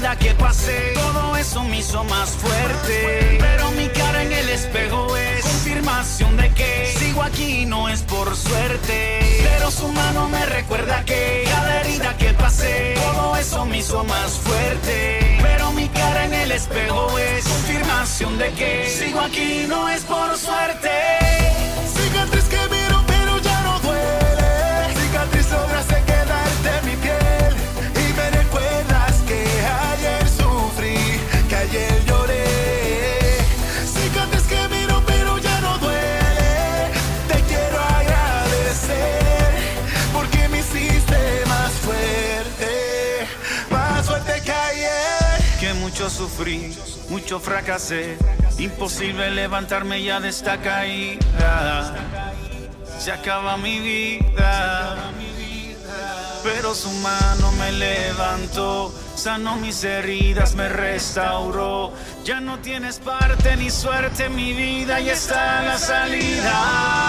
herida 0.02 0.16
que 0.16 0.34
pasé, 0.34 0.94
todo 0.96 1.38
eso 1.38 1.64
me 1.64 1.80
hizo 1.80 2.04
más 2.06 2.32
fuerte. 2.32 3.38
Pero 3.40 3.72
mi 3.72 3.88
cara 3.90 4.24
en 4.24 4.32
el 4.32 4.50
espejo 4.50 5.16
es 5.16 5.44
confirmación 5.44 6.38
de 6.38 6.50
que 6.54 6.94
sigo 6.98 7.22
aquí 7.22 7.66
no 7.68 7.88
es 7.88 8.02
por 8.02 8.36
suerte. 8.36 9.20
Pero 9.44 9.70
su 9.70 9.88
mano 9.90 10.28
me 10.30 10.44
recuerda 10.46 11.06
que 11.06 11.44
cada 11.46 11.82
herida 11.82 12.18
que 12.18 12.34
pasé, 12.34 12.96
todo 12.96 13.36
eso 13.36 13.66
me 13.66 13.78
hizo 13.78 14.04
más 14.04 14.32
fuerte. 14.40 15.38
Pero 15.40 15.72
mi 15.74 15.88
cara 15.90 16.26
en 16.26 16.34
el 16.34 16.52
espejo 16.52 17.18
es 17.20 17.44
confirmación 17.48 18.38
de 18.40 18.50
que 18.54 18.90
sigo 18.90 19.20
aquí 19.20 19.66
no 19.68 19.88
es 19.88 20.02
por 20.04 20.36
suerte. 20.36 20.90
Sufrí, 46.10 46.76
mucho 47.10 47.40
fracasé. 47.40 48.18
Imposible 48.58 49.32
levantarme 49.32 50.04
ya 50.04 50.20
de 50.20 50.30
esta 50.30 50.62
caída. 50.62 51.94
Se 53.00 53.12
acaba 53.12 53.58
mi 53.58 53.80
vida. 53.80 55.12
Pero 56.44 56.74
su 56.74 56.90
mano 56.90 57.52
me 57.54 57.72
levantó, 57.72 58.92
sanó 59.16 59.58
mis 59.58 59.84
heridas, 59.84 60.56
me 60.56 60.70
restauró. 60.70 61.94
Ya 62.24 62.40
no 62.40 62.58
tienes 62.60 62.98
parte 63.00 63.56
ni 63.58 63.70
suerte 63.70 64.26
en 64.26 64.36
mi 64.36 64.54
vida 64.54 65.00
y 65.00 65.10
está 65.10 65.62
la 65.62 65.78
salida. 65.78 67.02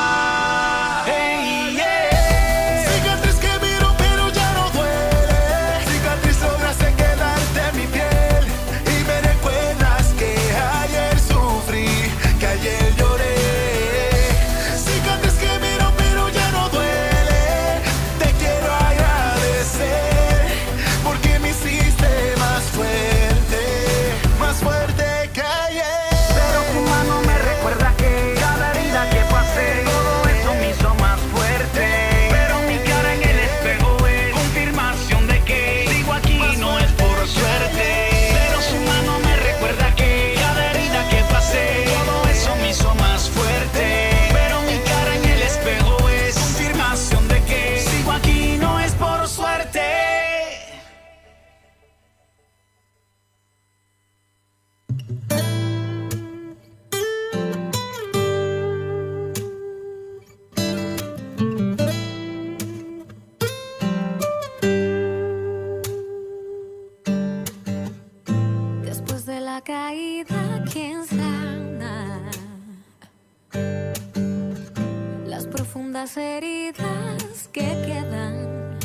Profundas 76.02 76.16
heridas 76.16 77.48
que 77.52 77.60
quedan. 77.60 78.78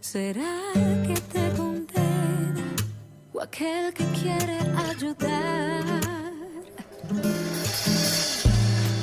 ¿Será 0.00 0.72
que 1.06 1.14
te 1.32 1.56
condena 1.56 2.66
o 3.32 3.40
aquel 3.40 3.92
que 3.92 4.04
quiere 4.20 4.58
ayudar? 4.90 5.84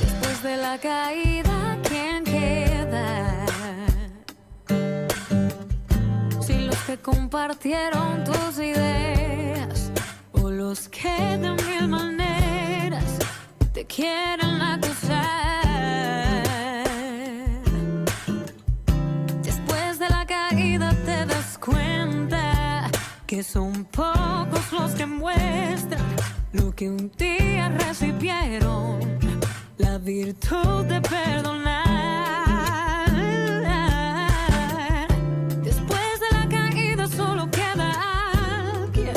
Después 0.01 0.43
de 0.43 0.57
la 0.57 0.77
caída, 0.77 1.77
¿quién 1.87 2.23
queda? 2.23 3.45
Si 6.41 6.53
los 6.65 6.77
que 6.85 6.97
compartieron 6.97 8.23
tus 8.23 8.59
ideas 8.59 9.91
o 10.33 10.49
los 10.49 10.89
que 10.89 11.37
de 11.37 11.51
mil 11.51 11.87
maneras 11.87 13.19
te 13.73 13.85
quieren 13.85 14.61
acusar. 14.61 15.70
son 23.43 23.85
pocos 23.85 24.71
los 24.71 24.91
que 24.91 25.05
muestran 25.05 26.01
lo 26.53 26.75
que 26.75 26.89
un 26.89 27.11
día 27.17 27.69
recibieron, 27.69 28.99
la 29.77 29.97
virtud 29.97 30.85
de 30.85 31.01
perdonar. 31.01 31.87
Después 35.63 36.19
de 36.19 36.37
la 36.37 36.49
caída 36.49 37.07
solo 37.07 37.49
queda 37.49 37.91
alguien 38.83 39.15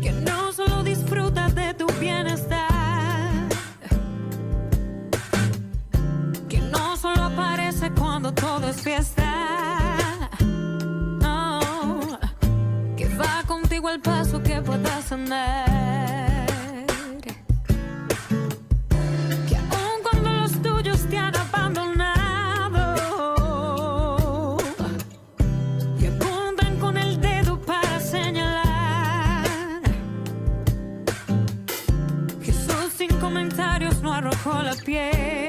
que 0.00 0.12
no 0.12 0.52
solo 0.52 0.82
disfruta 0.82 1.48
de 1.48 1.74
tu 1.74 1.86
bienestar, 2.00 3.48
que 6.48 6.60
no 6.60 6.96
solo 6.96 7.24
aparece 7.24 7.90
cuando 7.90 8.32
todo 8.32 8.70
es 8.70 8.80
fiesta 8.80 9.17
contigo 13.88 13.90
al 13.90 14.00
paso 14.00 14.42
que 14.42 14.60
puedas 14.62 15.12
andar. 15.12 16.46
Que 19.48 19.56
aun 19.56 20.02
cuando 20.02 20.30
los 20.30 20.52
tuyos 20.62 21.08
te 21.08 21.16
han 21.18 21.34
abandonado 21.36 22.16
y 26.00 26.06
apuntan 26.06 26.78
con 26.78 26.96
el 26.96 27.20
dedo 27.20 27.60
para 27.60 28.00
señalar. 28.00 29.46
Jesús 32.42 32.92
sin 32.96 33.10
comentarios 33.20 34.02
no 34.02 34.12
arrojó 34.12 34.62
la 34.62 34.74
piedra. 34.74 35.47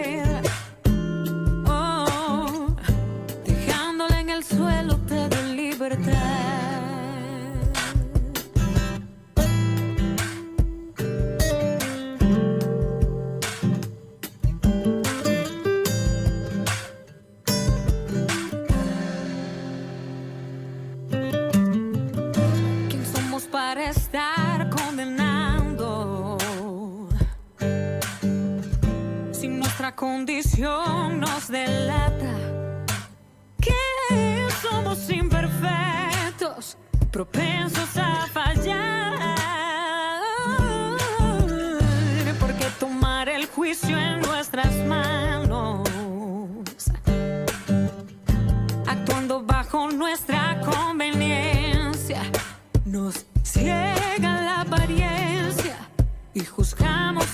Condición 30.00 31.20
nos 31.20 31.50
delata 31.50 32.34
que 33.60 34.48
somos 34.62 35.10
imperfectos, 35.10 36.78
propensos 37.12 37.98
a 37.98 38.26
fallar. 38.28 39.36
Porque 42.40 42.66
tomar 42.80 43.28
el 43.28 43.48
juicio 43.48 44.00
en 44.00 44.22
nuestras 44.22 44.74
manos 44.86 45.90
actuando 48.88 49.44
bajo 49.44 49.92
nuestra 49.92 50.62
conveniencia. 50.62 52.22
Nos 52.86 53.26
ciega 53.44 54.42
la 54.48 54.62
apariencia 54.62 55.76
y 56.34 56.46
juzgamos 56.46 57.29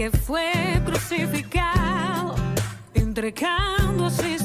que 0.00 0.10
fue 0.10 0.50
crucificado, 0.86 2.34
entregando 2.94 4.10
para 4.10 4.28
el 4.28 4.39